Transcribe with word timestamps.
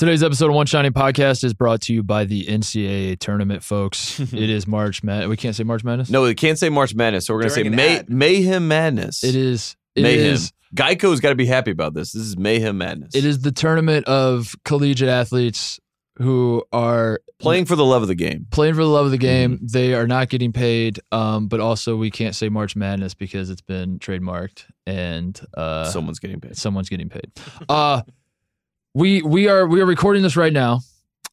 Today's 0.00 0.22
episode 0.22 0.48
of 0.48 0.54
One 0.54 0.64
Shining 0.64 0.94
Podcast 0.94 1.44
is 1.44 1.52
brought 1.52 1.82
to 1.82 1.92
you 1.92 2.02
by 2.02 2.24
the 2.24 2.46
NCAA 2.46 3.18
tournament, 3.18 3.62
folks. 3.62 4.18
it 4.32 4.32
is 4.32 4.66
March 4.66 5.02
Madness. 5.02 5.28
We 5.28 5.36
can't 5.36 5.54
say 5.54 5.62
March 5.62 5.84
Madness. 5.84 6.08
No, 6.08 6.22
we 6.22 6.34
can't 6.34 6.58
say 6.58 6.70
March 6.70 6.94
Madness, 6.94 7.26
so 7.26 7.34
we're 7.34 7.40
gonna 7.42 7.50
say 7.50 7.64
May- 7.64 7.98
ad. 7.98 8.08
Mayhem 8.08 8.66
Madness. 8.66 9.22
It 9.22 9.34
is. 9.34 9.76
It 9.94 10.04
Mayhem. 10.04 10.32
is- 10.32 10.54
Geico's 10.74 11.20
got 11.20 11.28
to 11.30 11.34
be 11.34 11.44
happy 11.44 11.70
about 11.70 11.92
this. 11.92 12.12
This 12.12 12.22
is 12.22 12.38
Mayhem 12.38 12.78
Madness. 12.78 13.14
It 13.14 13.26
is 13.26 13.42
the 13.42 13.52
tournament 13.52 14.06
of 14.06 14.54
collegiate 14.64 15.10
athletes 15.10 15.78
who 16.16 16.64
are 16.72 17.20
playing 17.38 17.66
for 17.66 17.76
the 17.76 17.84
love 17.84 18.00
of 18.00 18.08
the 18.08 18.14
game. 18.14 18.46
playing 18.50 18.72
for 18.72 18.80
the 18.82 18.88
love 18.88 19.04
of 19.04 19.10
the 19.10 19.18
game. 19.18 19.56
Mm-hmm. 19.56 19.66
They 19.66 19.92
are 19.92 20.06
not 20.06 20.30
getting 20.30 20.54
paid, 20.54 20.98
um, 21.12 21.46
but 21.46 21.60
also 21.60 21.96
we 21.96 22.10
can't 22.10 22.34
say 22.34 22.48
March 22.48 22.74
Madness 22.74 23.12
because 23.12 23.50
it's 23.50 23.60
been 23.60 23.98
trademarked 23.98 24.64
and 24.86 25.38
uh, 25.54 25.84
Someone's 25.90 26.20
getting 26.20 26.40
paid. 26.40 26.56
someone's 26.56 26.88
getting 26.88 27.10
paid. 27.10 27.32
Uh, 27.68 28.00
we 28.94 29.22
we 29.22 29.48
are 29.48 29.66
we 29.66 29.80
are 29.80 29.86
recording 29.86 30.22
this 30.22 30.36
right 30.36 30.52
now. 30.52 30.80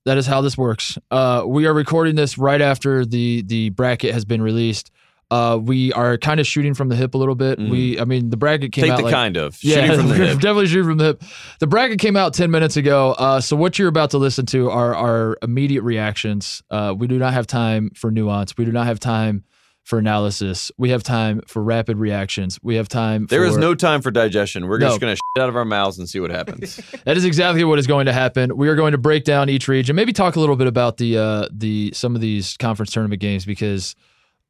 That 0.06 0.18
is 0.18 0.26
how 0.26 0.42
this 0.42 0.57
works. 0.57 0.97
Uh, 1.11 1.43
we 1.46 1.66
are 1.66 1.74
recording 1.74 2.16
this 2.16 2.38
right 2.38 2.61
after 2.61 3.06
the 3.06 3.43
the 3.46 3.70
bracket 3.71 4.14
has 4.14 4.25
been 4.25 4.42
released. 4.42 4.92
Uh, 5.30 5.60
we 5.61 5.92
are 5.92 6.18
kind 6.18 6.39
of 6.39 6.47
shooting 6.47 6.74
from 6.74 6.88
the 6.88 6.96
hip 6.96 7.14
a 7.14 7.18
little 7.18 7.36
bit. 7.36 7.60
Mhm. 7.60 7.70
We, 7.70 8.00
I 8.00 8.06
mean, 8.06 8.30
the 8.30 8.38
bracket 8.38 8.71
came 8.71 8.83
Take 8.86 8.92
out 8.93 8.97
the 9.00 9.04
like, 9.04 9.14
kind 9.14 9.36
of 9.36 9.61
yeah, 9.61 9.86
shooting 9.86 9.97
from 10.00 10.07
the 10.07 10.16
hip. 10.28 10.36
definitely 10.39 10.68
shooting 10.68 10.86
from 10.88 10.97
the 11.00 11.04
hip. 11.04 11.24
The 11.60 11.68
bracket 11.68 12.00
came 12.00 12.16
out 12.16 12.33
ten 12.33 12.50
minutes 12.50 12.78
ago. 12.78 13.11
Uh, 13.18 13.42
so 13.42 13.58
what 13.58 13.78
you're 13.78 13.89
about 13.89 14.11
to 14.11 14.18
listen 14.19 14.46
to 14.46 14.69
are 14.69 14.96
our 14.96 15.38
immediate 15.42 15.82
reactions. 15.82 16.64
Uh, 16.71 16.96
we 16.97 17.08
do 17.08 17.18
not 17.19 17.33
have 17.33 17.46
time 17.46 17.89
for 17.94 18.10
nuance. 18.10 18.55
We 18.58 18.64
do 18.64 18.71
not 18.71 18.86
have 18.86 19.02
time 19.02 19.44
for 19.87 19.97
analysis. 19.97 20.69
We 20.77 20.89
have 20.89 21.01
time 21.01 21.41
for 21.47 21.64
rapid 21.64 21.96
reactions. 21.97 22.59
We 22.61 22.75
have 22.75 22.89
time. 22.89 23.25
There 23.27 23.41
for, 23.43 23.47
is 23.47 23.55
no 23.57 23.73
time 23.73 24.01
for 24.01 24.11
digestion. 24.11 24.68
We're 24.68 24.79
No. 24.79 24.89
just 24.89 25.00
gonna 25.00 25.15
shit 25.15 25.41
out 25.41 25.47
of 25.47 25.55
our 25.55 25.63
mouths 25.63 25.97
and 25.97 26.10
see 26.10 26.19
what 26.19 26.29
happens. 26.29 26.77
That 27.05 27.15
is 27.15 27.23
exactly 27.23 27.63
what 27.63 27.79
is 27.79 27.87
going 27.87 28.07
to 28.07 28.13
happen. 28.13 28.57
We 28.57 28.68
are 28.68 28.75
going 28.75 28.91
to 28.91 28.97
break 28.97 29.23
down 29.23 29.47
each 29.50 29.69
region, 29.69 29.96
maybe 29.96 30.11
talk 30.11 30.36
a 30.36 30.41
little 30.41 30.57
bit 30.57 30.68
about 30.68 30.97
the 30.97 31.18
uh, 31.18 31.47
the 31.54 31.93
some 31.96 32.16
of 32.16 32.22
these 32.22 32.57
conference 32.57 32.91
tournament 32.91 33.21
games 33.21 33.45
because 33.45 33.95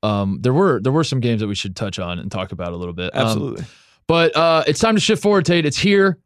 um, 0.01 0.39
there 0.41 0.53
were 0.53 0.81
there 0.81 0.91
were 0.91 1.03
some 1.03 1.19
games 1.19 1.41
that 1.41 1.47
we 1.47 1.53
should 1.53 1.75
touch 1.75 1.99
on 1.99 2.17
and 2.17 2.31
talk 2.31 2.51
about 2.51 2.73
a 2.73 2.75
little 2.75 2.95
bit. 2.95 3.15
Um, 3.15 3.27
Absolutely. 3.27 3.65
but 4.07 4.35
uh, 4.35 4.63
it's 4.65 4.79
time 4.79 4.95
to 4.95 5.01
shift 5.01 5.21
forward, 5.21 5.45
Tate. 5.45 5.67
It's 5.67 5.77
here. 5.77 6.17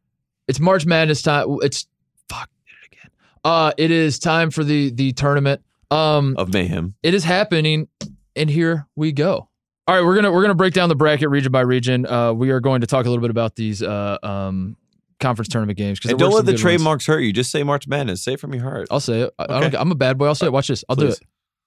It's 0.48 0.60
March 0.62 0.86
Madness 0.86 1.22
time. 1.22 1.58
It's 1.62 1.86
fuck 2.30 2.50
it 2.66 2.94
again. 2.96 3.12
Uh, 3.44 3.74
it 3.78 3.92
is 3.92 4.20
time 4.20 4.52
for 4.52 4.64
the 4.64 4.90
the 4.92 5.12
tournament. 5.12 5.62
Um, 5.90 6.36
of 6.38 6.54
mayhem. 6.54 6.94
it 7.04 7.14
is 7.14 7.26
happening, 7.26 7.90
and 8.36 8.50
here 8.50 8.88
we 8.96 9.12
go. 9.12 9.50
All 9.88 9.96
right, 9.96 10.04
we're 10.06 10.16
gonna 10.16 10.32
we're 10.32 10.42
gonna 10.44 10.54
break 10.56 10.74
down 10.74 10.90
the 10.90 10.96
bracket 10.96 11.30
region 11.30 11.52
by 11.52 11.62
region. 11.62 12.06
Uh, 12.06 12.34
we 12.34 12.52
are 12.52 12.60
going 12.60 12.82
to 12.82 12.88
talk 12.88 13.06
a 13.06 13.10
little 13.10 13.22
bit 13.22 13.32
about 13.32 13.56
these 13.56 13.82
uh, 13.82 14.18
um, 14.24 14.78
conference 15.20 15.50
tournament 15.50 15.78
games 15.78 16.00
because 16.00 16.12
And 16.12 16.20
don't 16.20 16.32
let 16.34 16.46
the 16.46 16.54
trademarks 16.58 17.06
hurt 17.08 17.20
you. 17.20 17.34
Just 17.34 17.52
say 17.52 17.64
March 17.64 17.88
Madness. 17.88 18.24
Say 18.24 18.34
it 18.34 18.40
from 18.40 18.54
your 18.54 18.64
heart. 18.64 18.88
I'll 18.92 19.00
say 19.00 19.22
it. 19.22 19.34
I, 19.40 19.44
I 19.44 19.46
Okay. 19.58 19.70
don't, 19.72 19.82
I'm 19.82 19.92
a 19.92 19.96
bad 19.96 20.18
boy. 20.18 20.28
I'll 20.28 20.36
say 20.36 20.46
it. 20.46 20.54
Watch 20.54 20.68
this. 20.68 20.84
I'll 20.88 20.96
do 20.96 21.08
it. 21.08 21.20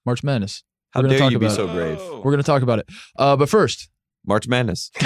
March 0.05 0.23
Madness. 0.23 0.63
How 0.91 1.01
we're 1.01 1.03
gonna 1.03 1.13
dare 1.13 1.19
talk 1.19 1.31
you 1.33 1.39
be 1.39 1.49
so 1.49 1.65
it. 1.67 1.73
brave? 1.73 2.01
We're 2.23 2.31
gonna 2.31 2.43
talk 2.43 2.61
about 2.61 2.79
it. 2.79 2.89
Uh, 3.17 3.35
but 3.35 3.49
first, 3.49 3.89
March 4.25 4.47
Madness. 4.47 4.91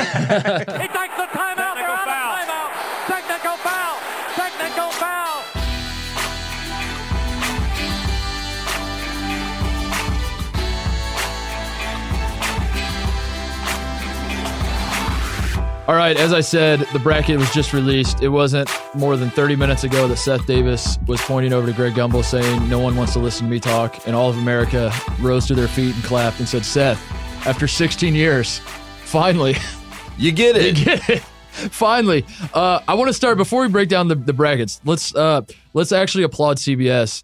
all 15.89 15.95
right. 15.95 16.15
As 16.17 16.33
I 16.33 16.41
said, 16.41 16.81
the 16.93 16.99
bracket 16.99 17.39
was 17.39 17.51
just 17.51 17.73
released. 17.73 18.21
It 18.21 18.27
wasn't 18.29 18.69
more 18.93 19.17
than 19.17 19.31
30 19.31 19.55
minutes 19.55 19.83
ago 19.83 20.07
that 20.07 20.17
Seth 20.17 20.45
Davis 20.45 20.99
was 21.07 21.19
pointing 21.21 21.51
over 21.51 21.65
to 21.65 21.73
Greg 21.73 21.93
Gumbel, 21.93 22.23
saying, 22.23 22.69
"No 22.69 22.77
one 22.77 22.95
wants 22.95 23.13
to 23.13 23.19
listen 23.19 23.47
to 23.47 23.51
me 23.51 23.59
talk." 23.59 24.05
And 24.05 24.15
all 24.15 24.29
of 24.29 24.37
America 24.37 24.91
rose 25.19 25.47
to 25.47 25.55
their 25.55 25.67
feet 25.67 25.95
and 25.95 26.03
clapped 26.03 26.37
and 26.39 26.47
said, 26.47 26.63
"Seth, 26.63 27.01
after 27.47 27.67
16 27.67 28.13
years, 28.15 28.59
finally." 29.03 29.55
You 30.19 30.33
get 30.33 30.55
You 30.57 30.61
it. 30.61 30.75
get 30.75 31.09
it. 31.09 31.21
Finally, 31.71 32.25
uh, 32.53 32.81
I 32.85 32.93
want 32.95 33.07
to 33.07 33.13
start 33.13 33.37
before 33.37 33.61
we 33.61 33.69
break 33.69 33.87
down 33.87 34.09
the, 34.09 34.15
the 34.15 34.33
brackets. 34.33 34.81
Let's 34.83 35.15
uh, 35.15 35.43
let's 35.73 35.93
actually 35.93 36.25
applaud 36.25 36.57
CBS 36.57 37.23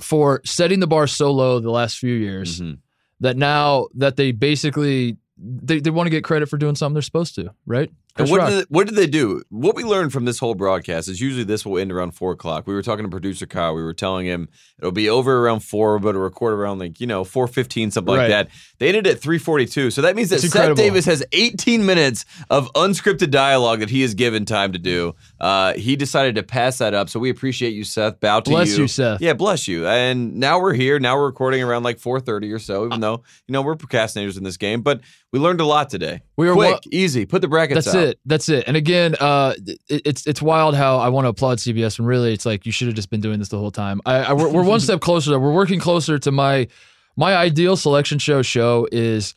for 0.00 0.40
setting 0.46 0.80
the 0.80 0.86
bar 0.86 1.06
so 1.08 1.30
low 1.30 1.60
the 1.60 1.70
last 1.70 1.98
few 1.98 2.14
years 2.14 2.62
Mhm. 2.62 2.78
that 3.20 3.36
now 3.36 3.88
that 3.96 4.16
they 4.16 4.32
basically 4.32 5.18
they, 5.38 5.80
they 5.80 5.90
want 5.90 6.06
to 6.06 6.10
get 6.10 6.24
credit 6.24 6.48
for 6.48 6.56
doing 6.56 6.74
something 6.74 6.94
they're 6.94 7.02
supposed 7.02 7.34
to, 7.36 7.50
right? 7.66 7.90
And 8.18 8.30
what 8.30 8.38
Rock. 8.38 8.48
did, 8.50 8.66
what 8.70 8.86
did 8.86 8.96
they 8.96 9.06
do? 9.06 9.42
What 9.50 9.74
we 9.76 9.84
learned 9.84 10.12
from 10.12 10.24
this 10.24 10.38
whole 10.38 10.54
broadcast 10.54 11.08
is 11.08 11.20
usually 11.20 11.44
this 11.44 11.66
will 11.66 11.78
end 11.78 11.92
around 11.92 12.12
four 12.12 12.32
o'clock. 12.32 12.66
We 12.66 12.74
were 12.74 12.82
talking 12.82 13.04
to 13.04 13.10
producer 13.10 13.46
Kyle. 13.46 13.74
We 13.74 13.82
were 13.82 13.92
telling 13.92 14.26
him 14.26 14.48
it'll 14.78 14.90
be 14.92 15.08
over 15.08 15.44
around 15.44 15.60
four, 15.60 15.98
but 15.98 16.10
it'll 16.10 16.22
record 16.22 16.54
around 16.54 16.78
like 16.78 17.00
you 17.00 17.06
know 17.06 17.24
four 17.24 17.46
fifteen, 17.46 17.90
something 17.90 18.14
Right. 18.14 18.30
like 18.30 18.48
that. 18.48 18.48
They 18.78 18.88
ended 18.88 19.06
at 19.06 19.20
three 19.20 19.38
forty 19.38 19.66
two, 19.66 19.90
so 19.90 20.02
that 20.02 20.16
means 20.16 20.30
that 20.30 20.36
It's 20.36 20.44
Seth 20.44 20.54
incredible. 20.54 20.76
Davis 20.82 21.04
has 21.04 21.24
eighteen 21.32 21.84
minutes 21.84 22.24
of 22.50 22.72
unscripted 22.74 23.30
dialogue 23.30 23.80
that 23.80 23.90
he 23.90 24.02
is 24.02 24.14
given 24.14 24.44
time 24.44 24.72
to 24.72 24.78
do. 24.78 25.14
Uh, 25.40 25.74
he 25.74 25.96
decided 25.96 26.34
to 26.36 26.42
pass 26.42 26.78
that 26.78 26.94
up, 26.94 27.08
so 27.10 27.20
we 27.20 27.28
appreciate 27.30 27.74
you, 27.74 27.84
Seth. 27.84 28.20
Bow 28.20 28.40
to 28.40 28.50
Bless 28.50 28.76
you, 28.76 28.84
you, 28.84 28.88
Seth. 28.88 29.20
Yeah, 29.20 29.34
bless 29.34 29.68
you. 29.68 29.86
And 29.86 30.36
now 30.36 30.58
we're 30.60 30.72
here. 30.74 30.98
Now 30.98 31.16
we're 31.16 31.26
recording 31.26 31.62
around 31.62 31.82
like 31.82 31.98
four 31.98 32.20
thirty 32.20 32.50
or 32.52 32.58
so. 32.58 32.86
Even 32.86 33.00
though 33.00 33.22
you 33.46 33.52
know 33.52 33.62
we're 33.62 33.76
procrastinators 33.76 34.38
in 34.38 34.44
this 34.44 34.56
game, 34.56 34.80
but 34.82 35.00
we 35.32 35.38
learned 35.38 35.60
a 35.60 35.66
lot 35.66 35.90
today. 35.90 36.22
We 36.36 36.46
were 36.48 36.54
quick, 36.54 36.72
wa- 36.74 36.80
easy. 36.92 37.26
Put 37.26 37.42
the 37.42 37.48
brackets. 37.48 37.84
That's 37.84 37.96
out. 37.96 38.05
It. 38.06 38.18
That's 38.24 38.48
it. 38.48 38.64
And 38.66 38.76
again, 38.76 39.14
uh, 39.20 39.54
it, 39.66 39.78
it's 40.06 40.26
it's 40.26 40.40
wild 40.40 40.74
how 40.74 40.98
I 40.98 41.08
want 41.10 41.24
to 41.26 41.28
applaud 41.28 41.58
CBS 41.58 41.98
when 41.98 42.06
really 42.06 42.32
it's 42.32 42.46
like 42.46 42.64
you 42.64 42.72
should 42.72 42.86
have 42.88 42.94
just 42.96 43.10
been 43.10 43.20
doing 43.20 43.38
this 43.38 43.48
the 43.50 43.58
whole 43.58 43.70
time. 43.70 44.00
I, 44.06 44.16
I 44.24 44.32
we're, 44.32 44.48
we're 44.50 44.64
one 44.64 44.80
step 44.80 45.00
closer. 45.00 45.30
Though. 45.32 45.38
We're 45.38 45.52
working 45.52 45.80
closer 45.80 46.18
to 46.18 46.32
my 46.32 46.68
my 47.16 47.36
ideal 47.36 47.76
selection 47.76 48.18
show. 48.18 48.40
Show 48.42 48.88
is 48.90 49.34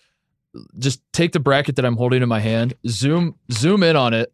just 0.80 1.02
take 1.14 1.32
the 1.34 1.40
bracket 1.40 1.76
that 1.76 1.86
I'm 1.86 1.96
holding 1.98 2.24
in 2.24 2.30
my 2.30 2.40
hand, 2.40 2.74
zoom 2.88 3.36
zoom 3.52 3.84
in 3.84 3.96
on 3.96 4.14
it, 4.14 4.34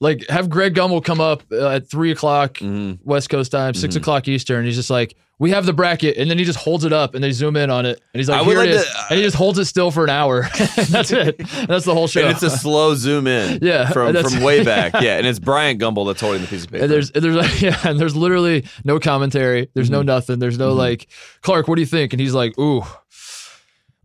like 0.00 0.26
have 0.28 0.50
Greg 0.50 0.74
Gumbel 0.74 1.02
come 1.04 1.20
up 1.20 1.42
uh, 1.52 1.68
at 1.68 1.88
three 1.88 2.10
o'clock 2.10 2.54
Mhm. 2.54 2.98
West 3.04 3.30
Coast 3.30 3.50
time, 3.52 3.74
6 3.74 3.94
Mhm. 3.94 3.98
o'clock 3.98 4.28
Eastern. 4.28 4.64
He's 4.64 4.76
just 4.76 4.90
like, 4.90 5.16
we 5.40 5.50
have 5.50 5.66
the 5.66 5.72
bracket, 5.72 6.16
and 6.18 6.30
then 6.30 6.38
he 6.38 6.44
just 6.44 6.58
holds 6.58 6.84
it 6.84 6.92
up, 6.92 7.14
and 7.14 7.24
they 7.24 7.32
zoom 7.32 7.56
in 7.56 7.70
on 7.70 7.86
it, 7.86 8.00
and 8.12 8.20
he's 8.20 8.28
like, 8.28 8.42
I 8.42 8.44
here 8.44 8.56
it 8.58 8.58
like 8.58 8.68
is, 8.68 8.84
to- 8.84 9.06
and 9.10 9.16
he 9.18 9.24
just 9.24 9.36
holds 9.36 9.58
it 9.58 9.64
still 9.64 9.90
for 9.90 10.04
an 10.04 10.10
hour. 10.10 10.42
that's 10.90 11.10
it. 11.10 11.38
That's 11.66 11.86
the 11.86 11.94
whole 11.94 12.06
show. 12.06 12.20
And 12.20 12.30
it's 12.30 12.42
a 12.44 12.50
slow 12.50 12.94
zoom 12.94 13.26
in. 13.26 13.58
Yeah, 13.62 13.90
From 13.90 14.14
from 14.14 14.42
way 14.44 14.62
back. 14.62 14.92
Yeah. 15.00 15.16
And 15.16 15.26
it's 15.26 15.38
Bryant 15.38 15.80
Gumbel 15.80 16.06
that's 16.06 16.20
holding 16.20 16.42
the 16.42 16.46
piece 16.46 16.64
of 16.64 16.70
paper. 16.70 16.84
And 16.84 16.92
there's 16.92 17.10
and 17.10 17.24
there's 17.24 17.62
yeah, 17.62 17.76
and 17.84 17.98
there's 17.98 18.14
literally 18.14 18.64
no 18.84 19.00
commentary. 19.00 19.68
There's 19.74 19.90
no 19.90 20.02
nothing. 20.02 20.38
There's 20.38 20.58
no 20.58 20.72
like 20.74 21.08
Clark. 21.40 21.66
What 21.68 21.74
do 21.76 21.80
you 21.80 21.86
think? 21.86 22.12
And 22.12 22.20
he's 22.20 22.34
like, 22.34 22.58
ooh, 22.58 22.82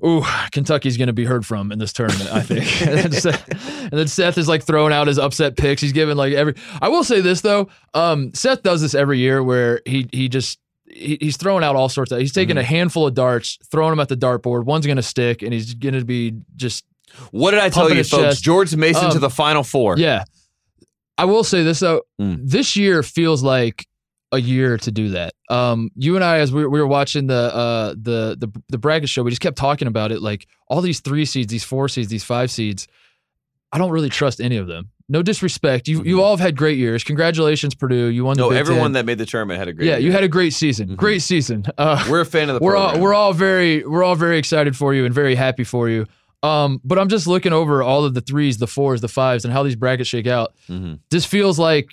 ooh, 0.06 0.24
Kentucky's 0.52 0.98
gonna 0.98 1.14
be 1.14 1.26
heard 1.26 1.46
from 1.46 1.72
in 1.72 1.80
this 1.80 1.94
tournament. 1.94 2.32
I 2.32 2.42
think. 2.42 2.82
and, 2.82 2.98
then 2.98 3.12
Seth, 3.12 3.82
and 3.82 3.92
then 3.92 4.08
Seth 4.08 4.38
is 4.38 4.48
like 4.48 4.64
throwing 4.64 4.94
out 4.94 5.08
his 5.08 5.20
upset 5.20 5.58
picks. 5.58 5.82
He's 5.82 5.94
giving 5.94 6.16
like 6.16 6.34
every. 6.34 6.56
I 6.82 6.88
will 6.90 7.04
say 7.04 7.22
this 7.22 7.42
though. 7.42 7.68
Um, 7.94 8.34
Seth 8.34 8.64
does 8.64 8.82
this 8.82 8.94
every 8.96 9.20
year 9.20 9.44
where 9.44 9.82
he 9.86 10.08
he 10.12 10.30
just. 10.30 10.60
He- 10.88 11.18
He's 11.20 11.38
throwing 11.38 11.64
out 11.64 11.76
all 11.76 11.90
sorts 11.90 12.12
of. 12.12 12.20
He's 12.20 12.34
taking 12.34 12.58
a 12.58 12.64
handful 12.64 13.08
of 13.08 13.14
darts, 13.14 13.58
throwing 13.72 13.92
them 13.92 14.00
at 14.00 14.10
the 14.10 14.18
dartboard. 14.18 14.66
One's 14.66 14.86
gonna 14.88 15.02
stick, 15.02 15.42
and 15.42 15.54
he's 15.54 15.74
gonna 15.74 16.04
be 16.06 16.34
just 16.56 16.86
what 17.32 17.52
did 17.52 17.60
I 17.62 17.70
tell 17.70 17.90
you, 17.90 18.04
folks? 18.04 18.24
chest. 18.24 18.44
George 18.44 18.76
Mason 18.76 19.06
Um, 19.06 19.12
to 19.12 19.20
the 19.20 19.30
final 19.30 19.64
four. 19.64 19.98
Yeah. 19.98 20.24
I 21.18 21.26
will 21.26 21.44
say 21.46 21.64
this 21.64 21.80
though. 21.80 22.02
Mm. 22.22 22.40
This 22.44 22.76
year 22.76 23.02
feels 23.04 23.42
like 23.42 23.88
a 24.34 24.38
year 24.40 24.78
to 24.80 24.92
do 24.92 25.10
that. 25.10 25.34
Um, 25.50 25.92
you 25.96 26.16
and 26.16 26.24
I, 26.26 26.40
as 26.40 26.52
we, 26.52 26.66
we 26.68 26.80
were 26.82 26.88
watching 26.88 27.28
the 27.28 27.56
uh 27.56 27.90
the 27.92 28.36
the 28.38 28.52
the 28.68 28.78
bracket 28.78 29.08
show, 29.08 29.24
we 29.24 29.32
just 29.32 29.42
kept 29.42 29.58
talking 29.58 29.88
about 29.88 30.12
it. 30.12 30.22
Like 30.22 30.46
all 30.68 30.82
these 30.82 31.00
three 31.00 31.24
seeds, 31.26 31.50
these 31.52 31.64
four 31.64 31.88
seeds, 31.88 32.10
these 32.10 32.24
five 32.26 32.52
seeds. 32.52 32.88
I 33.72 33.78
don't 33.78 33.92
really 33.92 34.10
trust 34.10 34.42
any 34.42 34.58
of 34.58 34.68
them. 34.68 34.90
No 35.08 35.22
disrespect. 35.22 35.88
You 35.88 36.04
you 36.04 36.18
Mhm. 36.18 36.22
all 36.22 36.32
have 36.36 36.40
had 36.40 36.56
great 36.58 36.78
years. 36.80 37.04
Congratulations, 37.04 37.76
Purdue. 37.76 38.08
You 38.08 38.26
won 38.26 38.38
the 38.38 38.44
No, 38.44 38.50
Big 38.50 38.58
everyone 38.58 38.86
Ten. 38.86 38.92
that 38.94 39.06
made 39.06 39.18
the 39.20 39.26
tournament 39.26 39.60
had 39.60 39.68
a 39.68 39.74
great 39.74 39.88
yeah, 39.88 39.98
you 39.98 40.12
had 40.12 40.24
a 40.24 40.28
great 40.28 40.54
season. 40.54 40.90
Mhm. 40.90 40.96
Great 40.98 41.22
season. 41.22 41.64
Uh, 41.78 42.04
We're 42.10 42.22
a 42.22 42.26
fan 42.26 42.50
of 42.50 42.60
the 42.60 42.66
we're 42.66 42.76
all 42.76 43.00
we're 43.00 43.14
all 43.14 43.32
very 43.34 43.86
we're 43.86 44.04
all 44.04 44.16
very 44.16 44.38
excited 44.40 44.76
for 44.76 44.94
you 44.96 45.06
and 45.06 45.14
very 45.14 45.36
happy 45.36 45.64
for 45.64 45.90
you. 45.90 46.08
Um, 46.42 46.80
but 46.84 46.98
I'm 47.00 47.10
just 47.10 47.28
looking 47.28 47.54
over 47.54 47.82
all 47.84 48.04
of 48.06 48.14
the 48.14 48.22
threes, 48.22 48.58
the 48.58 48.68
fours, 48.68 49.02
the 49.02 49.08
fives, 49.08 49.46
and 49.46 49.54
how 49.54 49.62
these 49.64 49.76
brackets 49.76 50.10
shake 50.10 50.28
out. 50.28 50.54
Mhm. 50.70 51.00
This 51.12 51.26
feels 51.26 51.58
like 51.60 51.88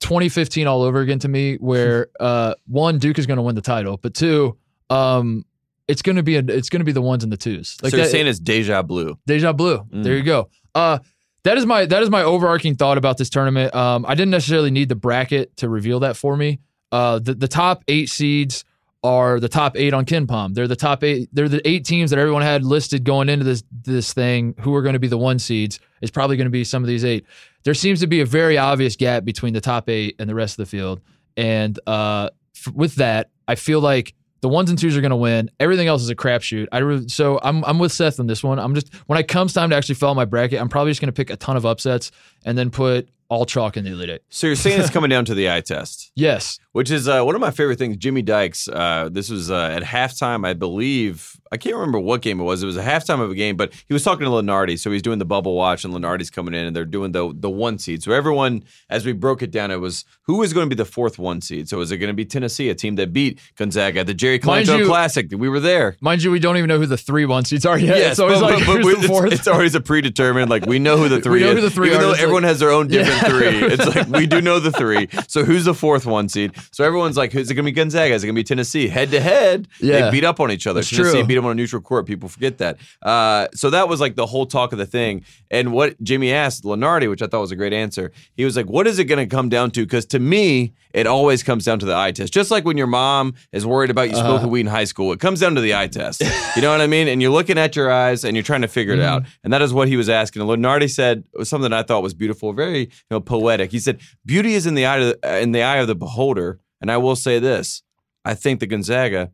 2015 0.00 0.66
all 0.66 0.82
over 0.82 1.00
again 1.00 1.18
to 1.20 1.28
me, 1.28 1.56
where 1.56 2.08
uh, 2.20 2.54
one 2.66 2.98
Duke 2.98 3.18
is 3.18 3.26
going 3.26 3.36
to 3.36 3.42
win 3.42 3.54
the 3.54 3.60
title, 3.62 3.98
but 4.02 4.14
two, 4.14 4.56
um, 4.90 5.44
it's 5.88 6.02
going 6.02 6.16
to 6.16 6.22
be 6.22 6.36
a, 6.36 6.40
it's 6.46 6.68
going 6.68 6.80
to 6.80 6.84
be 6.84 6.92
the 6.92 7.02
ones 7.02 7.22
and 7.22 7.32
the 7.32 7.36
twos. 7.36 7.76
so 7.80 7.88
you're 7.88 8.04
that- 8.04 8.10
saying 8.10 8.26
it's 8.26 8.38
deja 8.38 8.82
blue. 8.82 9.16
Deja 9.26 9.52
blue. 9.52 9.78
Mm. 9.92 10.02
There 10.04 10.16
you 10.16 10.22
go. 10.22 10.48
Uh, 10.74 10.98
that 11.44 11.58
is 11.58 11.66
my 11.66 11.86
that 11.86 12.02
is 12.02 12.10
my 12.10 12.22
overarching 12.22 12.76
thought 12.76 12.98
about 12.98 13.18
this 13.18 13.30
tournament. 13.30 13.74
Um, 13.74 14.04
I 14.06 14.14
didn't 14.14 14.30
necessarily 14.30 14.70
need 14.70 14.88
the 14.88 14.94
bracket 14.96 15.56
to 15.58 15.68
reveal 15.68 16.00
that 16.00 16.16
for 16.16 16.36
me. 16.36 16.60
Uh, 16.90 17.18
the 17.18 17.34
the 17.34 17.48
top 17.48 17.84
eight 17.88 18.08
seeds 18.08 18.64
are 19.04 19.40
the 19.40 19.48
top 19.48 19.76
eight 19.76 19.92
on 19.92 20.04
KenPom. 20.04 20.54
They're 20.54 20.68
the 20.68 20.76
top 20.76 21.02
eight. 21.02 21.28
They're 21.32 21.48
the 21.48 21.66
eight 21.68 21.84
teams 21.84 22.10
that 22.10 22.18
everyone 22.18 22.42
had 22.42 22.64
listed 22.64 23.04
going 23.04 23.28
into 23.28 23.44
this 23.44 23.64
this 23.70 24.12
thing. 24.12 24.54
Who 24.60 24.74
are 24.74 24.82
going 24.82 24.92
to 24.92 25.00
be 25.00 25.08
the 25.08 25.18
one 25.18 25.38
seeds? 25.38 25.80
Is 26.00 26.10
probably 26.10 26.36
going 26.36 26.46
to 26.46 26.50
be 26.50 26.64
some 26.64 26.82
of 26.82 26.88
these 26.88 27.04
eight. 27.04 27.26
There 27.64 27.74
seems 27.74 28.00
to 28.00 28.06
be 28.06 28.20
a 28.20 28.26
very 28.26 28.58
obvious 28.58 28.96
gap 28.96 29.24
between 29.24 29.52
the 29.52 29.60
top 29.60 29.88
eight 29.88 30.16
and 30.18 30.28
the 30.28 30.34
rest 30.34 30.58
of 30.58 30.64
the 30.64 30.66
field. 30.66 31.00
And 31.36 31.78
uh, 31.86 32.30
f- 32.56 32.72
with 32.72 32.96
that, 32.96 33.30
I 33.48 33.54
feel 33.54 33.80
like 33.80 34.14
the 34.42 34.48
ones 34.48 34.68
and 34.68 34.78
twos 34.78 34.96
are 34.96 35.00
going 35.00 35.10
to 35.10 35.16
win. 35.16 35.50
Everything 35.58 35.86
else 35.86 36.02
is 36.02 36.10
a 36.10 36.14
crapshoot. 36.16 36.66
I 36.72 36.78
re- 36.78 37.08
so 37.08 37.40
I'm 37.42 37.64
I'm 37.64 37.78
with 37.78 37.92
Seth 37.92 38.20
on 38.20 38.26
this 38.26 38.44
one. 38.44 38.58
I'm 38.58 38.74
just 38.74 38.92
when 39.06 39.18
it 39.18 39.28
comes 39.28 39.54
time 39.54 39.70
to 39.70 39.76
actually 39.76 39.94
fill 39.94 40.14
my 40.14 40.26
bracket, 40.26 40.60
I'm 40.60 40.68
probably 40.68 40.90
just 40.90 41.00
going 41.00 41.08
to 41.08 41.12
pick 41.12 41.30
a 41.30 41.36
ton 41.36 41.56
of 41.56 41.64
upsets 41.64 42.10
and 42.44 42.58
then 42.58 42.70
put 42.70 43.08
all 43.28 43.46
chalk 43.46 43.78
in 43.78 43.84
the 43.84 43.92
Elite 43.92 44.10
Eight. 44.10 44.22
So 44.28 44.46
you're 44.46 44.56
saying 44.56 44.78
it's 44.78 44.90
coming 44.90 45.08
down 45.08 45.24
to 45.24 45.34
the 45.34 45.50
eye 45.50 45.62
test, 45.62 46.12
Yes, 46.14 46.58
which 46.72 46.90
is 46.90 47.08
uh, 47.08 47.22
one 47.22 47.34
of 47.34 47.40
my 47.40 47.50
favorite 47.50 47.78
things. 47.78 47.96
Jimmy 47.96 48.22
Dykes. 48.22 48.68
Uh, 48.68 49.08
this 49.12 49.30
was 49.30 49.50
uh, 49.50 49.70
at 49.72 49.82
halftime, 49.82 50.46
I 50.46 50.54
believe. 50.54 51.36
I 51.50 51.58
can't 51.58 51.74
remember 51.76 51.98
what 51.98 52.22
game 52.22 52.40
it 52.40 52.44
was. 52.44 52.62
It 52.62 52.66
was 52.66 52.78
a 52.78 52.82
halftime 52.82 53.20
of 53.20 53.30
a 53.30 53.34
game, 53.34 53.56
but 53.58 53.74
he 53.86 53.92
was 53.92 54.02
talking 54.02 54.24
to 54.24 54.30
Lunardi, 54.30 54.78
so 54.78 54.90
he's 54.90 55.02
doing 55.02 55.18
the 55.18 55.26
bubble 55.26 55.54
watch, 55.54 55.84
and 55.84 55.92
Lunardi's 55.92 56.30
coming 56.30 56.54
in, 56.54 56.64
and 56.64 56.74
they're 56.74 56.86
doing 56.86 57.12
the 57.12 57.30
the 57.34 57.50
one 57.50 57.78
seed. 57.78 58.02
So 58.02 58.12
everyone, 58.12 58.64
as 58.88 59.04
we 59.04 59.12
broke 59.12 59.42
it 59.42 59.50
down, 59.50 59.70
it 59.70 59.76
was 59.76 60.06
who 60.22 60.38
was 60.38 60.54
going 60.54 60.64
to 60.70 60.74
be 60.74 60.78
the 60.82 60.86
fourth 60.88 61.18
one 61.18 61.42
seed. 61.42 61.68
So 61.68 61.80
is 61.82 61.90
it 61.92 61.98
going 61.98 62.08
to 62.08 62.14
be 62.14 62.24
Tennessee, 62.24 62.70
a 62.70 62.74
team 62.74 62.94
that 62.96 63.12
beat 63.12 63.38
Gonzaga 63.56 64.00
at 64.00 64.06
the 64.06 64.14
Jerry 64.14 64.38
Colangelo 64.38 64.86
Classic? 64.86 65.26
We 65.30 65.50
were 65.50 65.60
there. 65.60 65.96
mind 66.00 66.22
you, 66.22 66.30
we 66.30 66.38
don't 66.38 66.56
even 66.56 66.68
know 66.68 66.78
who 66.78 66.86
the 66.86 66.96
three 66.96 67.26
one 67.26 67.44
seeds 67.44 67.66
are 67.66 67.78
yet. 67.78 67.98
Yes, 67.98 68.10
it's 68.12 68.20
always 68.20 68.40
but, 68.40 68.50
like 68.54 68.66
but- 68.66 68.76
but 68.76 68.82
who's 68.82 68.92
it's, 68.94 69.02
the 69.02 69.08
fourth. 69.08 69.32
it's 69.32 69.46
always 69.48 69.74
a 69.74 69.80
predetermined. 69.82 70.48
Like 70.48 70.64
we 70.64 70.78
know 70.78 70.96
who 70.96 71.10
the 71.10 71.20
three 71.22 71.40
we 71.40 71.46
know 71.46 71.50
is, 71.50 71.54
who 71.56 71.60
the 71.60 71.70
three 71.70 71.88
even 71.88 71.98
are. 72.00 72.02
though 72.04 72.12
everyone 72.12 72.44
like- 72.44 72.48
has 72.48 72.60
their 72.60 72.70
own 72.70 72.88
different 72.88 73.22
Yeah. 73.22 73.28
three. 73.28 73.72
It's 73.74 73.94
like 73.94 74.06
we 74.08 74.26
do 74.26 74.40
know 74.40 74.58
the 74.58 74.72
three. 74.72 75.08
So 75.28 75.44
who's 75.44 75.66
the 75.66 75.74
fourth 75.74 76.06
one 76.06 76.30
seed? 76.30 76.52
So 76.70 76.84
everyone's 76.84 77.16
like, 77.16 77.34
is 77.34 77.50
it 77.50 77.54
going 77.54 77.64
to 77.64 77.72
be 77.72 77.74
Gonzaga? 77.74 78.14
Is 78.14 78.22
it 78.22 78.26
going 78.26 78.34
to 78.34 78.38
be 78.38 78.44
Tennessee? 78.44 78.88
Head 78.88 79.10
to 79.10 79.20
head, 79.20 79.68
Yeah. 79.80 80.02
they 80.06 80.10
beat 80.10 80.24
up 80.24 80.40
on 80.40 80.50
each 80.50 80.66
other. 80.66 80.80
That's 80.80 80.90
Tennessee 80.90 81.18
true. 81.18 81.24
beat 81.24 81.34
them 81.34 81.44
on 81.46 81.52
a 81.52 81.54
neutral 81.54 81.82
court. 81.82 82.06
People 82.06 82.28
forget 82.28 82.58
that. 82.58 82.78
Uh, 83.02 83.48
so 83.54 83.70
that 83.70 83.88
was 83.88 84.00
like 84.00 84.14
the 84.16 84.26
whole 84.26 84.46
talk 84.46 84.72
of 84.72 84.78
the 84.78 84.86
thing. 84.86 85.24
And 85.50 85.72
what 85.72 86.00
Jimmy 86.02 86.32
asked 86.32 86.64
Lunardi, 86.64 87.08
which 87.08 87.22
I 87.22 87.26
thought 87.26 87.40
was 87.40 87.50
a 87.52 87.56
great 87.56 87.72
answer, 87.72 88.12
he 88.34 88.44
was 88.44 88.56
like, 88.56 88.66
"What 88.66 88.86
is 88.86 88.98
it 88.98 89.04
going 89.04 89.26
to 89.28 89.34
come 89.34 89.48
down 89.48 89.70
to?" 89.72 89.82
Because 89.84 90.06
to 90.06 90.18
me, 90.18 90.72
it 90.94 91.06
always 91.06 91.42
comes 91.42 91.64
down 91.64 91.78
to 91.80 91.86
the 91.86 91.96
eye 91.96 92.12
test. 92.12 92.32
Just 92.32 92.50
like 92.50 92.64
when 92.64 92.76
your 92.76 92.86
mom 92.86 93.34
is 93.52 93.64
worried 93.66 93.90
about 93.90 94.10
you 94.10 94.16
Uh-huh. 94.16 94.28
smoking 94.28 94.50
weed 94.50 94.60
in 94.60 94.66
high 94.66 94.84
school, 94.84 95.12
it 95.12 95.20
comes 95.20 95.40
down 95.40 95.54
to 95.54 95.60
the 95.60 95.74
eye 95.74 95.86
test. 95.88 96.22
You 96.56 96.62
know 96.62 96.70
what 96.70 96.80
I 96.80 96.86
mean? 96.86 97.08
And 97.08 97.20
you're 97.22 97.30
looking 97.30 97.58
at 97.58 97.74
your 97.76 97.90
eyes 97.90 98.24
and 98.24 98.36
you're 98.36 98.42
trying 98.44 98.62
to 98.62 98.68
figure 98.68 98.94
it 98.94 98.98
Mm-hmm. 98.98 99.08
out. 99.14 99.22
And 99.44 99.52
that 99.52 99.62
is 99.62 99.72
what 99.72 99.88
he 99.88 99.96
was 99.96 100.08
asking. 100.08 100.42
And 100.42 100.50
Lunardi 100.50 100.90
said 100.90 101.24
something 101.44 101.72
I 101.72 101.82
thought 101.82 102.02
was 102.02 102.14
beautiful, 102.14 102.52
very 102.52 102.80
you 102.80 102.88
know 103.10 103.20
poetic. 103.20 103.70
He 103.72 103.78
said, 103.78 104.00
"Beauty 104.24 104.54
is 104.54 104.66
in 104.66 104.74
the 104.74 104.86
eye 104.86 104.98
of 104.98 105.20
the, 105.20 105.38
in 105.40 105.52
the 105.52 105.62
eye 105.62 105.76
of 105.78 105.86
the 105.86 105.94
beholder." 105.94 106.51
And 106.82 106.90
I 106.90 106.98
will 106.98 107.16
say 107.16 107.38
this: 107.38 107.82
I 108.24 108.34
think 108.34 108.60
the 108.60 108.66
Gonzaga 108.66 109.30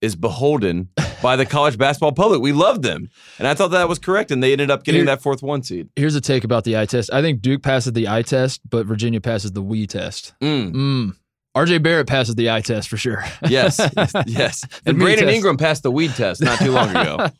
is 0.00 0.16
beholden 0.16 0.88
by 1.22 1.36
the 1.36 1.44
college 1.46 1.76
basketball 1.78 2.12
public. 2.12 2.40
We 2.40 2.52
love 2.52 2.80
them, 2.82 3.10
and 3.38 3.46
I 3.46 3.54
thought 3.54 3.68
that 3.72 3.88
was 3.88 3.98
correct. 3.98 4.30
And 4.30 4.42
they 4.42 4.50
ended 4.52 4.70
up 4.70 4.82
getting 4.82 5.00
Here- 5.00 5.06
that 5.06 5.22
fourth 5.22 5.42
one 5.42 5.62
seed. 5.62 5.90
Here's 5.94 6.14
a 6.16 6.20
take 6.20 6.42
about 6.42 6.64
the 6.64 6.76
eye 6.78 6.86
test. 6.86 7.12
I 7.12 7.20
think 7.22 7.42
Duke 7.42 7.62
passes 7.62 7.92
the 7.92 8.08
eye 8.08 8.22
test, 8.22 8.60
but 8.68 8.86
Virginia 8.86 9.20
passes 9.20 9.52
the 9.52 9.62
we 9.62 9.86
test. 9.86 10.32
Mm, 10.40 10.72
Mm. 10.72 11.16
RJ 11.56 11.82
Barrett 11.82 12.06
passes 12.06 12.34
the 12.36 12.48
eye 12.50 12.60
test 12.62 12.88
for 12.88 12.96
sure. 12.96 13.24
yes, 13.48 13.78
yes. 14.26 14.64
And 14.86 14.98
Brandon 14.98 15.26
test. 15.26 15.36
Ingram 15.36 15.56
passed 15.58 15.82
the 15.82 15.90
weed 15.90 16.12
test 16.12 16.40
not 16.42 16.58
too 16.58 16.72
long 16.72 16.90
ago. 16.96 17.28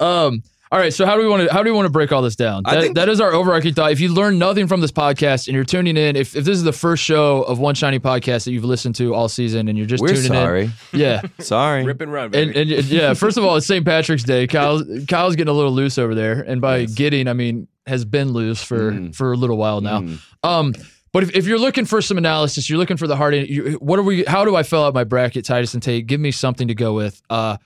Um. 0.00 0.42
All 0.72 0.78
right. 0.80 0.92
So 0.92 1.06
how 1.06 1.14
do 1.16 1.22
we 1.22 1.28
want 1.28 1.46
to 1.48 1.52
how 1.54 1.62
do 1.62 1.70
we 1.70 1.76
want 1.76 1.86
to 1.86 1.90
break 1.92 2.10
all 2.12 2.22
this 2.22 2.34
down? 2.34 2.62
I 2.66 2.74
That, 2.74 2.82
think- 2.82 2.94
that 2.96 3.08
is 3.08 3.20
our 3.20 3.32
overarching 3.32 3.72
thought. 3.74 3.92
If 3.92 4.00
you 4.00 4.12
learn 4.12 4.38
nothing 4.38 4.66
from 4.66 4.80
this 4.80 4.90
podcast 4.90 5.46
and 5.46 5.54
you're 5.54 5.64
tuning 5.64 5.96
in, 5.96 6.16
if, 6.16 6.34
if 6.34 6.44
this 6.44 6.56
is 6.56 6.64
the 6.64 6.72
first 6.72 7.04
show 7.04 7.42
of 7.42 7.58
One 7.60 7.74
Shining 7.76 8.00
Podcast 8.00 8.44
that 8.46 8.50
you've 8.52 8.64
listened 8.64 8.96
to 8.96 9.14
all 9.14 9.28
season 9.28 9.68
and 9.68 9.78
you're 9.78 9.86
just 9.86 10.02
We're 10.02 10.08
tuning 10.08 10.24
sorry. 10.24 10.62
in, 10.64 10.72
yeah. 10.98 11.22
Sorry. 11.38 11.84
Rip 11.84 12.00
and 12.00 12.12
run, 12.12 12.30
baby. 12.30 12.60
And, 12.60 12.70
and 12.72 12.84
yeah, 12.86 13.14
first 13.14 13.36
of 13.36 13.44
all, 13.44 13.56
it's 13.56 13.66
St. 13.66 13.84
Patrick's 13.84 14.24
Day. 14.24 14.46
Kyle's 14.48 14.82
Kyle's 15.06 15.36
getting 15.36 15.52
a 15.52 15.56
little 15.56 15.72
loose 15.72 15.98
over 15.98 16.14
there, 16.14 16.40
and 16.42 16.60
by 16.60 16.78
Yes. 16.78 16.94
getting, 16.94 17.28
I 17.28 17.32
mean 17.32 17.68
has 17.86 18.04
been 18.04 18.32
loose 18.32 18.60
for 18.62 18.90
Mm. 18.90 19.14
for 19.14 19.32
a 19.32 19.36
little 19.36 19.56
while 19.56 19.80
now. 19.80 20.00
Mm. 20.00 20.18
Um, 20.42 20.74
but 21.12 21.22
if, 21.22 21.36
if 21.36 21.46
you're 21.46 21.58
looking 21.60 21.84
for 21.84 22.02
some 22.02 22.18
analysis, 22.18 22.68
you're 22.68 22.78
looking 22.80 22.96
for 22.96 23.06
the 23.06 23.14
hard. 23.16 23.34
You, 23.34 23.74
what 23.80 23.98
are 24.00 24.02
we? 24.02 24.24
How 24.24 24.44
do 24.44 24.56
I 24.56 24.64
fill 24.64 24.84
out 24.84 24.92
my 24.94 25.04
bracket, 25.04 25.44
Titus 25.44 25.72
and 25.74 25.82
Tate? 25.82 26.06
Give 26.08 26.20
me 26.20 26.32
something 26.32 26.66
to 26.68 26.74
go 26.74 26.92
with. 26.94 27.22
Uh, 27.30 27.56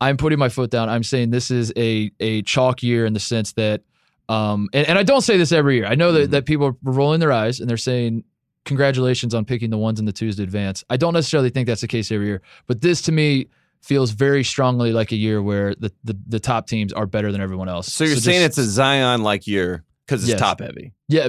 I'm 0.00 0.16
putting 0.16 0.38
my 0.38 0.48
foot 0.48 0.70
down. 0.70 0.88
I'm 0.88 1.02
saying 1.02 1.30
this 1.30 1.50
is 1.50 1.72
a 1.76 2.10
a 2.20 2.42
chalk 2.42 2.82
year 2.82 3.04
in 3.06 3.12
the 3.12 3.20
sense 3.20 3.52
that, 3.52 3.82
um, 4.28 4.68
and, 4.72 4.86
and 4.88 4.98
I 4.98 5.02
don't 5.02 5.20
say 5.22 5.36
this 5.36 5.52
every 5.52 5.76
year. 5.76 5.86
I 5.86 5.94
know 5.94 6.12
that 6.12 6.28
Mhm. 6.28 6.32
that 6.32 6.46
people 6.46 6.66
are 6.66 6.76
rolling 6.82 7.20
their 7.20 7.32
eyes 7.32 7.60
and 7.60 7.68
they're 7.68 7.76
saying 7.76 8.24
congratulations 8.64 9.34
on 9.34 9.44
picking 9.44 9.70
the 9.70 9.78
ones 9.78 9.98
and 9.98 10.06
the 10.06 10.12
twos 10.12 10.36
to 10.36 10.42
advance. 10.42 10.84
I 10.90 10.96
don't 10.96 11.14
necessarily 11.14 11.50
think 11.50 11.66
that's 11.66 11.80
the 11.80 11.88
case 11.88 12.12
every 12.12 12.26
year, 12.26 12.42
but 12.66 12.80
this 12.80 13.02
to 13.02 13.12
me 13.12 13.46
feels 13.82 14.10
very 14.10 14.44
strongly 14.44 14.92
like 14.92 15.10
a 15.12 15.16
year 15.16 15.42
where 15.42 15.74
the 15.74 15.90
the, 16.04 16.16
the 16.28 16.40
top 16.40 16.66
teams 16.66 16.92
are 16.92 17.06
better 17.06 17.32
than 17.32 17.40
everyone 17.40 17.68
else. 17.68 17.92
So 17.92 18.04
you're 18.04 18.16
saying 18.16 18.40
just- 18.46 18.58
it's 18.58 18.68
a 18.68 18.70
Zion 18.70 19.22
like 19.22 19.46
year 19.46 19.84
because 20.06 20.22
it's 20.22 20.30
Yes. 20.30 20.40
top 20.40 20.60
heavy. 20.60 20.92
yeah, 21.08 21.28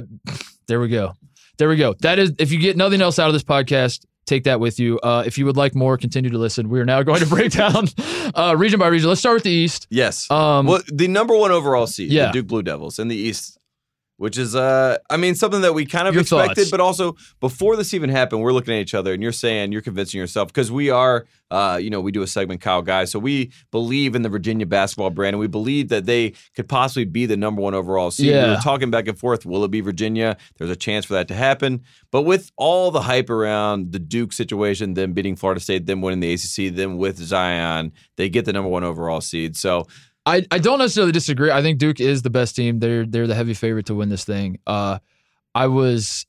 there 0.66 0.80
we 0.80 0.88
go. 0.88 1.14
There 1.58 1.68
we 1.68 1.76
go. 1.76 1.94
That 2.00 2.18
is, 2.18 2.32
if 2.38 2.50
you 2.50 2.58
get 2.58 2.76
nothing 2.76 3.00
else 3.02 3.18
out 3.18 3.28
of 3.28 3.34
this 3.34 3.44
podcast, 3.44 4.04
take 4.32 4.44
that 4.44 4.60
with 4.60 4.80
you. 4.80 4.98
Uh, 5.02 5.22
if 5.26 5.36
you 5.36 5.44
would 5.46 5.56
like 5.56 5.74
more, 5.74 5.96
continue 5.98 6.30
to 6.30 6.38
listen. 6.38 6.68
We 6.70 6.80
are 6.80 6.84
now 6.86 7.02
going 7.02 7.20
to 7.20 7.26
break 7.26 7.52
down 7.62 7.86
uh, 8.34 8.54
region 8.56 8.78
by 8.78 8.86
region. 8.88 9.08
Let's 9.08 9.20
start 9.20 9.34
with 9.34 9.42
the 9.44 9.50
East. 9.50 9.86
Yes. 9.90 10.30
Um, 10.30 10.66
well, 10.66 10.80
the 10.92 11.08
number 11.08 11.36
one 11.36 11.50
overall 11.50 11.86
seed, 11.86 12.10
Yeah. 12.10 12.26
the 12.26 12.32
Duke 12.32 12.46
Blue 12.46 12.62
Devils 12.62 12.98
in 12.98 13.08
the 13.08 13.16
East, 13.16 13.58
which 14.22 14.38
is, 14.38 14.54
uh, 14.54 14.96
I 15.10 15.16
mean, 15.16 15.34
something 15.34 15.62
that 15.62 15.74
we 15.74 15.84
kind 15.84 16.06
of 16.06 16.14
Your 16.14 16.20
expected, 16.20 16.56
thoughts? 16.58 16.70
but 16.70 16.78
also 16.78 17.16
before 17.40 17.74
this 17.74 17.92
even 17.92 18.08
happened, 18.08 18.40
we're 18.40 18.52
looking 18.52 18.72
at 18.72 18.80
each 18.80 18.94
other 18.94 19.12
and 19.12 19.20
you're 19.20 19.32
saying, 19.32 19.72
you're 19.72 19.82
convincing 19.82 20.20
yourself 20.20 20.46
because 20.46 20.70
we 20.70 20.90
are, 20.90 21.26
uh, 21.50 21.76
you 21.82 21.90
know, 21.90 22.00
we 22.00 22.12
do 22.12 22.22
a 22.22 22.26
segment, 22.28 22.60
Kyle 22.60 22.82
Guys, 22.82 23.10
so 23.10 23.18
we 23.18 23.50
believe 23.72 24.14
in 24.14 24.22
the 24.22 24.28
Virginia 24.28 24.64
basketball 24.64 25.10
brand 25.10 25.34
and 25.34 25.40
we 25.40 25.48
believe 25.48 25.88
that 25.88 26.06
they 26.06 26.34
could 26.54 26.68
possibly 26.68 27.04
be 27.04 27.26
the 27.26 27.36
number 27.36 27.60
one 27.60 27.74
overall 27.74 28.12
seed. 28.12 28.26
We 28.26 28.32
Yeah. 28.34 28.54
were 28.54 28.60
talking 28.62 28.92
back 28.92 29.08
and 29.08 29.18
forth, 29.18 29.44
will 29.44 29.64
it 29.64 29.72
be 29.72 29.80
Virginia? 29.80 30.36
There's 30.56 30.70
a 30.70 30.76
chance 30.76 31.04
for 31.04 31.14
that 31.14 31.26
to 31.26 31.34
happen. 31.34 31.80
But 32.12 32.22
with 32.22 32.52
all 32.56 32.92
the 32.92 33.00
hype 33.02 33.28
around 33.28 33.90
the 33.90 33.98
Duke 33.98 34.32
situation, 34.32 34.94
them 34.94 35.14
beating 35.14 35.34
Florida 35.34 35.60
State, 35.60 35.86
them 35.86 36.00
winning 36.00 36.20
the 36.20 36.32
ACC, 36.32 36.68
them 36.72 36.96
with 36.96 37.16
Zion, 37.18 37.90
they 38.16 38.28
get 38.28 38.44
the 38.44 38.52
number 38.52 38.68
one 38.70 38.84
overall 38.84 39.20
seed. 39.20 39.56
So 39.56 39.88
I, 40.24 40.46
I 40.50 40.58
don't 40.58 40.78
necessarily 40.78 41.12
disagree. 41.12 41.50
I 41.50 41.62
think 41.62 41.78
Duke 41.78 42.00
is 42.00 42.22
the 42.22 42.30
best 42.30 42.54
team. 42.54 42.78
They're 42.78 43.04
they're 43.04 43.26
the 43.26 43.34
heavy 43.34 43.54
favorite 43.54 43.86
to 43.86 43.94
win 43.94 44.08
this 44.08 44.24
thing. 44.24 44.58
Uh, 44.66 44.98
I 45.54 45.66
was, 45.66 46.26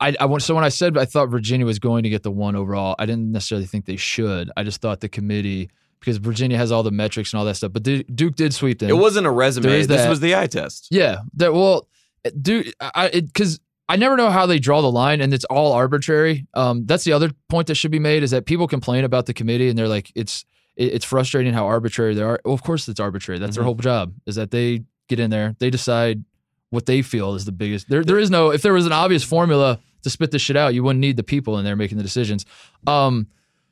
I, 0.00 0.14
I 0.18 0.26
want 0.26 0.42
so 0.42 0.54
when 0.54 0.64
I 0.64 0.68
said 0.68 0.98
I 0.98 1.04
thought 1.04 1.28
Virginia 1.28 1.64
was 1.64 1.78
going 1.78 2.02
to 2.02 2.10
get 2.10 2.22
the 2.22 2.30
one 2.30 2.56
overall, 2.56 2.96
I 2.98 3.06
didn't 3.06 3.30
necessarily 3.30 3.66
think 3.66 3.86
they 3.86 3.96
should. 3.96 4.50
I 4.56 4.64
just 4.64 4.80
thought 4.80 5.00
the 5.00 5.08
committee 5.08 5.70
because 6.00 6.18
Virginia 6.18 6.56
has 6.56 6.72
all 6.72 6.82
the 6.82 6.90
metrics 6.90 7.32
and 7.32 7.38
all 7.38 7.44
that 7.46 7.56
stuff, 7.56 7.72
but 7.72 7.82
Duke, 7.82 8.06
Duke 8.14 8.36
did 8.36 8.52
sweep 8.52 8.78
them. 8.80 8.90
It 8.90 8.94
wasn't 8.94 9.26
a 9.26 9.30
resume. 9.30 9.84
This 9.86 10.08
was 10.08 10.20
the 10.20 10.36
eye 10.36 10.46
test. 10.46 10.88
Yeah, 10.90 11.20
that 11.34 11.54
well, 11.54 11.88
Duke. 12.40 12.66
I 12.80 13.10
because 13.10 13.60
I 13.88 13.96
never 13.96 14.16
know 14.16 14.30
how 14.30 14.46
they 14.46 14.58
draw 14.58 14.82
the 14.82 14.90
line, 14.90 15.20
and 15.20 15.32
it's 15.32 15.44
all 15.44 15.72
arbitrary. 15.72 16.46
Um, 16.54 16.84
that's 16.86 17.04
the 17.04 17.12
other 17.12 17.30
point 17.48 17.68
that 17.68 17.76
should 17.76 17.92
be 17.92 18.00
made 18.00 18.22
is 18.22 18.32
that 18.32 18.44
people 18.46 18.66
complain 18.66 19.04
about 19.04 19.26
the 19.26 19.34
committee, 19.34 19.68
and 19.68 19.78
they're 19.78 19.88
like, 19.88 20.10
it's 20.14 20.44
it, 20.76 20.94
it's 20.94 21.04
frustrating 21.04 21.52
how 21.54 21.66
arbitrary 21.66 22.14
they 22.14 22.22
are. 22.22 22.40
Well, 22.44 22.54
of 22.54 22.62
course, 22.62 22.88
it's 22.88 23.00
arbitrary. 23.00 23.38
That's 23.38 23.56
their 23.56 23.62
Mhm. 23.62 23.66
whole 23.66 23.74
job 23.76 24.12
is 24.26 24.34
that 24.36 24.50
they 24.50 24.82
get 25.08 25.18
in 25.20 25.30
there, 25.30 25.54
they 25.58 25.70
decide 25.70 26.24
what 26.70 26.86
they 26.86 27.00
feel 27.02 27.34
is 27.34 27.44
the 27.44 27.52
biggest. 27.52 27.88
There, 27.88 28.02
there 28.04 28.18
is 28.18 28.30
no 28.30 28.50
if 28.50 28.62
there 28.62 28.72
was 28.72 28.86
an 28.86 28.92
obvious 28.92 29.22
formula 29.24 29.78
to 30.02 30.10
spit 30.10 30.30
this 30.30 30.42
shit 30.42 30.56
out, 30.56 30.74
you 30.74 30.82
wouldn't 30.82 31.00
need 31.00 31.16
the 31.16 31.22
people 31.22 31.58
in 31.58 31.64
there 31.64 31.76
making 31.76 31.96
the 31.96 32.02
decisions. 32.04 32.44
Um, 32.86 33.26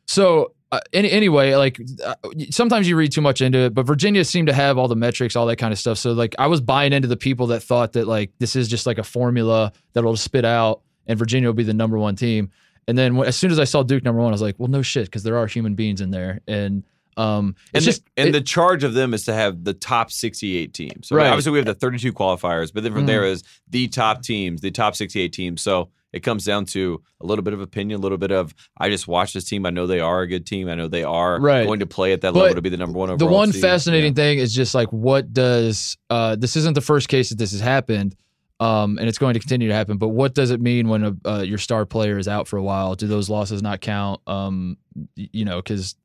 so 0.06 0.52
uh, 0.73 0.80
any, 0.92 1.11
anyway, 1.11 1.54
like 1.54 1.80
uh, 2.04 2.14
sometimes 2.50 2.88
you 2.88 2.96
read 2.96 3.12
too 3.12 3.20
much 3.20 3.40
into 3.40 3.58
it, 3.58 3.75
but 3.75 3.87
Virginia 3.87 4.25
seemed 4.25 4.49
to 4.49 4.52
have 4.52 4.76
all 4.78 4.88
the 4.88 4.96
metrics, 4.96 5.37
all 5.37 5.46
that 5.46 5.56
kind 5.56 5.73
of 5.73 5.78
stuff. 5.78 5.99
So 5.99 6.12
like 6.12 6.34
I 6.38 6.46
was 6.49 6.61
buying 6.61 6.92
into 6.92 7.06
the 7.08 7.16
people 7.16 7.46
that 7.49 7.61
thought 7.62 7.92
that 7.92 8.06
like 8.08 8.32
this 8.38 8.56
is 8.56 8.66
just 8.68 8.87
like 8.87 8.99
a 8.99 9.04
formula 9.04 9.73
that'll 9.92 10.16
spit 10.16 10.44
out 10.44 10.80
and 11.06 11.18
Virginia 11.18 11.49
will 11.49 11.54
be 11.54 11.62
the 11.64 11.75
number 11.75 11.99
one 11.99 12.16
team. 12.16 12.50
And 12.88 12.99
then 12.99 13.16
when, 13.16 13.28
as 13.28 13.37
soon 13.37 13.50
as 13.50 13.58
I 13.58 13.64
saw 13.64 13.82
Duke 13.82 14.02
number 14.04 14.20
one, 14.20 14.28
I 14.28 14.32
was 14.32 14.42
like, 14.42 14.56
well, 14.58 14.68
no 14.68 14.82
shit, 14.82 15.06
because 15.06 15.23
there 15.23 15.37
are 15.38 15.46
human 15.46 15.75
beings 15.75 16.00
in 16.00 16.11
there, 16.11 16.40
and 16.46 16.82
um, 17.16 17.54
And, 17.73 17.87
it's 17.87 17.99
the, 17.99 18.04
and 18.16 18.28
it- 18.28 18.33
the 18.33 18.40
charge 18.40 18.85
of 18.85 18.94
them 18.94 19.14
is 19.14 19.25
to 19.25 19.35
have 19.35 19.64
the 19.64 19.75
top 19.75 20.11
68 20.11 20.73
teams. 20.75 21.09
So 21.09 21.16
Right. 21.16 21.26
obviously 21.28 21.52
we 21.52 21.59
have 21.59 21.66
the 21.66 21.75
32 21.75 22.12
qualifiers, 22.12 22.73
but 22.73 22.83
then 22.83 22.92
from 22.92 23.04
Mhm. 23.04 23.06
there 23.09 23.25
is 23.25 23.42
the 23.71 23.88
top 23.88 24.23
teams, 24.23 24.61
the 24.61 24.71
top 24.71 24.94
68 24.97 25.33
teams. 25.33 25.62
So 25.62 25.90
it 26.12 26.21
comes 26.23 26.44
down 26.44 26.64
to 26.64 27.02
a 27.21 27.26
little 27.26 27.42
bit 27.42 27.54
of 27.54 27.61
opinion, 27.61 27.99
a 27.99 28.02
little 28.02 28.18
bit 28.18 28.30
of 28.30 28.54
I 28.78 28.88
just 28.88 29.09
watched 29.09 29.35
this 29.35 29.44
team. 29.44 29.66
I 29.66 29.71
know 29.71 29.87
they 29.88 29.99
are 30.00 30.23
a 30.23 30.28
good 30.28 30.47
team. 30.47 30.68
I 30.68 30.75
know 30.76 30.87
they 30.87 31.02
are 31.02 31.40
Right. 31.40 31.66
going 31.66 31.80
to 31.80 31.87
play 31.87 32.12
at 32.12 32.21
that 32.21 32.35
But 32.35 32.38
level 32.40 32.54
to 32.54 32.62
be 32.62 32.68
the 32.68 32.76
number 32.76 32.99
one 32.99 33.11
overall. 33.11 33.28
the 33.28 33.35
one 33.35 33.50
seed. 33.52 33.61
fascinating 33.62 34.12
Yeah. 34.12 34.23
thing 34.23 34.38
is 34.38 34.54
just 34.54 34.75
like 34.76 34.92
what 34.92 35.33
does 35.33 35.97
uh, 36.11 36.37
this 36.37 36.56
isn't 36.56 36.75
the 36.75 36.80
first 36.80 37.09
case 37.09 37.30
that 37.30 37.38
this 37.38 37.50
has 37.52 37.61
happened 37.61 38.14
um, 38.61 38.99
and 38.99 39.09
it's 39.09 39.18
going 39.18 39.35
to 39.35 39.40
continue 39.40 39.66
to 39.66 39.75
happen 39.75 39.99
but 39.99 40.11
what 40.11 40.33
does 40.35 40.52
it 40.52 40.61
mean 40.61 40.88
when 40.88 41.02
a, 41.04 41.28
uh, 41.28 41.42
your 41.42 41.59
star 41.59 41.85
player 41.85 42.16
is 42.18 42.28
out 42.28 42.47
for 42.47 42.56
a 42.56 42.62
while 42.62 42.94
do 42.94 43.09
those 43.09 43.28
losses 43.28 43.61
not 43.61 43.80
count 43.80 44.21
um, 44.28 44.76
you 45.16 45.44
know 45.44 45.56
because 45.61 45.97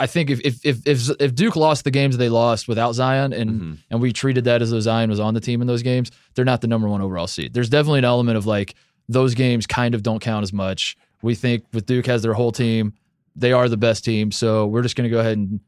I- 0.00 0.06
think 0.06 0.30
if, 0.30 0.40
if 0.40 0.64
if 0.64 0.86
if 0.86 1.10
if 1.20 1.34
Duke 1.34 1.56
lost 1.56 1.84
the 1.84 1.90
games 1.90 2.16
they 2.16 2.28
lost 2.28 2.68
without 2.68 2.92
Zion 2.92 3.32
and 3.32 3.50
Mhm. 3.60 3.78
and 3.90 4.00
we 4.00 4.12
treated 4.12 4.44
that 4.44 4.62
as 4.62 4.70
though 4.70 4.80
Zion 4.80 5.10
was 5.10 5.20
on 5.20 5.34
the 5.34 5.40
team 5.40 5.60
in 5.60 5.66
those 5.66 5.82
games, 5.82 6.10
they're 6.34 6.44
not 6.44 6.60
the 6.60 6.66
number 6.66 6.88
one 6.88 7.00
overall 7.02 7.26
seed. 7.26 7.52
There's 7.54 7.68
definitely 7.68 7.98
an 8.00 8.04
element 8.04 8.36
of 8.38 8.46
like 8.46 8.74
those 9.08 9.34
games 9.34 9.66
kind 9.66 9.94
of 9.94 10.02
don't 10.02 10.20
count 10.20 10.42
as 10.42 10.52
much. 10.52 10.96
We 11.22 11.34
think 11.34 11.64
with 11.72 11.86
Duke 11.86 12.06
has 12.06 12.22
their 12.22 12.32
whole 12.34 12.52
team, 12.52 12.94
they 13.36 13.52
are 13.52 13.68
the 13.68 13.76
best 13.76 14.04
team, 14.04 14.30
so 14.32 14.66
we're 14.66 14.82
just 14.82 14.96
going 14.96 15.08
to 15.08 15.14
go 15.14 15.20
ahead 15.20 15.36
and 15.38 15.60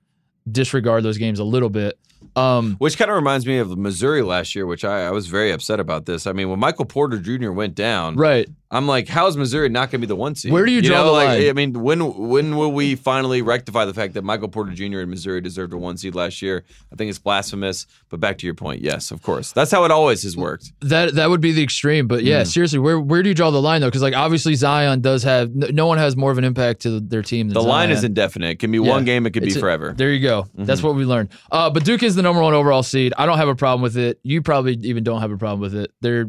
disregard 0.51 1.03
those 1.03 1.19
games 1.19 1.39
a 1.39 1.45
little 1.45 1.69
bit. 1.71 1.99
Um, 2.35 2.75
Which 2.79 2.99
kind 2.99 3.11
of 3.11 3.15
reminds 3.17 3.47
me 3.47 3.57
of 3.59 3.77
Missouri 3.79 4.21
last 4.23 4.55
year, 4.55 4.67
which 4.67 4.85
I, 4.85 5.07
I 5.07 5.11
was 5.11 5.27
very 5.27 5.53
upset 5.53 5.81
about 5.81 6.05
this. 6.05 6.27
I 6.27 6.33
mean, 6.33 6.51
when 6.51 6.59
Michael 6.59 6.85
Porter 6.85 7.19
Jr. 7.19 7.51
went 7.51 7.75
down, 7.75 8.17
right. 8.17 8.47
I'm 8.69 8.87
like, 8.89 9.07
how 9.09 9.29
is 9.29 9.37
Missouri 9.37 9.69
not 9.69 9.91
going 9.93 10.01
to 10.01 10.07
be 10.07 10.09
the 10.09 10.17
one 10.17 10.35
seed? 10.35 10.51
Where 10.53 10.67
do 10.67 10.73
you 10.73 10.83
draw 10.83 10.99
know, 10.99 11.05
the 11.07 11.11
like, 11.13 11.29
line? 11.29 11.49
I 11.49 11.53
mean, 11.53 11.73
when 11.83 12.01
when 12.29 12.57
will 12.57 12.73
we 12.73 12.95
finally 12.97 13.41
rectify 13.41 13.85
the 13.85 13.95
fact 13.95 14.15
that 14.15 14.23
Michael 14.23 14.49
Porter 14.49 14.73
Jr. 14.73 14.99
and 15.01 15.09
Missouri 15.09 15.41
deserved 15.41 15.73
a 15.73 15.77
one 15.79 15.97
seed 15.97 16.15
last 16.17 16.43
year? 16.43 16.65
I 16.93 16.97
think 16.97 17.09
it's 17.09 17.19
blasphemous. 17.21 17.87
But 18.11 18.19
back 18.21 18.39
to 18.39 18.47
your 18.47 18.55
point, 18.55 18.83
yes, 18.83 19.13
of 19.13 19.23
course, 19.23 19.53
that's 19.53 19.71
how 19.71 19.85
it 19.85 19.91
always 19.93 20.25
has 20.25 20.37
worked. 20.37 20.73
That 20.81 21.15
that 21.15 21.31
would 21.31 21.41
be 21.41 21.53
the 21.53 21.63
extreme, 21.63 22.07
but 22.09 22.19
Mm-hmm. 22.19 22.27
yeah, 22.27 22.43
seriously, 22.45 22.81
where 22.81 22.99
where 23.01 23.23
do 23.23 23.29
you 23.29 23.35
draw 23.35 23.51
the 23.51 23.63
line 23.63 23.81
though? 23.81 23.87
Because 23.87 24.03
like 24.03 24.15
obviously 24.17 24.55
Zion 24.57 25.01
does 25.01 25.23
have 25.23 25.55
no, 25.55 25.87
one 25.87 25.99
has 25.99 26.17
more 26.17 26.33
of 26.33 26.39
an 26.39 26.45
impact 26.45 26.83
to 26.83 26.99
their 27.01 27.23
team 27.23 27.49
than 27.49 27.55
The 27.55 27.63
line 27.63 27.91
is 27.91 28.03
indefinite. 28.05 28.51
It 28.51 28.59
can 28.59 28.73
be 28.73 28.79
Yeah. 28.79 28.91
one 28.91 29.05
game. 29.05 29.27
It 29.27 29.31
could 29.31 29.45
be 29.45 29.55
a- 29.55 29.59
forever. 29.61 29.95
There 29.97 30.11
you 30.13 30.21
go. 30.21 30.49
That's 30.55 30.83
what 30.83 30.97
we 30.97 31.05
learned. 31.05 31.29
Uh, 31.53 31.71
but 31.71 31.85
Duke 31.85 32.03
is 32.07 32.15
the 32.17 32.23
number 32.23 32.41
one 32.43 32.55
overall 32.55 32.83
seed. 32.83 33.13
I 33.19 33.27
don't 33.27 33.39
have 33.39 33.49
a 33.49 33.55
problem 33.55 33.83
with 33.83 33.97
it. 33.97 34.19
You 34.23 34.43
probably 34.43 34.75
even 34.83 35.05
don't 35.05 35.21
have 35.21 35.31
a 35.31 35.37
problem 35.39 35.61
with 35.61 35.75
it. 35.75 35.91
They're 36.01 36.27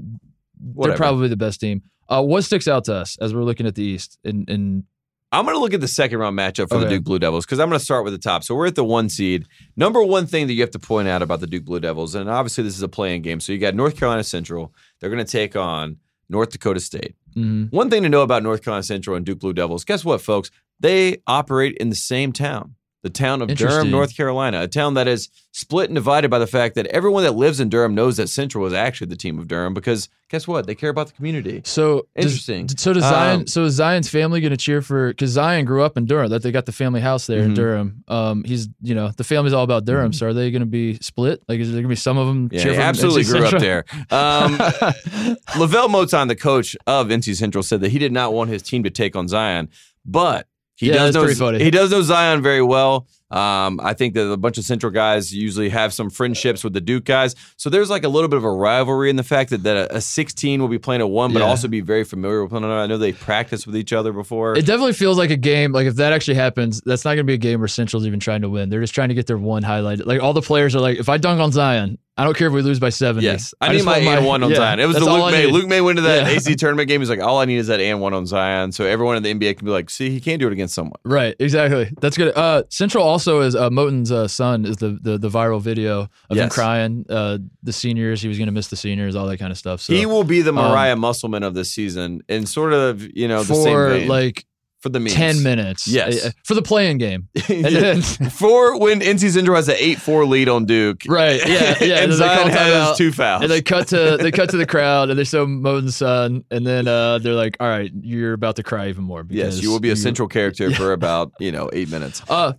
Whatever. 0.59 0.91
they're 0.91 0.97
probably 0.97 1.27
the 1.27 1.37
best 1.37 1.59
team. 1.59 1.83
Uh, 2.09 2.23
what 2.23 2.43
sticks 2.43 2.67
out 2.67 2.85
to 2.85 2.95
us 2.95 3.17
as 3.21 3.33
we're 3.33 3.43
looking 3.43 3.67
at 3.67 3.75
the 3.75 3.83
East? 3.83 4.17
And 4.23 4.49
and 4.49 4.83
I'm 5.31 5.43
going 5.45 5.55
to 5.55 5.59
look 5.59 5.73
at 5.73 5.81
the 5.81 5.87
second 5.89 6.19
round 6.19 6.37
matchup 6.39 6.69
for 6.69 6.77
the 6.79 6.87
Duke 6.89 7.03
Blue 7.03 7.19
Devils 7.19 7.45
because 7.45 7.59
I'm 7.59 7.67
going 7.69 7.77
to 7.79 7.83
start 7.83 8.05
with 8.05 8.13
the 8.13 8.17
top. 8.19 8.43
So 8.45 8.55
we're 8.55 8.67
at 8.67 8.75
the 8.75 8.83
one 8.85 9.09
seed. 9.09 9.45
Number 9.75 10.01
one 10.01 10.25
thing 10.25 10.47
that 10.47 10.53
you 10.53 10.61
have 10.61 10.71
to 10.71 10.79
point 10.79 11.09
out 11.09 11.21
about 11.21 11.41
the 11.41 11.47
Duke 11.47 11.65
Blue 11.65 11.81
Devils, 11.81 12.15
and 12.15 12.29
obviously 12.29 12.63
this 12.63 12.75
is 12.75 12.81
a 12.81 12.87
playing 12.87 13.23
game. 13.23 13.39
So 13.41 13.51
you 13.51 13.59
got 13.59 13.75
North 13.75 13.97
Carolina 13.97 14.23
Central. 14.23 14.73
They're 14.99 15.09
going 15.09 15.23
to 15.23 15.29
take 15.31 15.55
on 15.57 15.97
North 16.29 16.51
Dakota 16.51 16.79
State. 16.79 17.15
mhm. 17.35 17.71
One 17.71 17.89
thing 17.89 18.03
to 18.03 18.09
know 18.09 18.21
about 18.21 18.41
North 18.41 18.63
Carolina 18.63 18.83
Central 18.83 19.15
and 19.17 19.25
Duke 19.25 19.39
Blue 19.39 19.53
Devils, 19.53 19.83
guess 19.83 20.03
what, 20.05 20.21
folks? 20.21 20.49
They 20.79 21.17
operate 21.27 21.75
in 21.77 21.89
the 21.89 21.95
same 21.95 22.31
town, 22.31 22.75
the 23.07 23.13
town 23.13 23.41
of 23.41 23.47
Durham, 23.55 23.89
North 23.89 24.15
Carolina, 24.17 24.61
a 24.63 24.67
town 24.67 24.95
that 24.95 25.07
is 25.07 25.29
split 25.51 25.89
and 25.89 25.95
divided 25.95 26.29
by 26.29 26.37
the 26.39 26.45
fact 26.47 26.75
that 26.75 26.85
everyone 26.87 27.23
that 27.23 27.31
lives 27.35 27.59
in 27.59 27.69
Durham 27.69 27.95
knows 27.95 28.17
that 28.17 28.27
Central 28.27 28.65
is 28.67 28.73
actually 28.73 29.07
the 29.07 29.15
team 29.15 29.39
of 29.39 29.47
Durham 29.47 29.73
because 29.73 30.09
guess 30.29 30.45
what? 30.47 30.67
They 30.67 30.75
care 30.75 30.89
about 30.89 31.07
the 31.07 31.13
community. 31.13 31.61
so 31.63 32.07
does- 32.15 32.25
Interesting. 32.25 32.67
so 32.77 32.91
does 32.93 33.03
Zion? 33.03 33.39
Um, 33.41 33.47
so 33.47 33.63
is 33.63 33.73
Zion's 33.75 34.09
family 34.09 34.41
going 34.41 34.51
to 34.51 34.57
cheer 34.57 34.81
for? 34.81 35.07
Because 35.09 35.31
Zion 35.31 35.63
grew 35.65 35.81
up 35.83 35.97
in 35.97 36.05
Durham. 36.05 36.29
That 36.29 36.43
they 36.43 36.51
got 36.51 36.65
the 36.65 36.71
family 36.73 36.99
house 37.01 37.25
there 37.27 37.39
in 37.39 37.51
Mhm. 37.51 37.55
Durham. 37.55 38.03
Um, 38.09 38.43
he's 38.43 38.67
you 38.81 38.93
know 38.93 39.09
the 39.15 39.23
family's 39.23 39.53
all 39.53 39.63
about 39.63 39.85
Durham. 39.85 40.11
So 40.13 40.27
are 40.27 40.33
they 40.33 40.51
going 40.51 40.59
to 40.59 40.65
be 40.65 40.97
split? 41.01 41.41
Like 41.47 41.59
is 41.59 41.69
there 41.69 41.75
going 41.75 41.83
to 41.85 41.89
be 41.89 41.95
some 41.95 42.17
of 42.17 42.27
them? 42.27 42.49
Mm-hmm. 42.49 42.55
Yeah, 42.55 42.63
cheer 42.63 42.81
absolutely 42.81 43.23
grew 43.23 43.45
up 43.45 43.59
there. 43.59 43.85
Um, 44.11 44.57
LeVelle 45.57 45.89
Moton, 45.89 46.27
the 46.27 46.35
coach 46.35 46.75
of 46.85 47.07
NC 47.07 47.35
Central, 47.35 47.63
said 47.63 47.81
that 47.81 47.89
he 47.91 47.99
did 47.99 48.11
not 48.11 48.33
want 48.33 48.49
his 48.49 48.61
team 48.61 48.83
to 48.83 48.89
take 48.89 49.15
on 49.15 49.27
Zion, 49.27 49.69
but 50.05 50.47
he 50.77 50.87
Yeah, 50.87 50.93
does 50.93 51.15
know 51.15 51.51
he 51.57 51.69
does 51.71 51.91
know 51.91 52.01
Zion 52.01 52.41
very 52.41 52.61
well. 52.61 53.07
Um, 53.29 53.79
I 53.83 53.93
think 53.93 54.13
that 54.13 54.29
a 54.31 54.37
bunch 54.37 54.57
of 54.57 54.63
Central 54.63 54.91
guys 54.91 55.33
usually 55.33 55.69
have 55.69 55.93
some 55.93 56.09
friendships 56.09 56.63
with 56.63 56.73
the 56.73 56.79
Duke 56.81 57.03
guys, 57.03 57.35
so 57.57 57.69
there's 57.69 57.89
like 57.89 58.03
a 58.03 58.09
little 58.09 58.29
bit 58.29 58.37
of 58.37 58.43
a 58.45 58.51
rivalry 58.51 59.09
in 59.09 59.15
the 59.17 59.23
fact 59.23 59.49
that, 59.49 59.63
that 59.63 59.91
a, 59.91 59.97
a 59.97 60.01
16 60.01 60.61
will 60.61 60.69
be 60.69 60.79
playing 60.79 61.01
a 61.01 61.07
one, 61.07 61.33
but 61.33 61.39
Yeah. 61.39 61.45
also 61.45 61.67
be 61.67 61.81
very 61.81 62.03
familiar 62.05 62.41
with 62.43 62.53
one 62.53 62.63
another. 62.63 62.79
I 62.79 62.87
know 62.87 62.97
they 62.97 63.11
practiced 63.13 63.67
with 63.67 63.75
each 63.75 63.91
other 63.91 64.13
before. 64.13 64.57
It 64.57 64.65
definitely 64.65 64.93
feels 64.93 65.17
like 65.17 65.29
a 65.31 65.35
game. 65.37 65.71
Like 65.73 65.87
if 65.87 65.95
that 65.95 66.13
actually 66.13 66.35
happens, 66.35 66.81
that's 66.85 67.03
not 67.03 67.11
going 67.11 67.17
to 67.19 67.23
be 67.25 67.33
a 67.33 67.37
game 67.37 67.59
where 67.59 67.67
Central's 67.67 68.07
even 68.07 68.19
trying 68.19 68.41
to 68.41 68.49
win. 68.49 68.69
They're 68.69 68.81
just 68.81 68.95
trying 68.95 69.09
to 69.09 69.15
get 69.15 69.27
their 69.27 69.37
one 69.37 69.63
highlight. 69.63 70.05
Like 70.07 70.21
all 70.21 70.33
the 70.33 70.41
players 70.41 70.75
are 70.75 70.79
like, 70.79 70.97
if 70.97 71.09
I 71.09 71.17
dunk 71.17 71.41
on 71.41 71.51
Zion, 71.51 71.97
I 72.19 72.23
don't 72.23 72.35
care 72.35 72.47
if 72.47 72.53
we 72.53 72.63
lose 72.63 72.79
by 72.79 72.89
seventy. 72.89 73.27
Yes, 73.27 73.53
I, 73.61 73.67
need 73.67 73.75
just 73.75 73.85
my 73.85 73.97
and 73.99 74.25
one 74.25 74.41
on 74.41 74.49
yeah, 74.49 74.55
Zion. 74.55 74.79
It 74.79 74.87
was 74.87 74.97
the 74.97 75.05
Luke 75.05 75.31
Maye. 75.31 75.45
Luke 75.45 75.67
Maye 75.67 75.81
went 75.81 75.97
to 75.97 76.01
that 76.01 76.23
Yeah. 76.25 76.35
AC 76.37 76.55
tournament 76.55 76.87
game. 76.87 76.99
He's 76.99 77.11
like, 77.11 77.19
all 77.21 77.37
I 77.39 77.45
need 77.45 77.57
is 77.57 77.67
that 77.67 77.79
and 77.79 78.01
one 78.01 78.15
on 78.15 78.25
Zion. 78.25 78.71
So 78.71 78.85
everyone 78.85 79.17
in 79.17 79.21
the 79.23 79.31
NBA 79.31 79.57
can 79.57 79.65
be 79.65 79.71
like, 79.71 79.91
see, 79.91 80.09
he 80.09 80.19
can't 80.19 80.39
do 80.39 80.47
it 80.47 80.51
against 80.53 80.73
someone. 80.73 80.99
Right, 81.05 81.35
exactly. 81.39 81.91
That's 82.01 82.17
good. 82.17 82.35
Uh, 82.35 82.63
Central 82.69 83.03
also 83.03 83.16
is 83.17 83.55
uh, 83.55 83.69
Moton's 83.69 84.11
uh, 84.11 84.27
son 84.27 84.65
is 84.65 84.77
the, 84.77 84.97
the 85.01 85.17
the 85.17 85.29
viral 85.29 85.61
video 85.61 86.07
of 86.29 86.37
him 86.37 86.49
crying. 86.49 87.05
Uh, 87.09 87.37
the 87.63 87.73
seniors, 87.73 88.21
he 88.21 88.27
was 88.27 88.37
going 88.37 88.47
to 88.47 88.51
miss 88.53 88.67
the 88.67 88.75
seniors, 88.75 89.15
all 89.15 89.25
that 89.27 89.37
kind 89.37 89.51
of 89.51 89.57
stuff. 89.57 89.81
So 89.81 89.93
he 89.93 90.05
will 90.05 90.23
be 90.23 90.41
the 90.41 90.53
Mariah 90.53 90.95
Musselman 90.95 91.43
of 91.43 91.53
this 91.53 91.71
season, 91.71 92.21
and 92.29 92.47
sort 92.47 92.73
of 92.73 93.01
you 93.15 93.27
know 93.27 93.43
the 93.43 93.55
same 93.55 93.73
for 93.73 93.99
like 94.05 94.45
for 94.79 94.89
the 94.89 94.99
memes. 94.99 95.15
ten 95.15 95.41
minutes, 95.41 95.87
Yes. 95.87 96.23
uh, 96.23 96.29
for 96.45 96.53
the 96.53 96.61
playing 96.61 96.99
game. 96.99 97.29
Then- 97.47 98.01
for 98.29 98.77
when 98.79 98.99
NC 98.99 99.31
Central 99.31 99.55
has 99.55 99.67
an 99.67 99.75
eight 99.79 99.99
four 99.99 100.23
lead 100.23 100.47
on 100.49 100.65
Duke, 100.65 101.01
right, 101.07 101.41
yeah, 101.47 101.75
yeah. 101.83 101.95
and 102.01 102.09
call 102.11 102.17
Zion 102.19 102.49
has 102.51 102.73
timeout. 102.91 102.95
two 102.97 103.11
fouls. 103.11 103.41
And 103.41 103.49
they 103.51 103.63
cut 103.63 103.87
to 103.87 104.17
they 104.21 104.31
cut 104.31 104.51
to 104.51 104.57
the 104.57 104.67
crowd 104.67 105.09
and 105.09 105.17
they 105.17 105.23
show 105.23 105.47
Moton's 105.47 105.95
son, 105.95 106.43
and 106.51 106.65
then 106.65 106.87
uh, 106.87 107.17
they're 107.17 107.33
like, 107.33 107.57
"All 107.59 107.67
right, 107.67 107.91
you're 108.01 108.33
about 108.33 108.57
to 108.57 108.63
cry 108.63 108.89
even 108.89 109.03
more." 109.03 109.25
yes, 109.29 109.63
you 109.63 109.71
will 109.71 109.79
be 109.79 109.89
a 109.89 109.95
central 109.95 110.27
character 110.27 110.69
for 110.71 110.93
about 110.93 111.31
you 111.39 111.51
know 111.51 111.71
eight 111.73 111.89
minutes. 111.89 112.21
Uh, 112.29 112.53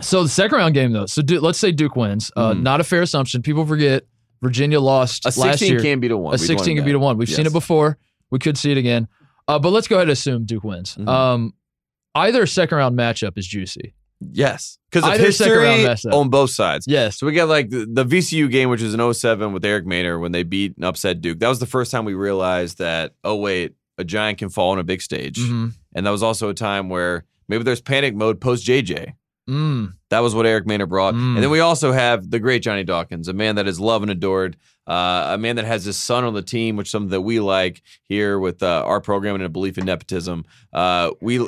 so 0.00 0.22
the 0.22 0.28
second 0.28 0.58
round 0.58 0.74
game 0.74 0.92
though. 0.92 1.06
So 1.06 1.22
let's 1.40 1.58
say 1.58 1.72
Duke 1.72 1.96
wins. 1.96 2.30
Uh, 2.36 2.52
Mhm. 2.52 2.62
not 2.62 2.80
a 2.80 2.84
fair 2.84 3.02
assumption. 3.02 3.42
People 3.42 3.64
forget 3.66 4.04
Virginia 4.42 4.80
lost 4.80 5.24
A 5.24 5.28
last 5.28 5.36
sixteen 5.58 5.70
year. 5.72 5.80
can 5.80 6.00
be 6.00 6.08
a 6.08 6.16
one. 6.16 6.34
a 6.34 6.38
16 6.38 6.76
can 6.76 6.84
beat 6.84 6.94
a 6.94 6.98
one. 6.98 7.16
We've 7.16 7.28
seen 7.28 7.46
it 7.46 7.52
before. 7.52 7.96
We 8.30 8.38
could 8.38 8.58
see 8.58 8.70
it 8.72 8.78
again. 8.78 9.08
Uh, 9.48 9.58
but 9.58 9.70
let's 9.70 9.88
go 9.88 9.96
ahead 9.96 10.08
and 10.08 10.12
assume 10.12 10.44
Duke 10.44 10.64
wins. 10.64 10.96
Mhm. 10.96 11.08
Um, 11.08 11.54
either 12.14 12.44
second 12.46 12.78
round 12.78 12.98
matchup 12.98 13.36
is 13.38 13.46
juicy. 13.46 13.94
Yes, 14.20 14.78
because 14.90 15.04
of 15.06 15.10
Either 15.14 15.30
second 15.32 15.58
round 15.58 15.80
history 15.82 16.12
on 16.12 16.30
both 16.30 16.50
sides. 16.50 16.86
Yes. 16.88 17.18
So 17.18 17.26
we 17.26 17.32
got 17.32 17.48
like 17.48 17.68
the, 17.70 17.86
the 17.90 18.04
VCU 18.04 18.48
game, 18.50 18.70
which 18.70 18.80
was 18.80 18.94
an 18.94 19.00
07 19.12 19.52
with 19.52 19.64
Eric 19.64 19.84
Maynor 19.84 20.18
when 20.20 20.32
they 20.32 20.42
beat 20.44 20.76
and 20.76 20.84
upset 20.84 21.20
Duke. 21.20 21.40
That 21.40 21.48
was 21.48 21.58
the 21.58 21.66
first 21.66 21.90
time 21.90 22.04
we 22.06 22.14
realized 22.14 22.78
that, 22.78 23.12
oh, 23.22 23.36
wait, 23.36 23.72
a 23.98 24.04
giant 24.04 24.38
can 24.38 24.48
fall 24.48 24.70
on 24.70 24.78
a 24.78 24.84
big 24.84 25.02
stage. 25.02 25.38
Mhm. 25.38 25.72
And 25.94 26.06
that 26.06 26.10
was 26.10 26.22
also 26.22 26.48
a 26.48 26.54
time 26.54 26.88
where 26.88 27.24
maybe 27.48 27.64
there's 27.64 27.82
panic 27.82 28.14
mode 28.14 28.40
post 28.40 28.64
JJ. 28.66 29.12
Mm. 29.48 29.92
That 30.10 30.20
was 30.20 30.34
what 30.34 30.46
Eric 30.46 30.64
Maynor 30.66 30.88
brought. 30.88 31.14
Mm. 31.14 31.34
And 31.34 31.42
then 31.42 31.50
we 31.50 31.60
also 31.60 31.92
have 31.92 32.30
the 32.30 32.38
great 32.38 32.62
Johnny 32.62 32.84
Dawkins, 32.84 33.28
a 33.28 33.32
man 33.32 33.56
that 33.56 33.66
is 33.66 33.78
loved 33.78 34.02
and 34.04 34.10
adored, 34.10 34.56
uh, 34.86 35.32
a 35.34 35.38
man 35.38 35.56
that 35.56 35.64
has 35.64 35.84
his 35.84 35.96
son 35.96 36.24
on 36.24 36.34
the 36.34 36.42
team, 36.42 36.76
which 36.76 36.86
is 36.88 36.90
something 36.92 37.10
that 37.10 37.20
we 37.22 37.40
like 37.40 37.82
here 38.04 38.38
with 38.38 38.62
uh, 38.62 38.82
our 38.86 39.00
program 39.00 39.34
and 39.34 39.44
a 39.44 39.48
belief 39.48 39.76
in 39.78 39.84
nepotism. 39.86 40.44
Uh, 40.72 41.10
we. 41.20 41.40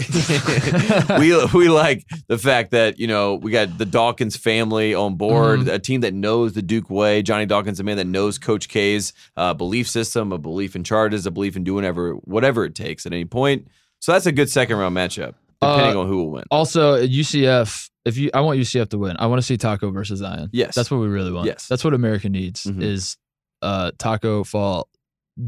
we 1.18 1.44
we 1.52 1.68
like 1.68 2.06
the 2.28 2.38
fact 2.38 2.70
that 2.70 2.98
you 2.98 3.06
know 3.06 3.34
we 3.34 3.50
got 3.50 3.76
the 3.76 3.84
Dawkins 3.84 4.34
family 4.36 4.94
on 4.94 5.16
board, 5.16 5.60
Mm-hmm. 5.60 5.68
a 5.68 5.78
team 5.78 6.00
that 6.02 6.14
knows 6.14 6.54
the 6.54 6.62
Duke 6.62 6.88
way. 6.88 7.20
Johnny 7.20 7.44
Dawkins, 7.44 7.80
a 7.80 7.84
man 7.84 7.98
that 7.98 8.06
knows 8.06 8.38
Coach 8.38 8.68
K's 8.68 9.12
uh, 9.36 9.52
belief 9.52 9.88
system, 9.88 10.32
a 10.32 10.38
belief 10.38 10.74
in 10.74 10.84
charges, 10.84 11.26
a 11.26 11.30
belief 11.30 11.54
in 11.54 11.64
doing 11.64 11.76
whatever 11.76 12.12
whatever 12.14 12.64
it 12.64 12.74
takes 12.74 13.04
at 13.04 13.12
any 13.12 13.26
point. 13.26 13.68
So 13.98 14.12
that's 14.12 14.24
a 14.24 14.32
good 14.32 14.48
second 14.48 14.78
round 14.78 14.96
matchup, 14.96 15.34
depending 15.60 15.96
Uh, 15.96 16.00
on 16.00 16.08
who 16.08 16.16
will 16.16 16.30
win. 16.30 16.44
Also, 16.50 16.96
UCF. 17.06 17.88
If 18.04 18.16
you, 18.16 18.30
I 18.32 18.40
want 18.40 18.58
UCF 18.58 18.88
to 18.90 18.98
win. 18.98 19.16
I 19.18 19.26
want 19.26 19.40
to 19.40 19.46
see 19.46 19.58
Taco 19.58 19.90
versus 19.90 20.20
Zion. 20.20 20.48
Yes. 20.52 20.74
That's 20.74 20.90
what 20.90 21.00
we 21.00 21.06
really 21.08 21.32
want. 21.32 21.46
Yes. 21.46 21.66
That's 21.68 21.84
what 21.84 21.92
America 21.92 22.28
needs. 22.30 22.64
Mhm. 22.64 22.82
Is 22.82 23.18
uh, 23.62 23.92
Taco 23.98 24.42
Fall, 24.42 24.88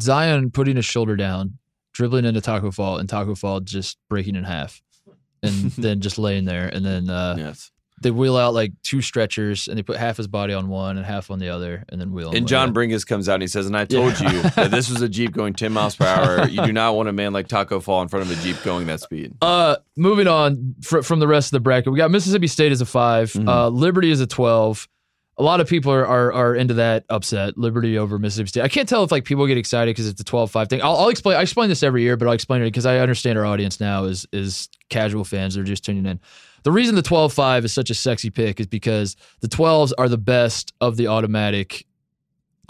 Zion 0.01 0.51
putting 0.51 0.77
his 0.77 0.85
shoulder 0.85 1.17
down, 1.17 1.59
dribbling 1.95 2.27
into 2.27 2.43
Taco 2.43 2.71
Fall, 2.71 2.99
and 2.99 3.09
Taco 3.09 3.35
Fall 3.35 3.61
just 3.61 3.97
breaking 4.11 4.37
in 4.37 4.45
half, 4.45 4.83
and 5.43 5.53
then 5.79 6.01
just 6.03 6.19
laying 6.19 6.45
there, 6.45 6.69
and 6.69 6.85
then 6.85 7.09
uh, 7.09 7.37
yes. 7.39 7.72
They 8.03 8.11
wheel 8.11 8.37
out 8.37 8.55
like 8.55 8.73
two 8.83 9.01
stretchers 9.01 9.69
and 9.69 9.79
they 9.79 9.83
put 9.83 9.97
half 9.97 10.17
his 10.17 10.27
body 10.27 10.53
on 10.55 10.69
one 10.69 10.97
and 10.97 11.07
half 11.07 11.31
on 11.31 11.39
the 11.39 11.49
other 11.49 11.85
and 11.89 12.01
then 12.01 12.13
wheel 12.13 12.31
And. 12.35 12.47
John 12.49 12.75
Bringus 12.75 13.07
comes 13.07 13.29
out 13.29 13.35
and 13.35 13.43
he 13.43 13.49
says, 13.49 13.67
"And 13.67 13.77
I 13.77 13.85
told 13.85 14.19
Yeah. 14.21 14.33
you 14.33 14.43
that 14.51 14.71
this 14.71 14.91
was 14.91 15.01
a 15.03 15.09
Jeep 15.17 15.33
going 15.33 15.55
10 15.55 15.73
miles 15.73 15.97
per 15.97 16.07
hour. 16.07 16.49
You 16.49 16.63
do 16.65 16.73
not 16.73 16.95
want 16.97 17.09
a 17.09 17.13
man 17.13 17.33
like 17.33 17.49
Taco 17.49 17.81
fall 17.81 18.03
in 18.03 18.09
front 18.09 18.31
of 18.31 18.39
a 18.39 18.43
Jeep 18.43 18.63
going 18.65 18.87
that 18.89 19.01
speed." 19.01 19.35
Uh, 19.43 19.77
moving 19.97 20.27
on 20.29 20.75
fr- 20.83 21.03
from 21.03 21.19
the 21.21 21.27
rest 21.29 21.49
of 21.49 21.53
the 21.53 21.61
bracket, 21.61 21.93
we 21.93 21.97
got 21.99 22.11
Mississippi 22.11 22.47
State 22.47 22.73
as 22.73 22.81
a 22.81 22.87
5 22.87 23.33
Mhm. 23.33 23.49
uh, 23.49 23.69
Liberty 23.69 24.11
is 24.11 24.21
a 24.21 24.27
twelve. 24.27 24.89
A 25.39 25.43
lot 25.43 25.61
of 25.61 25.67
people 25.69 25.91
are, 25.91 26.07
are 26.07 26.31
are 26.33 26.55
into 26.55 26.75
that 26.75 27.05
upset, 27.09 27.57
Liberty 27.57 27.97
over 27.97 28.19
Mississippi 28.19 28.49
State. 28.49 28.63
I 28.63 28.69
can't 28.69 28.87
tell 28.89 29.03
if 29.03 29.11
like 29.11 29.25
people 29.25 29.47
get 29.47 29.57
excited 29.57 29.91
because 29.91 30.07
it's 30.07 30.21
a 30.21 30.25
12-5 30.25 30.69
thing. 30.69 30.83
I'll, 30.83 30.95
I'll 30.97 31.09
explain. 31.09 31.39
I 31.39 31.43
explain 31.43 31.71
this 31.71 31.83
every 31.83 32.03
year, 32.03 32.19
but 32.19 32.29
I'll 32.29 32.35
explain 32.35 32.61
it 32.61 32.67
because 32.67 32.85
I 32.85 32.99
understand 32.99 33.39
our 33.39 33.47
audience 33.47 33.81
now 33.81 34.05
is 34.05 34.27
is 34.33 34.69
casual 34.91 35.25
fans. 35.25 35.55
They're 35.55 35.65
just 35.65 35.85
tuning 35.87 36.05
in. 36.05 36.21
The 36.63 36.73
reason 36.73 36.95
the 36.95 37.03
12-5 37.03 37.65
is 37.65 37.73
such 37.73 37.91
a 37.91 37.95
sexy 37.95 38.31
pick 38.31 38.61
is 38.61 38.67
because 38.67 39.17
the 39.41 39.49
12s 39.49 39.93
are 39.99 40.09
the 40.09 40.19
best 40.19 40.73
of 40.81 40.97
the 40.97 41.09
automatic. 41.09 41.87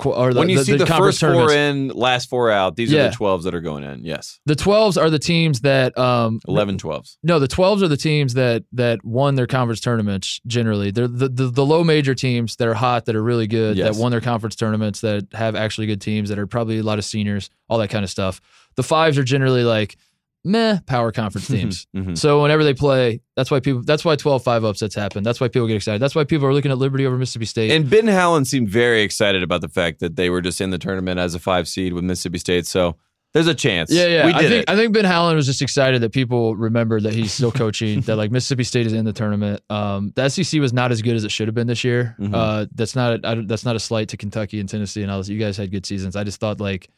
Or 0.05 0.33
the, 0.35 0.41
when 0.41 0.49
you 0.49 0.59
the- 0.59 0.65
see 0.65 0.73
the 0.73 0.79
the, 0.79 0.87
first 0.87 1.21
four 1.21 1.53
in, 1.53 1.89
last 1.89 2.29
four 2.29 2.51
out, 2.51 2.75
these 2.75 2.93
are 2.93 3.11
the 3.11 3.15
12s 3.17 3.45
that 3.45 3.55
are 3.55 3.61
going 3.61 3.85
in. 3.85 4.05
Yes. 4.05 4.41
The 4.47 4.57
12s 4.57 5.01
are 5.01 5.11
the 5.11 5.19
teams 5.21 5.61
that 5.61 5.97
um 5.97 6.41
11 6.49 6.79
12s. 6.79 7.19
no, 7.23 7.39
the 7.39 7.47
12s 7.47 7.83
are 7.83 7.89
the 7.89 7.97
teams 7.97 8.35
that 8.35 8.65
that 8.73 9.05
won 9.05 9.37
their 9.37 9.47
conference 9.47 9.81
tournaments 9.81 10.41
generally. 10.47 10.91
They're 10.91 11.07
the, 11.07 11.29
the, 11.29 11.47
the 11.51 11.65
low 11.65 11.85
major 11.85 12.15
teams 12.17 12.57
that 12.57 12.67
are 12.67 12.75
hot, 12.75 13.05
that 13.05 13.15
are 13.15 13.23
really 13.23 13.47
good, 13.47 13.77
Yes. 13.77 13.95
that 13.95 14.03
won 14.03 14.11
their 14.11 14.21
conference 14.23 14.57
tournaments, 14.57 15.03
that 15.03 15.29
have 15.35 15.55
actually 15.55 15.87
good 15.87 16.01
teams, 16.01 16.31
that 16.31 16.39
are 16.39 16.49
probably 16.49 16.79
a 16.79 16.83
lot 16.83 16.99
of 16.99 17.05
seniors, 17.05 17.49
all 17.69 17.79
that 17.79 17.89
kind 17.91 18.03
of 18.03 18.11
stuff. 18.11 18.41
The 18.75 18.83
fives 18.83 19.19
are 19.19 19.25
generally 19.25 19.63
like 19.63 19.97
meh 20.45 20.79
power 20.87 21.13
conference 21.13 21.47
teams. 21.47 21.87
Mhm. 21.97 22.19
So 22.19 22.43
whenever 22.43 22.65
they 22.65 22.75
play, 22.75 23.21
that's 23.37 23.51
why 23.51 23.61
people 23.61 23.83
that's 23.85 24.05
why 24.05 24.17
12-5 24.17 24.65
upsets 24.65 24.95
happen. 24.95 25.23
That's 25.23 25.41
why 25.41 25.49
people 25.49 25.69
get 25.69 25.77
excited. 25.77 26.01
That's 26.03 26.15
why 26.15 26.25
people 26.25 26.47
are 26.47 26.53
looking 26.55 26.71
at 26.73 26.79
Liberty 26.79 27.07
over 27.07 27.17
Mississippi 27.17 27.45
State. 27.47 27.71
And 27.71 27.89
Ben 27.89 28.09
Howland 28.09 28.49
seemed 28.49 28.69
very 28.69 29.03
excited 29.03 29.43
about 29.43 29.61
the 29.61 29.69
fact 29.69 30.01
that 30.01 30.17
they 30.17 30.31
were 30.31 30.41
just 30.41 30.61
in 30.61 30.71
the 30.71 30.79
tournament 30.79 31.21
as 31.21 31.35
a 31.35 31.39
five 31.39 31.69
seed 31.69 31.93
with 31.93 32.03
Mississippi 32.05 32.39
State. 32.39 32.67
So 32.67 32.97
There's 33.35 33.47
a 33.47 33.55
chance. 33.55 33.91
Yeah, 33.91 34.09
yeah. 34.09 34.27
I 34.27 34.41
think 34.43 34.53
it. 34.53 34.71
I 34.71 34.77
think 34.77 34.93
Ben 34.93 35.07
Howland 35.07 35.37
was 35.37 35.47
just 35.47 35.63
excited 35.63 36.03
that 36.03 36.13
people 36.13 36.55
remember 36.55 37.01
that 37.01 37.15
he's 37.15 37.33
still 37.33 37.51
coaching. 37.53 38.03
that 38.03 38.17
like 38.17 38.31
Mississippi 38.31 38.65
State 38.65 38.87
is 38.87 38.93
in 38.93 39.07
the 39.07 39.13
tournament. 39.15 39.63
Um, 39.71 40.13
the 40.17 40.29
SEC 40.29 40.61
was 40.61 40.75
not 40.75 40.93
as 40.93 41.01
good 41.01 41.17
as 41.17 41.25
it 41.25 41.31
should 41.31 41.49
have 41.49 41.55
been 41.55 41.67
this 41.67 41.83
year. 41.83 42.15
Mhm. 42.21 42.35
Uh, 42.35 42.67
that's 42.75 42.95
not 42.95 43.25
a, 43.25 43.29
I, 43.29 43.35
that's 43.47 43.65
not 43.65 43.75
a 43.75 43.81
slight 43.81 44.09
to 44.09 44.19
Kentucky 44.19 44.61
and 44.61 44.69
Tennessee 44.69 45.01
and 45.03 45.11
all 45.11 45.17
this. 45.17 45.31
You 45.31 45.39
guys 45.39 45.57
had 45.57 45.71
good 45.71 45.87
seasons. 45.87 46.15
I 46.15 46.25
just 46.25 46.41
thought 46.41 46.61
like 46.61 46.91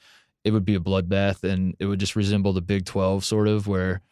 it 0.45 0.53
would 0.53 0.65
be 0.65 0.75
a 0.75 0.81
bloodbath 0.81 1.43
and 1.43 1.75
it 1.79 1.87
would 1.87 2.01
just 2.01 2.17
resemble 2.17 2.53
the 2.53 2.63
Big 2.63 2.85
Twelve 2.85 3.25
sort 3.25 3.49
of 3.49 3.67
where. 3.67 4.03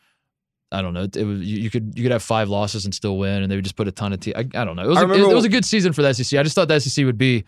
I 0.74 0.80
don't 0.80 0.94
know. 0.94 1.02
It 1.02 1.24
was 1.26 1.42
you, 1.42 1.58
you 1.58 1.68
could 1.68 1.92
you 1.96 2.02
could 2.02 2.12
have 2.12 2.22
five 2.22 2.48
losses 2.48 2.86
and 2.86 2.94
still 2.94 3.18
win, 3.18 3.42
and 3.42 3.52
they 3.52 3.56
would 3.56 3.64
just 3.64 3.76
put 3.76 3.88
a 3.88 3.92
ton 3.92 4.14
of 4.14 4.20
teams. 4.20 4.36
I, 4.36 4.40
I 4.54 4.64
don't 4.64 4.74
know. 4.74 4.84
It 4.84 4.88
was, 4.88 5.02
a, 5.02 5.12
it, 5.12 5.20
it 5.20 5.34
was 5.34 5.44
a 5.44 5.50
good 5.50 5.66
season 5.66 5.92
for 5.92 6.00
the 6.00 6.14
SEC. 6.14 6.38
I 6.40 6.42
just 6.42 6.54
thought 6.54 6.68
the 6.68 6.80
SEC 6.80 7.04
would 7.04 7.18
be 7.18 7.44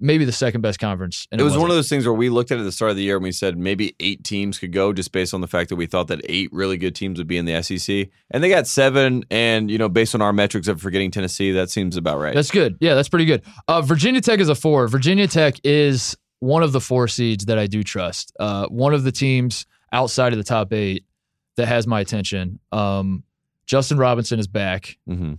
maybe 0.00 0.24
the 0.24 0.32
second 0.32 0.60
best 0.60 0.78
conference. 0.78 1.26
And 1.30 1.40
it 1.40 1.44
was 1.44 1.52
one 1.52 1.62
wasn't. 1.62 1.72
of 1.72 1.76
those 1.76 1.88
things 1.88 2.04
where 2.04 2.14
we 2.14 2.28
looked 2.28 2.50
at 2.50 2.58
it 2.58 2.62
at 2.62 2.64
the 2.64 2.72
start 2.72 2.90
of 2.90 2.96
the 2.96 3.02
year 3.02 3.16
and 3.16 3.22
we 3.22 3.32
said 3.32 3.56
maybe 3.56 3.94
eight 4.00 4.24
teams 4.24 4.58
could 4.58 4.72
go 4.72 4.92
just 4.92 5.12
based 5.12 5.34
on 5.34 5.40
the 5.40 5.46
fact 5.46 5.68
that 5.70 5.76
we 5.76 5.86
thought 5.86 6.08
that 6.08 6.20
eight 6.24 6.52
really 6.52 6.76
good 6.76 6.94
teams 6.94 7.18
would 7.18 7.26
be 7.26 7.38
in 7.38 7.44
the 7.44 7.62
SEC. 7.62 8.08
And 8.30 8.42
they 8.42 8.48
got 8.48 8.66
seven. 8.66 9.24
And, 9.30 9.70
you 9.70 9.78
know, 9.78 9.88
based 9.88 10.14
on 10.14 10.22
our 10.22 10.32
metrics 10.32 10.68
of 10.68 10.80
forgetting 10.80 11.10
Tennessee, 11.10 11.52
that 11.52 11.70
seems 11.70 11.96
about 11.96 12.18
right. 12.18 12.34
That's 12.34 12.50
good. 12.50 12.76
Yeah, 12.80 12.94
that's 12.94 13.08
pretty 13.08 13.24
good. 13.24 13.42
Uh, 13.68 13.82
Virginia 13.82 14.20
Tech 14.20 14.40
is 14.40 14.48
a 14.48 14.54
four. 14.54 14.88
Virginia 14.88 15.28
Tech 15.28 15.56
is 15.64 16.16
one 16.44 16.62
of 16.62 16.72
the 16.72 16.80
four 16.80 17.08
seeds 17.08 17.46
that 17.46 17.58
I 17.58 17.66
do 17.66 17.82
trust. 17.82 18.32
Uh, 18.38 18.66
one 18.66 18.92
of 18.94 19.02
the 19.04 19.12
teams 19.12 19.66
outside 19.92 20.32
of 20.32 20.38
the 20.38 20.44
top 20.44 20.72
eight 20.72 21.04
that 21.56 21.66
has 21.66 21.86
my 21.86 22.00
attention. 22.00 22.58
Um, 22.72 23.22
Justin 23.66 23.98
Robinson 23.98 24.38
is 24.38 24.46
back. 24.46 24.98
hmm 25.06 25.34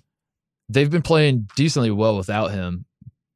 They've 0.67 0.89
been 0.89 1.03
playing 1.03 1.47
decently 1.55 1.91
well 1.91 2.17
without 2.17 2.49
him, 2.49 2.85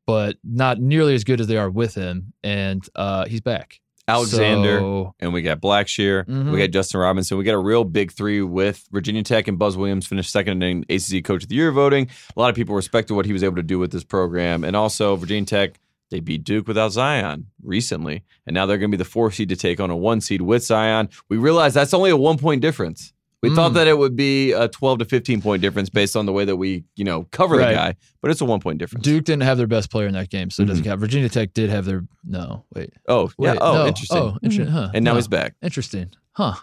but 0.07 0.38
not 0.43 0.79
nearly 0.79 1.13
as 1.13 1.23
good 1.23 1.39
as 1.39 1.45
they 1.45 1.57
are 1.57 1.69
with 1.69 1.93
him. 1.93 2.33
And 2.43 2.83
uh, 2.95 3.25
he's 3.27 3.41
back. 3.41 3.79
Alexander. 4.07 4.79
So, 4.79 5.13
and 5.19 5.31
we 5.31 5.43
got 5.43 5.61
Blackshear. 5.61 6.25
Mhm. 6.25 6.51
We 6.51 6.57
got 6.57 6.71
Justin 6.71 6.99
Robinson. 6.99 7.38
We 7.38 7.43
got 7.43 7.53
a 7.53 7.59
real 7.59 7.83
big 7.83 8.11
three 8.11 8.41
with 8.41 8.83
Virginia 8.91 9.21
Tech 9.21 9.47
and 9.47 9.59
Buzz 9.59 9.77
Williams 9.77 10.07
finished 10.07 10.31
second 10.31 10.63
in 10.63 10.83
ACC 10.89 11.23
Coach 11.23 11.43
of 11.43 11.49
the 11.49 11.55
Year 11.55 11.71
voting. 11.71 12.09
A 12.35 12.39
lot 12.39 12.49
of 12.49 12.55
people 12.55 12.73
respected 12.73 13.13
what 13.13 13.27
he 13.27 13.33
was 13.33 13.43
able 13.43 13.57
to 13.57 13.63
do 13.63 13.77
with 13.77 13.91
this 13.91 14.03
program. 14.03 14.63
And 14.63 14.75
also, 14.75 15.15
Virginia 15.15 15.45
Tech, 15.45 15.79
they 16.12 16.20
beat 16.20 16.44
Duke 16.44 16.68
without 16.68 16.92
Zion 16.92 17.48
recently. 17.63 18.24
And 18.48 18.54
now 18.54 18.66
they're 18.66 18.78
going 18.78 18.92
to 18.92 18.98
be 18.98 19.01
the 19.04 19.10
four 19.10 19.32
seed 19.32 19.50
to 19.50 19.56
take 19.56 19.80
on 19.80 19.89
a 19.89 19.96
one 19.98 20.22
seed 20.22 20.42
with 20.42 20.63
Zion. 20.63 21.10
We 21.30 21.38
realize 21.38 21.74
that's 21.74 21.94
only 21.94 22.10
a 22.10 22.18
one 22.18 22.38
point 22.38 22.62
difference. 22.62 23.13
We 23.42 23.56
thought 23.56 23.72
Mm. 23.72 23.75
that 23.75 23.88
it 23.88 23.98
would 23.98 24.18
be 24.18 24.51
a 24.51 24.68
12 24.68 25.00
to 25.00 25.06
15 25.06 25.42
point 25.42 25.62
difference 25.62 25.89
based 25.89 26.18
on 26.18 26.25
the 26.25 26.34
way 26.34 26.44
that 26.44 26.58
we, 26.58 26.84
you 26.98 27.06
know, 27.06 27.24
cover 27.32 27.56
Right. 27.56 27.70
the 27.70 27.74
guy, 27.75 27.96
but 28.22 28.32
it's 28.32 28.42
a 28.42 28.46
one 28.46 28.60
point 28.60 28.80
difference. 28.80 29.04
Duke 29.06 29.24
didn't 29.24 29.44
have 29.44 29.58
their 29.58 29.66
best 29.68 29.89
player 29.89 30.08
in 30.08 30.13
that 30.13 30.30
game, 30.30 30.50
so 30.50 30.63
it 30.63 30.66
doesn't 30.66 30.84
Mhm. 30.84 30.88
count. 30.88 31.00
Virginia 31.00 31.30
Tech 31.30 31.54
did 31.54 31.70
have 31.70 31.86
their 31.86 32.04
no. 32.25 32.66
Wait. 32.75 32.92
oh, 33.08 33.32
yeah. 33.39 33.56
Oh, 33.62 33.74
no. 33.75 33.88
interesting. 33.88 34.18
Oh, 34.18 34.38
interesting. 34.44 34.74
Huh. 34.74 34.89
And 34.94 35.06
now 35.06 35.12
Huh. 35.12 35.16
he's 35.18 35.28
back. 35.30 35.56
Interesting. 35.62 36.10
Huh. 36.34 36.56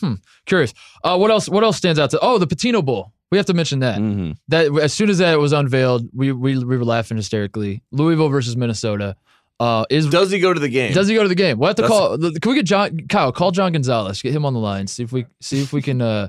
Hmm. 0.00 0.14
Curious. 0.46 0.74
Uh, 1.04 1.16
what 1.16 1.30
else? 1.30 1.48
What 1.48 1.62
else 1.62 1.76
stands 1.76 1.98
out 2.00 2.10
to? 2.10 2.18
Oh, 2.20 2.38
the 2.38 2.46
Pitino 2.46 2.84
Bowl. 2.84 3.12
We 3.30 3.38
have 3.38 3.46
to 3.46 3.54
mention 3.54 3.80
that. 3.80 3.98
hmm 3.98 4.32
That 4.48 4.72
as 4.80 4.92
soon 4.92 5.10
as 5.10 5.18
that 5.18 5.38
was 5.38 5.52
unveiled, 5.52 6.08
we 6.14 6.32
we, 6.32 6.58
we 6.58 6.76
were 6.76 6.84
laughing 6.84 7.16
hysterically. 7.16 7.82
Louisville 7.90 8.28
versus 8.28 8.56
Minnesota. 8.56 9.16
Uh, 9.58 9.84
is 9.88 10.06
Does 10.10 10.30
he 10.30 10.38
go 10.38 10.52
to 10.52 10.60
the 10.60 10.68
game? 10.68 10.92
does 10.92 11.08
he 11.08 11.14
go 11.14 11.22
to 11.22 11.28
the 11.28 11.34
game? 11.34 11.58
We'll 11.58 11.68
have 11.68 11.76
to 11.76 11.82
That's- 11.82 11.98
call. 11.98 12.18
Can 12.18 12.50
we 12.50 12.54
get 12.56 12.66
John 12.66 13.06
Kyle? 13.08 13.32
Call 13.32 13.52
John 13.52 13.72
Gonzalez. 13.72 14.20
Get 14.20 14.34
him 14.34 14.44
on 14.44 14.52
the 14.52 14.60
line. 14.60 14.86
See 14.86 15.02
if 15.02 15.12
we 15.12 15.24
see 15.40 15.62
if 15.62 15.72
we 15.72 15.80
can 15.82 16.02
uh, 16.02 16.28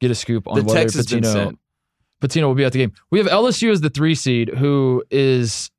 get 0.00 0.10
a 0.10 0.14
scoop 0.14 0.46
on 0.46 0.56
the 0.58 0.64
whether 0.64 0.86
Pitino 0.86 1.56
Pitino 2.22 2.42
will 2.46 2.54
be 2.54 2.64
at 2.64 2.72
the 2.72 2.78
game. 2.78 2.92
We 3.10 3.18
have 3.18 3.26
LSU 3.28 3.70
as 3.72 3.80
the 3.80 3.90
three 3.90 4.14
seed, 4.14 4.50
who 4.50 5.02
is 5.10 5.70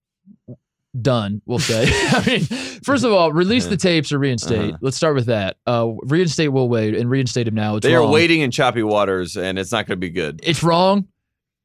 done. 0.99 1.41
We'll 1.45 1.59
say. 1.59 1.83
I 1.89 2.23
mean, 2.25 2.41
first 2.83 3.03
of 3.03 3.11
all, 3.11 3.31
release 3.31 3.67
the 3.67 3.77
tapes 3.77 4.11
or 4.11 4.19
reinstate. 4.19 4.71
Uh-huh. 4.71 4.77
Let's 4.81 4.97
start 4.97 5.15
with 5.15 5.27
that. 5.27 5.57
Uh, 5.65 5.91
reinstate 6.03 6.51
Will 6.51 6.69
Wade 6.69 6.95
and 6.95 7.09
reinstate 7.09 7.47
him 7.47 7.55
now. 7.55 7.77
It's 7.77 7.85
They 7.85 7.95
are 7.95 8.05
waiting 8.05 8.41
in 8.41 8.51
choppy 8.51 8.83
waters, 8.83 9.37
and 9.37 9.57
it's 9.57 9.71
not 9.71 9.87
going 9.87 9.97
to 9.97 10.01
be 10.01 10.09
good. 10.09 10.39
It's 10.43 10.63
wrong. 10.63 11.07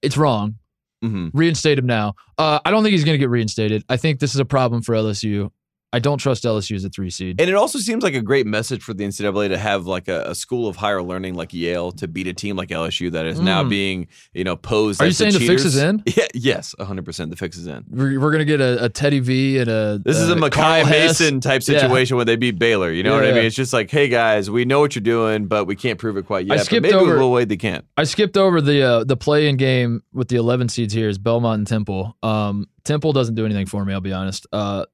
It's 0.02 0.16
wrong. 0.16 0.56
Mm-hmm. 1.04 1.36
Reinstate 1.36 1.78
him 1.78 1.86
now. 1.86 2.14
Uh, 2.38 2.58
I 2.64 2.70
don't 2.70 2.82
think 2.82 2.92
he's 2.92 3.04
going 3.04 3.14
to 3.14 3.18
get 3.18 3.30
reinstated. 3.30 3.84
I 3.88 3.96
think 3.96 4.20
this 4.20 4.34
is 4.34 4.40
a 4.40 4.44
problem 4.44 4.82
for 4.82 4.94
LSU. 4.94 5.50
I 5.92 5.98
don't 5.98 6.18
trust 6.18 6.44
LSU 6.44 6.74
as 6.76 6.84
a 6.84 6.90
three 6.90 7.08
seed. 7.10 7.40
And 7.40 7.48
it 7.48 7.54
also 7.54 7.78
seems 7.78 8.02
like 8.02 8.14
a 8.14 8.20
great 8.20 8.44
message 8.46 8.82
for 8.82 8.92
the 8.92 9.04
NCAA 9.04 9.48
to 9.48 9.56
have 9.56 9.86
like 9.86 10.08
a, 10.08 10.24
a 10.30 10.34
school 10.34 10.68
of 10.68 10.76
higher 10.76 11.02
learning 11.02 11.34
like 11.34 11.54
Yale 11.54 11.92
to 11.92 12.08
beat 12.08 12.26
a 12.26 12.34
team 12.34 12.56
like 12.56 12.68
LSU 12.70 13.10
that 13.12 13.24
is 13.24 13.40
now 13.40 13.62
Mm. 13.62 13.70
being 13.70 14.08
you 14.34 14.44
know 14.44 14.56
posed. 14.56 15.00
Are 15.00 15.06
you 15.06 15.12
saying 15.12 15.32
the 15.32 15.40
fix 15.40 15.64
is 15.64 15.76
in? 15.76 16.02
Yeah. 16.16 16.26
Yes. 16.34 16.74
hundred 16.78 17.04
percent. 17.04 17.30
The 17.30 17.36
fix 17.36 17.56
is 17.56 17.66
in. 17.66 17.84
We're, 17.88 18.20
we're 18.20 18.30
going 18.32 18.40
to 18.40 18.44
get 18.44 18.60
a, 18.60 18.84
a 18.84 18.88
Teddy 18.88 19.20
V 19.20 19.58
and 19.58 19.68
a. 19.70 19.98
This 20.04 20.18
is 20.18 20.28
uh, 20.28 20.34
a 20.34 20.36
Makai 20.36 20.84
Mason 20.90 21.40
type 21.40 21.62
Yeah. 21.66 21.78
situation 21.78 22.16
when 22.16 22.26
they 22.26 22.36
beat 22.36 22.58
Baylor. 22.58 22.90
You 22.90 23.02
know 23.02 23.14
what 23.14 23.24
I 23.24 23.28
Yeah. 23.28 23.34
mean? 23.34 23.44
It's 23.44 23.56
just 23.56 23.72
like, 23.72 23.90
hey 23.90 24.08
guys, 24.08 24.50
we 24.50 24.64
know 24.64 24.80
what 24.80 24.94
you're 24.96 25.02
doing, 25.02 25.46
but 25.46 25.64
we 25.66 25.76
can't 25.76 25.98
prove 25.98 26.16
it 26.16 26.26
quite 26.26 26.46
yet. 26.46 26.58
But 26.58 26.66
skipped 26.66 26.82
maybe 26.82 26.94
over- 26.94 27.16
Will 27.18 27.30
Wade 27.32 27.48
they 27.48 27.56
can't. 27.56 27.84
I 27.96 28.04
skipped 28.04 28.36
over 28.36 28.60
the 28.60 28.82
uh, 28.82 29.04
the 29.04 29.16
play 29.16 29.48
in 29.48 29.56
game 29.56 30.02
with 30.12 30.28
the 30.28 30.36
11 30.36 30.68
seeds 30.68 30.92
here 30.92 31.08
is 31.08 31.16
Belmont 31.16 31.58
and 31.60 31.66
Temple. 31.66 32.16
Um, 32.22 32.66
Temple 32.84 33.12
doesn't 33.12 33.34
do 33.36 33.44
anything 33.46 33.66
for 33.66 33.84
me. 33.84 33.92
I'll 33.94 34.00
be 34.00 34.12
honest. 34.12 34.46
Uh, 34.52 34.84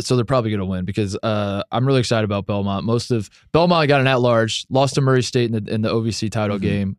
so 0.00 0.16
they're 0.16 0.24
probably 0.24 0.50
going 0.50 0.60
to 0.60 0.66
win 0.66 0.84
because 0.84 1.16
uh, 1.22 1.62
I'm 1.72 1.86
really 1.86 2.00
excited 2.00 2.24
about 2.24 2.46
Belmont. 2.46 2.84
Most 2.84 3.10
of 3.10 3.28
Belmont 3.52 3.88
got 3.88 4.00
an 4.00 4.06
at 4.06 4.20
large, 4.20 4.66
lost 4.70 4.94
to 4.96 5.00
Murray 5.00 5.22
State 5.22 5.52
in 5.54 5.64
the 5.64 5.72
in 5.72 5.82
the 5.82 5.88
OVC 5.90 6.30
title 6.30 6.58
Mhm. 6.58 6.62
game. 6.62 6.96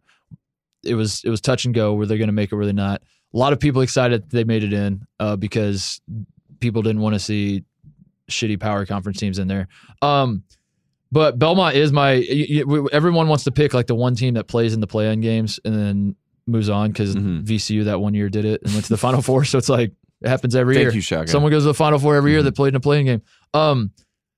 It 0.84 0.96
was 0.96 1.22
it 1.24 1.30
was 1.30 1.42
touch 1.42 1.66
and 1.66 1.74
go. 1.74 1.94
Were 1.94 2.06
they 2.06 2.18
going 2.18 2.28
to 2.30 2.34
make 2.34 2.52
it? 2.52 2.56
Or 2.56 2.58
were 2.60 2.66
they 2.66 2.74
not? 2.74 3.02
A 3.34 3.38
lot 3.38 3.54
of 3.54 3.60
people 3.60 3.82
excited 3.82 4.30
they 4.30 4.44
made 4.44 4.64
it 4.64 4.74
in 4.74 5.06
uh, 5.20 5.36
because 5.36 6.02
people 6.60 6.82
didn't 6.82 7.02
want 7.02 7.14
to 7.16 7.20
see 7.20 7.64
shitty 8.30 8.60
power 8.60 8.86
conference 8.86 9.20
teams 9.20 9.40
in 9.40 9.48
there. 9.48 9.68
Um, 10.02 10.44
but 11.12 11.38
Belmont 11.40 11.76
is 11.76 11.92
my. 11.92 12.24
y- 12.30 12.64
y- 12.66 12.86
everyone 12.92 13.28
wants 13.28 13.44
to 13.46 13.52
pick 13.52 13.74
like 13.74 13.88
the 13.88 13.96
one 13.96 14.16
team 14.16 14.36
that 14.36 14.48
plays 14.48 14.74
in 14.74 14.80
the 14.80 14.88
play-in 14.88 15.22
games 15.22 15.60
and 15.66 15.76
then 15.76 16.16
moves 16.48 16.70
on 16.70 16.90
because 16.92 17.16
Mhm. 17.16 17.44
VCU 17.44 17.84
that 17.86 18.00
one 18.02 18.14
year 18.14 18.30
did 18.30 18.46
it 18.46 18.62
and 18.64 18.74
went 18.74 18.86
to 18.86 18.90
the 18.94 18.98
Final 18.98 19.22
Four. 19.24 19.46
So 19.46 19.58
it's 19.58 19.70
like 19.70 19.92
it 20.22 20.28
happens 20.30 20.56
every 20.56 20.76
Thank 20.76 20.86
year. 20.86 20.94
you, 20.94 21.02
Shaka. 21.02 21.28
Someone 21.30 21.52
goes 21.52 21.64
to 21.64 21.68
the 21.68 21.74
Final 21.74 22.00
Four 22.00 22.16
every 22.16 22.32
year 22.32 22.42
Mhm. 22.42 22.46
that 22.46 22.56
played 22.56 22.70
in 22.70 22.76
a 22.76 22.80
playing 22.80 23.06
game. 23.06 23.22
Um, 23.54 23.92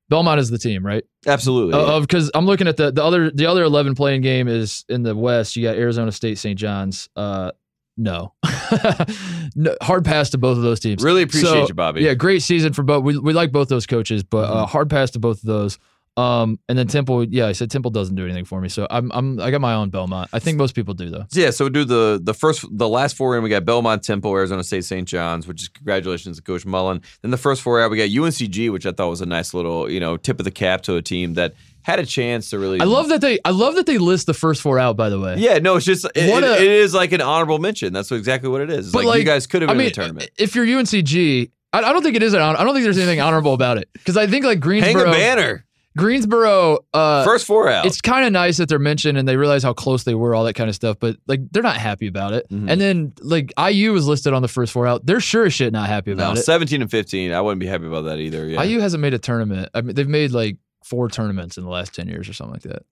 Belmont 0.10 0.40
is 0.42 0.50
the 0.50 0.58
team, 0.58 0.86
right? 0.86 1.04
Absolutely. 1.26 1.74
Of 1.80 2.04
because 2.04 2.30
I'm 2.34 2.46
looking 2.46 2.68
at 2.68 2.76
the 2.78 2.92
the 2.92 3.04
other 3.04 3.32
the 3.32 3.46
other 3.46 3.64
11 3.64 3.96
playing 3.96 4.22
game 4.22 4.48
is 4.50 4.84
in 4.90 5.04
the 5.04 5.16
West. 5.16 5.56
You 5.56 5.64
got 5.64 5.76
Arizona 5.78 6.12
State, 6.12 6.38
St. 6.38 6.60
John's. 6.60 7.08
Uh, 7.16 7.52
no. 7.98 8.34
no, 9.56 9.76
hard 9.82 10.06
pass 10.06 10.30
to 10.32 10.38
both 10.38 10.58
of 10.58 10.64
those 10.64 10.80
teams. 10.80 11.04
really 11.04 11.24
appreciate 11.24 11.50
so, 11.50 11.68
you, 11.68 11.74
Bobby. 11.74 12.02
Yeah, 12.02 12.14
great 12.14 12.42
season 12.42 12.74
for 12.74 12.84
both. 12.84 13.04
We, 13.04 13.18
we 13.18 13.34
like 13.34 13.52
both 13.52 13.70
those 13.70 13.86
coaches, 13.86 14.24
but 14.24 14.50
uh, 14.50 14.66
Mhm. 14.66 14.70
hard 14.70 14.90
pass 14.90 15.12
to 15.12 15.20
both 15.20 15.38
of 15.40 15.48
those. 15.48 15.78
Um, 16.18 16.60
and 16.68 16.78
then 16.78 16.88
Temple, 16.88 17.24
yeah, 17.24 17.48
I 17.48 17.54
said 17.54 17.72
Temple 17.72 17.90
doesn't 17.90 18.16
do 18.16 18.26
anything 18.26 18.44
for 18.44 18.60
me, 18.60 18.68
so 18.68 18.86
I'm 18.90 19.12
I'm 19.14 19.40
I 19.40 19.50
got 19.50 19.62
my 19.62 19.74
own 19.76 19.90
Belmont. 19.90 20.30
I 20.34 20.40
think 20.40 20.58
most 20.58 20.76
people 20.76 20.94
do 20.94 21.10
though. 21.10 21.26
Yeah, 21.32 21.52
so 21.52 21.70
do 21.70 21.86
the 21.86 22.20
the 22.22 22.34
first 22.34 22.66
the 22.70 22.90
last 22.90 23.16
four 23.16 23.38
in 23.38 23.44
we 23.44 23.50
got 23.50 23.64
Belmont 23.64 24.04
Temple, 24.04 24.34
Arizona 24.36 24.64
State, 24.64 24.84
St. 24.84 25.08
John's, 25.08 25.48
which 25.48 25.62
is 25.62 25.70
congratulations 25.70 26.36
to 26.38 26.44
Coach 26.44 26.66
Mullin. 26.66 27.02
Then 27.22 27.32
the 27.32 27.38
first 27.38 27.62
four 27.62 27.82
out 27.82 27.92
we 27.92 27.98
got 27.98 28.10
UNCG, 28.10 28.72
which 28.74 28.86
I 28.86 28.92
thought 28.92 29.10
was 29.10 29.22
a 29.22 29.26
nice 29.26 29.54
little, 29.54 29.90
you 29.90 30.02
know, 30.02 30.18
tip 30.18 30.38
of 30.40 30.44
the 30.44 30.52
cap 30.52 30.82
to 30.84 30.98
a 30.98 31.02
team 31.02 31.36
that 31.36 31.54
had 31.84 31.98
a 31.98 32.06
chance 32.06 32.50
to 32.50 32.60
really 32.60 32.82
I 32.82 32.84
love 32.84 33.08
that 33.10 33.22
they 33.22 33.40
I 33.46 33.52
love 33.52 33.76
that 33.76 33.86
they 33.86 33.98
list 33.98 34.28
the 34.28 34.34
first 34.34 34.62
four 34.62 34.78
out. 34.80 34.98
By 34.98 35.08
the 35.10 35.20
way, 35.20 35.36
Yeah, 35.38 35.60
no, 35.60 35.78
it's 35.78 35.86
just 35.86 36.04
it, 36.14 36.18
a- 36.44 36.56
it 36.58 36.62
is 36.68 36.94
like 36.94 37.14
an 37.14 37.22
honorable 37.22 37.58
mention. 37.58 37.94
That's 37.94 38.12
exactly 38.12 38.50
what 38.50 38.60
it 38.60 38.70
is. 38.70 38.88
It's 38.88 38.94
But, 38.94 39.06
like, 39.06 39.20
you 39.20 39.24
guys 39.26 39.48
could 39.48 39.62
have 39.62 39.70
I 39.70 39.74
been 39.74 39.78
mean, 39.78 39.88
in 39.88 39.92
the 39.92 39.96
tournament. 39.96 40.30
if 40.38 40.56
you're 40.56 40.66
UNCG, 40.66 41.52
I, 41.74 41.78
I 41.80 41.94
don't 41.94 42.04
think 42.04 42.18
it 42.18 42.24
is 42.24 42.34
an 42.34 42.42
honor. 42.42 42.60
I 42.60 42.66
don't 42.66 42.74
think 42.74 42.84
there's 42.84 42.98
anything 42.98 43.22
honorable 43.22 43.54
about 43.54 43.78
it 43.78 43.88
because 43.94 44.18
I 44.18 44.28
think 44.28 44.44
like 44.44 44.60
Greensboro. 44.60 45.06
Hang 45.06 45.14
a 45.14 45.18
banner. 45.18 45.66
Greensboro, 45.98 46.80
uh, 46.94 47.24
First 47.26 47.46
four 47.46 47.68
out. 47.70 47.86
it's 47.86 48.00
kind 48.02 48.26
of 48.26 48.32
nice 48.32 48.58
that 48.58 48.70
they're 48.70 48.80
mentioned 48.80 49.18
and 49.18 49.28
they 49.28 49.36
realize 49.38 49.62
how 49.64 49.74
close 49.74 50.04
they 50.04 50.16
were, 50.16 50.34
all 50.34 50.46
that 50.46 50.54
kind 50.54 50.70
of 50.70 50.76
stuff. 50.76 50.98
But 51.00 51.18
like, 51.28 51.42
they're 51.52 51.64
not 51.64 51.78
happy 51.78 52.08
about 52.08 52.34
it. 52.34 52.48
Mhm. 52.50 52.70
And 52.70 52.80
then 52.80 53.14
like 53.22 53.52
IU 53.58 53.92
was 53.94 54.08
listed 54.08 54.34
on 54.34 54.42
the 54.42 54.48
first 54.48 54.72
four 54.72 54.88
out. 54.88 55.06
They're 55.06 55.20
sure 55.20 55.46
as 55.46 55.54
shit 55.54 55.74
not 55.74 55.90
happy 55.90 56.12
no, 56.12 56.24
about 56.24 56.38
it. 56.38 56.42
17 56.44 56.82
and 56.82 56.90
15. 56.90 57.32
I 57.34 57.42
wouldn't 57.42 57.60
be 57.60 57.68
happy 57.68 57.86
about 57.88 58.02
that 58.06 58.20
either. 58.20 58.48
Yeah. 58.48 58.64
IU 58.64 58.80
hasn't 58.80 59.02
made 59.02 59.14
a 59.14 59.20
tournament. 59.20 59.70
I 59.74 59.82
mean, 59.82 59.96
they've 59.96 60.08
made 60.08 60.32
like 60.32 60.58
four 60.86 61.10
tournaments 61.10 61.58
in 61.58 61.64
the 61.64 61.70
last 61.70 61.94
ten 61.94 62.08
years 62.08 62.28
or 62.28 62.34
something 62.34 62.54
like 62.54 62.64
that. 62.64 62.84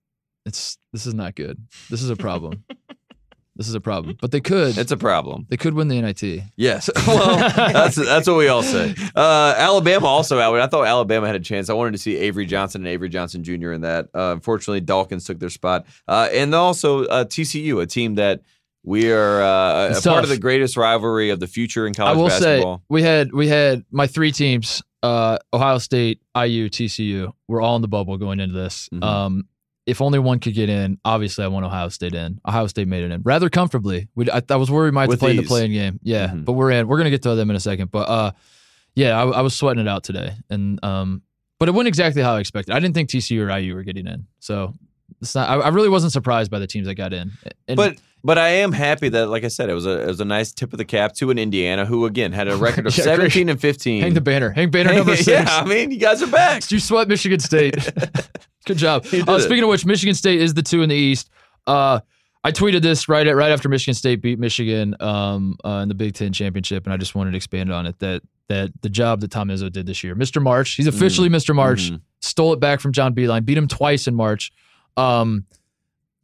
It's 0.46 0.78
this 0.92 1.06
is 1.06 1.14
not 1.14 1.34
good. 1.34 1.58
This 1.90 2.02
is 2.02 2.10
a 2.10 2.16
problem. 2.16 2.64
this 3.60 3.68
is 3.68 3.74
a 3.74 3.80
problem. 3.80 4.16
But 4.18 4.30
they 4.30 4.40
could. 4.40 4.78
it's 4.78 4.90
a 4.90 4.96
problem. 4.96 5.44
they 5.50 5.58
could 5.58 5.74
win 5.74 5.88
the 5.88 6.00
NIT. 6.00 6.22
Yes. 6.56 6.88
Well, 7.06 7.36
that's 7.36 7.96
that's 7.96 8.26
what 8.26 8.38
we 8.38 8.48
all 8.48 8.62
say. 8.62 8.94
Uh, 9.14 9.54
Alabama 9.58 10.06
also 10.06 10.38
out. 10.38 10.58
I 10.58 10.66
thought 10.66 10.86
Alabama 10.86 11.26
had 11.26 11.36
a 11.36 11.40
chance. 11.40 11.68
I 11.68 11.74
wanted 11.74 11.90
to 11.92 11.98
see 11.98 12.16
Avery 12.16 12.46
Johnson 12.46 12.80
and 12.80 12.88
Avery 12.88 13.10
Johnson 13.10 13.44
Jr. 13.44 13.72
in 13.72 13.82
that. 13.82 14.08
Uh, 14.14 14.32
unfortunately, 14.32 14.80
Dawkins 14.80 15.26
took 15.26 15.38
their 15.38 15.50
spot. 15.50 15.84
Uh, 16.08 16.30
and 16.32 16.54
also 16.54 17.04
uh, 17.04 17.24
TCU, 17.26 17.82
a 17.82 17.86
team 17.86 18.14
that 18.14 18.40
we 18.82 19.12
are 19.12 19.42
uh, 19.42 19.94
a 19.94 20.00
part 20.00 20.24
of 20.24 20.30
the 20.30 20.38
greatest 20.38 20.78
rivalry 20.78 21.28
of 21.28 21.38
the 21.38 21.46
future 21.46 21.86
in 21.86 21.92
college 21.92 22.16
I 22.16 22.18
will 22.18 22.28
basketball. 22.28 22.76
say 22.78 22.82
we 22.88 23.02
had 23.02 23.30
we 23.32 23.46
had 23.48 23.84
my 23.90 24.06
three 24.06 24.32
teams: 24.32 24.82
uh, 25.02 25.36
Ohio 25.52 25.76
State, 25.76 26.22
IU, 26.34 26.70
TCU. 26.70 27.32
We're 27.46 27.60
all 27.60 27.76
in 27.76 27.82
the 27.82 27.88
bubble 27.88 28.16
going 28.16 28.40
into 28.40 28.54
this. 28.54 28.88
Mhm. 28.94 29.04
Um, 29.04 29.48
if 29.90 30.00
only 30.00 30.18
one 30.18 30.38
could 30.40 30.54
get 30.54 30.68
in, 30.68 30.98
obviously 31.04 31.44
I 31.44 31.48
want 31.48 31.66
Ohio 31.66 31.88
State 31.88 32.14
in. 32.14 32.40
Ohio 32.46 32.66
State 32.66 32.88
made 32.88 33.04
it 33.04 33.10
in 33.10 33.22
rather 33.22 33.50
comfortably. 33.50 34.08
We, 34.14 34.30
I, 34.30 34.40
I 34.48 34.56
was 34.56 34.70
worried 34.70 34.88
we 34.88 34.94
might 34.94 35.02
have 35.02 35.10
to 35.10 35.16
play 35.18 35.32
in 35.32 35.36
the 35.36 35.42
playing 35.42 35.72
game. 35.72 36.00
Yeah, 36.02 36.28
Mhm. 36.28 36.44
but 36.44 36.52
we're 36.52 36.70
in. 36.70 36.88
We're 36.88 36.96
gonna 36.98 37.10
get 37.10 37.22
to 37.22 37.34
them 37.34 37.50
in 37.50 37.56
a 37.56 37.60
second. 37.60 37.90
But 37.90 38.08
uh, 38.08 38.32
yeah, 38.94 39.20
I, 39.22 39.26
I 39.28 39.40
was 39.42 39.54
sweating 39.54 39.80
it 39.82 39.88
out 39.88 40.04
today, 40.04 40.32
and 40.48 40.82
um, 40.84 41.22
but 41.58 41.68
it 41.68 41.72
went 41.72 41.88
exactly 41.88 42.22
how 42.22 42.34
I 42.36 42.40
expected. 42.40 42.74
I 42.74 42.80
didn't 42.80 42.94
think 42.94 43.10
TCU 43.10 43.40
or 43.46 43.58
IU 43.58 43.74
were 43.74 43.82
getting 43.82 44.06
in, 44.06 44.26
so 44.38 44.74
it's 45.20 45.34
not. 45.34 45.48
I, 45.48 45.54
I 45.60 45.68
really 45.68 45.88
wasn't 45.88 46.12
surprised 46.12 46.50
by 46.50 46.58
the 46.58 46.66
teams 46.66 46.86
that 46.86 46.94
got 46.94 47.12
in. 47.12 47.32
And 47.68 47.76
But 47.76 47.98
but 48.22 48.36
I 48.36 48.48
am 48.48 48.72
happy 48.72 49.08
that, 49.10 49.28
like 49.28 49.44
I 49.44 49.48
said, 49.48 49.70
it 49.70 49.74
was 49.74 49.86
a 49.86 50.02
it 50.02 50.06
was 50.06 50.20
a 50.20 50.24
nice 50.24 50.52
tip 50.52 50.72
of 50.72 50.78
the 50.78 50.84
cap 50.84 51.14
to 51.16 51.30
an 51.30 51.38
Indiana 51.38 51.86
who 51.86 52.04
again 52.06 52.32
had 52.32 52.48
a 52.48 52.56
record 52.66 52.86
of 52.86 52.96
Yeah, 52.96 53.04
great. 53.04 53.16
seventeen 53.16 53.48
and 53.48 53.60
fifteen. 53.60 54.02
hang 54.02 54.14
the 54.14 54.20
banner, 54.20 54.50
hang 54.50 54.70
banner 54.70 54.92
number 54.96 55.16
six. 55.16 55.28
yeah, 55.28 55.44
I 55.48 55.64
mean, 55.64 55.90
you 55.90 55.98
guys 55.98 56.22
are 56.22 56.26
back. 56.30 56.70
You 56.70 56.78
sweat 56.80 57.08
Michigan 57.08 57.40
State. 57.40 57.76
Good 58.66 58.76
job. 58.76 59.04
Uh, 59.26 59.38
speaking 59.38 59.62
of 59.64 59.68
which, 59.70 59.86
Michigan 59.86 60.14
State 60.14 60.40
is 60.40 60.54
the 60.54 60.62
two 60.62 60.82
in 60.82 60.88
the 60.88 60.94
East. 60.96 61.30
Uh, 61.66 62.00
I 62.42 62.52
tweeted 62.52 62.82
this 62.82 63.08
right 63.08 63.26
at, 63.26 63.36
right 63.36 63.50
after 63.52 63.68
Michigan 63.68 63.94
State 63.94 64.22
beat 64.22 64.38
Michigan 64.38 64.94
um, 65.00 65.56
uh, 65.64 65.80
in 65.82 65.88
the 65.88 65.94
Big 65.94 66.14
Ten 66.14 66.32
championship, 66.32 66.84
and 66.84 66.92
I 66.92 66.96
just 66.96 67.14
wanted 67.14 67.32
to 67.32 67.36
expand 67.36 67.72
on 67.72 67.86
it. 67.86 67.98
That 67.98 68.22
that 68.48 68.70
the 68.82 68.88
job 68.88 69.20
that 69.20 69.30
Tom 69.30 69.48
Izzo 69.48 69.70
did 69.70 69.86
this 69.86 70.02
year, 70.02 70.14
Mr. 70.16 70.42
March, 70.42 70.74
he's 70.74 70.86
officially 70.86 71.28
Mr. 71.28 71.54
March, 71.54 71.90
Mhm. 71.92 72.00
stole 72.20 72.52
it 72.52 72.60
back 72.60 72.80
from 72.80 72.92
John 72.92 73.14
Beilein, 73.14 73.44
beat 73.44 73.56
him 73.58 73.68
twice 73.68 74.06
in 74.08 74.14
March. 74.14 74.52
Um, 74.96 75.44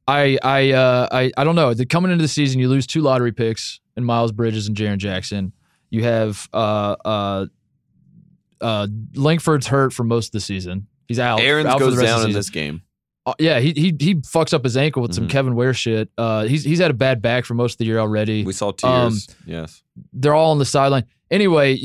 I 0.09 0.39
I 0.43 0.71
uh, 0.73 1.09
I 1.13 1.33
I 1.37 1.45
don't 1.45 1.55
know. 1.57 1.75
The, 1.75 1.87
coming 1.87 2.11
into 2.11 2.23
the 2.23 2.29
season, 2.29 2.61
you 2.61 2.69
lose 2.69 2.87
two 2.87 3.01
lottery 3.03 3.33
picks 3.33 3.81
in 3.97 4.05
Miles 4.05 4.33
Bridges 4.33 4.69
and 4.69 4.77
Jaren 4.77 4.99
Jackson. 4.99 5.53
You 5.91 6.03
have 6.05 6.49
uh, 6.53 6.97
uh, 7.05 7.47
uh, 8.61 8.87
Langford's 9.15 9.67
hurt 9.67 9.93
for 9.93 10.05
most 10.05 10.29
of 10.29 10.33
the 10.33 10.41
season. 10.41 10.87
He's 11.09 11.19
out. 11.19 11.41
Ahrens 11.41 11.67
out 11.67 11.79
goes 11.79 11.95
the 11.97 12.03
rest 12.03 12.13
of 12.15 12.21
down 12.23 12.31
in 12.31 12.35
this 12.35 12.51
game. 12.51 12.83
Uh, 13.25 13.35
yeah, 13.41 13.59
he 13.59 13.73
he 13.73 13.95
he 13.99 14.15
fucks 14.17 14.55
up 14.55 14.63
his 14.63 14.77
ankle 14.77 15.03
with 15.03 15.13
some 15.15 15.27
Mhm. 15.27 15.31
Kevin 15.31 15.55
Ware 15.57 15.75
shit. 15.75 16.11
Uh, 16.17 16.45
he's 16.45 16.63
he's 16.65 16.79
had 16.79 16.91
a 16.91 16.95
bad 16.95 17.21
back 17.21 17.45
for 17.45 17.55
most 17.55 17.75
of 17.75 17.79
the 17.79 17.85
year 17.87 17.99
already. 17.99 18.45
We 18.45 18.53
saw 18.53 18.69
Um, 18.85 19.11
tears. 19.13 19.29
yes. 19.47 19.83
They're 20.13 20.35
all 20.35 20.53
on 20.53 20.59
the 20.59 20.65
sideline. 20.65 21.05
Anyway, 21.29 21.77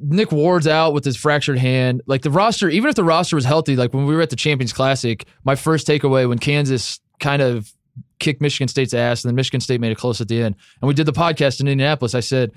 Nick 0.00 0.32
Ward's 0.32 0.66
out 0.66 0.94
with 0.94 1.04
his 1.04 1.16
fractured 1.16 1.58
hand. 1.58 2.00
Like 2.06 2.22
the 2.22 2.30
roster, 2.30 2.70
even 2.70 2.88
if 2.88 2.94
the 2.96 3.04
roster 3.04 3.36
was 3.36 3.44
healthy, 3.44 3.76
like 3.76 3.92
when 3.92 4.06
we 4.06 4.14
were 4.14 4.22
at 4.22 4.30
the 4.30 4.36
Champions 4.36 4.72
Classic, 4.72 5.26
my 5.44 5.54
first 5.54 5.86
takeaway 5.86 6.26
when 6.26 6.38
Kansas 6.38 6.98
kind 7.18 7.42
of 7.42 7.70
kicked 8.18 8.40
Michigan 8.40 8.68
State's 8.68 8.94
ass 8.94 9.22
and 9.22 9.28
then 9.28 9.34
Michigan 9.34 9.60
State 9.60 9.82
made 9.82 9.92
it 9.92 9.98
close 9.98 10.20
at 10.22 10.28
the 10.28 10.42
end, 10.42 10.54
and 10.80 10.88
we 10.88 10.94
did 10.94 11.04
the 11.04 11.12
podcast 11.12 11.60
in 11.60 11.68
Indianapolis, 11.68 12.14
I 12.14 12.20
said 12.20 12.52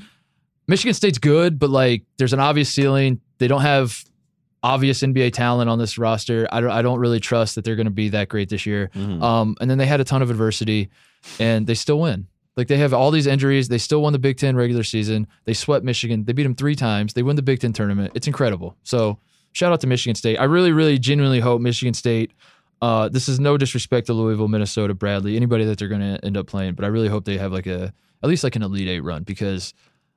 Michigan 0.68 0.94
State's 0.94 1.18
good, 1.18 1.60
but 1.60 1.70
like 1.70 2.04
there's 2.18 2.32
an 2.32 2.40
obvious 2.40 2.70
ceiling. 2.70 3.20
They 3.40 3.50
don't 3.50 3.62
have 3.62 4.02
obvious 4.64 5.02
NBA 5.02 5.34
talent 5.34 5.70
on 5.70 5.78
this 5.78 5.98
roster. 5.98 6.48
I 6.52 6.62
don't 6.62 6.72
I 6.72 6.82
don't 6.82 7.00
really 7.00 7.20
trust 7.20 7.56
that 7.56 7.64
they're 7.66 7.76
going 7.76 7.86
to 7.86 7.92
be 7.92 8.10
that 8.10 8.30
great 8.30 8.50
this 8.50 8.66
year. 8.66 8.90
Mhm. 8.96 9.22
Um, 9.22 9.56
and 9.62 9.70
then 9.70 9.78
they 9.78 9.86
had 9.86 10.00
a 10.00 10.04
ton 10.06 10.22
of 10.22 10.30
adversity, 10.32 10.90
and 11.40 11.68
they 11.68 11.74
still 11.76 12.00
win. 12.00 12.28
Like 12.56 12.68
they 12.68 12.78
have 12.78 12.94
all 12.94 13.12
these 13.12 13.28
injuries, 13.28 13.68
they 13.68 13.78
still 13.80 14.02
won 14.02 14.14
the 14.14 14.20
Big 14.20 14.38
Ten 14.38 14.56
regular 14.56 14.84
season. 14.84 15.28
They 15.46 15.54
swept 15.54 15.84
Michigan. 15.84 16.24
They 16.26 16.34
beat 16.34 16.44
them 16.44 16.56
three 16.56 16.76
times. 16.76 17.14
They 17.14 17.24
win 17.24 17.36
the 17.36 17.42
Big 17.42 17.60
Ten 17.60 17.74
tournament. 17.74 18.12
It's 18.16 18.28
incredible. 18.28 18.76
So 18.84 19.18
shout 19.52 19.74
out 19.74 19.82
to 19.82 19.88
Michigan 19.88 20.16
State. 20.16 20.38
I 20.38 20.46
really, 20.46 20.72
really, 20.72 20.98
genuinely 21.00 21.40
hope 21.40 21.62
Michigan 21.62 21.94
State. 21.94 22.32
Uh, 22.82 23.08
this 23.10 23.28
is 23.30 23.40
no 23.40 23.58
disrespect 23.58 24.08
to 24.08 24.14
Louisville, 24.14 24.50
Minnesota, 24.50 24.94
Bradley, 24.94 25.36
anybody 25.36 25.64
that 25.66 25.78
they're 25.80 25.88
going 25.88 26.02
to 26.02 26.24
end 26.24 26.36
up 26.38 26.48
playing, 26.48 26.74
but 26.76 26.84
I 26.84 26.90
really 26.90 27.08
hope 27.08 27.24
they 27.26 27.38
have 27.38 27.52
like 27.54 27.66
a 27.66 27.94
at 28.22 28.30
least 28.30 28.44
like 28.44 28.56
an 28.56 28.62
Elite 28.64 28.88
Eight 28.88 29.00
run 29.02 29.24
because 29.24 29.74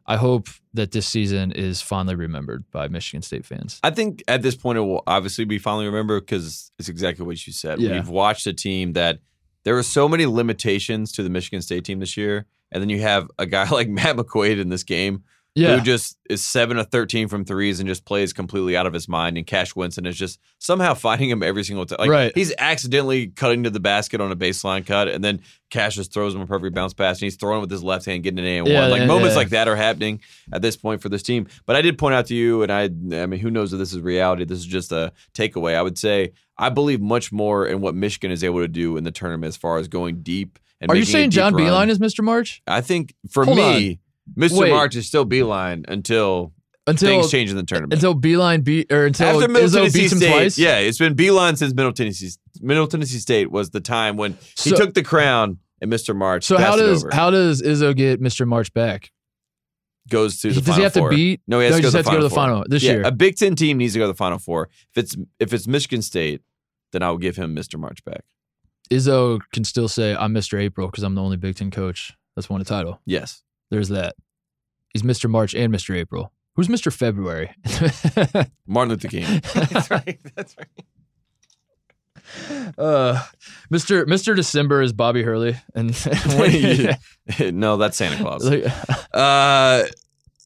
I 0.06 0.16
hope 0.16 0.48
that 0.74 0.92
this 0.92 1.06
season 1.08 1.52
is 1.52 1.82
fondly 1.82 2.14
remembered 2.14 2.70
by 2.70 2.88
Michigan 2.88 3.22
State 3.22 3.44
fans. 3.44 3.80
I 3.82 3.90
think 3.90 4.22
at 4.28 4.42
this 4.42 4.54
point 4.54 4.78
it 4.78 4.82
will 4.82 5.02
obviously 5.06 5.44
be 5.44 5.58
fondly 5.58 5.86
remembered 5.86 6.26
because 6.26 6.70
it's 6.78 6.88
exactly 6.88 7.26
what 7.26 7.44
you 7.46 7.52
said. 7.52 7.80
Yeah. 7.80 7.92
We've 7.92 8.08
watched 8.08 8.46
a 8.46 8.52
team 8.52 8.92
that 8.92 9.18
there 9.64 9.74
were 9.74 9.82
so 9.82 10.08
many 10.08 10.26
limitations 10.26 11.10
to 11.12 11.22
the 11.22 11.30
Michigan 11.30 11.60
State 11.60 11.84
team 11.84 11.98
this 11.98 12.16
year, 12.16 12.46
and 12.70 12.80
then 12.80 12.88
you 12.88 13.00
have 13.00 13.28
a 13.38 13.46
guy 13.46 13.68
like 13.70 13.88
Matt 13.88 14.16
McQuaid 14.16 14.60
in 14.60 14.68
this 14.68 14.84
game 14.84 15.24
Yeah, 15.56 15.76
who 15.78 15.82
just 15.84 16.18
is 16.28 16.44
seven 16.44 16.78
of 16.78 16.88
thirteen 16.90 17.28
from 17.28 17.44
threes 17.44 17.80
and 17.80 17.88
just 17.88 18.04
plays 18.04 18.32
completely 18.32 18.76
out 18.76 18.86
of 18.86 18.92
his 18.92 19.08
mind. 19.08 19.36
And 19.38 19.46
Cash 19.46 19.74
Winston 19.74 20.04
is 20.06 20.16
just 20.16 20.38
somehow 20.58 20.94
finding 21.06 21.30
him 21.30 21.42
every 21.42 21.64
single 21.64 21.86
time. 21.86 21.96
Like 21.98 22.10
Right. 22.10 22.32
he's 22.34 22.52
accidentally 22.58 23.28
cutting 23.28 23.62
to 23.64 23.70
the 23.70 23.80
basket 23.80 24.20
on 24.20 24.30
a 24.30 24.36
baseline 24.36 24.86
cut, 24.86 25.08
and 25.08 25.24
then 25.24 25.40
Cash 25.70 25.94
just 25.96 26.12
throws 26.12 26.34
him 26.34 26.40
a 26.42 26.46
perfect 26.46 26.74
bounce 26.74 26.92
pass, 26.94 27.16
and 27.16 27.24
he's 27.26 27.36
throwing 27.36 27.60
with 27.60 27.70
his 27.70 27.82
left 27.82 28.04
hand, 28.06 28.22
getting 28.22 28.38
an 28.38 28.44
A 28.44 28.58
and 28.58 28.68
Yeah, 28.68 28.82
one. 28.82 28.90
Like 28.90 29.00
yeah, 29.00 29.06
moments 29.06 29.32
yeah. 29.32 29.38
like 29.38 29.48
that 29.48 29.66
are 29.66 29.76
happening 29.76 30.20
at 30.52 30.62
this 30.62 30.76
point 30.76 31.00
for 31.00 31.08
this 31.08 31.22
team. 31.22 31.46
But 31.64 31.74
I 31.76 31.82
did 31.82 31.96
point 31.98 32.14
out 32.14 32.26
to 32.26 32.34
you, 32.34 32.62
and 32.62 32.70
I, 32.70 32.82
I 32.84 33.26
mean, 33.26 33.40
who 33.40 33.50
knows 33.50 33.72
if 33.72 33.78
this 33.78 33.92
is 33.92 34.00
reality? 34.00 34.44
This 34.44 34.58
is 34.58 34.66
just 34.66 34.92
a 34.92 35.12
takeaway. 35.34 35.74
I 35.74 35.82
would 35.82 35.98
say 35.98 36.32
I 36.58 36.68
believe 36.68 37.00
much 37.00 37.32
more 37.32 37.66
in 37.66 37.80
what 37.80 37.94
Michigan 37.94 38.30
is 38.30 38.44
able 38.44 38.60
to 38.60 38.68
do 38.68 38.96
in 38.96 39.04
the 39.04 39.10
tournament 39.10 39.48
as 39.48 39.56
far 39.56 39.78
as 39.78 39.88
going 39.88 40.22
deep. 40.22 40.58
And 40.80 40.90
Are 40.90 40.96
you 40.96 41.06
saying 41.06 41.30
John 41.30 41.54
run. 41.54 41.62
Beilein 41.64 41.88
is 41.88 41.98
Mr. 41.98 42.22
March 42.22 42.60
I 42.66 42.82
think 42.82 43.14
for 43.30 43.46
Hold 43.46 43.56
me, 43.56 43.98
Mr. 44.34 44.58
Wait. 44.58 44.70
March 44.70 44.96
is 44.96 45.06
still 45.06 45.24
Beilein 45.26 45.84
until 45.88 46.52
until 46.86 47.08
things 47.20 47.30
change 47.30 47.50
in 47.50 47.56
the 47.56 47.62
tournament. 47.64 47.92
until 47.94 48.14
Beilein 48.14 48.62
beat 48.64 48.92
or 48.92 49.06
until 49.06 49.28
After 49.40 49.48
Middle 49.48 49.68
Izzo 49.68 49.74
Tennessee 49.74 49.98
beats 50.00 50.12
him 50.12 50.18
State, 50.18 50.30
twice? 50.30 50.58
yeah, 50.58 50.78
it's 50.78 50.98
been 50.98 51.14
Beilein 51.14 51.56
since 51.58 51.74
Middle 51.74 51.92
Tennessee. 51.92 52.30
Middle 52.60 52.86
Tennessee 52.86 53.18
State 53.18 53.50
was 53.50 53.70
the 53.70 53.80
time 53.80 54.16
when 54.16 54.32
he 54.58 54.70
So- 54.70 54.76
took 54.76 54.94
the 54.94 55.02
crown 55.02 55.58
and 55.80 55.92
Mr. 55.92 56.14
March. 56.16 56.44
So 56.44 56.56
how 56.58 56.70
passed 56.70 56.78
it 56.78 56.82
does 56.86 57.04
over. 57.04 57.14
how 57.14 57.30
does 57.30 57.60
Izzo 57.62 57.94
get 57.96 58.20
Mr. 58.20 58.46
March 58.46 58.72
back? 58.72 59.10
goes 60.08 60.40
to 60.40 60.48
the 60.52 60.54
Does 60.54 60.62
final 60.64 60.76
he 60.78 60.82
have 60.84 60.92
four. 60.94 61.10
to 61.10 61.16
beat? 61.16 61.40
No, 61.48 61.58
he 61.58 61.64
has 61.66 61.72
no, 61.72 61.76
to 61.78 61.82
go 61.82 61.86
just 61.86 61.92
to 61.94 61.98
has 61.98 62.04
the 62.04 62.10
to 62.12 62.16
go 62.16 62.22
to 62.22 62.28
the 62.28 62.34
final 62.34 62.56
final 62.58 62.68
this 62.70 62.82
yeah, 62.84 62.92
year. 62.92 63.02
a 63.04 63.10
Big 63.10 63.36
Ten 63.36 63.56
team 63.56 63.78
needs 63.78 63.92
to 63.94 63.98
go 63.98 64.04
to 64.04 64.12
the 64.12 64.16
Final 64.16 64.38
Four. 64.38 64.68
If 64.94 64.98
it's 65.02 65.16
if 65.40 65.52
it's 65.52 65.66
Michigan 65.66 66.00
State, 66.00 66.42
then 66.92 67.02
I 67.02 67.10
will 67.10 67.18
give 67.18 67.34
him 67.36 67.56
Mr. 67.56 67.76
March 67.78 68.04
back. 68.04 68.22
Izzo 68.90 69.40
can 69.52 69.64
still 69.64 69.88
say 69.88 70.14
I'm 70.14 70.32
Mr. 70.32 70.60
April 70.60 70.86
because 70.86 71.02
I'm 71.02 71.16
the 71.16 71.22
only 71.22 71.36
Big 71.36 71.56
Ten 71.56 71.72
coach 71.72 72.12
that's 72.36 72.48
won 72.48 72.60
a 72.60 72.64
title. 72.64 73.00
Yes, 73.04 73.42
There's 73.70 73.88
that. 73.88 74.14
He's 74.92 75.02
Mr. 75.02 75.28
March 75.28 75.54
and 75.54 75.72
Mr. 75.74 75.94
April. 75.94 76.32
Who's 76.54 76.68
Mr. 76.68 76.92
February? 76.92 77.54
Martin 78.66 78.90
Luther 78.90 79.08
King. 79.08 79.42
that's 79.54 79.90
right. 79.90 80.18
That's 80.34 80.56
right. 80.56 80.68
Uh, 82.78 83.22
Mr. 83.72 84.04
Mr. 84.04 84.34
December 84.34 84.82
is 84.82 84.92
Bobby 84.92 85.22
Hurley, 85.22 85.56
and 85.74 85.88
no, 87.54 87.76
that's 87.76 87.96
Santa 87.96 88.16
Claus. 88.16 88.44
Uh, 89.12 89.86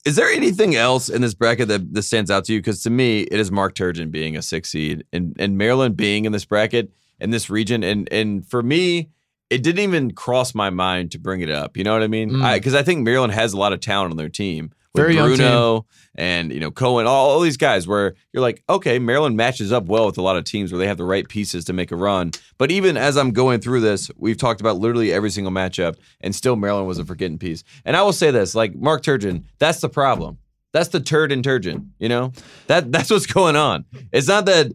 is 0.05 0.17
there 0.17 0.29
anything 0.29 0.75
else 0.75 1.09
in 1.09 1.23
this 1.23 1.35
bracket 1.35 1.69
that, 1.69 1.95
that 1.95 2.03
stands 2.03 2.31
out 2.31 2.45
to 2.47 2.53
you? 2.55 2.59
Because 2.59 2.83
to 2.83 2.91
me, 2.91 3.23
it 3.23 3.39
is 3.39 3.51
Mark 3.51 3.75
Turgeon 3.75 4.11
being 4.11 4.37
a 4.37 4.43
six 4.43 4.71
seed 4.71 5.05
and, 5.13 5.37
and 5.39 5.57
Maryland 5.57 5.97
being 5.97 6.25
in 6.25 6.33
this 6.33 6.45
bracket 6.45 6.91
in 7.21 7.31
this 7.31 7.51
region. 7.51 7.83
And 7.85 8.13
and 8.13 8.47
for 8.47 8.63
me, 8.63 9.11
it 9.51 9.65
didn't 9.65 9.81
even 9.81 10.13
cross 10.13 10.55
my 10.55 10.71
mind 10.71 11.11
to 11.13 11.19
bring 11.19 11.41
it 11.41 11.51
up. 11.51 11.77
You 11.77 11.83
know 11.83 11.93
what 11.93 12.03
I 12.03 12.07
mean? 12.07 12.31
Mm. 12.31 12.55
Because 12.55 12.75
I, 12.75 12.85
think 12.85 13.03
Maryland 13.03 13.33
has 13.33 13.53
a 13.53 13.59
lot 13.59 13.73
of 13.73 13.81
talent 13.81 14.13
on 14.13 14.17
their 14.17 14.29
team. 14.29 14.71
With 14.93 15.05
Very 15.05 15.15
young 15.15 15.29
Bruno 15.29 15.87
and 16.17 16.53
you 16.53 16.59
know 16.59 16.73
Cowan, 16.73 17.07
all, 17.07 17.31
all 17.31 17.41
these 17.41 17.57
guys, 17.57 17.87
where 17.87 18.15
you're 18.33 18.41
like, 18.41 18.65
okay, 18.69 18.99
Maryland 18.99 19.37
matches 19.37 19.73
up 19.73 19.85
well 19.85 20.07
with 20.07 20.19
a 20.19 20.23
lot 20.23 20.37
of 20.37 20.43
teams 20.43 20.73
where 20.73 20.81
they 20.81 20.89
have 20.89 20.97
the 20.97 21.05
right 21.05 21.29
pieces 21.29 21.65
to 21.67 21.73
make 21.73 21.93
a 21.93 21.97
run. 21.97 22.33
But 22.59 22.73
even 22.73 22.97
as 22.97 23.17
I'm 23.17 23.31
going 23.31 23.61
through 23.61 23.83
this, 23.83 24.11
we've 24.17 24.37
talked 24.37 24.61
about 24.61 24.79
literally 24.79 25.13
every 25.13 25.31
single 25.31 25.53
matchup, 25.53 25.95
and 26.21 26.35
still 26.35 26.57
Maryland 26.57 26.89
was 26.89 26.99
a 26.99 27.05
forgetting 27.05 27.39
piece. 27.39 27.63
And 27.85 27.97
I 27.97 28.03
will 28.03 28.13
say 28.13 28.33
this, 28.33 28.57
like 28.57 28.75
Mark 28.75 29.05
Turgeon, 29.05 29.45
that's 29.61 29.81
the 29.81 29.89
problem. 29.89 30.39
That's 30.73 30.89
the 30.89 30.99
turd 30.99 31.31
in 31.31 31.43
Turgeon. 31.43 31.91
You 32.01 32.09
know 32.09 32.33
that 32.67 32.91
that's 32.91 33.11
what's 33.11 33.27
going 33.33 33.55
on. 33.55 33.85
It's 34.13 34.27
not 34.27 34.47
that 34.47 34.73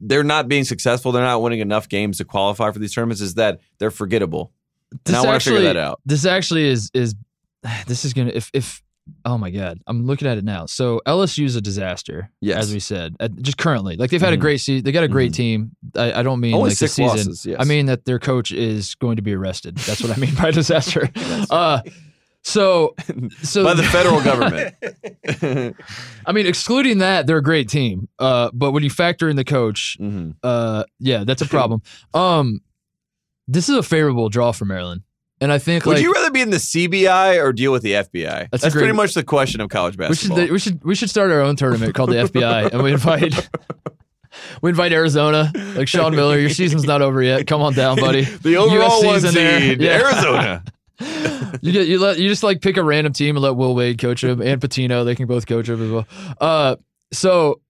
they're 0.00 0.24
not 0.24 0.48
being 0.48 0.64
successful; 0.64 1.12
they're 1.12 1.22
not 1.24 1.42
winning 1.42 1.60
enough 1.60 1.88
games 1.88 2.18
to 2.18 2.24
qualify 2.24 2.70
for 2.70 2.78
these 2.78 2.94
tournaments. 2.94 3.20
Is 3.20 3.34
that 3.34 3.60
they're 3.78 3.90
forgettable? 3.90 4.52
And 5.06 5.16
I 5.16 5.22
want 5.24 5.42
to 5.42 5.50
figure 5.50 5.64
that 5.64 5.76
out. 5.76 6.00
This 6.06 6.24
actually 6.26 6.64
is 6.64 6.90
is 6.94 7.14
this 7.86 8.04
is 8.04 8.12
gonna 8.12 8.30
if 8.34 8.50
if 8.54 8.82
oh 9.24 9.38
my 9.38 9.50
god 9.50 9.80
I'm 9.86 10.04
looking 10.06 10.26
at 10.28 10.36
it 10.38 10.44
now. 10.44 10.66
So 10.66 11.00
LSU 11.06 11.44
is 11.44 11.54
a 11.56 11.60
disaster, 11.60 12.30
Yes. 12.40 12.58
as 12.64 12.72
we 12.72 12.80
said, 12.80 13.14
at, 13.20 13.34
just 13.40 13.56
currently. 13.56 13.96
Like 13.96 14.10
they've 14.10 14.20
had 14.20 14.32
a 14.32 14.36
Mhm. 14.36 14.40
great 14.40 14.58
season, 14.60 14.84
they 14.84 14.92
got 14.92 15.04
a 15.04 15.08
great 15.08 15.30
Mhm. 15.32 15.36
team. 15.36 15.70
I, 15.96 16.12
I 16.20 16.22
don't 16.22 16.40
mean 16.40 16.54
Only 16.54 16.70
like 16.70 16.76
six 16.78 16.92
season. 16.94 17.16
losses. 17.16 17.46
Yes. 17.46 17.56
I 17.60 17.64
mean 17.64 17.86
that 17.86 18.04
their 18.04 18.18
coach 18.18 18.50
is 18.52 18.94
going 18.96 19.16
to 19.16 19.22
be 19.22 19.32
arrested. 19.32 19.76
That's 19.76 20.02
what 20.02 20.16
I 20.16 20.20
mean 20.20 20.34
by 20.34 20.50
disaster. 20.62 21.08
uh, 21.50 21.82
so 22.46 22.94
so 23.42 23.64
by 23.64 23.74
the 23.74 23.82
federal 23.82 24.20
government. 24.30 24.74
I 26.26 26.32
mean, 26.32 26.46
excluding 26.46 26.98
that, 26.98 27.26
they're 27.26 27.38
a 27.38 27.42
great 27.42 27.68
team. 27.68 28.08
Uh, 28.18 28.50
but 28.52 28.70
when 28.72 28.82
you 28.84 28.90
factor 28.90 29.28
in 29.28 29.36
the 29.36 29.44
coach, 29.44 29.96
Mhm. 30.00 30.36
uh, 30.42 30.84
yeah, 31.00 31.24
that's 31.24 31.42
a 31.42 31.46
problem. 31.56 31.82
um, 32.14 32.60
this 33.48 33.68
is 33.68 33.76
a 33.76 33.82
favorable 33.82 34.28
draw 34.28 34.52
for 34.52 34.64
Maryland, 34.64 35.02
and 35.40 35.52
I 35.52 35.58
think 35.58 35.84
Would 35.86 35.96
like 35.96 36.02
you 36.02 36.12
rather 36.12 36.30
be 36.30 36.40
in 36.40 36.50
the 36.50 36.56
CBI 36.58 37.42
or 37.42 37.52
deal 37.52 37.72
with 37.72 37.82
the 37.82 37.92
FBI? 37.92 38.48
That's 38.50 38.62
That's, 38.62 38.74
great- 38.74 38.82
pretty 38.82 38.96
much 38.96 39.14
the 39.14 39.22
question 39.24 39.60
of 39.60 39.68
college 39.68 39.96
we 39.96 40.06
should 40.14 40.30
basketball. 40.30 40.48
we 40.52 40.58
should 40.58 40.84
we 40.84 40.94
should 40.94 41.10
start 41.10 41.30
our 41.30 41.40
own 41.42 41.56
tournament 41.56 41.94
called 41.94 42.10
the 42.10 42.16
FBI, 42.16 42.72
and 42.72 42.82
we 42.82 42.92
invite. 42.92 43.48
We 44.60 44.68
invite 44.68 44.92
Arizona, 44.92 45.50
like 45.76 45.88
Sean 45.88 46.14
Miller. 46.14 46.38
Your 46.38 46.50
season's 46.50 46.84
not 46.84 47.00
over 47.00 47.22
yet. 47.22 47.46
Come 47.46 47.62
on 47.62 47.72
down, 47.72 47.96
buddy. 47.96 48.22
the 48.22 48.56
overall 48.56 49.00
USC's 49.02 49.24
one 49.24 49.32
seed, 49.32 49.80
Yeah. 49.80 49.92
Arizona. 50.02 50.64
You 51.00 51.72
get 51.72 51.86
you 51.88 51.98
let 51.98 52.18
you 52.18 52.28
just 52.28 52.42
like 52.42 52.60
pick 52.60 52.76
a 52.76 52.82
random 52.82 53.12
team 53.12 53.36
and 53.36 53.42
let 53.42 53.56
Will 53.56 53.74
Wade 53.74 53.98
coach 53.98 54.22
him 54.24 54.40
and 54.40 54.60
Pitino. 54.60 55.04
They 55.04 55.14
can 55.14 55.26
both 55.26 55.46
coach 55.46 55.68
him 55.68 55.82
as 55.82 55.90
well. 55.90 56.06
Uh, 56.40 56.76
so 57.12 57.60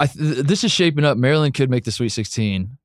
I 0.00 0.06
th- 0.06 0.44
this 0.46 0.64
is 0.64 0.70
shaping 0.72 1.04
up. 1.04 1.16
Maryland 1.18 1.54
could 1.54 1.70
make 1.70 1.84
the 1.84 1.90
Sweet 1.92 2.10
Sixteen. 2.10 2.76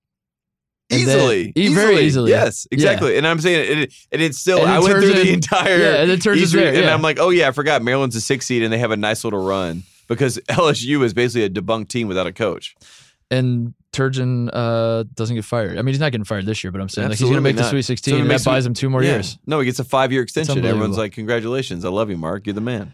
And 0.90 1.08
then- 1.08 1.18
Easily, 1.56 1.74
very 1.74 2.00
easily. 2.02 2.32
Yes, 2.32 2.68
exactly. 2.70 3.18
And 3.18 3.26
I'm 3.26 3.40
saying 3.40 3.60
it, 3.72 3.78
it, 3.80 3.94
and 4.12 4.22
it's 4.22 4.38
still. 4.38 4.60
And 4.60 4.70
I 4.70 4.80
went 4.80 4.92
through 4.94 5.14
the 5.14 5.32
entire. 5.34 5.78
yeah, 5.78 6.04
and 6.04 6.12
Turgeon's 6.22 6.42
East- 6.44 6.54
there, 6.54 6.74
and. 6.74 6.86
I'm 6.86 7.02
like, 7.02 7.20
oh 7.20 7.30
yeah, 7.30 7.48
I 7.48 7.52
forgot 7.52 7.82
Maryland's 7.82 8.16
a 8.16 8.22
six 8.22 8.46
seed, 8.46 8.62
and 8.64 8.72
they 8.72 8.78
have 8.80 8.92
a 8.92 8.98
nice 8.98 9.24
little 9.24 9.44
run. 9.44 9.84
because 10.08 10.38
LSU 10.50 11.04
is 11.04 11.14
basically 11.14 11.44
a 11.46 11.50
debunked 11.50 11.88
team 11.88 12.08
without 12.08 12.28
a 12.28 12.34
coach. 12.34 12.76
and 13.32 13.74
Turgeon 13.94 14.50
uh, 14.52 15.04
doesn't 15.14 15.36
get 15.36 15.46
fired. 15.46 15.78
I 15.78 15.82
mean, 15.84 15.94
he's 15.94 16.00
not 16.00 16.12
getting 16.12 16.26
fired 16.26 16.46
this 16.46 16.64
year, 16.64 16.72
but 16.72 16.82
I'm 16.82 16.90
saying 16.90 17.10
like 17.10 17.18
he's 17.18 17.24
going 17.30 17.36
to 17.36 17.42
make 17.42 17.56
the. 17.56 17.70
Sweet 17.70 17.84
16, 17.84 18.16
it 18.16 18.22
and 18.22 18.30
that 18.30 18.40
me- 18.40 18.44
buys 18.46 18.66
him 18.66 18.74
two 18.74 18.90
more 18.90 19.02
Yeah. 19.04 19.12
years. 19.14 19.38
No, 19.46 19.60
he 19.60 19.66
gets 19.66 19.80
a 19.80 19.84
five 19.86 20.12
year 20.12 20.22
extension. 20.22 20.66
Everyone's 20.66 20.98
like, 20.98 21.14
"Congratulations, 21.14 21.86
I 21.86 21.90
love 21.90 22.10
you, 22.10 22.18
Mark. 22.18 22.46
You're 22.46 22.54
the 22.56 22.62
man." 22.62 22.94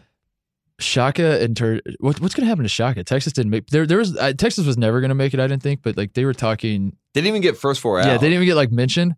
Shaka 0.78 1.42
and 1.42 1.54
Tur- 1.56 1.82
what, 1.98 2.20
what's 2.20 2.34
going 2.34 2.44
to 2.44 2.48
happen 2.48 2.62
to 2.62 2.68
Shaka? 2.68 3.04
Texas 3.04 3.32
didn't 3.34 3.50
make 3.50 3.66
there. 3.66 3.86
There 3.86 3.98
was 3.98 4.16
uh, 4.16 4.32
Texas 4.32 4.64
was 4.66 4.78
never 4.78 5.00
going 5.00 5.10
to 5.10 5.14
make 5.14 5.34
it. 5.34 5.40
I 5.40 5.46
didn't 5.46 5.62
think, 5.62 5.82
but 5.82 5.96
like 5.96 6.14
they 6.14 6.24
were 6.24 6.32
talking. 6.34 6.96
They 7.12 7.20
didn't 7.20 7.28
even 7.28 7.42
get 7.42 7.56
first 7.58 7.80
four 7.80 7.98
out. 8.00 8.06
Yeah, 8.06 8.12
they 8.16 8.28
didn't 8.28 8.34
even 8.34 8.46
get 8.46 8.54
like 8.54 8.70
mentioned. 8.72 9.16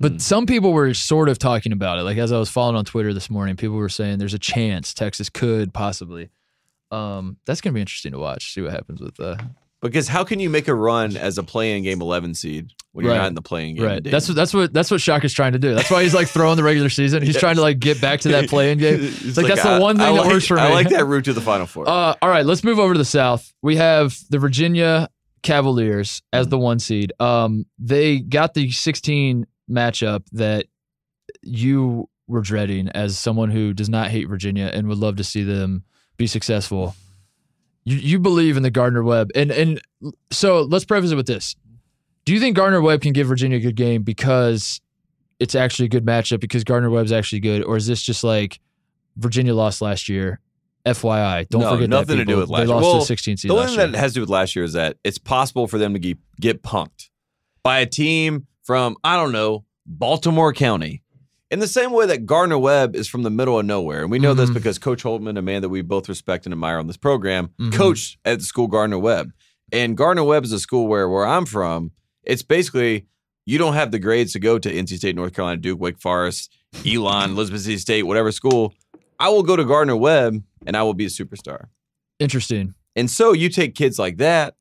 But 0.00 0.12
Hmm. 0.12 0.18
some 0.18 0.46
people 0.46 0.72
were 0.72 0.92
sort 0.94 1.28
of 1.28 1.38
talking 1.38 1.72
about 1.72 1.98
it. 1.98 2.02
Like 2.02 2.16
as 2.16 2.32
I 2.32 2.38
was 2.38 2.48
following 2.50 2.76
on 2.76 2.84
Twitter 2.84 3.12
this 3.14 3.28
morning, 3.30 3.56
people 3.56 3.76
were 3.76 3.88
saying 3.88 4.18
there's 4.18 4.34
a 4.34 4.38
chance 4.38 4.92
Texas 4.94 5.28
could 5.28 5.72
possibly. 5.74 6.30
Um, 6.90 7.36
that's 7.44 7.60
going 7.60 7.72
to 7.72 7.74
be 7.74 7.80
interesting 7.80 8.12
to 8.12 8.18
watch. 8.18 8.54
See 8.54 8.60
what 8.62 8.72
happens 8.72 9.00
with 9.00 9.18
uh, 9.20 9.36
Because 9.84 10.08
how 10.08 10.24
can 10.24 10.40
you 10.40 10.50
make 10.50 10.66
a 10.66 10.74
run 10.74 11.16
as 11.16 11.38
a 11.38 11.42
play-in 11.42 11.82
game 11.84 12.00
11 12.02 12.34
seed 12.34 12.70
when 12.92 13.04
you're 13.04 13.12
Right. 13.14 13.20
not 13.20 13.28
in 13.28 13.34
the 13.34 13.42
playing 13.42 13.76
game? 13.76 13.84
right. 13.84 14.02
Dayton? 14.02 14.10
That's 14.10 14.28
what 14.28 14.34
that's 14.34 14.54
what 14.54 14.72
that's 14.72 14.90
what 14.90 15.00
Shaka's 15.00 15.32
trying 15.32 15.52
to 15.52 15.58
do. 15.58 15.74
That's 15.74 15.90
why 15.90 16.02
he's 16.02 16.14
like 16.14 16.26
throwing 16.28 16.56
the 16.56 16.62
regular 16.64 16.88
season. 16.88 17.22
He's 17.22 17.34
Yes. 17.34 17.40
trying 17.40 17.56
to 17.56 17.60
like 17.62 17.78
get 17.78 18.00
back 18.00 18.20
to 18.20 18.28
that 18.30 18.48
playing 18.48 18.78
game. 18.78 18.98
It's 19.02 19.36
like, 19.36 19.46
that's 19.46 19.62
the 19.62 19.68
I- 19.70 19.78
one 19.78 20.00
I 20.00 20.06
thing 20.06 20.14
that 20.16 20.22
like- 20.22 20.32
works 20.32 20.46
for 20.46 20.58
I 20.58 20.70
like 20.72 20.88
that 20.88 21.04
route 21.06 21.26
to 21.26 21.32
the 21.32 21.40
Final 21.40 21.66
Four. 21.66 21.88
Uh, 21.88 22.14
all 22.20 22.28
right, 22.28 22.44
let's 22.46 22.64
move 22.64 22.78
over 22.78 22.94
to 22.94 22.98
the 22.98 23.04
South. 23.04 23.52
We 23.62 23.76
have 23.76 24.16
the 24.30 24.38
Virginia 24.38 25.08
Cavaliers 25.42 26.22
as 26.32 26.48
the 26.48 26.58
one 26.58 26.78
seed. 26.78 27.12
Um, 27.20 27.66
they 27.78 28.18
got 28.20 28.54
the 28.54 28.70
16 28.70 29.46
matchup 29.70 30.24
that 30.32 30.66
you 31.42 32.08
were 32.26 32.40
dreading 32.40 32.88
as 32.88 33.18
someone 33.18 33.50
who 33.50 33.74
does 33.74 33.88
not 33.90 34.10
hate 34.10 34.28
Virginia 34.28 34.70
and 34.72 34.88
would 34.88 34.96
love 34.98 35.16
to 35.16 35.24
see 35.24 35.42
them 35.42 35.84
be 36.16 36.26
successful. 36.26 36.96
You 37.84 37.96
you 37.96 38.18
believe 38.18 38.56
in 38.56 38.62
the 38.62 38.70
Gardner 38.70 39.02
Webb, 39.02 39.30
and 39.34 39.50
and 39.50 39.80
so 40.30 40.62
let's 40.62 40.84
preface 40.84 41.10
it 41.10 41.16
with 41.16 41.26
this: 41.26 41.54
Do 42.24 42.32
you 42.32 42.40
think 42.40 42.56
Gardner 42.56 42.80
Webb 42.80 43.02
can 43.02 43.12
give 43.12 43.26
Virginia 43.26 43.58
a 43.58 43.60
good 43.60 43.76
game 43.76 44.02
because 44.02 44.80
it's 45.38 45.54
actually 45.54 45.86
a 45.86 45.88
good 45.90 46.04
matchup 46.06 46.40
because 46.40 46.64
Gardner 46.64 46.88
Webb's 46.90 47.12
actually 47.12 47.40
good, 47.40 47.62
or 47.64 47.76
is 47.76 47.86
this 47.86 48.00
just 48.02 48.24
like 48.24 48.60
Virginia 49.16 49.54
lost 49.54 49.82
last 49.82 50.08
year? 50.08 50.40
FYI, 50.86 51.48
don't 51.48 51.62
No, 51.62 51.70
forget 51.70 51.80
that, 51.80 51.88
nothing 51.88 52.16
to 52.18 52.24
do 52.26 52.36
with 52.36 52.48
They 52.48 52.54
last 52.56 52.66
year. 52.66 52.74
lost 52.76 52.82
Well, 52.84 53.00
to 53.00 53.06
16 53.06 53.36
seed 53.38 53.48
the 53.50 53.54
only 53.54 53.62
last 53.62 53.70
thing 53.70 53.78
year. 53.80 53.92
that 53.92 53.98
has 53.98 54.10
to 54.12 54.14
do 54.16 54.20
with 54.20 54.28
last 54.28 54.54
year 54.54 54.64
is 54.66 54.74
that 54.74 54.98
it's 55.02 55.16
possible 55.16 55.66
for 55.66 55.78
them 55.78 55.94
to 55.94 55.98
get, 55.98 56.18
get 56.40 56.62
punked 56.62 57.08
by 57.62 57.78
a 57.78 57.86
team 57.86 58.46
from, 58.64 58.94
I 59.02 59.16
don't 59.16 59.32
know, 59.32 59.64
Baltimore 59.86 60.52
County. 60.52 61.02
In 61.54 61.60
the 61.60 61.68
same 61.68 61.92
way 61.92 62.04
that 62.06 62.26
Gardner 62.26 62.58
Webb 62.58 62.96
is 62.96 63.06
from 63.06 63.22
the 63.22 63.30
middle 63.30 63.60
of 63.60 63.64
nowhere. 63.64 64.02
And 64.02 64.10
we 64.10 64.18
know 64.18 64.34
this 64.34 64.50
Mhm. 64.50 64.54
because 64.54 64.76
Coach 64.76 65.04
Holtmann, 65.04 65.38
a 65.38 65.42
man 65.42 65.62
that 65.62 65.68
we 65.68 65.82
both 65.82 66.08
respect 66.08 66.46
and 66.46 66.52
admire 66.52 66.78
on 66.78 66.88
this 66.88 66.96
program, 66.96 67.50
Mhm. 67.60 67.72
coached 67.72 68.18
at 68.24 68.40
the 68.40 68.44
school 68.44 68.66
Gardner 68.66 68.98
Webb. 68.98 69.30
And 69.70 69.96
Gardner 69.96 70.24
Webb 70.24 70.44
is 70.44 70.50
a 70.50 70.58
school 70.58 70.88
where 70.88 71.08
where 71.08 71.24
I'm 71.24 71.46
from, 71.46 71.92
it's 72.24 72.42
basically 72.42 73.06
you 73.46 73.56
don't 73.56 73.74
have 73.74 73.92
the 73.92 74.00
grades 74.00 74.32
to 74.32 74.40
go 74.40 74.58
to 74.58 74.68
NC 74.68 74.96
State, 74.96 75.14
North 75.14 75.32
Carolina, 75.32 75.60
Duke, 75.60 75.80
Wake 75.80 76.00
Forest, 76.00 76.50
Elon, 76.84 77.30
Elizabeth 77.34 77.60
City 77.62 77.78
State, 77.78 78.02
whatever 78.02 78.32
school. 78.32 78.74
I 79.20 79.28
will 79.28 79.44
go 79.44 79.54
to 79.54 79.64
Gardner 79.64 79.94
Webb 79.96 80.42
and 80.66 80.76
I 80.76 80.82
will 80.82 80.92
be 80.94 81.04
a 81.04 81.08
superstar. 81.08 81.66
Interesting. 82.18 82.74
And 82.96 83.08
so 83.08 83.32
you 83.32 83.48
take 83.48 83.76
kids 83.76 83.96
like 83.96 84.16
that, 84.16 84.56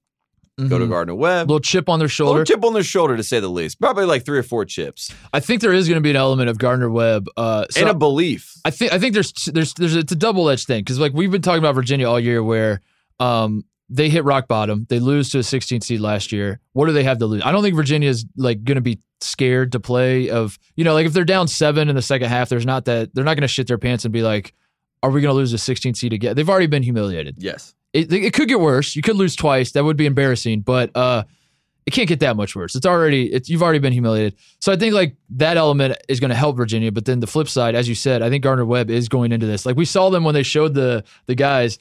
go 0.58 0.78
to 0.78 0.86
Mhm. 0.86 0.90
Gardner 0.90 1.16
Webb, 1.16 1.50
little 1.50 1.60
chip 1.60 1.90
on 1.90 2.00
their 2.00 2.08
shoulder. 2.08 2.40
little 2.40 2.46
chip 2.56 2.64
on 2.64 2.74
their 2.74 2.84
shoulder 2.84 3.18
to 3.18 3.24
say 3.24 3.40
the 3.40 3.48
least. 3.50 3.80
Probably 3.80 4.06
like 4.06 4.24
three 4.26 4.38
or 4.38 4.44
four 4.44 4.66
chips 4.66 5.12
I 5.34 5.40
think 5.40 5.62
there 5.62 5.74
is 5.74 5.88
going 5.88 5.98
to 5.98 6.02
be 6.02 6.10
an 6.12 6.16
element 6.16 6.50
of 6.50 6.58
Gardner 6.58 6.90
Webb. 6.90 7.28
Uh, 7.36 7.66
so 7.72 7.82
and 7.82 7.90
a 7.90 7.94
belief. 7.94 8.54
I 8.66 8.70
think 8.70 8.94
I 8.94 9.00
think 9.00 9.14
there's 9.14 9.32
there's 9.54 9.74
there's 9.74 9.96
it's 9.96 10.12
a 10.12 10.16
double 10.16 10.50
edged 10.50 10.68
thing 10.68 10.82
because 10.82 11.00
like 11.00 11.14
we've 11.14 11.32
been 11.32 11.42
talking 11.42 11.60
about 11.60 11.76
Virginia 11.76 12.08
all 12.10 12.20
year 12.20 12.44
where 12.44 12.82
um 13.20 13.64
they 13.90 14.10
hit 14.10 14.24
rock 14.24 14.48
bottom. 14.48 14.86
They 14.90 15.00
lose 15.00 15.30
to 15.32 15.40
a 15.40 15.44
16 15.44 15.82
seed 15.82 16.00
last 16.00 16.32
year. 16.32 16.60
What 16.72 16.88
do 16.88 16.94
they 16.94 17.04
have 17.04 17.20
to 17.20 17.26
lose? 17.28 17.42
I 17.46 17.52
don't 17.52 17.62
think 17.62 17.76
Virginia 17.76 18.10
is 18.10 18.26
like 18.38 18.64
going 18.64 18.76
to 18.78 18.82
be 18.82 19.00
scared 19.22 19.72
to 19.74 19.80
play. 19.80 20.30
Of 20.30 20.58
you 20.76 20.84
know 20.84 20.94
like 20.94 21.06
if 21.06 21.14
they're 21.14 21.26
down 21.26 21.48
seven 21.48 21.90
in 21.90 21.96
the 21.96 22.02
second 22.02 22.30
half, 22.30 22.50
there's 22.50 22.66
not 22.66 22.86
that 22.86 23.14
they're 23.14 23.24
not 23.26 23.36
going 23.36 23.42
to 23.42 23.48
shit 23.48 23.68
their 23.68 23.78
pants 23.78 24.06
and 24.06 24.12
be 24.14 24.22
like, 24.24 24.54
are 25.04 25.12
we 25.12 25.22
going 25.22 25.32
to 25.32 25.36
lose 25.36 25.54
a 25.54 25.58
16 25.58 25.94
seed 25.94 26.14
again? 26.14 26.36
They've 26.36 26.50
already 26.50 26.68
been 26.68 26.82
humiliated. 26.82 27.36
Yes. 27.38 27.76
It, 27.92 28.12
it 28.12 28.34
could 28.34 28.48
get 28.48 28.60
worse. 28.60 28.96
You 28.96 29.04
could 29.04 29.18
lose 29.18 29.36
twice. 29.36 29.74
That 29.74 29.84
would 29.84 29.98
be 29.98 30.08
embarrassing, 30.08 30.62
but 30.62 30.90
uh, 30.96 31.26
it 31.86 31.92
can't 31.92 32.08
get 32.08 32.22
that 32.22 32.36
much 32.36 32.56
worse. 32.56 32.74
It's 32.74 32.86
already 32.86 33.32
it's 33.32 33.50
you've 33.50 33.62
already 33.62 33.80
been 33.80 33.94
humiliated. 33.94 34.36
So 34.60 34.72
I 34.72 34.78
think 34.78 34.96
like 34.96 35.16
that 35.32 35.58
element 35.58 35.98
is 36.08 36.20
going 36.20 36.30
to 36.30 36.36
help 36.36 36.56
Virginia. 36.58 36.92
But 36.92 37.06
then 37.06 37.20
the 37.20 37.28
flip 37.28 37.50
side, 37.50 37.76
as 37.76 37.88
you 37.88 37.94
said, 37.94 38.22
I 38.24 38.30
think 38.30 38.44
Gardner 38.44 38.66
Webb 38.66 38.90
is 38.90 39.10
going 39.10 39.32
into 39.32 39.46
this. 39.46 39.66
Like 39.66 39.76
we 39.76 39.86
saw 39.86 40.10
them 40.10 40.24
when 40.24 40.34
they 40.34 40.44
showed 40.44 40.74
the 40.74 41.04
the 41.28 41.36
guys. 41.36 41.78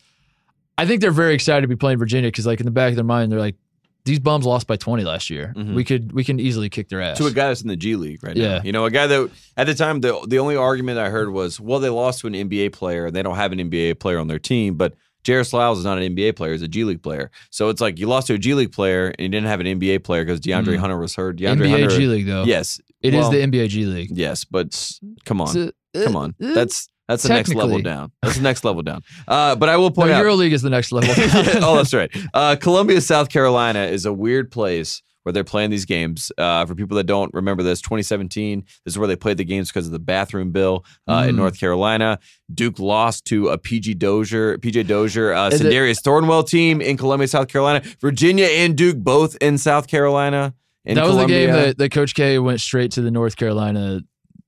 I 0.76 0.86
think 0.86 1.00
they're 1.00 1.10
very 1.12 1.34
excited 1.34 1.60
to 1.62 1.68
be 1.68 1.76
playing 1.76 1.98
Virginia 1.98 2.28
because 2.28 2.46
like 2.46 2.58
in 2.58 2.66
the 2.66 2.72
back 2.72 2.90
of 2.90 2.96
their 2.96 3.04
mind 3.04 3.30
they're 3.30 3.38
like, 3.38 3.56
these 4.04 4.18
bums 4.18 4.44
lost 4.44 4.66
by 4.66 4.76
twenty 4.76 5.04
last 5.04 5.30
year. 5.30 5.52
Mhm. 5.56 5.74
We 5.74 5.84
could 5.84 6.12
we 6.12 6.24
can 6.24 6.40
easily 6.40 6.68
kick 6.68 6.88
their 6.88 7.00
ass. 7.00 7.18
To 7.18 7.26
a 7.26 7.30
guy 7.32 7.48
that's 7.48 7.62
in 7.62 7.68
the 7.68 7.76
G 7.76 7.96
League 7.96 8.22
right 8.24 8.36
Yeah. 8.36 8.58
now. 8.58 8.62
You 8.64 8.72
know, 8.72 8.84
a 8.84 8.90
guy 8.90 9.06
that 9.06 9.30
at 9.56 9.66
the 9.66 9.74
time 9.74 10.00
the 10.00 10.18
the 10.28 10.38
only 10.38 10.56
argument 10.56 10.98
I 10.98 11.08
heard 11.10 11.30
was, 11.32 11.60
well, 11.60 11.78
they 11.80 11.88
lost 11.88 12.20
to 12.20 12.26
an 12.26 12.34
NBA 12.34 12.70
player 12.72 13.06
and 13.06 13.14
they 13.16 13.22
don't 13.22 13.36
have 13.36 13.52
an 13.52 13.58
NBA 13.60 13.94
player 14.00 14.18
on 14.18 14.26
their 14.28 14.38
team, 14.40 14.74
but 14.74 14.94
Jairus 15.24 15.52
Lyles 15.52 15.78
is 15.78 15.84
not 15.84 15.98
an 15.98 16.16
NBA 16.16 16.34
player; 16.34 16.50
he's 16.52 16.62
a 16.62 16.68
G 16.68 16.82
League 16.82 17.00
player. 17.02 17.30
So 17.50 17.68
it's 17.68 17.80
like 17.80 18.00
you 18.00 18.08
lost 18.08 18.26
to 18.26 18.34
a 18.34 18.38
G 18.38 18.54
League 18.54 18.72
player 18.72 19.06
and 19.16 19.20
you 19.20 19.28
didn't 19.28 19.46
have 19.46 19.60
an 19.60 19.66
NBA 19.68 20.00
player 20.02 20.24
because 20.24 20.40
DeAndre 20.40 20.74
Mhm. 20.74 20.78
Hunter 20.78 20.98
was 20.98 21.14
hurt. 21.14 21.36
DeAndre 21.36 21.58
NBA 21.66 21.70
Hunter, 21.70 21.96
G 21.96 22.06
League 22.08 22.26
though. 22.26 22.42
yes, 22.44 22.80
it 23.02 23.14
is 23.14 23.20
well, 23.20 23.30
the 23.30 23.40
NBA 23.40 23.68
G 23.68 23.84
League. 23.86 24.10
yes, 24.12 24.44
but 24.44 24.76
come 25.24 25.40
on, 25.40 25.56
a- 25.94 26.04
come 26.04 26.16
on, 26.16 26.34
uh, 26.42 26.54
that's 26.54 26.88
that's 27.12 27.22
the 27.22 27.28
next 27.30 27.54
level 27.54 27.80
down. 27.80 28.12
That's 28.22 28.36
the 28.36 28.42
next 28.42 28.64
level 28.64 28.82
down. 28.82 29.02
Uh, 29.28 29.54
but 29.56 29.68
I 29.68 29.76
will 29.76 29.84
no, 29.90 29.94
point 29.94 30.10
out, 30.10 30.24
EuroLeague 30.24 30.52
is 30.52 30.62
the 30.62 30.70
next 30.70 30.92
level. 30.92 31.10
oh, 31.62 31.76
that's 31.76 31.94
right. 31.94 32.10
Uh, 32.34 32.56
Columbia, 32.56 33.00
South 33.00 33.28
Carolina 33.28 33.84
is 33.84 34.04
a 34.06 34.12
weird 34.12 34.50
place 34.50 35.02
where 35.22 35.32
they're 35.32 35.44
playing 35.44 35.70
these 35.70 35.84
games. 35.84 36.32
Uh, 36.36 36.66
for 36.66 36.74
people 36.74 36.96
that 36.96 37.04
don't 37.04 37.32
remember 37.32 37.62
this, 37.62 37.80
2017, 37.80 38.64
this 38.84 38.94
is 38.94 38.98
where 38.98 39.06
they 39.06 39.14
played 39.14 39.36
the 39.36 39.44
games 39.44 39.68
because 39.68 39.86
of 39.86 39.92
the 39.92 39.98
bathroom 40.00 40.50
bill 40.50 40.84
uh, 41.08 41.26
in 41.28 41.34
Mm. 41.34 41.38
North 41.38 41.60
Carolina. 41.60 42.18
Duke 42.52 42.80
lost 42.80 43.24
to 43.26 43.48
a 43.48 43.56
PG 43.56 43.94
Dozier, 43.94 44.58
PJ 44.58 44.86
Dozier, 44.86 45.32
uh, 45.32 45.48
it- 45.48 45.60
Thornwell 45.60 46.46
team 46.48 46.80
in 46.80 46.96
Columbia, 46.96 47.28
South 47.28 47.46
Carolina. 47.48 47.82
Virginia 48.00 48.46
and 48.46 48.76
Duke 48.76 48.96
both 48.98 49.36
in 49.40 49.58
South 49.58 49.86
Carolina. 49.86 50.54
In 50.84 50.96
that 50.96 51.02
was 51.04 51.12
Columbia. 51.12 51.38
the 51.38 51.46
game 51.46 51.54
that, 51.54 51.78
that 51.78 51.92
Coach 51.92 52.14
K 52.14 52.40
went 52.40 52.60
straight 52.60 52.90
to 52.92 53.02
the 53.02 53.10
North 53.12 53.36
Carolina 53.36 54.00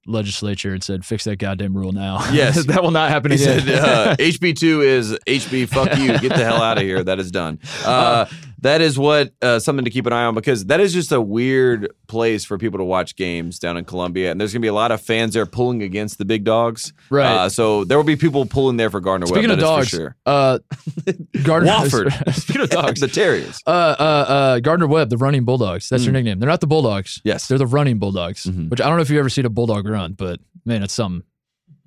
legislature 0.07 0.73
and 0.73 0.83
said, 0.83 1.05
"Fix 1.05 1.25
that 1.25 1.37
goddamn 1.37 1.77
rule 1.77 1.93
now." 1.93 2.19
Yes. 2.33 2.65
that 2.67 2.83
will 2.83 2.91
not 2.91 3.11
happen 3.11 3.31
He 3.33 3.43
again. 3.43 3.61
said, 3.67 3.79
uh, 3.79 4.17
HB2 4.19 4.85
is 4.85 5.19
HB, 5.27 5.69
fuck 5.69 5.97
you. 5.99 6.19
Get 6.19 6.31
the 6.37 6.45
hell 6.45 6.63
out 6.63 6.79
of 6.79 6.83
here. 6.85 7.03
That 7.05 7.19
is 7.21 7.31
done. 7.31 7.59
Uh, 7.85 8.27
that 8.65 8.81
is 8.81 8.99
what 8.99 9.33
uh, 9.41 9.59
something 9.59 9.85
to 9.85 9.91
keep 9.91 10.05
an 10.07 10.13
eye 10.13 10.25
on 10.25 10.35
because 10.35 10.65
that 10.67 10.81
is 10.81 10.93
just 10.93 11.13
a 11.13 11.21
weird 11.21 11.93
place 12.09 12.45
for 12.45 12.59
people 12.59 12.79
to 12.79 12.85
watch 12.85 13.15
games 13.15 13.59
down 13.59 13.77
in 13.77 13.85
Columbia. 13.85 14.31
And 14.31 14.41
there's 14.41 14.53
going 14.53 14.61
to 14.63 14.65
be 14.65 14.69
a 14.69 14.75
lot 14.75 14.91
of 14.91 15.01
fans 15.01 15.35
there 15.35 15.47
pulling 15.47 15.83
against 15.83 16.19
the 16.19 16.25
big 16.25 16.45
dogs. 16.45 16.93
right. 17.11 17.27
Uh, 17.37 17.49
so 17.49 17.85
there 17.85 17.97
will 17.97 18.05
be 18.05 18.17
people 18.17 18.45
pulling 18.47 18.77
there 18.77 18.91
for 18.91 19.01
Gardner 19.01 19.27
Speaking 19.27 19.51
Webb. 19.51 19.59
of 19.59 19.65
that 19.65 19.81
is 19.83 19.91
dogs, 19.91 19.91
for 19.91 19.97
sure. 19.97 20.17
uh, 20.27 20.59
Gardner. 21.45 21.71
Wofford. 21.71 22.35
Speaking 22.41 22.63
of 22.63 22.71
dogs, 22.81 23.01
the 23.01 23.09
Terriers. 23.09 23.61
uh, 23.67 23.71
uh, 23.71 24.03
uh, 24.03 24.61
Gardner 24.61 24.87
Webb, 24.87 25.11
the 25.11 25.17
running 25.19 25.45
bulldogs. 25.45 25.89
That's 25.89 26.03
their 26.05 26.11
Mm. 26.11 26.17
nickname. 26.17 26.39
They're 26.41 26.49
not 26.49 26.61
the 26.61 26.67
bulldogs. 26.67 27.21
Yes. 27.25 27.47
They're 27.49 27.59
the 27.59 27.67
running 27.67 27.99
bulldogs. 27.99 28.45
Mhm. 28.45 28.71
Which 28.71 28.81
I 28.81 28.89
don't 28.89 28.97
know 28.97 29.03
if 29.03 29.11
you 29.11 29.19
ever 29.19 29.29
seen 29.29 29.45
a 29.47 29.51
bulldog 29.51 29.87
run, 29.89 30.15
but 30.15 30.41
man, 30.65 30.83
it's 30.83 30.95
something. 30.95 31.23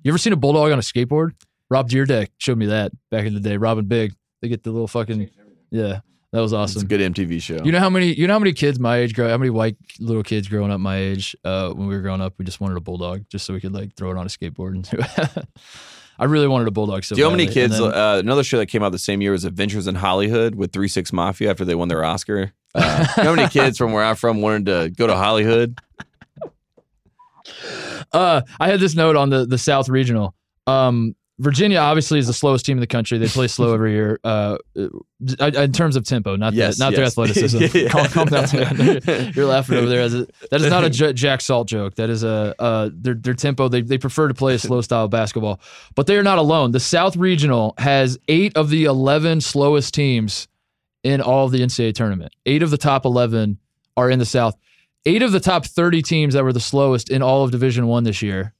You 0.04 0.10
ever 0.12 0.18
seen 0.18 0.32
a 0.32 0.36
bulldog 0.36 0.70
on 0.72 0.78
a 0.78 0.82
skateboard? 0.82 1.32
Rob 1.70 1.90
Dyrdek 1.90 2.28
showed 2.38 2.56
me 2.56 2.66
that 2.66 2.92
back 3.10 3.26
in 3.26 3.34
the 3.34 3.40
day. 3.40 3.56
Rob 3.56 3.76
and 3.78 3.88
Big, 3.88 4.14
they 4.40 4.48
get 4.48 4.62
the 4.62 4.70
little 4.70 4.88
fucking 4.88 5.28
yeah. 5.70 6.00
That 6.32 6.40
was 6.40 6.52
awesome. 6.52 6.82
It's 6.82 6.84
a 6.84 6.86
good 6.86 7.00
MTV 7.14 7.40
show. 7.40 7.64
You 7.64 7.72
know 7.72 7.78
how 7.78 7.88
many 7.88 8.12
you 8.12 8.26
know 8.26 8.34
how 8.34 8.38
many 8.38 8.52
kids 8.52 8.78
my 8.78 8.98
age 8.98 9.14
grow 9.14 9.28
how 9.30 9.38
many 9.38 9.48
white 9.50 9.76
little 9.98 10.22
kids 10.22 10.46
growing 10.48 10.70
up 10.70 10.78
my 10.78 10.98
age 10.98 11.34
uh, 11.44 11.70
when 11.70 11.88
we 11.88 11.94
were 11.94 12.02
growing 12.02 12.20
up 12.20 12.34
we 12.38 12.44
just 12.44 12.60
wanted 12.60 12.76
a 12.76 12.80
bulldog 12.80 13.24
just 13.30 13.46
so 13.46 13.54
we 13.54 13.60
could 13.60 13.72
like 13.72 13.94
throw 13.96 14.10
it 14.10 14.16
on 14.18 14.26
a 14.26 14.28
skateboard 14.28 14.72
and 14.74 14.90
do 14.90 14.98
it. 14.98 15.46
I 16.20 16.24
really 16.24 16.48
wanted 16.48 16.66
a 16.68 16.70
bulldog 16.72 17.04
so 17.04 17.14
Do 17.14 17.20
you 17.20 17.24
know 17.24 17.30
how 17.30 17.36
many 17.36 17.46
badly. 17.46 17.62
Kids? 17.62 17.78
then- 17.78 17.94
uh, 17.94 18.16
another 18.18 18.42
show 18.44 18.58
that 18.58 18.66
came 18.66 18.82
out 18.82 18.90
the 18.92 18.98
same 18.98 19.22
year 19.22 19.32
was 19.32 19.44
Adventures 19.44 19.86
in 19.86 19.94
Hollyhood 19.94 20.54
with 20.56 20.72
Three 20.72 20.88
Six 20.88 21.12
Mafia 21.14 21.50
after 21.50 21.64
they 21.64 21.74
won 21.76 21.88
their 21.88 22.04
Oscar. 22.04 22.52
Uh, 22.74 23.06
you 23.16 23.22
know 23.24 23.30
how 23.30 23.34
many 23.36 23.48
kids 23.52 23.78
from 23.78 23.92
where 23.92 24.04
I'm 24.04 24.16
from 24.16 24.42
wanted 24.42 24.66
to 24.66 24.90
go 24.94 25.06
to 25.06 25.16
Hollywood? 25.16 25.78
uh, 28.12 28.42
I 28.60 28.68
had 28.68 28.80
this 28.80 28.94
note 28.94 29.16
on 29.16 29.30
the 29.30 29.46
the 29.46 29.58
South 29.58 29.88
Regional. 29.88 30.34
Um, 30.66 31.14
Virginia 31.40 31.78
obviously 31.78 32.18
is 32.18 32.26
the 32.26 32.32
slowest 32.32 32.66
team 32.66 32.78
in 32.78 32.80
the 32.80 32.86
country. 32.86 33.16
They 33.16 33.28
play 33.28 33.46
slow 33.46 33.72
every 33.72 33.92
year. 33.92 34.18
Uh, 34.24 34.58
uh, 34.76 35.46
in 35.54 35.72
terms 35.72 35.94
of 35.94 36.04
tempo, 36.04 36.34
not 36.34 36.52
Yes, 36.52 36.78
the, 36.78 36.84
not 36.84 36.92
yes. 36.92 36.96
their 36.96 37.06
athleticism. 37.26 37.78
Yeah, 37.78 37.88
calm, 37.88 38.06
calm 38.08 38.26
down. 38.28 39.32
You're 39.34 39.46
laughing 39.46 39.76
over 39.78 39.86
there. 39.86 40.02
A, 40.06 40.08
that 40.08 40.60
is 40.60 40.68
not 40.68 40.82
a 40.84 40.90
Jack 40.90 41.40
Salt 41.40 41.68
joke. 41.68 41.94
That 41.94 42.10
is 42.10 42.24
a 42.24 42.54
uh, 42.58 42.90
their 42.92 43.14
their 43.14 43.34
tempo. 43.34 43.68
They 43.68 43.82
they 43.82 43.98
prefer 43.98 44.26
to 44.28 44.34
play 44.34 44.54
a 44.54 44.58
slow 44.58 44.80
style 44.80 45.04
of 45.04 45.10
basketball, 45.10 45.60
but 45.94 46.08
they 46.08 46.16
are 46.16 46.24
not 46.24 46.38
alone. 46.38 46.72
The 46.72 46.80
South 46.80 47.16
Regional 47.16 47.74
has 47.78 48.18
eight 48.26 48.56
of 48.56 48.68
the 48.70 48.84
eleven 48.84 49.40
slowest 49.40 49.94
teams 49.94 50.48
in 51.04 51.20
all 51.20 51.46
of 51.46 51.52
the 51.52 51.60
NCAA 51.60 51.94
tournament. 51.94 52.32
Eight 52.46 52.62
of 52.64 52.70
the 52.70 52.78
top 52.78 53.04
eleven 53.04 53.58
are 53.96 54.10
in 54.10 54.18
the 54.18 54.26
South. 54.26 54.56
Eight 55.06 55.22
of 55.22 55.30
the 55.30 55.40
top 55.40 55.66
thirty 55.66 56.02
teams 56.02 56.34
that 56.34 56.42
were 56.42 56.52
the 56.52 56.58
slowest 56.58 57.10
in 57.10 57.22
all 57.22 57.44
of 57.44 57.52
Division 57.52 57.86
One 57.86 58.02
this 58.02 58.22
year 58.22 58.54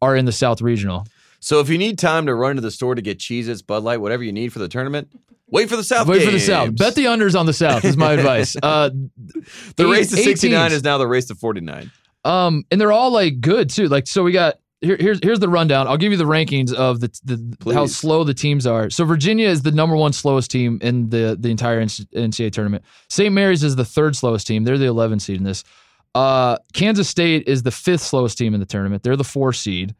are 0.00 0.16
in 0.16 0.24
the 0.24 0.32
South 0.32 0.62
Regional. 0.62 1.06
So 1.40 1.60
if 1.60 1.68
you 1.68 1.78
need 1.78 1.98
time 1.98 2.26
to 2.26 2.34
run 2.34 2.56
to 2.56 2.62
the 2.62 2.70
store 2.70 2.94
to 2.94 3.02
get 3.02 3.18
Cheez-Its, 3.18 3.62
Bud 3.62 3.82
Light, 3.82 4.00
whatever 4.00 4.22
you 4.22 4.32
need 4.32 4.52
for 4.52 4.58
the 4.58 4.68
tournament, 4.68 5.10
wait 5.48 5.68
for 5.68 5.76
the 5.76 5.84
South 5.84 6.06
Wait 6.06 6.22
for 6.24 6.30
the. 6.30 6.38
South. 6.38 6.76
Bet 6.76 6.94
the 6.94 7.06
unders 7.06 7.38
on 7.38 7.46
the 7.46 7.52
South 7.52 7.84
is 7.84 7.96
my 7.96 8.12
advice. 8.12 8.56
Uh, 8.62 8.90
the 9.76 9.86
eight- 9.86 9.90
race 9.90 10.10
to 10.10 10.16
69 10.16 10.60
teams. 10.70 10.74
is 10.74 10.84
now 10.84 10.98
the 10.98 11.06
race 11.06 11.26
to 11.26 11.34
49. 11.34 11.90
Um, 12.24 12.64
and 12.70 12.80
they're 12.80 12.92
all 12.92 13.10
like 13.10 13.40
good 13.40 13.70
too. 13.70 13.88
Like, 13.88 14.06
so 14.06 14.22
we 14.22 14.32
got 14.32 14.56
here, 14.82 14.96
here's 14.98 15.18
here's 15.22 15.40
the 15.40 15.48
rundown. 15.48 15.86
I'll 15.88 15.96
give 15.96 16.12
you 16.12 16.18
the 16.18 16.24
rankings 16.24 16.72
of 16.72 17.00
the, 17.00 17.08
the 17.24 17.74
how 17.74 17.86
slow 17.86 18.24
the 18.24 18.34
teams 18.34 18.66
are. 18.66 18.88
So 18.90 19.04
Virginia 19.04 19.48
is 19.48 19.62
the 19.62 19.72
number 19.72 19.96
one 19.96 20.12
slowest 20.12 20.50
team 20.50 20.78
in 20.82 21.08
the 21.10 21.36
the 21.38 21.50
entire 21.50 21.82
NCAA 21.84 22.52
tournament. 22.52 22.84
St. 23.08 23.32
Mary's 23.32 23.62
is 23.62 23.76
the 23.76 23.84
third 23.84 24.16
slowest 24.16 24.46
team. 24.46 24.64
They're 24.64 24.78
the 24.78 24.86
11 24.86 25.20
seed 25.20 25.36
in 25.38 25.44
this. 25.44 25.64
Uh, 26.14 26.56
Kansas 26.72 27.08
State 27.08 27.46
is 27.46 27.62
the 27.62 27.70
fifth 27.70 28.02
slowest 28.02 28.36
team 28.38 28.52
in 28.54 28.60
the 28.60 28.66
tournament. 28.66 29.02
They're 29.02 29.16
the 29.16 29.24
four 29.24 29.52
seed. 29.52 29.94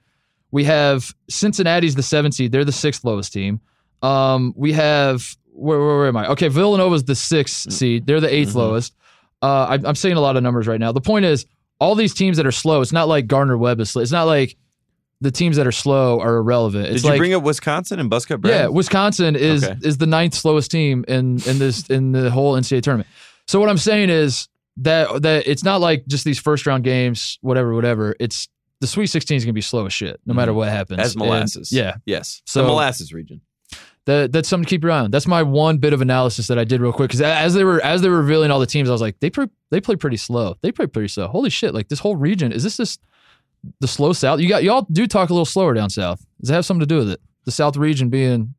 We 0.51 0.65
have 0.65 1.15
Cincinnati's 1.29 1.95
the 1.95 2.03
seven 2.03 2.33
seed. 2.33 2.53
They're 2.53 2.65
the 2.65 2.73
sixth 2.73 3.05
lowest 3.05 3.33
team. 3.33 3.61
Um, 4.03 4.53
we 4.57 4.73
have 4.73 5.37
where, 5.53 5.79
where, 5.79 5.97
where 5.99 6.07
am 6.09 6.17
I? 6.17 6.29
Okay, 6.31 6.49
Villanova's 6.49 7.05
the 7.05 7.15
sixth 7.15 7.71
seed. 7.73 8.07
They're 8.07 8.21
the 8.21 8.29
8th 8.33 8.49
Mhm. 8.53 8.55
lowest. 8.55 8.95
Uh, 9.43 9.47
I, 9.71 9.75
I'm 9.85 9.95
saying 9.95 10.17
a 10.17 10.21
lot 10.21 10.37
of 10.37 10.43
numbers 10.43 10.67
right 10.67 10.81
now. 10.81 10.93
The 10.93 11.01
point 11.01 11.25
is, 11.25 11.47
all 11.79 11.95
these 11.95 12.15
teams 12.15 12.37
that 12.39 12.47
are 12.47 12.53
slow, 12.53 12.81
it's 12.83 12.93
not 12.93 13.09
like 13.09 13.27
Gardner 13.27 13.57
Webb 13.59 13.81
is 13.81 13.91
slow. 13.91 14.03
It's 14.03 14.13
not 14.13 14.25
like 14.25 14.57
the 15.23 15.31
teams 15.31 15.57
that 15.57 15.67
are 15.67 15.73
slow 15.73 16.21
are 16.21 16.37
irrelevant. 16.37 16.87
It's 16.87 16.97
Did 16.97 17.05
you 17.05 17.11
like, 17.11 17.19
bring 17.19 17.35
up 17.35 17.43
Wisconsin 17.43 18.01
and 18.01 18.09
Brown? 18.09 18.39
yeah, 18.45 18.67
Wisconsin 18.69 19.37
is 19.37 19.65
Okay. 19.65 19.77
is 19.83 19.99
the 19.99 20.07
ninth 20.07 20.35
slowest 20.35 20.71
team 20.71 21.05
in 21.09 21.41
in 21.47 21.59
this 21.59 21.87
in 21.89 22.13
the 22.13 22.31
whole 22.31 22.55
NCAA 22.57 22.83
tournament. 22.83 23.09
So 23.47 23.61
what 23.61 23.69
I'm 23.69 23.79
saying 23.79 24.09
is 24.11 24.49
that 24.79 25.23
that 25.23 25.47
it's 25.47 25.65
not 25.65 25.81
like 25.81 26.07
just 26.07 26.25
these 26.25 26.39
first 26.39 26.67
round 26.67 26.85
games, 26.85 27.39
whatever, 27.43 27.75
whatever. 27.75 28.15
It's 28.21 28.49
the 28.81 28.87
Sweet 28.87 29.07
16 29.07 29.37
is 29.37 29.45
gonna 29.45 29.53
be 29.53 29.61
slow 29.61 29.87
as 29.87 29.93
shit, 29.93 30.21
no 30.27 30.35
matter 30.35 30.53
Mhm. 30.53 30.57
what 30.57 30.69
happens. 30.69 31.01
As 31.01 31.15
And- 31.15 31.21
molasses. 31.25 31.71
yeah, 31.73 31.97
Yes. 32.07 32.43
So- 32.47 32.63
the 32.63 32.69
molasses 32.69 33.13
region. 33.13 33.41
that 34.07 34.33
that's 34.33 34.49
something 34.49 34.65
to 34.65 34.71
keep 34.71 34.83
your 34.83 34.91
eye 34.93 35.01
on. 35.01 35.11
That's 35.11 35.27
my 35.27 35.43
one 35.43 35.77
bit 35.79 35.93
of 35.93 36.01
analysis 36.01 36.47
that 36.47 36.59
I 36.59 36.65
did 36.65 36.81
real 36.81 36.93
quick 36.93 37.11
because 37.11 37.21
as 37.21 37.55
they 37.55 37.65
were 37.65 37.81
as 37.85 38.01
they 38.03 38.09
were 38.09 38.19
revealing 38.23 38.51
all 38.51 38.59
the 38.59 38.67
teams, 38.67 38.89
I 38.89 38.93
was 38.93 39.01
like, 39.03 39.21
they 39.21 39.29
pre- 39.31 39.49
they 39.71 39.81
play 39.81 39.95
pretty 39.97 40.17
slow. 40.17 40.57
They 40.63 40.73
play 40.73 40.87
pretty 40.87 41.09
slow. 41.09 41.29
Holy 41.29 41.51
shit! 41.51 41.75
Like 41.75 41.89
this 41.89 41.99
whole 42.01 42.17
region 42.17 42.51
is 42.53 42.63
this 42.63 42.79
just 42.79 43.01
the 43.81 43.87
slow 43.87 44.13
South? 44.15 44.41
You 44.41 44.49
got 44.49 44.65
y'all 44.65 44.87
do 44.91 45.07
talk 45.07 45.29
a 45.29 45.35
little 45.35 45.45
slower 45.45 45.75
down 45.75 45.91
south. 45.91 46.25
Does 46.41 46.49
it 46.51 46.55
have 46.55 46.65
something 46.65 46.81
to 46.81 46.87
do 46.87 46.97
with 46.99 47.11
it? 47.11 47.21
The 47.45 47.51
South 47.53 47.77
region 47.77 48.09
being, 48.09 48.55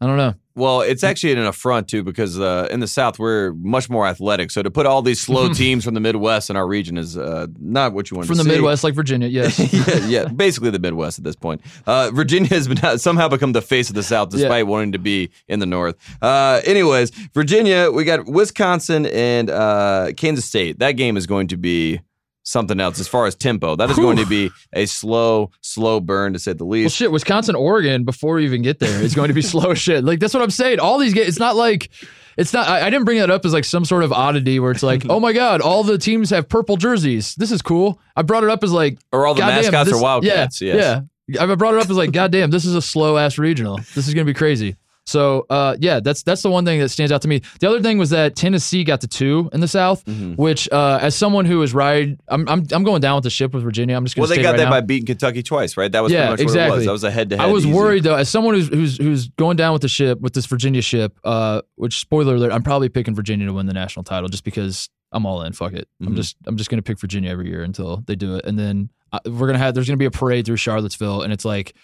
I 0.00 0.06
don't 0.06 0.16
know. 0.16 0.34
Well, 0.56 0.82
it's 0.82 1.02
actually 1.02 1.32
an 1.32 1.40
affront 1.40 1.88
too 1.88 2.04
because 2.04 2.38
uh, 2.38 2.68
in 2.70 2.78
the 2.78 2.86
South 2.86 3.18
we're 3.18 3.52
much 3.54 3.90
more 3.90 4.06
athletic. 4.06 4.52
So 4.52 4.62
to 4.62 4.70
put 4.70 4.86
all 4.86 5.02
these 5.02 5.20
slow 5.20 5.52
teams 5.52 5.84
from 5.84 5.94
the 5.94 6.00
Midwest 6.00 6.48
in 6.48 6.56
our 6.56 6.66
region 6.66 6.96
is 6.96 7.16
uh, 7.16 7.48
not 7.58 7.92
what 7.92 8.10
you 8.10 8.16
want 8.16 8.28
to 8.28 8.34
say. 8.34 8.38
From 8.38 8.44
to 8.44 8.44
the 8.44 8.50
see. 8.50 8.56
Midwest, 8.60 8.84
like 8.84 8.94
Virginia, 8.94 9.26
yes. 9.34 9.58
yeah, 9.58 10.06
yeah, 10.06 10.24
basically 10.36 10.70
the 10.70 10.78
Midwest 10.78 11.18
at 11.18 11.24
this 11.24 11.34
point. 11.34 11.60
Uh, 11.86 12.10
Virginia 12.12 12.48
has 12.50 12.68
been 12.68 12.98
somehow 12.98 13.26
become 13.26 13.52
the 13.52 13.62
face 13.62 13.88
of 13.88 13.96
the 13.96 14.02
South, 14.04 14.30
despite 14.30 14.66
wanting 14.68 14.92
to 14.92 14.98
be 14.98 15.30
in 15.48 15.58
the 15.58 15.66
North. 15.66 15.96
Uh, 16.22 16.60
anyways, 16.64 17.10
Virginia, 17.32 17.90
we 17.90 18.04
got 18.04 18.26
Wisconsin 18.26 19.06
and 19.06 19.50
uh, 19.50 20.12
Kansas 20.16 20.44
State. 20.44 20.78
That 20.78 20.92
game 20.92 21.16
is 21.16 21.26
going 21.26 21.48
to 21.48 21.56
be 21.56 22.00
something 22.44 22.78
else 22.78 23.00
as 23.00 23.08
far 23.08 23.26
as 23.26 23.34
tempo. 23.34 23.74
That 23.74 23.90
is 23.90 23.96
going 23.96 24.18
to 24.18 24.26
be 24.26 24.50
a 24.72 24.86
slow, 24.86 25.50
slow 25.62 25.98
burn 26.00 26.32
to 26.34 26.38
say 26.38 26.52
the 26.52 26.64
Well, 26.64 26.78
least. 26.78 26.96
shit, 26.96 27.10
Wisconsin, 27.10 27.56
Oregon, 27.56 28.04
before 28.04 28.34
we 28.36 28.44
even 28.44 28.62
get 28.62 28.78
there, 28.78 29.02
is 29.02 29.14
going 29.14 29.28
to 29.28 29.34
be 29.34 29.42
slow 29.52 29.72
as 29.72 29.78
shit. 29.78 30.04
Like 30.04 30.20
that's 30.20 30.32
what 30.34 30.42
I'm 30.42 30.50
saying. 30.50 30.78
All 30.78 30.98
these 30.98 31.14
games, 31.14 31.26
it's 31.28 31.38
not 31.40 31.56
like 31.56 31.90
it's 32.36 32.52
not. 32.52 32.68
I, 32.68 32.86
I 32.86 32.90
didn't 32.90 33.04
bring 33.04 33.18
that 33.18 33.30
up 33.30 33.44
as 33.44 33.52
like 33.52 33.64
some 33.64 33.84
sort 33.84 34.04
of 34.04 34.12
oddity 34.12 34.60
where 34.60 34.70
it's 34.70 34.82
like, 34.82 35.04
oh 35.08 35.20
my 35.20 35.32
god, 35.32 35.60
all 35.60 35.82
the 35.84 35.98
teams 35.98 36.30
have 36.30 36.48
purple 36.48 36.76
jerseys. 36.76 37.34
This 37.36 37.50
is 37.50 37.62
cool. 37.62 37.98
I 38.16 38.22
brought 38.22 38.44
it 38.44 38.50
up 38.50 38.62
as 38.62 38.72
like, 38.72 38.98
or 39.12 39.26
all 39.26 39.34
the 39.34 39.40
goddamn, 39.40 39.62
mascots 39.62 39.90
this- 39.90 39.98
are 39.98 40.02
Wildcats. 40.02 40.60
Yeah, 40.60 40.74
yes. 40.74 41.02
yeah. 41.28 41.42
I 41.42 41.54
brought 41.54 41.74
it 41.74 41.80
up 41.80 41.88
as 41.88 41.96
like, 41.96 42.12
goddamn, 42.12 42.50
this 42.50 42.66
is 42.66 42.74
a 42.74 42.82
slow 42.82 43.16
ass 43.16 43.38
regional. 43.38 43.78
This 43.94 44.06
is 44.08 44.12
gonna 44.14 44.24
be 44.26 44.34
crazy. 44.34 44.76
So 45.06 45.44
uh, 45.50 45.76
yeah, 45.80 46.00
that's 46.00 46.22
that's 46.22 46.40
the 46.42 46.48
one 46.50 46.64
thing 46.64 46.80
that 46.80 46.88
stands 46.88 47.12
out 47.12 47.20
to 47.22 47.28
me. 47.28 47.42
The 47.60 47.68
other 47.68 47.82
thing 47.82 47.98
was 47.98 48.08
that 48.10 48.36
Tennessee 48.36 48.84
got 48.84 49.02
to 49.02 49.06
two 49.08 49.50
in 49.52 49.60
the 49.60 49.68
South, 49.68 50.02
Mhm. 50.06 50.36
which 50.38 50.66
uh, 50.72 50.98
as 51.02 51.14
someone 51.14 51.44
who 51.44 51.60
is 51.62 51.74
ride, 51.74 52.18
I'm, 52.28 52.48
I'm 52.48 52.64
I'm 52.72 52.84
going 52.84 53.02
down 53.02 53.16
with 53.16 53.24
the 53.24 53.30
ship 53.30 53.52
with 53.52 53.62
Virginia. 53.62 53.96
I'm 53.96 54.04
just 54.04 54.16
gonna 54.16 54.28
Well, 54.28 54.36
they 54.36 54.42
got 54.42 54.52
right 54.52 54.56
that 54.56 54.64
now. 54.64 54.70
by 54.70 54.80
beating 54.80 55.04
Kentucky 55.06 55.42
twice, 55.42 55.76
right? 55.76 55.92
That 55.92 56.00
was 56.02 56.10
Yeah, 56.10 56.28
pretty 56.28 56.30
much 56.30 56.38
what 56.38 56.40
it 56.40 56.44
was. 56.46 56.54
exactly. 56.54 56.86
That 56.86 56.92
was 56.92 57.04
a 57.04 57.10
head 57.10 57.30
to 57.30 57.36
head. 57.36 57.44
I 57.48 57.52
was 57.52 57.66
worried 57.66 58.02
though, 58.04 58.14
as 58.16 58.30
someone 58.30 58.54
who's 58.54 58.68
who's 58.68 58.96
who's 58.96 59.28
going 59.28 59.56
down 59.58 59.74
with 59.74 59.82
the 59.82 59.88
ship 59.88 60.20
with 60.22 60.32
this 60.32 60.46
Virginia 60.46 60.80
ship. 60.80 61.18
Uh, 61.22 61.60
which 61.76 61.98
spoiler 61.98 62.36
alert, 62.36 62.52
I'm 62.52 62.62
probably 62.62 62.88
picking 62.88 63.14
Virginia 63.14 63.46
to 63.46 63.52
win 63.52 63.66
the 63.66 63.74
national 63.74 64.04
title 64.04 64.28
just 64.30 64.44
because 64.44 64.88
I'm 65.12 65.26
all 65.26 65.42
in. 65.42 65.52
Fuck 65.52 65.74
it, 65.74 65.86
I'm 66.00 66.14
Mhm. 66.14 66.16
just 66.16 66.36
I'm 66.46 66.56
just 66.56 66.70
gonna 66.70 66.82
pick 66.82 66.98
Virginia 66.98 67.30
every 67.30 67.48
year 67.48 67.62
until 67.62 68.02
they 68.06 68.16
do 68.16 68.36
it, 68.36 68.46
and 68.46 68.58
then 68.58 68.88
uh, 69.12 69.18
we're 69.26 69.46
gonna 69.48 69.58
have 69.58 69.74
there's 69.74 69.86
gonna 69.86 69.98
be 69.98 70.06
a 70.06 70.10
parade 70.10 70.46
through 70.46 70.56
Charlottesville, 70.56 71.20
and 71.20 71.30
it's 71.30 71.44
like. 71.44 71.74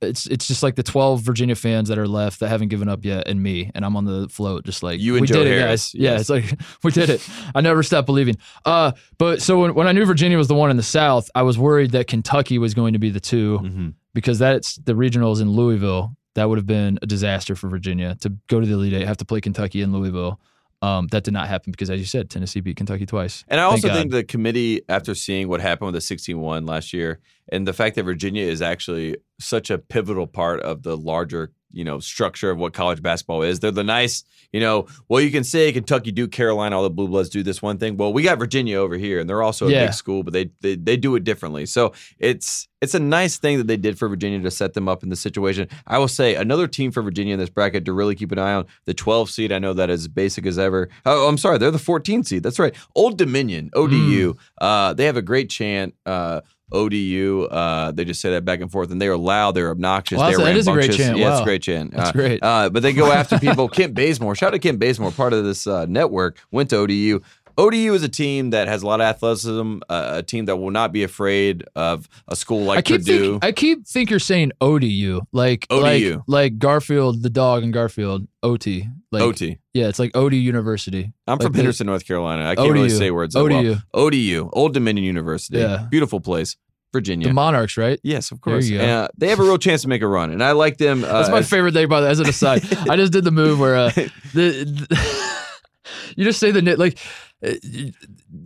It's 0.00 0.26
it's 0.26 0.46
just 0.46 0.62
like 0.62 0.76
the 0.76 0.82
twelve 0.82 1.22
Virginia 1.22 1.54
fans 1.54 1.88
that 1.88 1.98
are 1.98 2.08
left 2.08 2.40
that 2.40 2.48
haven't 2.48 2.68
given 2.68 2.88
up 2.88 3.04
yet, 3.04 3.28
and 3.28 3.42
me, 3.42 3.70
and 3.74 3.84
I'm 3.84 3.96
on 3.96 4.04
the 4.04 4.28
float, 4.28 4.64
just 4.64 4.82
like 4.82 5.00
You 5.00 5.14
and 5.14 5.22
we 5.22 5.26
Joe 5.26 5.44
did 5.44 5.46
it, 5.46 5.58
Harris, 5.58 5.92
guys. 5.92 5.94
Yeah, 5.94 6.10
yes. 6.12 6.20
it's 6.22 6.30
like 6.30 6.60
we 6.84 6.90
did 6.90 7.10
it. 7.10 7.26
I 7.54 7.60
never 7.60 7.82
stopped 7.82 8.06
believing. 8.06 8.36
Uh, 8.64 8.92
but 9.18 9.42
so 9.42 9.60
when, 9.60 9.74
when 9.74 9.86
I 9.86 9.92
knew 9.92 10.04
Virginia 10.04 10.36
was 10.36 10.48
the 10.48 10.54
one 10.54 10.70
in 10.70 10.76
the 10.76 10.82
South, 10.82 11.30
I 11.34 11.42
was 11.42 11.58
worried 11.58 11.92
that 11.92 12.06
Kentucky 12.06 12.58
was 12.58 12.74
going 12.74 12.92
to 12.92 12.98
be 12.98 13.10
the 13.10 13.20
2 13.20 13.58
hmm 13.58 13.88
because 14.14 14.38
that's 14.38 14.76
the 14.76 14.94
regionals 14.94 15.40
in 15.40 15.50
Louisville. 15.50 16.16
That 16.34 16.48
would 16.48 16.58
have 16.58 16.66
been 16.66 16.98
a 17.02 17.06
disaster 17.06 17.54
for 17.54 17.68
Virginia 17.68 18.16
to 18.22 18.30
go 18.48 18.58
to 18.58 18.66
the 18.66 18.72
Elite 18.72 18.94
Eight, 18.94 19.06
have 19.06 19.18
to 19.18 19.24
play 19.24 19.40
Kentucky 19.40 19.80
in 19.80 19.92
Louisville. 19.92 20.40
Um, 20.80 21.08
that 21.08 21.24
did 21.24 21.34
not 21.34 21.48
happen 21.48 21.72
because, 21.72 21.90
as 21.90 21.98
you 21.98 22.06
said, 22.06 22.30
Tennessee 22.30 22.60
beat 22.60 22.76
Kentucky 22.76 23.04
twice. 23.04 23.44
And 23.48 23.60
I 23.60 23.64
also 23.64 23.92
think 23.92 24.12
the 24.12 24.22
committee, 24.22 24.82
after 24.88 25.14
seeing 25.14 25.48
what 25.48 25.60
happened 25.60 25.86
with 25.86 25.94
the 25.94 26.00
16 26.00 26.38
1 26.38 26.66
last 26.66 26.92
year, 26.92 27.20
and 27.50 27.66
the 27.66 27.72
fact 27.72 27.96
that 27.96 28.04
Virginia 28.04 28.44
is 28.44 28.62
actually 28.62 29.16
such 29.40 29.70
a 29.70 29.78
pivotal 29.78 30.26
part 30.26 30.60
of 30.60 30.84
the 30.84 30.96
larger, 30.96 31.52
you 31.72 31.84
know, 31.84 31.98
structure 32.00 32.50
of 32.50 32.58
what 32.58 32.72
college 32.72 33.02
basketball 33.02 33.42
is. 33.42 33.60
They're 33.60 33.70
the 33.70 33.84
nice, 33.84 34.24
you 34.52 34.60
know, 34.60 34.86
well, 35.08 35.20
you 35.20 35.30
can 35.30 35.44
say 35.44 35.70
Kentucky, 35.72 36.10
Duke, 36.12 36.32
Carolina, 36.32 36.76
all 36.76 36.82
the 36.82 36.90
Blue 36.90 37.08
Bloods 37.08 37.28
do 37.28 37.42
this 37.42 37.60
one 37.60 37.76
thing. 37.78 37.96
Well, 37.96 38.12
we 38.12 38.22
got 38.22 38.38
Virginia 38.38 38.78
over 38.78 38.96
here, 38.96 39.20
and 39.20 39.28
they're 39.28 39.42
also 39.42 39.68
a 39.68 39.70
Yeah. 39.70 39.86
big 39.86 39.94
school, 39.94 40.22
but 40.22 40.32
they, 40.32 40.50
they 40.60 40.76
they 40.76 40.96
do 40.96 41.14
it 41.14 41.24
differently. 41.24 41.66
So 41.66 41.92
it's 42.18 42.66
it's 42.80 42.94
a 42.94 43.00
nice 43.00 43.38
thing 43.38 43.58
that 43.58 43.66
they 43.66 43.76
did 43.76 43.98
for 43.98 44.08
Virginia 44.08 44.40
to 44.40 44.50
set 44.52 44.74
them 44.74 44.88
up 44.88 45.02
in 45.02 45.08
this 45.08 45.20
situation. 45.20 45.66
I 45.86 45.98
will 45.98 46.06
say 46.08 46.36
another 46.36 46.68
team 46.68 46.92
for 46.92 47.02
Virginia 47.02 47.34
in 47.34 47.40
this 47.40 47.50
bracket 47.50 47.84
to 47.86 47.92
really 47.92 48.14
keep 48.14 48.30
an 48.32 48.38
eye 48.38 48.54
on. 48.54 48.66
The 48.84 48.94
12 48.94 49.30
seed, 49.30 49.50
I 49.52 49.58
know 49.58 49.74
that 49.74 49.90
is 49.90 50.06
basic 50.06 50.46
as 50.46 50.58
ever. 50.60 50.88
Oh, 51.04 51.28
I'm 51.28 51.38
sorry, 51.38 51.58
they're 51.58 51.72
the 51.72 51.78
14 51.78 52.22
seed. 52.22 52.44
That's 52.44 52.58
right. 52.60 52.74
Old 52.94 53.18
Dominion, 53.18 53.70
ODU. 53.74 54.34
Uh, 54.60 54.94
they 54.94 55.06
have 55.06 55.16
a 55.16 55.22
great 55.22 55.50
chant. 55.50 55.94
Uh, 56.06 56.40
ODU. 56.72 57.44
Uh, 57.50 57.90
they 57.92 58.04
just 58.04 58.20
say 58.20 58.30
that 58.30 58.44
back 58.44 58.60
and 58.60 58.70
forth, 58.70 58.90
and 58.90 59.00
they 59.00 59.08
are 59.08 59.16
loud. 59.16 59.52
They're 59.52 59.70
obnoxious. 59.70 60.18
Wow, 60.18 60.28
they're 60.28 60.38
that's- 60.38 60.54
that 60.54 60.58
is 60.58 60.68
a 60.68 60.72
great 60.72 60.92
chant. 60.92 61.18
Yeah, 61.18 61.32
it's 61.32 61.40
a 61.40 61.44
great 61.44 61.62
chant. 61.62 61.92
That's 61.92 62.10
Uh, 62.10 62.12
great. 62.12 62.42
uh, 62.42 62.70
but 62.70 62.82
they 62.82 62.92
go 62.92 63.10
after 63.12 63.38
people. 63.38 63.68
Kent 63.68 63.94
Bazemore, 63.94 64.34
shout 64.34 64.48
out 64.48 64.50
to 64.52 64.58
Kent 64.58 64.78
Bazemore, 64.78 65.10
part 65.12 65.32
of 65.32 65.44
this 65.44 65.66
uh, 65.66 65.86
network, 65.86 66.38
went 66.50 66.70
to 66.70 66.76
ODU. 66.76 67.20
ODU 67.58 67.92
is 67.92 68.04
a 68.04 68.08
team 68.08 68.50
that 68.50 68.68
has 68.68 68.82
a 68.82 68.86
lot 68.86 69.00
of 69.00 69.04
athleticism, 69.06 69.80
uh, 69.88 70.12
a 70.18 70.22
team 70.22 70.44
that 70.44 70.56
will 70.56 70.70
not 70.70 70.92
be 70.92 71.02
afraid 71.02 71.64
of 71.74 72.08
a 72.28 72.36
school 72.36 72.62
like 72.62 72.78
I 72.78 72.82
keep 72.82 73.00
Purdue. 73.00 73.32
think, 73.32 73.44
I 73.44 73.52
keep 73.52 73.86
think 73.86 74.10
you're 74.10 74.20
saying 74.20 74.52
ODU, 74.60 75.22
like 75.32 75.66
ODU. 75.68 75.82
like 75.82 76.22
like 76.26 76.58
Garfield, 76.58 77.22
the 77.22 77.30
dog, 77.30 77.64
and 77.64 77.72
Garfield 77.72 78.28
OT. 78.42 78.86
Like, 79.10 79.22
OT. 79.22 79.58
Yeah, 79.74 79.88
it's 79.88 79.98
like 79.98 80.16
ODU 80.16 80.36
University. 80.36 81.12
I'm 81.26 81.38
Like 81.38 81.46
from 81.46 81.54
Henderson, 81.54 81.86
North 81.86 82.06
Carolina. 82.06 82.48
I 82.48 82.54
can't 82.54 82.70
really 82.70 82.90
say 82.90 83.10
words 83.10 83.34
that 83.34 83.42
well. 83.42 83.58
ODU, 83.58 83.76
ODU, 83.92 84.50
Old 84.52 84.74
Dominion 84.74 85.04
University. 85.04 85.58
Yeah. 85.58 85.86
Beautiful 85.90 86.20
place. 86.20 86.56
Virginia. 86.92 87.28
the 87.28 87.34
Monarchs, 87.34 87.76
right? 87.76 88.00
yes, 88.02 88.30
of 88.30 88.40
course. 88.40 88.70
go. 88.70 88.78
Uh, 88.78 89.08
they 89.16 89.28
have 89.28 89.40
a 89.40 89.42
real 89.42 89.58
chance 89.58 89.82
to 89.82 89.88
make 89.88 90.00
a 90.00 90.06
run, 90.06 90.30
and 90.30 90.42
I 90.42 90.52
like 90.52 90.78
them. 90.78 91.04
Uh, 91.04 91.08
That's 91.08 91.28
my 91.28 91.42
favorite 91.42 91.74
thing. 91.74 91.86
By 91.88 92.00
the 92.00 92.06
way, 92.06 92.10
as 92.10 92.20
an 92.20 92.28
aside, 92.28 92.62
I 92.88 92.96
just 92.96 93.12
did 93.12 93.24
the 93.24 93.30
move 93.30 93.60
where 93.60 93.76
uh, 93.76 93.90
the, 94.34 94.64
the 94.64 95.38
you 96.16 96.24
just 96.24 96.40
say 96.40 96.50
the 96.50 96.76
like 96.76 96.98
you 97.40 97.92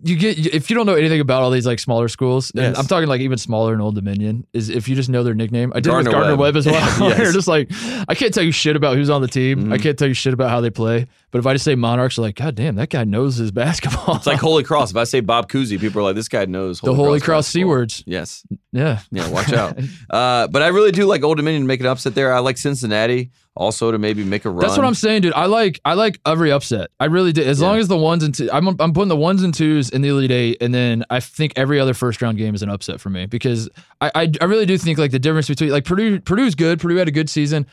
you 0.04 0.16
get 0.16 0.38
if 0.54 0.68
you 0.68 0.76
don't 0.76 0.84
know 0.86 0.94
anything 0.94 1.20
about 1.20 1.42
all 1.42 1.50
these 1.50 1.66
like 1.66 1.78
smaller 1.78 2.08
schools. 2.08 2.50
And 2.50 2.62
Yes. 2.62 2.78
I'm 2.78 2.86
talking 2.86 3.08
like 3.08 3.20
even 3.22 3.38
smaller 3.38 3.72
in 3.72 3.80
Old 3.80 3.94
Dominion 3.94 4.46
is 4.52 4.68
if 4.68 4.86
you 4.88 4.94
just 4.94 5.08
know 5.08 5.22
their 5.22 5.32
nickname. 5.34 5.72
I 5.74 5.80
did 5.80 5.88
Gardner 5.90 6.10
with 6.10 6.14
Gardner 6.14 6.36
Webb. 6.36 6.54
Webb, 6.54 6.56
as 6.56 6.66
well. 6.66 6.82
Yes. 7.10 7.18
You're 7.22 7.32
just 7.32 7.48
like 7.48 7.70
I 8.08 8.14
can't 8.14 8.34
tell 8.34 8.42
you 8.42 8.52
shit 8.52 8.76
about 8.76 8.96
who's 8.96 9.08
on 9.10 9.22
the 9.22 9.28
team. 9.28 9.72
I 9.72 9.76
Mhm. 9.78 9.82
can't 9.82 9.98
tell 9.98 10.08
you 10.08 10.14
shit 10.14 10.34
about 10.34 10.50
how 10.50 10.60
they 10.60 10.70
play. 10.70 11.06
But 11.30 11.38
if 11.38 11.46
I 11.46 11.54
just 11.54 11.64
say 11.64 11.74
Monarchs, 11.74 12.18
like 12.18 12.36
God 12.36 12.54
damn, 12.54 12.74
that 12.76 12.90
guy 12.90 13.04
knows 13.04 13.36
his 13.36 13.50
basketball. 13.62 14.16
It's 14.16 14.26
like 14.26 14.40
Holy 14.40 14.62
Cross. 14.62 14.90
If 14.90 14.96
I 14.98 15.04
say 15.04 15.20
Bob 15.20 15.48
Cousy, 15.50 15.80
people 15.80 16.00
are 16.00 16.04
like, 16.04 16.14
"This 16.16 16.28
guy 16.28 16.44
knows 16.44 16.80
the 16.80 16.92
Holy 16.94 17.20
Cross 17.20 17.48
C 17.48 17.64
words. 17.64 18.02
Yes, 18.06 18.44
Yeah, 18.72 19.00
yeah. 19.10 19.28
Watch 19.30 19.52
out. 19.54 19.78
uh, 20.10 20.48
but 20.48 20.60
I 20.62 20.68
really 20.68 20.92
do 20.92 21.06
like 21.06 21.22
Old 21.22 21.38
Dominion 21.38 21.62
to 21.62 21.66
make 21.66 21.80
an 21.80 21.86
upset 21.86 22.14
there. 22.14 22.34
I 22.34 22.40
like 22.40 22.58
Cincinnati 22.58 23.30
also 23.54 23.90
to 23.92 23.98
maybe 23.98 24.24
make 24.24 24.44
a 24.44 24.50
run. 24.50 24.60
That's 24.60 24.76
what 24.76 24.86
I'm 24.86 24.94
saying, 24.94 25.22
dude. 25.22 25.34
I 25.34 25.46
like 25.46 25.80
I 25.84 25.94
like 25.94 26.18
every 26.24 26.50
upset. 26.52 26.90
I 26.98 27.06
really 27.06 27.32
do. 27.32 27.42
As 27.42 27.60
Yeah. 27.60 27.68
long 27.68 27.78
as 27.78 27.88
the 27.88 27.96
ones 27.96 28.22
and 28.24 28.34
two, 28.34 28.48
I'm 28.52 28.66
I'm 28.68 28.92
putting 28.92 29.08
the 29.08 29.16
ones 29.16 29.42
and 29.42 29.52
twos 29.52 29.90
in 29.90 30.00
the 30.02 30.08
elite 30.08 30.30
eight, 30.30 30.58
and 30.62 30.74
then 30.74 31.04
I 31.10 31.20
think 31.20 31.52
every 31.56 31.78
other 31.78 31.94
first 31.94 32.22
round 32.22 32.38
game 32.38 32.54
is 32.54 32.62
an 32.62 32.70
upset 32.70 33.00
for 33.00 33.10
me 33.10 33.26
because 33.26 33.68
I 34.00 34.10
I, 34.14 34.32
I 34.40 34.44
really 34.44 34.66
do 34.66 34.78
think 34.78 34.98
like 34.98 35.10
the 35.10 35.18
difference 35.18 35.48
between 35.48 35.70
like 35.70 35.84
Purdue 35.84 36.20
Purdue's 36.20 36.54
good. 36.54 36.80
Purdue 36.80 36.96
had 36.96 37.08
a 37.08 37.12
good 37.12 37.28
season. 37.28 37.66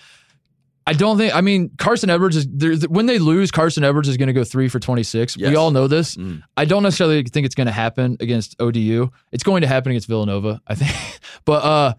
I 0.88 0.94
don't 0.94 1.18
think. 1.20 1.36
I 1.36 1.42
mean, 1.42 1.70
Carson 1.78 2.10
Edwards 2.10 2.36
is 2.36 2.88
when 2.88 3.06
they 3.06 3.20
lose. 3.20 3.52
Carson 3.52 3.84
Edwards 3.84 4.08
is 4.10 4.18
going 4.18 4.28
to 4.28 4.34
go 4.34 4.44
three 4.44 4.68
for 4.70 4.80
26. 4.80 5.38
Yes. 5.38 5.50
We 5.50 5.56
all 5.56 5.70
know 5.70 5.88
this. 5.88 6.16
Mm. 6.16 6.42
I 6.58 6.66
don't 6.66 6.82
necessarily 6.82 7.22
think 7.24 7.46
it's 7.46 7.54
going 7.54 7.68
to 7.68 7.72
happen 7.74 8.18
against 8.20 8.56
ODU. 8.60 9.12
It's 9.32 9.44
going 9.44 9.62
to 9.62 9.68
happen 9.68 9.92
against 9.92 10.08
Villanova, 10.08 10.60
I 10.66 10.74
think. 10.74 10.92
but 11.46 11.64
uh, 11.64 11.94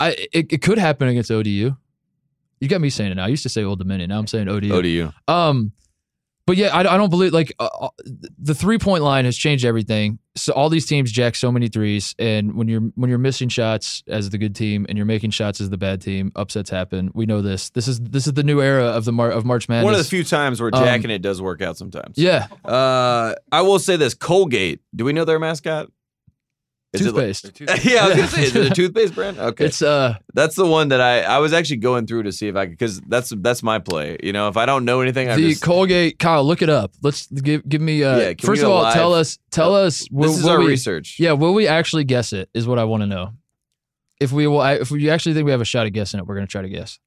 I 0.00 0.10
it, 0.32 0.50
it 0.50 0.62
could 0.62 0.78
happen 0.78 1.08
against 1.08 1.30
ODU. 1.30 1.76
You 2.62 2.68
got 2.68 2.80
me 2.80 2.90
saying 2.90 3.10
it 3.10 3.16
now. 3.16 3.24
I 3.24 3.28
used 3.28 3.42
to 3.42 3.48
say 3.48 3.64
Old 3.64 3.80
Dominion. 3.80 4.08
Now 4.10 4.20
I'm 4.20 4.28
saying 4.28 4.48
ODU. 4.48 4.72
ODU. 4.72 5.12
Um, 5.26 5.72
but 6.46 6.56
yeah, 6.56 6.68
I, 6.68 6.80
I 6.80 6.96
don't 6.96 7.10
believe 7.10 7.32
like 7.32 7.52
uh, 7.58 7.68
uh, 7.80 7.88
the 8.38 8.54
three 8.54 8.78
point 8.78 9.02
line 9.02 9.24
has 9.24 9.36
changed 9.36 9.64
everything. 9.64 10.20
So 10.36 10.52
all 10.52 10.68
these 10.68 10.86
teams 10.86 11.10
jack 11.10 11.34
so 11.34 11.50
many 11.50 11.66
threes, 11.66 12.14
and 12.20 12.54
when 12.54 12.68
you're 12.68 12.82
when 12.94 13.10
you're 13.10 13.18
missing 13.18 13.48
shots 13.48 14.04
as 14.06 14.30
the 14.30 14.38
good 14.38 14.54
team 14.54 14.86
and 14.88 14.96
you're 14.96 15.06
making 15.06 15.30
shots 15.32 15.60
as 15.60 15.70
the 15.70 15.76
bad 15.76 16.00
team, 16.02 16.30
upsets 16.36 16.70
happen. 16.70 17.10
We 17.14 17.26
know 17.26 17.42
this. 17.42 17.70
This 17.70 17.88
is 17.88 17.98
this 17.98 18.28
is 18.28 18.34
the 18.34 18.44
new 18.44 18.60
era 18.62 18.86
of 18.86 19.04
the 19.06 19.12
Mar- 19.12 19.30
of 19.32 19.44
March 19.44 19.68
Madness. 19.68 19.84
One 19.84 19.94
of 19.94 19.98
the 19.98 20.04
few 20.04 20.22
times 20.22 20.60
where 20.60 20.70
Um, 20.72 20.84
jacking 20.84 21.10
it 21.10 21.20
does 21.22 21.42
work 21.42 21.62
out 21.62 21.76
sometimes. 21.76 22.16
yeah, 22.16 22.46
Uh, 22.64 23.34
I 23.50 23.62
will 23.62 23.80
say 23.80 23.96
this: 23.96 24.14
Colgate. 24.14 24.80
Do 24.94 25.04
we 25.04 25.12
know 25.12 25.24
their 25.24 25.40
mascot? 25.40 25.90
Is 26.92 27.06
it 27.06 27.14
like- 27.14 27.34
toothpaste. 27.54 27.84
yeah, 27.86 28.04
I 28.04 28.08
was 28.08 28.16
gonna 28.16 28.28
say, 28.28 28.42
is 28.44 28.56
it 28.56 28.66
a 28.72 28.74
toothpaste 28.74 29.14
brand? 29.14 29.38
Okay, 29.38 29.64
It's 29.66 29.80
uh 29.80 30.16
that's 30.34 30.54
the 30.56 30.66
one 30.66 30.88
that 30.88 31.00
I 31.00 31.22
I 31.22 31.38
was 31.38 31.52
actually 31.54 31.78
going 31.78 32.06
through 32.06 32.24
to 32.24 32.32
see 32.32 32.48
if 32.48 32.56
I 32.56 32.66
could 32.66 32.72
because 32.72 33.00
that's 33.02 33.32
that's 33.38 33.62
my 33.62 33.78
play. 33.78 34.18
You 34.22 34.32
know, 34.34 34.48
if 34.48 34.56
I 34.58 34.66
don't 34.66 34.84
know 34.84 35.00
anything, 35.00 35.28
I 35.30 35.36
the 35.36 35.50
just 35.50 35.62
Colgate. 35.62 36.18
Kyle, 36.18 36.44
look 36.44 36.60
it 36.60 36.68
up. 36.68 36.92
Let's 37.02 37.26
give 37.28 37.66
give 37.68 37.80
me. 37.80 38.04
Uh, 38.04 38.18
Yeah, 38.18 38.32
first 38.40 38.62
of 38.62 38.68
all, 38.70 38.82
live? 38.82 38.94
tell 38.94 39.14
us 39.14 39.38
tell 39.50 39.74
us. 39.74 40.06
Will, 40.10 40.28
this 40.28 40.38
is 40.38 40.44
will 40.44 40.50
our 40.50 40.58
we, 40.60 40.66
research. 40.66 41.16
Yeah, 41.18 41.32
will 41.32 41.54
we 41.54 41.66
actually 41.66 42.04
guess 42.04 42.32
it? 42.32 42.50
Is 42.52 42.66
what 42.66 42.78
I 42.78 42.84
want 42.84 43.02
to 43.02 43.06
know. 43.06 43.32
If 44.20 44.30
we 44.30 44.46
will, 44.46 44.62
if 44.62 44.90
we 44.90 45.08
actually 45.10 45.34
think 45.34 45.46
we 45.46 45.50
have 45.50 45.60
a 45.62 45.64
shot 45.64 45.86
at 45.86 45.92
guessing 45.94 46.20
it, 46.20 46.26
we're 46.26 46.34
gonna 46.34 46.46
try 46.46 46.62
to 46.62 46.68
guess. 46.68 46.98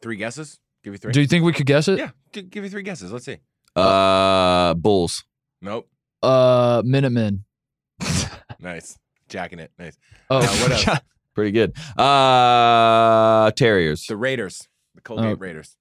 Three 0.00 0.16
guesses? 0.16 0.58
Give 0.82 0.94
you 0.94 0.98
three. 0.98 1.12
Do 1.12 1.20
you 1.20 1.26
think 1.26 1.44
we 1.44 1.52
could 1.52 1.66
guess 1.66 1.88
it? 1.88 1.98
yeah, 1.98 2.10
give 2.32 2.64
you 2.64 2.70
three 2.70 2.82
guesses. 2.82 3.12
Let's 3.12 3.24
see. 3.26 3.38
Uh, 3.76 4.72
Bulls. 4.74 5.24
Nope. 5.60 5.88
Uh, 6.22 6.80
Minutemen. 6.84 7.44
Nice. 8.58 8.98
Jacking 9.36 9.58
it. 9.58 9.70
Nice. 9.78 9.98
Oh, 10.30 10.38
Uh, 10.38 10.46
what 10.46 10.72
else? 10.88 11.00
Pretty 11.34 11.50
good. 11.50 11.74
Uh, 11.98 13.50
Terriers. 13.50 14.06
The 14.06 14.16
Raiders. 14.16 14.66
The 14.94 15.02
Colgate 15.02 15.26
Oh. 15.26 15.36
Raiders. 15.36 15.76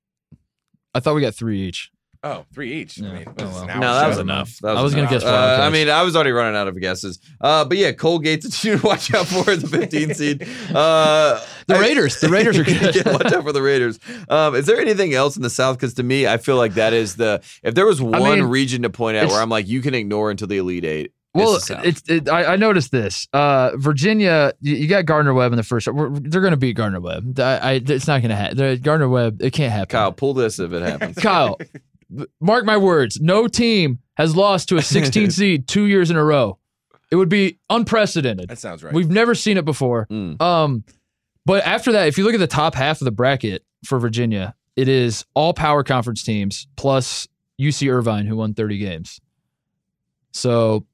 I 0.93 0.99
thought 0.99 1.15
we 1.15 1.21
got 1.21 1.33
three 1.35 1.61
each. 1.61 1.89
Oh, 2.21 2.43
three 2.53 2.73
each. 2.73 2.97
Yeah. 2.97 3.09
I 3.09 3.13
mean, 3.13 3.25
Oh, 3.27 3.33
well. 3.37 3.65
No, 3.67 3.93
that 3.93 4.07
was 4.09 4.17
enough. 4.17 4.57
That 4.61 4.75
I 4.75 4.81
was 4.81 4.93
gonna 4.95 5.07
guess 5.09 5.23
Uh, 5.23 5.59
I 5.61 5.69
mean, 5.69 5.89
I 5.89 6.01
was 6.01 6.15
already 6.15 6.31
running 6.31 6.55
out 6.59 6.67
of 6.67 6.77
guesses. 6.81 7.19
Uh, 7.39 7.63
but 7.63 7.77
yeah, 7.77 7.91
Colgate's 7.93 8.45
a 8.47 8.51
team 8.51 8.79
to 8.79 8.85
watch 8.85 9.13
out 9.13 9.27
for 9.27 9.49
in 9.51 9.59
the 9.61 9.67
15 9.67 10.13
seed. 10.15 10.47
Uh, 10.75 11.39
The 11.67 11.75
I- 11.75 11.79
Raiders. 11.79 12.19
The 12.19 12.27
Raiders 12.29 12.57
are 12.57 12.63
good. 12.65 12.95
yeah, 12.95 13.13
watch 13.13 13.31
out 13.31 13.43
for 13.43 13.53
the 13.53 13.61
Raiders. 13.61 13.99
Um, 14.27 14.55
is 14.55 14.65
there 14.65 14.79
anything 14.81 15.13
else 15.13 15.37
in 15.37 15.43
the 15.43 15.49
South? 15.49 15.77
Because 15.77 15.93
to 15.95 16.03
me, 16.03 16.27
I 16.27 16.35
feel 16.37 16.57
like 16.57 16.73
that 16.73 16.91
is 16.93 17.15
the. 17.15 17.41
If 17.63 17.75
there 17.75 17.85
was 17.85 18.01
one 18.01 18.39
mean, 18.39 18.43
region 18.49 18.81
to 18.81 18.89
point 18.89 19.15
out 19.17 19.27
where 19.29 19.41
I'm 19.41 19.49
like, 19.49 19.67
you 19.67 19.81
can 19.81 19.93
ignore 19.93 20.31
until 20.31 20.47
the 20.47 20.57
Elite 20.57 20.83
Eight. 20.85 21.11
Well, 21.35 21.59
it's 21.83 22.01
it, 22.09 22.29
I, 22.29 22.53
I 22.53 22.55
noticed 22.55 22.91
this. 22.91 23.27
Uh, 23.33 23.71
Virginia, 23.75 24.53
you, 24.61 24.75
you 24.75 24.87
got 24.87 25.05
Gardner 25.05 25.33
Webb 25.33 25.51
in 25.51 25.57
the 25.57 25.63
first. 25.63 25.87
We're, 25.87 26.09
they're 26.09 26.41
going 26.41 26.51
to 26.51 26.57
beat 26.57 26.75
Gardner 26.75 27.01
Webb. 27.01 27.39
I, 27.39 27.57
I, 27.57 27.71
it's 27.73 28.07
not 28.07 28.21
going 28.21 28.29
to 28.29 28.35
happen. 28.35 28.81
Gardner 28.81 29.09
Webb, 29.09 29.41
it 29.41 29.51
can't 29.51 29.71
happen. 29.71 29.89
Kyle, 29.89 30.11
pull 30.11 30.33
this 30.33 30.59
if 30.59 30.71
it 30.71 30.81
happens. 30.87 31.17
Kyle, 31.17 31.59
mark 32.39 32.65
my 32.65 32.77
words. 32.77 33.19
No 33.19 33.47
team 33.47 33.99
has 34.15 34.35
lost 34.35 34.69
to 34.69 34.77
a 34.77 34.81
16 34.81 35.31
seed 35.31 35.67
two 35.67 35.85
years 35.85 36.09
in 36.09 36.17
a 36.17 36.23
row. 36.23 36.57
It 37.11 37.17
would 37.17 37.29
be 37.29 37.59
unprecedented. 37.69 38.49
That 38.49 38.59
sounds 38.59 38.83
right. 38.83 38.93
We've 38.93 39.09
never 39.09 39.35
seen 39.35 39.57
it 39.57 39.65
before. 39.65 40.07
Mm. 40.09 40.41
Um, 40.41 40.83
but 41.45 41.65
after 41.65 41.91
that, 41.91 42.07
if 42.07 42.17
you 42.17 42.23
look 42.23 42.33
at 42.33 42.39
the 42.39 42.47
top 42.47 42.75
half 42.75 43.01
of 43.01 43.05
the 43.05 43.11
bracket 43.11 43.63
for 43.85 43.99
Virginia, 43.99 44.55
it 44.75 44.87
is 44.87 45.25
all 45.33 45.53
power 45.53 45.83
conference 45.83 46.23
teams 46.23 46.67
plus 46.75 47.27
UC 47.59 47.91
Irvine, 47.91 48.25
who 48.25 48.37
won 48.37 48.53
30 48.53 48.77
games. 48.77 49.21
So 50.31 50.85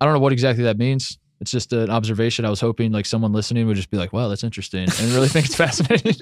I 0.00 0.04
don't 0.06 0.14
know 0.14 0.20
what 0.20 0.32
exactly 0.32 0.64
that 0.64 0.78
means. 0.78 1.18
It's 1.40 1.50
just 1.50 1.72
an 1.72 1.88
observation. 1.90 2.44
I 2.44 2.50
was 2.50 2.60
hoping 2.60 2.92
like 2.92 3.06
someone 3.06 3.32
listening 3.32 3.66
would 3.66 3.76
just 3.76 3.90
be 3.90 3.96
like, 3.96 4.12
"Wow, 4.12 4.28
that's 4.28 4.44
interesting," 4.44 4.82
and 4.82 5.12
really 5.12 5.28
think 5.28 5.46
it's 5.46 5.54
fascinating. 5.64 6.14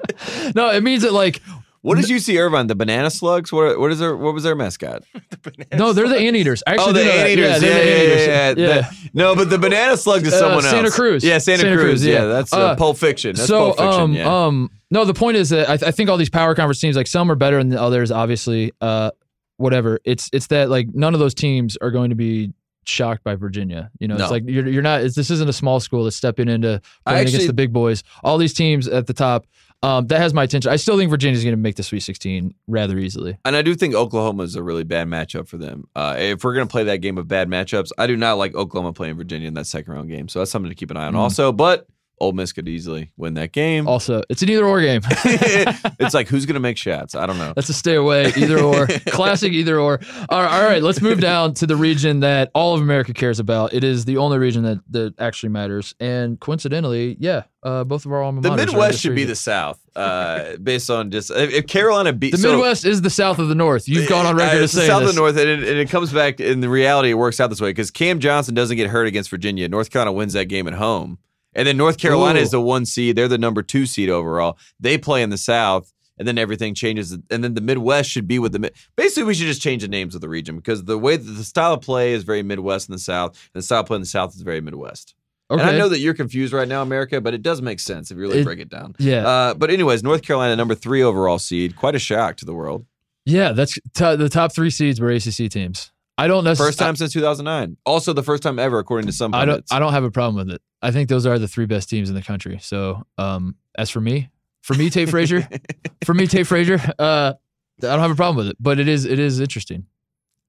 no, 0.54 0.70
it 0.70 0.82
means 0.82 1.02
that 1.02 1.12
like 1.12 1.40
What 1.82 1.98
is 1.98 2.10
UC 2.10 2.38
Irvine? 2.38 2.66
The 2.66 2.74
Banana 2.74 3.10
Slugs? 3.10 3.52
What? 3.52 3.78
What 3.78 3.90
is 3.92 3.98
their? 4.00 4.14
What 4.16 4.34
was 4.34 4.42
their 4.42 4.54
mascot? 4.54 5.02
no, 5.72 5.92
they're 5.92 6.08
the 6.08 6.18
anteaters. 6.18 6.62
I 6.66 6.72
Actually, 6.74 6.90
oh, 6.90 6.92
the 6.92 7.00
do 7.00 7.06
know 7.06 7.12
that. 7.16 7.26
Anteaters. 7.30 7.62
Yeah, 7.62 7.68
Yeah, 7.68 7.74
they're 7.74 7.84
the 7.84 7.90
yeah, 7.90 7.94
anteaters. 7.96 8.26
yeah, 8.26 8.54
yeah, 8.56 8.74
Yeah. 8.74 8.80
The- 8.82 9.10
no, 9.14 9.34
but 9.36 9.48
the 9.50 9.58
Banana 9.58 9.96
Slugs 9.96 10.26
is 10.28 10.34
Uh, 10.34 10.38
someone 10.40 10.64
else. 10.64 10.70
Santa 10.70 10.90
Cruz. 10.90 11.24
Yeah, 11.24 11.38
Santa, 11.38 11.62
Santa 11.62 11.76
Cruz. 11.76 11.84
Cruz, 11.84 12.04
Yeah, 12.06 12.12
yeah. 12.14 12.24
that's 12.26 12.52
uh, 12.52 12.56
Uh, 12.58 12.76
Pulp 12.76 12.98
Fiction. 12.98 13.34
That's 13.36 13.48
so 13.48 13.72
Pulp 13.72 13.78
Fiction. 13.78 14.00
um 14.02 14.12
yeah. 14.14 14.46
um 14.46 14.70
no 14.90 15.04
the 15.04 15.14
point 15.14 15.36
is 15.38 15.48
that 15.50 15.68
I, 15.70 15.76
th- 15.78 15.88
I 15.88 15.90
think 15.92 16.10
all 16.10 16.16
these 16.18 16.28
power 16.30 16.54
conference 16.54 16.80
teams 16.80 16.96
like 16.96 17.06
some 17.06 17.30
are 17.30 17.34
better 17.34 17.58
than 17.58 17.70
the 17.70 17.80
others 17.80 18.10
obviously 18.10 18.72
uh 18.80 19.10
whatever 19.56 20.00
it's 20.04 20.28
it's 20.32 20.48
that 20.48 20.68
like 20.68 20.88
none 20.92 21.14
of 21.14 21.20
those 21.20 21.34
teams 21.34 21.76
are 21.80 21.90
going 21.90 22.10
to 22.10 22.16
be 22.16 22.52
shocked 22.88 23.24
by 23.24 23.34
Virginia 23.34 23.90
you 23.98 24.08
know 24.08 24.16
No. 24.16 24.24
it's 24.24 24.30
like 24.30 24.44
you're 24.46 24.66
you're 24.68 24.82
not 24.82 25.02
it's, 25.02 25.14
this 25.16 25.30
isn't 25.30 25.48
a 25.48 25.52
small 25.52 25.80
school 25.80 26.04
that's 26.04 26.16
stepping 26.16 26.48
into 26.48 26.80
playing 27.04 27.20
actually- 27.20 27.34
against 27.34 27.46
the 27.48 27.52
big 27.52 27.72
boys 27.72 28.02
all 28.22 28.38
these 28.38 28.54
teams 28.54 28.86
at 28.88 29.06
the 29.06 29.12
top 29.12 29.46
um 29.82 30.06
that 30.06 30.18
has 30.20 30.32
my 30.32 30.44
attention 30.44 30.70
I 30.70 30.76
still 30.76 30.96
think 30.96 31.10
Virginia's 31.10 31.42
going 31.44 31.52
to 31.52 31.60
make 31.60 31.76
the 31.76 31.82
Sweet 31.82 32.00
16 32.00 32.54
rather 32.66 32.98
easily 32.98 33.36
And 33.44 33.54
I 33.56 33.62
do 33.62 33.74
think 33.74 33.94
Oklahoma 33.94 34.44
is 34.44 34.54
a 34.56 34.62
really 34.62 34.84
bad 34.84 35.06
matchup 35.08 35.48
for 35.48 35.58
them. 35.58 35.86
Uh, 35.94 36.14
if 36.18 36.42
we're 36.44 36.54
going 36.54 36.66
to 36.66 36.70
play 36.70 36.84
that 36.84 36.98
game 36.98 37.18
of 37.18 37.28
bad 37.28 37.48
matchups, 37.48 37.90
I 37.98 38.06
do 38.06 38.16
not 38.16 38.34
like 38.38 38.54
Oklahoma 38.54 38.92
playing 38.94 39.16
Virginia 39.16 39.48
in 39.48 39.54
that 39.54 39.66
second 39.66 39.92
round 39.92 40.08
game. 40.08 40.28
So 40.28 40.38
that's 40.38 40.50
something 40.50 40.70
to 40.70 40.74
keep 40.74 40.90
an 40.90 40.96
eye 40.96 41.06
on. 41.06 41.12
Mm. 41.12 41.18
Also, 41.18 41.52
but 41.52 41.86
Ole 42.18 42.32
Miss 42.32 42.52
could 42.52 42.68
easily 42.68 43.12
win 43.16 43.34
that 43.34 43.52
game. 43.52 43.86
also 43.86 44.22
it's 44.30 44.42
an 44.42 44.48
either 44.48 44.64
or 44.64 44.80
game 44.80 45.00
it's 45.24 46.14
like 46.14 46.28
who's 46.28 46.46
going 46.46 46.54
to 46.54 46.60
make 46.60 46.76
shots? 46.76 47.14
I 47.14 47.26
don't 47.26 47.38
know. 47.38 47.52
That's 47.54 47.68
a 47.68 47.72
stay 47.74 47.94
away, 47.94 48.32
either 48.36 48.58
or. 48.58 48.86
Classic 49.08 49.52
either 49.52 49.78
or. 49.78 50.00
All 50.28 50.42
right, 50.42 50.52
all 50.62 50.64
right, 50.68 50.82
let's 50.82 51.00
move 51.00 51.20
down 51.20 51.54
to 51.54 51.66
the 51.66 51.76
region 51.76 52.20
that 52.20 52.50
all 52.54 52.74
of 52.74 52.80
America 52.80 53.12
cares 53.12 53.38
about. 53.38 53.72
It 53.74 53.84
is 53.84 54.04
the 54.04 54.16
only 54.16 54.38
region 54.38 54.62
that, 54.64 54.78
that 54.90 55.14
actually 55.20 55.50
matters. 55.50 55.94
And 56.00 56.38
coincidentally, 56.40 57.16
yeah, 57.20 57.44
uh, 57.62 57.84
both 57.84 58.06
of 58.06 58.12
our 58.12 58.22
alma 58.22 58.40
The 58.40 58.54
Midwest 58.56 59.00
should 59.00 59.14
be 59.14 59.24
the 59.24 59.34
South, 59.36 59.78
uh, 59.94 60.56
based 60.56 60.88
on 60.90 61.10
just 61.10 61.30
if, 61.30 61.66
Carolina 61.66 62.12
beat 62.12 62.30
The 62.32 62.38
so- 62.38 62.52
Midwest 62.52 62.84
is 62.86 63.02
the 63.02 63.10
south 63.10 63.38
of 63.38 63.48
the 63.48 63.54
north. 63.54 63.88
You've 63.88 64.08
gone 64.08 64.24
on 64.26 64.34
Uh, 64.36 64.38
record 64.38 64.58
to 64.58 64.64
it's 64.64 64.72
the 64.72 64.80
say 64.80 64.86
South 64.86 65.02
this. 65.02 65.14
the 65.14 65.20
North, 65.20 65.36
and 65.36 65.48
it, 65.48 65.58
and 65.68 65.78
it 65.78 65.90
comes 65.90 66.12
back 66.12 66.40
in 66.40 66.60
the 66.60 66.68
reality. 66.68 67.10
It 67.10 67.14
works 67.14 67.40
out 67.40 67.48
this 67.50 67.60
way 67.60 67.70
because 67.70 67.90
Cam 67.90 68.20
Johnson 68.20 68.54
doesn't 68.54 68.76
get 68.76 68.88
hurt 68.88 69.06
against 69.06 69.30
Virginia. 69.30 69.68
North 69.68 69.90
Carolina 69.90 70.12
wins 70.12 70.32
that 70.34 70.46
game 70.46 70.66
at 70.68 70.74
home, 70.74 71.18
and 71.56 71.66
then 71.66 71.76
North 71.76 71.98
Carolina 71.98 72.38
Ooh. 72.38 72.42
is 72.42 72.52
the 72.52 72.60
one 72.60 72.86
seed. 72.86 73.16
They're 73.16 73.26
the 73.26 73.38
number 73.38 73.62
two 73.62 73.84
seed 73.86 74.08
overall. 74.10 74.56
They 74.78 74.96
play 74.98 75.22
in 75.22 75.30
the 75.30 75.38
South, 75.38 75.92
and 76.18 76.28
then 76.28 76.38
everything 76.38 76.74
changes. 76.74 77.12
And 77.30 77.42
then 77.42 77.54
the 77.54 77.60
Midwest 77.60 78.08
should 78.10 78.28
be 78.28 78.38
with 78.38 78.52
the 78.52 78.58
mid. 78.60 78.74
Basically, 78.96 79.24
we 79.24 79.34
should 79.34 79.46
just 79.48 79.60
change 79.62 79.82
the 79.82 79.88
names 79.88 80.14
of 80.14 80.20
the 80.20 80.28
region 80.28 80.54
because 80.56 80.84
the 80.84 80.96
way 80.98 81.16
that 81.16 81.24
the 81.32 81.42
style 81.44 81.72
of 81.74 81.80
play 81.80 82.12
is 82.12 82.22
very 82.22 82.42
Midwest 82.44 82.88
in 82.88 82.92
the 82.92 82.98
South, 83.00 83.30
and 83.52 83.60
the 83.60 83.64
style 83.64 83.80
of 83.80 83.86
play 83.86 83.96
in 83.96 84.02
the 84.02 84.06
South 84.06 84.34
is 84.36 84.42
very 84.42 84.60
Midwest. 84.60 85.14
Okay. 85.50 85.60
And 85.62 85.70
I 85.70 85.78
know 85.78 85.88
that 85.88 86.00
you're 86.00 86.14
confused 86.14 86.52
right 86.52 86.66
now, 86.66 86.82
America, 86.82 87.20
but 87.20 87.32
it 87.32 87.40
does 87.42 87.62
make 87.62 87.78
sense 87.80 88.10
if 88.10 88.16
you 88.16 88.22
really 88.22 88.38
It- 88.40 88.44
break 88.44 88.58
it 88.58 88.68
down. 88.68 88.96
yeah, 88.98 89.26
Uh, 89.26 89.54
but 89.54 89.70
anyways, 89.70 90.02
North 90.02 90.22
Carolina, 90.22 90.56
number 90.56 90.74
three 90.74 91.02
overall 91.02 91.38
seed, 91.38 91.76
quite 91.76 91.94
a 91.94 92.00
shock 92.00 92.36
to 92.38 92.44
the 92.44 92.52
world. 92.54 92.84
yeah, 93.24 93.52
that's 93.52 93.74
t- 93.94 94.16
the 94.16 94.28
top 94.28 94.52
three 94.52 94.70
seeds 94.70 95.00
were 95.00 95.10
ACC 95.10 95.48
teams. 95.48 95.92
I 96.18 96.26
don't 96.28 96.44
necessarily. 96.44 96.70
First 96.70 96.78
time 96.78 96.96
since 96.96 97.12
2009. 97.12 97.76
Also, 97.84 98.12
the 98.12 98.22
first 98.22 98.42
time 98.42 98.58
ever, 98.58 98.78
according 98.78 99.06
to 99.06 99.12
some 99.12 99.34
I 99.34 99.44
don't. 99.44 99.54
pundits. 99.54 99.72
I 99.72 99.78
don't 99.78 99.92
have 99.92 100.04
a 100.04 100.10
problem 100.10 100.36
with 100.36 100.54
it. 100.54 100.62
I 100.82 100.90
think 100.90 101.08
those 101.08 101.26
are 101.26 101.38
the 101.38 101.48
three 101.48 101.66
best 101.66 101.90
teams 101.90 102.08
in 102.08 102.14
the 102.14 102.22
country. 102.22 102.58
So, 102.62 103.04
um, 103.18 103.56
as 103.76 103.90
for 103.90 104.00
me, 104.00 104.30
for 104.62 104.74
me, 104.74 104.90
Tate 104.90 105.08
Frazier, 105.08 105.48
for 106.04 106.14
me, 106.14 106.26
Tate 106.26 106.46
Frazier, 106.46 106.80
uh, 106.98 107.34
I 107.34 107.86
don't 107.86 108.00
have 108.00 108.10
a 108.10 108.16
problem 108.16 108.36
with 108.36 108.48
it. 108.48 108.56
But 108.58 108.80
it 108.80 108.88
is, 108.88 109.04
it 109.04 109.18
is 109.18 109.40
interesting. 109.40 109.86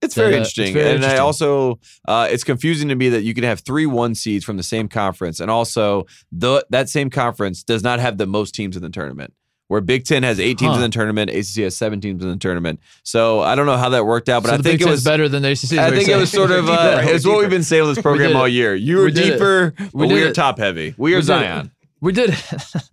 It's 0.01 0.13
very 0.13 0.35
it's 0.35 0.49
interesting, 0.49 0.73
very 0.73 0.95
and 0.95 1.03
I 1.03 1.17
also 1.17 1.79
uh, 2.07 2.27
it's 2.29 2.43
confusing 2.43 2.89
to 2.89 2.95
me 2.95 3.09
that 3.09 3.23
you 3.23 3.33
can 3.33 3.43
have 3.43 3.61
three 3.61 3.87
one 3.87 4.13
seeds 4.13 4.45
from 4.45 4.57
the 4.57 4.63
same 4.63 4.87
conference, 4.87 5.39
and 5.39 5.49
also 5.49 6.05
the 6.31 6.63
that 6.69 6.87
same 6.87 7.09
conference 7.09 7.63
does 7.63 7.81
not 7.81 7.99
have 7.99 8.19
the 8.19 8.27
most 8.27 8.53
teams 8.53 8.77
in 8.77 8.83
the 8.83 8.91
tournament. 8.91 9.33
Where 9.69 9.81
Big 9.81 10.05
Ten 10.05 10.23
has 10.23 10.39
eight 10.39 10.57
teams 10.57 10.71
Huh. 10.71 10.75
in 10.77 10.81
the 10.81 10.89
tournament, 10.89 11.29
ACC 11.29 11.63
has 11.63 11.75
seven 11.75 11.99
teams 11.99 12.23
in 12.23 12.29
the 12.29 12.37
tournament. 12.37 12.79
So 13.03 13.41
I 13.41 13.55
don't 13.55 13.65
know 13.65 13.75
how 13.77 13.89
that 13.89 14.05
worked 14.05 14.29
out, 14.29 14.43
but 14.43 14.49
so 14.49 14.53
I 14.55 14.57
think 14.57 14.79
Big 14.79 14.87
it 14.87 14.89
was 14.89 15.03
better 15.03 15.27
than 15.27 15.41
the 15.43 15.49
ACC. 15.51 15.73
I 15.77 15.89
think 15.91 16.07
it 16.07 16.15
was 16.15 16.31
sort 16.31 16.51
of 16.51 16.69
uh, 16.69 17.01
it's 17.03 17.25
what 17.25 17.39
we've 17.39 17.49
been 17.49 17.63
saying 17.63 17.83
on 17.83 17.93
this 17.93 18.01
program 18.01 18.35
all 18.37 18.47
year. 18.47 18.73
You 18.75 19.05
it. 19.07 19.11
deeper, 19.11 19.73
We 19.93 20.07
but 20.07 20.13
we 20.13 20.23
are 20.23 20.27
it. 20.27 20.35
top 20.35 20.57
heavy. 20.57 20.95
We 20.97 21.13
are 21.15 21.17
We 21.17 21.21
did 21.21 21.23
it. 21.23 21.25
Zion. 21.25 21.71
We 21.99 22.11
did. 22.13 22.35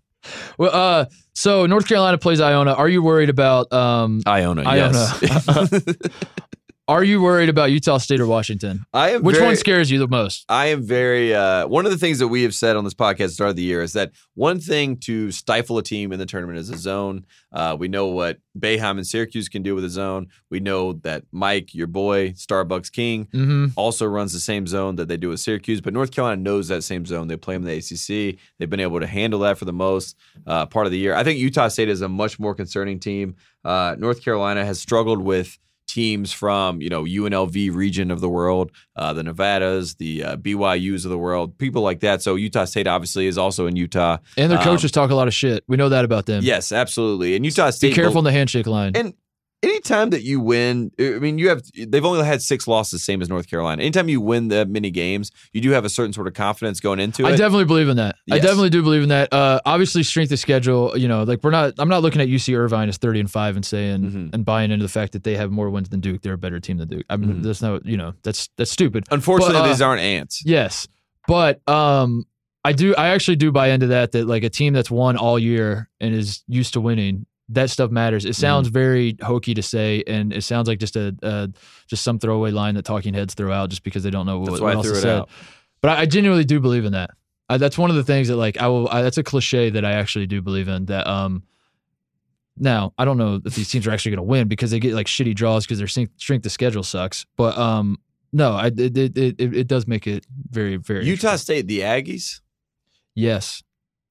well, 0.59 0.71
uh, 0.75 1.05
so 1.33 1.67
North 1.67 1.87
Carolina 1.87 2.19
plays 2.19 2.41
Iona. 2.41 2.73
Are 2.73 2.89
you 2.89 3.03
worried 3.03 3.29
about 3.31 3.73
um? 3.73 4.23
Iona, 4.27 4.63
Iona. 4.63 4.93
yes. 5.23 5.85
Are 6.87 7.03
you 7.03 7.23
worried 7.23 7.49
about 7.49 7.71
Utah 7.71 7.97
State 7.97 8.21
or 8.21 8.27
Washington? 8.27 8.85
I 8.93 9.13
am 9.13 9.23
Which 9.23 9.37
very, 9.37 9.47
one 9.47 9.57
scares 9.57 9.91
you 9.91 9.99
the 9.99 10.07
most? 10.07 10.45
I 10.51 10.67
am 10.67 10.83
very 10.83 11.35
uh, 11.35 11.67
one 11.67 11.87
of 11.87 11.93
the 11.93 11.97
things 11.97 12.19
that 12.19 12.29
we 12.29 12.43
have 12.43 12.55
said 12.55 12.77
on 12.77 12.85
this 12.85 12.93
podcast 12.93 13.11
at 13.11 13.19
the 13.19 13.29
start 13.31 13.51
of 13.51 13.57
the 13.57 13.63
year 13.63 13.81
is 13.81 13.95
that 13.95 14.13
one 14.35 14.61
thing 14.61 14.99
to 14.99 15.31
stifle 15.33 15.79
a 15.79 15.83
team 15.83 16.13
in 16.13 16.19
the 16.19 16.27
tournament 16.27 16.59
is 16.59 16.69
a 16.69 16.77
zone. 16.77 17.25
Uh, 17.51 17.75
we 17.79 17.89
know 17.89 18.09
what 18.09 18.37
Boeheim 18.59 18.99
and 18.99 19.07
Syracuse 19.07 19.49
can 19.49 19.63
do 19.63 19.75
with 19.75 19.83
a 19.87 19.89
zone. 19.89 20.27
We 20.51 20.61
know 20.61 20.93
that 21.05 21.23
Mike, 21.33 21.75
your 21.75 21.87
boy, 21.87 22.33
Starbucks 22.33 22.93
King, 22.93 23.29
Mm-hmm. 23.33 23.67
also 23.77 24.05
runs 24.05 24.35
the 24.35 24.39
same 24.41 24.67
zone 24.67 24.97
that 24.97 25.09
they 25.09 25.17
do 25.17 25.31
with 25.31 25.41
Syracuse. 25.41 25.81
But 25.81 25.95
North 25.95 26.11
Carolina 26.11 26.43
knows 26.43 26.69
that 26.69 26.85
same 26.85 27.07
zone. 27.07 27.29
They 27.29 27.39
play 27.39 27.55
them 27.57 27.67
in 27.67 27.69
the 27.69 27.79
ACC. 27.79 28.39
They've 28.59 28.69
been 28.69 28.81
able 28.81 29.01
to 29.01 29.07
handle 29.07 29.41
that 29.41 29.57
for 29.57 29.65
the 29.65 29.73
most 29.73 30.17
uh, 30.47 30.67
part 30.67 30.85
of 30.85 30.93
the 30.93 30.99
year. 30.99 31.15
I 31.15 31.25
think 31.25 31.39
Utah 31.39 31.69
State 31.69 31.89
is 31.89 32.03
a 32.03 32.11
much 32.11 32.39
more 32.39 32.55
concerning 32.55 33.01
team. 33.01 33.37
Uh, 33.65 33.97
North 33.99 34.23
Carolina 34.23 34.67
has 34.67 34.79
struggled 34.79 35.23
with 35.23 35.59
teams 35.87 36.33
from 36.33 36.81
you 36.81 36.89
know 36.89 37.05
UNLV 37.05 37.75
region 37.75 38.11
of 38.11 38.21
the 38.21 38.29
world, 38.29 38.71
uh, 38.97 39.13
the 39.13 39.23
Nevadas, 39.23 39.95
the 39.97 40.25
uh, 40.25 40.37
BYU's 40.37 41.05
of 41.05 41.11
the 41.11 41.19
world, 41.19 41.57
people 41.59 41.83
like 41.83 42.01
that. 42.01 42.23
So 42.23 42.35
Utah 42.37 42.65
State 42.65 42.87
obviously 42.87 43.27
is 43.27 43.39
also 43.39 43.67
in 43.67 43.77
Utah. 43.77 44.19
And 44.37 44.51
their 44.51 44.59
Um, 44.59 44.65
coaches 44.65 44.91
talk 44.91 45.11
a 45.11 45.15
lot 45.15 45.29
of 45.29 45.35
shit. 45.35 45.65
We 45.69 45.77
know 45.77 45.89
that 45.89 46.05
about 46.05 46.27
them. 46.27 46.43
Yes, 46.43 46.73
absolutely. 46.73 47.37
And 47.37 47.45
Utah 47.45 47.71
State. 47.71 47.91
Be 47.91 47.95
careful 47.95 48.19
in 48.19 48.25
the 48.25 48.33
handshake 48.33 48.67
line. 48.67 48.93
And 48.95 49.15
anytime 49.65 50.11
that 50.11 50.23
you 50.23 50.41
win, 50.41 50.91
I 50.99 51.19
mean, 51.19 51.39
you 51.39 51.49
have 51.49 51.63
they've 51.77 52.05
only 52.05 52.25
had 52.25 52.43
six 52.43 52.69
losses, 52.69 53.03
same 53.03 53.21
as 53.23 53.29
North 53.29 53.49
Carolina. 53.49 53.83
Anytime 53.83 54.09
you 54.09 54.21
win 54.21 54.49
that 54.49 54.69
many 54.69 54.91
games, 54.91 55.31
you 55.53 55.61
do 55.61 55.71
have 55.71 55.85
a 55.85 55.89
certain 55.89 56.13
sort 56.13 56.27
of 56.27 56.35
confidence 56.35 56.81
going 56.81 57.01
into 57.01 57.23
it. 57.25 57.29
I 57.29 57.31
definitely 57.33 57.65
believe 57.65 57.89
in 57.89 57.97
that. 57.97 58.17
I 58.31 58.39
definitely 58.39 58.71
do 58.71 58.83
believe 58.83 59.03
in 59.03 59.09
that. 59.09 59.33
Uh, 59.33 59.61
obviously, 59.67 60.03
strength 60.03 60.31
of 60.33 60.39
schedule. 60.39 60.97
You 60.97 61.09
know, 61.09 61.23
like 61.25 61.43
we're 61.43 61.51
not. 61.51 61.75
I'm 61.79 61.89
not 61.89 62.03
looking 62.03 62.21
at 62.21 62.29
UC 62.29 62.57
Irvine 62.57 62.89
as 62.89 62.97
30 62.99 63.21
and 63.21 63.31
five 63.31 63.57
and 63.57 63.65
saying 63.65 64.03
Mhm. 64.03 64.35
and 64.35 64.45
buying 64.45 64.71
into 64.71 64.85
the 64.85 64.89
fact 64.89 65.13
that 65.13 65.25
they 65.25 65.37
have 65.37 65.51
more 65.51 65.71
wins 65.71 65.89
than 65.89 66.01
Duke. 66.01 66.23
They're 66.23 66.35
a 66.35 66.39
better 66.39 66.61
team 66.61 66.79
than 66.79 66.89
Duke. 66.89 67.05
I 67.11 67.17
mean, 67.17 67.35
Mhm. 67.37 67.43
there's 67.43 67.63
no. 67.63 67.81
You 67.85 67.97
know, 67.97 68.15
that's 68.23 68.49
that's 68.57 68.71
stupid. 68.71 69.05
Unfortunately, 69.11 69.55
But, 69.55 69.65
uh, 69.65 69.69
these 69.69 69.81
aren't 69.83 70.03
ants. 70.03 70.43
Yes, 70.45 70.87
but 71.27 71.67
um, 71.69 72.25
I 72.65 72.73
do. 72.73 72.95
I 72.97 73.09
actually 73.09 73.37
do 73.37 73.53
buy 73.53 73.69
into 73.69 73.89
that. 73.89 74.13
That 74.13 74.27
like 74.27 74.43
a 74.45 74.51
team 74.51 74.73
that's 74.73 74.91
won 74.91 75.17
all 75.17 75.39
year 75.39 75.89
and 76.01 76.15
is 76.15 76.43
used 76.49 76.73
to 76.75 76.81
winning. 76.81 77.27
That 77.51 77.69
stuff 77.69 77.91
matters. 77.91 78.25
It 78.25 78.35
sounds 78.37 78.69
very 78.69 79.17
hokey 79.23 79.53
to 79.55 79.63
say, 79.63 80.03
and 80.07 80.33
it 80.33 80.43
sounds 80.43 80.67
like 80.67 80.79
just 80.79 80.97
a, 80.97 81.15
a 81.23 81.51
just 81.87 82.03
some 82.03 82.19
throwaway 82.19 82.51
line 82.51 82.75
that 82.77 82.85
talking 82.85 83.13
heads 83.13 83.35
throw 83.35 83.53
out 83.53 83.69
just 83.69 83.83
because 83.83 84.03
they 84.03 84.11
don't 84.11 84.25
know 84.25 84.39
what, 84.39 84.61
what 84.61 84.75
else 84.75 84.89
to 84.89 84.97
say. 84.97 85.11
out. 85.11 85.29
But 85.83 85.99
I, 85.99 86.01
I 86.03 86.07
genuinely 86.07 86.45
do 86.45 86.59
believe 86.59 86.87
in 86.87 86.93
that. 86.93 87.11
I, 87.51 87.59
that's 87.59 87.77
one 87.77 87.91
of 87.91 87.97
the 87.97 88.05
things 88.05 88.29
that 88.29 88.37
like 88.37 88.57
I 88.57 88.69
will. 88.69 88.89
I, 88.89 89.03
that's 89.03 89.19
a 89.19 89.23
cliche 89.23 89.69
that 89.69 89.85
I 89.85 89.93
actually 89.93 90.27
do 90.27 90.41
believe 90.41 90.69
in. 90.69 90.87
That 90.87 91.07
um. 91.07 91.43
Now 92.57 92.95
I 92.97 93.05
don't 93.05 93.19
know 93.19 93.41
if 93.45 93.55
these 93.57 93.69
teams 93.69 93.87
are 93.87 93.91
actually 93.91 94.13
going 94.13 94.27
to 94.27 94.31
win 94.31 94.49
because 94.49 94.71
they 94.71 94.79
get 94.79 94.95
like 94.95 95.07
shitty 95.07 95.35
draws 95.35 95.67
because 95.67 95.79
their 95.79 95.89
strength, 95.89 96.13
strength 96.17 96.47
of 96.47 96.53
schedule 96.53 96.85
sucks. 96.85 97.27
But 97.37 97.59
um, 97.59 97.99
no, 98.33 98.53
I 98.53 98.69
it 98.69 98.97
it, 98.97 99.19
it, 99.19 99.41
it 99.41 99.67
does 99.67 99.87
make 99.87 100.07
it 100.07 100.25
very 100.51 100.77
very 100.77 101.05
Utah. 101.05 101.37
State, 101.37 101.67
the 101.67 101.81
Aggies. 101.81 102.41
Yes, 103.15 103.63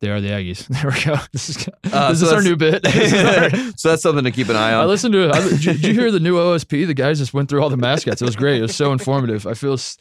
they 0.04 0.10
are 0.10 0.20
the 0.20 0.30
Aggies. 0.30 0.68
There 0.82 0.91
we 0.91 1.01
go. 1.04 1.16
This 1.32 1.49
is 1.49 1.68
Uh, 1.91 2.10
this 2.12 2.20
so 2.20 2.26
is 2.28 2.34
our 2.34 2.41
new 2.41 2.56
bit. 2.58 2.86
Our- 2.86 3.49
so 3.78 3.89
that's 3.89 4.01
something 4.04 4.26
to 4.26 4.32
keep 4.32 4.49
an 4.49 4.56
eye 4.58 4.74
on. 4.74 4.84
I 4.84 4.86
listened 4.86 5.14
to 5.14 5.30
it. 5.30 5.34
I, 5.36 5.39
did, 5.41 5.64
you- 5.64 5.74
did 5.74 5.84
you 5.86 5.93
hear 5.93 6.12
the 6.12 6.20
new 6.20 6.36
OSP? 6.36 6.86
The 6.86 6.93
guys 6.93 7.18
just 7.20 7.34
went 7.34 7.47
through 7.49 7.64
all 7.64 7.70
the 7.70 7.78
mascots. 7.78 8.22
It 8.22 8.26
was 8.26 8.36
great. 8.36 8.60
It 8.60 8.62
was 8.64 8.76
so 8.76 8.91
informative. 8.91 9.47
I 9.47 9.54
feel. 9.54 9.74
s- 9.74 9.97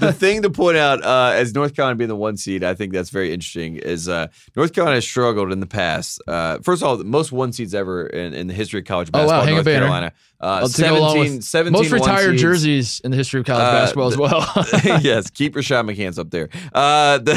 the 0.00 0.14
thing 0.16 0.42
to 0.42 0.50
point 0.50 0.76
out 0.76 1.02
uh, 1.04 1.32
as 1.34 1.54
North 1.54 1.74
Carolina 1.74 1.96
being 1.96 2.08
the 2.08 2.16
one 2.16 2.36
seed, 2.36 2.62
I 2.64 2.74
think 2.74 2.92
that's 2.92 3.10
very 3.10 3.32
interesting. 3.32 3.76
Is 3.76 4.08
uh, 4.08 4.28
North 4.56 4.72
Carolina 4.72 4.96
has 4.96 5.04
struggled 5.04 5.52
in 5.52 5.60
the 5.60 5.66
past. 5.66 6.22
Uh, 6.28 6.58
first 6.62 6.82
of 6.82 6.88
all, 6.88 6.96
the 6.96 7.04
most 7.04 7.32
one 7.32 7.52
seeds 7.52 7.74
ever 7.74 8.06
in, 8.06 8.32
in 8.34 8.46
the 8.46 8.54
history 8.54 8.80
of 8.80 8.86
college 8.86 9.10
basketball. 9.10 9.34
Oh, 9.36 9.40
wow. 9.40 9.44
basketball. 9.46 9.64
Hang 9.72 9.76
a 9.76 9.80
North. 9.80 9.90
Carolina, 9.90 10.12
uh, 10.42 10.60
I'll 10.62 10.68
to 10.68 10.82
go 10.82 10.98
along 10.98 11.12
17, 11.14 11.36
with 11.36 11.44
17 11.44 11.72
Most 11.72 11.90
retired 11.92 12.36
jerseys 12.36 13.00
in 13.04 13.12
the 13.12 13.16
history 13.16 13.40
of 13.40 13.46
college 13.46 13.62
Uh, 13.62 13.72
basketball 13.72 14.08
as 14.08 14.16
well. 14.16 14.40
yes, 15.00 15.30
keep 15.30 15.54
Rashad 15.54 15.88
McCants 15.88 16.18
up 16.18 16.30
there. 16.30 16.48
Uh, 16.74 17.18
the 17.18 17.34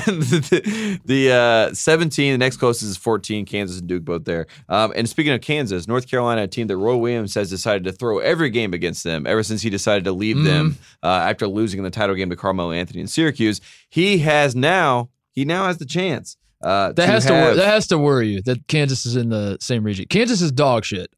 the, 0.49 0.99
the 1.05 1.31
uh, 1.31 1.73
17, 1.73 2.33
the 2.33 2.37
next 2.37 2.57
closest 2.57 2.89
is 2.89 2.97
14, 2.97 3.45
Kansas 3.45 3.79
and 3.79 3.87
Duke 3.87 4.03
both 4.03 4.25
there. 4.25 4.47
Um, 4.69 4.91
and 4.95 5.07
speaking 5.07 5.33
of 5.33 5.41
Kansas, 5.41 5.87
North 5.87 6.09
Carolina, 6.09 6.43
a 6.43 6.47
team 6.47 6.67
that 6.67 6.77
Roy 6.77 6.95
Williams 6.97 7.35
has 7.35 7.49
decided 7.49 7.83
to 7.83 7.91
throw 7.91 8.17
every 8.19 8.49
game 8.49 8.73
against 8.73 9.03
them 9.03 9.27
ever 9.27 9.43
since 9.43 9.61
he 9.61 9.69
decided 9.69 10.03
to 10.05 10.11
leave 10.11 10.43
them 10.43 10.71
Mm-hmm. 10.71 11.05
uh, 11.07 11.29
after 11.29 11.47
losing 11.47 11.77
in 11.79 11.83
the 11.83 11.91
title 11.91 12.15
game 12.15 12.29
to 12.31 12.35
Carmelo 12.35 12.71
Anthony 12.71 13.01
in 13.01 13.07
Syracuse. 13.07 13.61
He 13.89 14.17
has 14.19 14.55
now, 14.55 15.09
he 15.31 15.45
now 15.45 15.67
has 15.67 15.77
the 15.77 15.85
chance. 15.85 16.37
Uh, 16.63 16.91
that 16.93 17.07
has 17.07 17.25
to 17.25 17.33
wor- 17.33 17.53
that 17.53 17.67
has 17.67 17.87
to 17.87 17.97
worry 17.97 18.29
you 18.29 18.41
that 18.43 18.65
Kansas 18.67 19.05
is 19.05 19.15
in 19.15 19.29
the 19.29 19.57
same 19.59 19.83
region. 19.83 20.05
Kansas 20.09 20.41
is 20.41 20.51
dog 20.51 20.85
shit. 20.85 21.13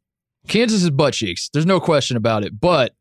Kansas 0.48 0.84
is 0.84 0.90
butt 0.90 1.14
cheeks. 1.14 1.50
There's 1.54 1.66
no 1.66 1.80
question 1.80 2.18
about 2.18 2.44
it. 2.44 2.60
But 2.60 2.94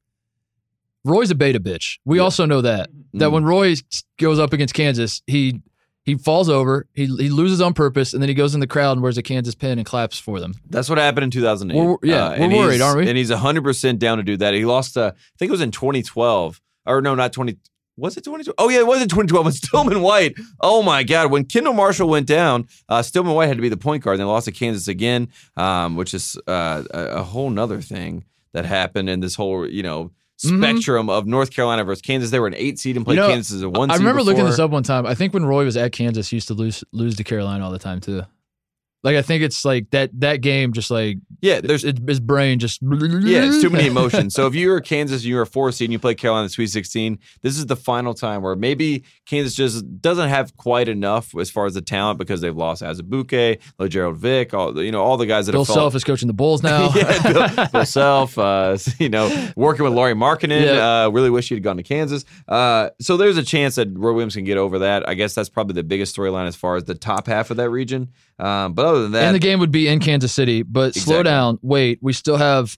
Roy's 1.05 1.31
a 1.31 1.35
beta 1.35 1.61
bitch. 1.61 1.99
We 2.05 2.19
Yeah. 2.19 2.25
also 2.25 2.47
know 2.47 2.61
that 2.63 2.91
that 3.15 3.29
Mm. 3.29 3.33
when 3.33 3.45
Roy 3.45 3.75
goes 4.19 4.39
up 4.39 4.53
against 4.53 4.75
Kansas, 4.75 5.23
he 5.27 5.61
he 6.05 6.15
falls 6.15 6.49
over, 6.49 6.87
he 6.95 7.07
he 7.07 7.29
loses 7.31 7.61
on 7.61 7.75
purpose, 7.75 8.13
and 8.13 8.23
then 8.23 8.29
he 8.29 8.35
goes 8.35 8.55
in 8.55 8.61
the 8.61 8.67
crowd 8.69 8.93
and 8.93 9.03
wears 9.03 9.19
a 9.19 9.23
Kansas 9.23 9.57
pin 9.57 9.79
and 9.79 9.85
claps 9.87 10.19
for 10.19 10.39
them. 10.39 10.55
That's 10.71 10.89
what 10.89 10.99
happened 10.99 11.25
in 11.25 11.31
2008. 11.33 11.77
We're- 11.77 11.97
yeah, 12.05 12.29
and 12.31 12.53
we're 12.53 12.59
worried, 12.61 12.81
aren't 12.81 12.99
we? 12.99 13.09
And 13.09 13.19
he's 13.19 13.31
100% 13.31 13.99
down 13.99 14.19
to 14.19 14.23
do 14.23 14.37
that. 14.37 14.55
He 14.55 14.65
lost, 14.65 14.97
uh, 14.97 15.13
I 15.17 15.21
think 15.39 15.49
it 15.49 15.53
was 15.53 15.61
in 15.61 15.73
2012. 15.73 16.61
Or 16.87 17.01
no, 17.03 17.17
not 17.17 17.33
20. 17.33 17.57
Was 17.97 18.17
it 18.17 18.25
2012? 18.25 18.55
Oh, 18.59 18.69
yeah, 18.69 18.81
it 18.81 18.87
was 18.87 19.01
in 19.01 19.09
2012 19.09 19.45
when 19.47 19.53
Stillman 19.55 20.03
White. 20.03 20.35
Oh, 20.61 20.83
my 20.83 21.03
God. 21.03 21.31
When 21.31 21.45
Kendall 21.45 21.73
Marshall 21.73 22.09
went 22.09 22.27
down, 22.27 22.69
uh, 22.89 23.03
Stillman 23.03 23.35
White 23.35 23.47
had 23.47 23.57
to 23.57 23.63
be 23.63 23.69
the 23.71 23.77
point 23.77 24.03
guard. 24.05 24.15
And 24.15 24.21
they 24.21 24.25
lost 24.25 24.45
to 24.47 24.53
Kansas 24.53 24.87
again, 24.89 25.29
um, 25.57 25.97
which 25.97 26.13
is 26.13 26.37
uh, 26.47 26.83
a, 26.93 27.01
a 27.01 27.23
whole 27.23 27.49
nother 27.51 27.81
thing 27.81 28.25
that 28.53 28.65
happened 28.67 29.09
in 29.09 29.21
this 29.21 29.35
whole, 29.35 29.67
you 29.69 29.83
know, 29.83 30.11
Mhm. 30.45 30.59
spectrum 30.59 31.09
of 31.09 31.27
North 31.27 31.51
Carolina 31.51 31.83
versus 31.83 32.03
Kansas. 32.03 32.31
They 32.31 32.39
were 32.39 32.47
an 32.47 32.55
eight 32.59 32.79
seed 32.79 32.97
and 32.97 33.07
played 33.07 33.15
You 33.17 33.23
know, 33.23 33.29
Kansas 33.29 33.57
as 33.57 33.63
a 33.63 33.71
one 33.71 33.89
seed. 33.89 33.95
I 33.95 33.99
remember 33.99 34.23
looking 34.23 34.45
this 34.45 34.59
up 34.59 34.71
one 34.71 34.83
time. 34.83 35.07
I 35.07 35.15
think 35.15 35.33
when 35.33 35.47
Roy 35.47 35.65
was 35.65 35.79
at 35.79 35.93
Kansas, 35.93 36.29
he 36.29 36.37
used 36.37 36.49
to 36.49 36.55
lose 36.55 36.85
lose 36.93 37.17
to 37.17 37.25
Carolina 37.25 37.65
all 37.65 37.71
the 37.71 37.79
time 37.79 38.01
too. 38.03 38.21
Like 39.03 39.17
I 39.17 39.23
think 39.23 39.43
it's 39.45 39.65
like 39.65 39.91
that 39.91 40.11
that 40.21 40.41
game 40.41 40.73
just 40.73 40.91
like 40.91 41.19
Yeah, 41.41 41.61
there's 41.61 41.85
it, 41.85 42.01
his 42.09 42.19
brain 42.19 42.59
just 42.59 42.81
Yeah, 42.83 43.45
it's 43.45 43.63
too 43.63 43.71
many 43.71 43.87
emotions. 43.95 44.35
So 44.35 44.47
if 44.47 44.55
you're 44.55 44.81
Kansas, 44.81 45.23
and 45.23 45.29
you're 45.31 45.43
a 45.43 45.47
four 45.47 45.71
seed, 45.71 45.87
and 45.87 45.93
you 45.93 45.99
play 45.99 46.15
Carolina 46.15 46.43
in 46.43 46.47
the 46.47 46.51
Sweet 46.51 46.69
16. 46.69 47.19
This 47.43 47.57
is 47.57 47.67
the 47.67 47.77
final 47.77 48.15
time 48.15 48.43
where 48.43 48.57
maybe 48.57 49.05
Kansas 49.27 49.55
just 49.55 50.01
doesn't 50.01 50.29
have 50.29 50.57
quite 50.57 50.89
enough 50.89 51.37
as 51.39 51.51
far 51.51 51.67
as 51.67 51.75
the 51.75 51.83
talent 51.83 52.19
because 52.19 52.41
they've 52.41 52.57
lost 52.57 52.83
Azubuike, 52.83 53.61
Lagerald 53.79 54.17
Vick, 54.17 54.55
all 54.55 54.73
the- 54.73 54.85
you 54.85 54.91
know 54.93 55.03
all 55.03 55.17
the 55.17 55.27
guys 55.27 55.47
that 55.47 55.53
Bill 55.53 55.65
Self 55.65 55.95
is 55.95 56.03
coaching 56.03 56.27
the 56.27 56.35
Bulls 56.35 56.63
now. 56.63 56.91
yeah, 56.97 57.33
Bill, 57.33 57.67
Bill 57.73 57.85
Self, 57.87 58.37
uh, 58.39 58.77
you 58.99 59.09
know, 59.09 59.29
working 59.57 59.85
with 59.85 59.93
Lauri 59.93 60.15
Markkanen. 60.15 60.65
Yeah. 60.65 61.05
Uh, 61.05 61.11
really 61.11 61.31
wish 61.31 61.49
he'd 61.49 61.63
gone 61.63 61.77
to 61.77 61.83
Kansas. 61.83 62.25
Uh, 62.49 62.91
so 63.01 63.17
there's 63.17 63.37
a 63.37 63.43
chance 63.45 63.77
that 63.77 63.89
Roy 63.97 64.13
Williams 64.13 64.35
can 64.35 64.45
get 64.45 64.57
over 64.59 64.81
that. 64.81 65.09
I 65.09 65.15
guess 65.15 65.35
that's 65.35 65.49
probably 65.49 65.75
the 65.75 65.85
biggest 65.85 66.17
storyline 66.17 66.47
as 66.49 66.57
far 66.57 66.77
as 66.77 66.85
the 66.85 66.95
top 66.95 67.27
half 67.27 67.51
of 67.51 67.57
that 67.59 67.71
region. 67.71 68.11
Um, 68.39 68.75
but 68.75 68.86
other 68.87 69.03
than 69.03 69.13
that, 69.13 69.25
and 69.25 69.35
the 69.35 69.39
game 69.41 69.59
would 69.61 69.71
be 69.73 69.89
in 69.89 70.01
Kansas 70.01 70.33
City. 70.33 70.63
But 70.63 70.95
slow 70.95 71.23
down. 71.23 71.59
Wait, 71.63 71.99
we 72.03 72.13
still 72.13 72.37
have 72.37 72.77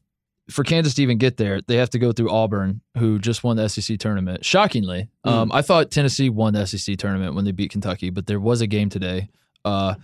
for 0.51 0.65
Kansas 0.65 0.95
to 0.95 1.03
even 1.03 1.19
get 1.19 1.37
there, 1.37 1.61
they 1.61 1.77
have 1.77 1.91
to 1.91 1.99
go 1.99 2.11
through 2.11 2.31
Auburn, 2.31 2.81
who 2.97 3.19
just 3.19 3.45
won 3.45 3.57
the 3.59 3.69
SEC 3.69 3.99
tournament. 3.99 4.45
Shockingly, 4.47 5.11
Mm. 5.27 5.31
um, 5.31 5.53
I 5.53 5.61
thought 5.61 5.91
Tennessee 5.91 6.31
won 6.31 6.55
the 6.55 6.67
SEC 6.67 6.97
tournament 6.97 7.35
when 7.35 7.45
they 7.45 7.53
beat 7.53 7.71
Kentucky, 7.71 8.09
but 8.09 8.27
there 8.27 8.41
was 8.41 8.63
a 8.63 8.67
game 8.67 8.89
today. 8.89 9.29
Uh, 9.65 9.95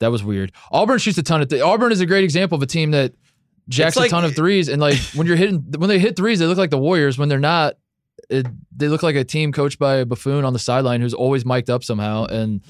that 0.00 0.10
was 0.10 0.24
weird. 0.24 0.50
Auburn 0.72 0.98
shoots 0.98 1.16
a 1.18 1.22
ton 1.22 1.42
of. 1.42 1.48
Th- 1.48 1.62
Auburn 1.62 1.92
is 1.92 2.00
a 2.00 2.06
great 2.06 2.24
example 2.24 2.56
of 2.56 2.62
a 2.62 2.66
team 2.66 2.90
that 2.90 3.12
jacks 3.68 3.96
like- 3.96 4.08
a 4.08 4.10
ton 4.10 4.24
of 4.24 4.34
threes, 4.34 4.68
and 4.68 4.80
like 4.82 4.98
when 5.14 5.28
you're 5.28 5.36
hitting, 5.36 5.64
when 5.78 5.88
they 5.88 6.00
hit 6.00 6.16
threes, 6.16 6.40
they 6.40 6.46
look 6.46 6.58
like 6.58 6.70
the 6.70 6.76
Warriors. 6.78 7.16
When 7.16 7.28
they're 7.28 7.38
not, 7.38 7.74
it, 8.28 8.46
they 8.76 8.88
look 8.88 9.04
like 9.04 9.14
a 9.14 9.22
team 9.22 9.52
coached 9.52 9.78
by 9.78 9.96
a 9.98 10.04
buffoon 10.04 10.44
on 10.44 10.52
the 10.52 10.58
sideline 10.58 11.00
who's 11.02 11.14
always 11.14 11.44
mic'd 11.46 11.70
up 11.70 11.84
somehow. 11.84 12.24
And 12.24 12.62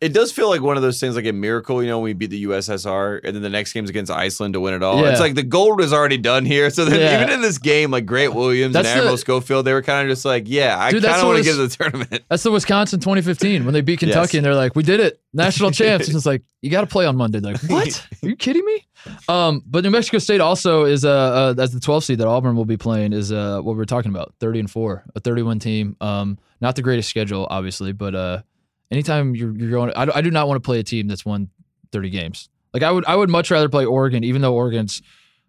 It 0.00 0.14
does 0.14 0.32
feel 0.32 0.48
like 0.48 0.62
one 0.62 0.76
of 0.78 0.82
those 0.82 0.98
things, 0.98 1.14
like 1.14 1.26
a 1.26 1.32
miracle, 1.32 1.82
you 1.82 1.88
know, 1.90 1.98
when 1.98 2.04
we 2.04 2.12
beat 2.14 2.30
the 2.30 2.44
USSR 2.46 3.20
and 3.22 3.36
then 3.36 3.42
the 3.42 3.50
next 3.50 3.74
game's 3.74 3.90
against 3.90 4.10
Iceland 4.10 4.54
to 4.54 4.60
win 4.60 4.72
it 4.72 4.82
all. 4.82 5.02
Yeah. 5.02 5.10
It's 5.10 5.20
like 5.20 5.34
the 5.34 5.42
gold 5.42 5.82
is 5.82 5.92
already 5.92 6.16
done 6.16 6.46
here. 6.46 6.70
So 6.70 6.86
then 6.86 7.00
Yeah. 7.00 7.20
even 7.22 7.34
in 7.34 7.42
this 7.42 7.58
game, 7.58 7.90
like 7.90 8.06
Grant 8.06 8.34
Williams 8.34 8.72
That's 8.72 8.88
and 8.88 9.06
the- 9.06 9.16
Schofield, 9.18 9.66
they 9.66 9.74
were 9.74 9.82
kind 9.82 10.08
of 10.08 10.10
just 10.12 10.24
like, 10.24 10.44
yeah, 10.46 10.78
I 10.82 10.90
kind 10.90 11.04
of 11.04 11.26
want 11.26 11.36
to 11.38 11.44
get 11.44 11.52
to 11.52 11.66
the 11.66 11.68
tournament. 11.68 12.24
That's 12.30 12.42
the 12.42 12.50
Wisconsin 12.50 13.00
2015 13.00 13.66
when 13.66 13.74
they 13.74 13.82
beat 13.82 13.98
Kentucky 13.98 14.18
Yes. 14.20 14.34
and 14.36 14.46
they're 14.46 14.54
like, 14.54 14.74
"We 14.74 14.82
did 14.82 15.00
it, 15.00 15.20
national 15.34 15.70
champs." 15.80 16.06
And 16.06 16.16
it's 16.16 16.24
like, 16.24 16.44
you 16.62 16.70
got 16.70 16.80
to 16.80 16.86
play 16.86 17.04
on 17.04 17.16
Monday. 17.16 17.40
They're 17.40 17.52
like, 17.52 17.62
what? 17.68 18.06
Are 18.22 18.28
you 18.28 18.36
kidding 18.36 18.64
me? 18.64 18.86
Um, 19.28 19.62
but 19.66 19.84
New 19.84 19.90
Mexico 19.90 20.16
State 20.18 20.40
also 20.40 20.84
is 20.84 21.04
uh, 21.04 21.54
uh 21.58 21.62
as 21.62 21.72
the 21.72 21.80
12 21.80 22.04
seed 22.04 22.18
that 22.20 22.26
Auburn 22.26 22.56
will 22.56 22.64
be 22.64 22.76
playing 22.78 23.12
is 23.12 23.32
uh 23.32 23.60
what 23.60 23.76
we're 23.76 23.84
talking 23.84 24.10
about, 24.10 24.32
30 24.40 24.60
and 24.60 24.70
four, 24.70 25.04
a 25.14 25.20
31 25.20 25.58
team. 25.58 25.96
Um, 26.00 26.38
not 26.62 26.76
the 26.76 26.82
greatest 26.82 27.08
schedule, 27.10 27.46
obviously, 27.50 27.92
but 27.92 28.14
uh, 28.14 28.42
anytime 28.90 29.34
you're 29.34 29.56
you're 29.56 29.70
going, 29.70 29.92
I, 29.94 30.04
do- 30.04 30.12
I 30.14 30.20
do 30.20 30.30
not 30.30 30.48
want 30.48 30.62
to 30.62 30.66
play 30.66 30.78
a 30.78 30.82
team 30.82 31.08
that's 31.08 31.24
won 31.24 31.48
30 31.92 32.10
games. 32.10 32.48
Like 32.72 32.82
I 32.82 32.90
would 32.90 33.04
I 33.06 33.16
would 33.16 33.30
much 33.30 33.50
rather 33.50 33.68
play 33.68 33.84
Oregon, 33.84 34.22
even 34.24 34.42
though 34.42 34.54
Oregon's 34.54 35.02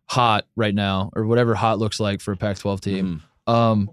hot 0.09 0.45
right 0.55 0.73
now 0.75 1.09
or 1.15 1.25
whatever 1.25 1.55
hot 1.55 1.79
looks 1.79 1.99
like 1.99 2.19
for 2.21 2.31
a 2.33 2.37
Pac-12 2.37 2.79
team. 2.81 3.23
Um, 3.47 3.89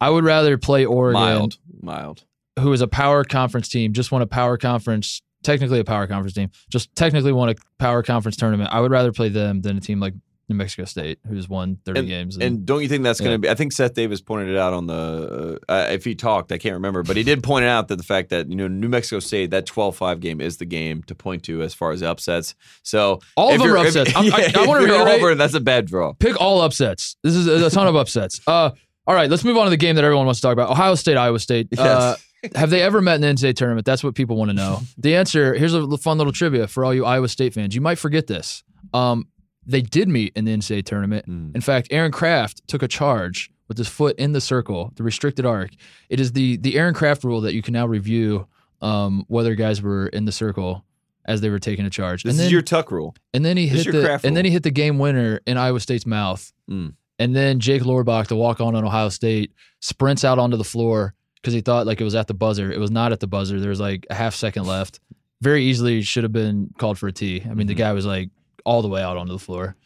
I 0.00 0.10
would 0.10 0.24
rather 0.24 0.58
play 0.58 0.84
Oregon. 0.84 1.20
Mild, 1.20 1.58
mild. 1.80 2.24
who 2.58 2.72
is 2.72 2.80
a 2.80 2.88
power 2.88 3.24
conference 3.24 3.68
team, 3.68 3.92
just 3.92 4.10
won 4.12 4.20
a 4.22 4.26
power 4.26 4.58
conference, 4.58 5.22
technically 5.42 5.78
a 5.78 5.84
power 5.84 6.06
conference 6.06 6.34
team, 6.34 6.50
just 6.68 6.94
technically 6.96 7.32
won 7.32 7.48
a 7.50 7.54
power 7.78 8.02
conference 8.02 8.36
tournament. 8.36 8.70
I 8.72 8.80
would 8.80 8.90
rather 8.90 9.12
play 9.12 9.28
them 9.28 9.62
than 9.62 9.76
a 9.76 9.80
team 9.80 10.00
like 10.00 10.14
New 10.48 10.56
Mexico 10.56 10.84
State, 10.84 11.18
who's 11.26 11.48
won 11.48 11.78
30 11.86 12.06
games. 12.06 12.36
And 12.36 12.66
don't 12.66 12.82
you 12.82 12.88
think 12.88 13.02
that's 13.02 13.18
going 13.20 13.30
Yeah. 13.30 13.36
to 13.36 13.40
be? 13.40 13.48
I 13.50 13.54
think 13.54 13.72
Seth 13.72 13.94
Davis 13.94 14.20
pointed 14.20 14.50
it 14.50 14.58
out 14.58 14.72
on 14.74 14.86
the. 14.86 15.58
Uh, 15.68 15.88
if 15.90 16.04
he 16.04 16.14
talked, 16.14 16.52
I 16.52 16.58
can't 16.58 16.74
remember, 16.74 17.02
but 17.02 17.16
he 17.16 17.22
did 17.22 17.42
point 17.42 17.64
out 17.64 17.88
that 17.88 17.96
the 17.96 18.02
fact 18.02 18.28
that 18.30 18.48
you 18.50 18.56
know 18.56 18.68
New 18.68 18.88
Mexico 18.88 19.20
State 19.20 19.50
that 19.52 19.66
12-5 19.66 20.20
game 20.20 20.40
is 20.40 20.58
the 20.58 20.66
game 20.66 21.02
to 21.04 21.14
point 21.14 21.42
to 21.44 21.62
as 21.62 21.72
far 21.74 21.92
as 21.92 22.02
upsets. 22.02 22.54
So 22.82 23.20
All 23.36 23.52
of 23.52 23.58
them 23.58 23.68
are 23.68 23.76
you're- 23.78 23.80
if- 23.88 23.96
upsets. 23.96 24.14
I'm- 24.16 24.32
I- 24.32 24.36
I 24.36 24.40
if 24.46 24.54
you're 24.54 24.78
reiterate- 24.78 25.20
Auburn, 25.20 25.38
that's 25.38 25.54
a 25.54 25.60
bad 25.60 25.86
draw. 25.86 26.12
pick 26.12 26.40
all 26.40 26.60
upsets. 26.60 27.16
This 27.22 27.34
is 27.34 27.46
a 27.46 27.70
ton 27.70 27.86
of 27.86 27.96
upsets. 27.96 28.40
Uh, 28.46 28.70
all 29.06 29.14
right, 29.14 29.30
let's 29.30 29.44
move 29.44 29.56
on 29.56 29.64
to 29.64 29.70
the 29.70 29.76
game 29.76 29.96
that 29.96 30.04
everyone 30.04 30.26
wants 30.26 30.40
to 30.40 30.46
talk 30.46 30.52
about 30.52 30.70
Ohio 30.70 30.94
State, 30.94 31.16
Iowa 31.16 31.38
State. 31.38 31.68
Uh, 31.78 32.16
have 32.54 32.68
they 32.68 32.82
ever 32.82 33.00
met 33.00 33.14
in 33.16 33.20
the 33.22 33.26
NCAA 33.28 33.54
tournament? 33.56 33.86
That's 33.86 34.04
what 34.04 34.14
people 34.14 34.36
want 34.36 34.50
to 34.50 34.54
know. 34.54 34.80
The 34.98 35.14
answer 35.16 35.54
here's 35.54 35.72
a 35.74 35.96
fun 35.98 36.18
little 36.18 36.32
trivia 36.32 36.66
for 36.66 36.84
all 36.84 36.92
you 36.94 37.04
Iowa 37.06 37.28
State 37.28 37.54
fans. 37.54 37.74
You 37.74 37.80
might 37.80 37.96
forget 37.98 38.26
this. 38.26 38.62
Um, 38.92 39.28
they 39.66 39.82
did 39.82 40.08
meet 40.08 40.32
in 40.36 40.44
the 40.44 40.56
NCAA 40.56 40.84
tournament. 40.84 41.26
Mm. 41.28 41.54
In 41.54 41.60
fact, 41.60 41.88
Aaron 41.90 42.12
Craft 42.12 42.66
took 42.68 42.82
a 42.82 42.88
charge 42.88 43.50
with 43.68 43.78
his 43.78 43.88
foot 43.88 44.16
in 44.18 44.32
the 44.32 44.40
circle, 44.40 44.92
the 44.96 45.02
restricted 45.02 45.46
arc. 45.46 45.70
It 46.08 46.20
is 46.20 46.32
the 46.32 46.56
the 46.58 46.76
Aaron 46.78 46.94
Craft 46.94 47.24
rule 47.24 47.40
that 47.42 47.54
you 47.54 47.62
can 47.62 47.72
now 47.72 47.86
review 47.86 48.46
um, 48.82 49.24
whether 49.28 49.54
guys 49.54 49.80
were 49.80 50.06
in 50.08 50.24
the 50.26 50.32
circle 50.32 50.84
as 51.26 51.40
they 51.40 51.48
were 51.48 51.58
taking 51.58 51.86
a 51.86 51.90
charge. 51.90 52.22
This 52.22 52.32
and 52.32 52.38
then 52.38 52.46
is 52.46 52.52
your 52.52 52.60
tuck 52.62 52.90
rule. 52.90 53.14
and 53.32 53.42
then 53.44 53.56
he 53.56 53.66
this 53.68 53.84
hit 53.86 53.92
the 53.92 54.20
and 54.24 54.36
then 54.36 54.44
he 54.44 54.50
hit 54.50 54.62
the 54.62 54.70
game 54.70 54.98
winner 54.98 55.40
in 55.46 55.56
Iowa 55.56 55.80
State's 55.80 56.04
mouth. 56.06 56.52
Mm. 56.70 56.94
And 57.18 57.34
then 57.34 57.60
Jake 57.60 57.82
Lorbach, 57.82 58.26
the 58.26 58.36
walk 58.36 58.60
on 58.60 58.74
on 58.74 58.84
Ohio 58.84 59.08
State, 59.08 59.52
sprints 59.80 60.24
out 60.24 60.38
onto 60.38 60.56
the 60.56 60.64
floor 60.64 61.14
because 61.36 61.54
he 61.54 61.60
thought 61.62 61.86
like 61.86 62.00
it 62.00 62.04
was 62.04 62.14
at 62.14 62.26
the 62.26 62.34
buzzer. 62.34 62.70
It 62.70 62.78
was 62.80 62.90
not 62.90 63.12
at 63.12 63.20
the 63.20 63.26
buzzer. 63.26 63.58
There 63.60 63.70
was 63.70 63.80
like 63.80 64.06
a 64.10 64.14
half 64.14 64.34
second 64.34 64.64
left. 64.66 65.00
Very 65.40 65.64
easily 65.64 66.02
should 66.02 66.24
have 66.24 66.32
been 66.32 66.70
called 66.78 66.98
for 66.98 67.06
a 67.08 67.12
T. 67.12 67.42
I 67.48 67.54
mean, 67.54 67.66
the 67.66 67.74
Mhm. 67.74 67.78
guy 67.78 67.92
was 67.92 68.04
like 68.04 68.30
all 68.64 68.82
the 68.82 68.88
way 68.88 69.02
out 69.02 69.16
onto 69.16 69.32
the 69.32 69.38
floor. 69.38 69.76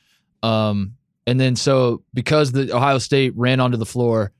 Um, 0.43 0.95
and 1.27 1.39
then 1.39 1.57
so 1.57 2.03
because 2.15 2.53
the 2.53 2.75
Ohio 2.75 2.99
State 2.99 3.33
ran 3.37 3.61
onto 3.61 3.77
the 3.77 3.87
floor, 3.87 4.33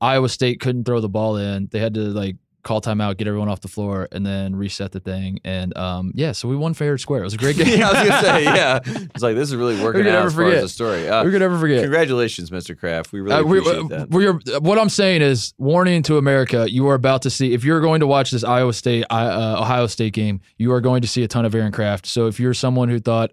Iowa 0.00 0.28
State 0.28 0.60
couldn't 0.60 0.84
throw 0.84 1.00
the 1.00 1.08
ball 1.08 1.36
in. 1.36 1.68
They 1.70 1.78
had 1.80 1.94
to 1.94 2.00
like 2.00 2.36
call 2.62 2.80
timeout, 2.80 3.18
get 3.18 3.26
everyone 3.28 3.50
off 3.50 3.60
the 3.60 3.68
floor, 3.68 4.08
and 4.10 4.24
then 4.24 4.56
reset 4.56 4.90
the 4.90 5.00
thing. 5.00 5.38
And 5.44 5.76
um, 5.76 6.12
yeah, 6.14 6.32
so 6.32 6.48
we 6.48 6.56
won 6.56 6.72
fair 6.72 6.92
and 6.92 7.00
square. 7.00 7.20
It 7.20 7.24
was 7.24 7.34
a 7.34 7.36
great 7.36 7.56
game. 7.58 7.78
yeah, 7.78 7.88
I 7.88 7.92
was 8.00 8.08
gonna 8.08 8.22
say, 8.22 8.44
yeah. 8.44 8.78
It's 9.14 9.22
like 9.22 9.34
this 9.34 9.50
is 9.50 9.56
really 9.56 9.78
working 9.82 10.02
could 10.04 10.10
out 10.12 10.18
ever 10.20 10.26
as 10.28 10.34
far 10.34 10.44
forget? 10.46 10.56
as 10.58 10.62
the 10.62 10.68
story. 10.70 11.08
Uh, 11.08 11.24
Who 11.24 11.30
could 11.30 11.42
ever 11.42 11.58
forget? 11.58 11.82
congratulations, 11.82 12.48
Mr. 12.50 12.78
Craft. 12.78 13.12
We 13.12 13.20
really 13.20 13.36
Uh, 13.36 13.42
we, 13.42 13.58
appreciate 13.58 14.44
that. 14.46 14.62
what 14.62 14.78
I'm 14.78 14.88
saying 14.88 15.20
is, 15.20 15.52
warning 15.58 16.02
to 16.04 16.16
America: 16.16 16.66
you 16.70 16.88
are 16.88 16.94
about 16.94 17.20
to 17.22 17.30
see. 17.30 17.52
If 17.52 17.64
you're 17.64 17.80
going 17.82 18.00
to 18.00 18.06
watch 18.06 18.30
this 18.30 18.44
Iowa 18.44 18.72
State 18.72 19.04
uh, 19.10 19.56
Ohio 19.60 19.86
State 19.88 20.14
game, 20.14 20.40
you 20.56 20.72
are 20.72 20.80
going 20.80 21.02
to 21.02 21.08
see 21.08 21.22
a 21.22 21.28
ton 21.28 21.44
of 21.44 21.54
Aaron 21.54 21.72
Craft. 21.72 22.06
So 22.06 22.28
if 22.28 22.40
you're 22.40 22.54
someone 22.54 22.88
who 22.88 22.98
thought 22.98 23.30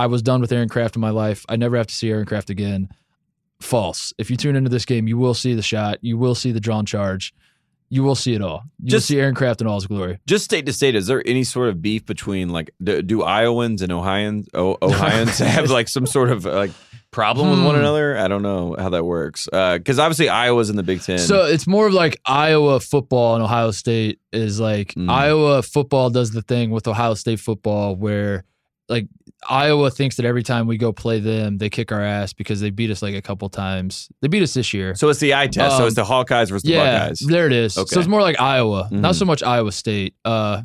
I 0.00 0.06
was 0.06 0.22
done 0.22 0.40
with 0.40 0.50
Aaron 0.50 0.68
Craft 0.68 0.96
in 0.96 1.00
my 1.02 1.10
life, 1.10 1.44
I 1.48 1.56
never 1.56 1.76
have 1.76 1.86
to 1.88 1.94
see 1.94 2.10
Aaron 2.10 2.24
Craft 2.26 2.48
again. 2.50 2.88
False. 3.60 4.14
If 4.16 4.30
you 4.30 4.36
tune 4.38 4.56
into 4.56 4.70
this 4.70 4.86
game, 4.86 5.06
you 5.06 5.18
will 5.18 5.34
see 5.34 5.52
the 5.54 5.62
shot. 5.62 5.98
You 6.00 6.16
will 6.16 6.34
see 6.34 6.50
the 6.52 6.60
drawn 6.60 6.86
charge. 6.86 7.34
You 7.90 8.02
will 8.02 8.14
see 8.14 8.32
it 8.34 8.40
all. 8.40 8.62
You 8.82 8.90
Just- 8.90 9.10
will 9.10 9.14
see 9.16 9.20
Aaron 9.20 9.34
Craft 9.34 9.60
in 9.60 9.66
all 9.66 9.74
his 9.74 9.86
glory. 9.86 10.18
Just 10.26 10.44
state 10.44 10.64
to 10.66 10.72
state, 10.72 10.94
is 10.94 11.06
there 11.08 11.22
any 11.26 11.44
sort 11.44 11.68
of 11.68 11.82
beef 11.82 12.06
between 12.06 12.48
like 12.48 12.70
do, 12.82 13.02
do 13.02 13.22
Iowans 13.22 13.82
and 13.82 13.92
Ohioans 13.92 14.48
oh, 14.54 14.78
Ohioans 14.80 15.38
have 15.56 15.70
like 15.70 15.88
some 15.88 16.06
sort 16.06 16.30
of 16.30 16.44
like 16.46 16.70
problem 17.10 17.50
with 17.50 17.62
one 17.62 17.74
Hmm. 17.74 17.80
another? 17.80 18.16
I 18.16 18.28
don't 18.28 18.42
know 18.42 18.76
how 18.78 18.88
that 18.90 19.04
works. 19.04 19.46
Because 19.50 19.98
obviously 19.98 20.28
Iowa's 20.30 20.70
in 20.70 20.76
the 20.76 20.82
Big 20.84 21.02
Ten. 21.02 21.18
So 21.18 21.44
it's 21.44 21.66
more 21.66 21.88
of 21.88 21.92
like 21.92 22.18
Iowa 22.24 22.80
football 22.80 23.34
and 23.34 23.44
Ohio 23.44 23.72
State 23.72 24.20
is 24.32 24.58
like 24.60 24.94
Mm. 24.94 25.10
Iowa 25.10 25.60
football 25.62 26.08
does 26.08 26.30
the 26.30 26.42
thing 26.42 26.70
with 26.70 26.86
Ohio 26.88 27.12
State 27.14 27.40
football 27.40 27.94
where 27.96 28.44
like 28.88 29.06
Iowa 29.48 29.90
thinks 29.90 30.16
that 30.16 30.26
every 30.26 30.42
time 30.42 30.66
we 30.66 30.76
go 30.76 30.92
play 30.92 31.18
them, 31.18 31.58
they 31.58 31.70
kick 31.70 31.92
our 31.92 32.02
ass 32.02 32.32
because 32.32 32.60
they 32.60 32.70
beat 32.70 32.90
us 32.90 33.00
like 33.02 33.14
a 33.14 33.22
couple 33.22 33.48
times. 33.48 34.08
They 34.20 34.28
beat 34.28 34.42
us 34.42 34.52
this 34.54 34.74
year. 34.74 34.94
So 34.94 35.08
it's 35.08 35.20
the 35.20 35.34
eye 35.34 35.46
test. 35.46 35.76
so 35.76 35.82
Um, 35.82 35.86
it's 35.86 35.96
the 35.96 36.04
Hawkeyes 36.04 36.48
versus 36.50 36.62
the 36.62 36.72
yeah, 36.72 37.00
Buckeyes. 37.08 37.20
there 37.20 37.46
it 37.46 37.52
is. 37.52 37.78
Okay. 37.78 37.94
So 37.94 38.00
it's 38.00 38.08
more 38.08 38.20
like 38.20 38.38
Iowa, 38.40 38.88
not 38.90 39.14
Mhm. 39.14 39.18
so 39.18 39.24
much 39.24 39.42
Iowa 39.42 39.72
State. 39.72 40.14
Uh, 40.24 40.62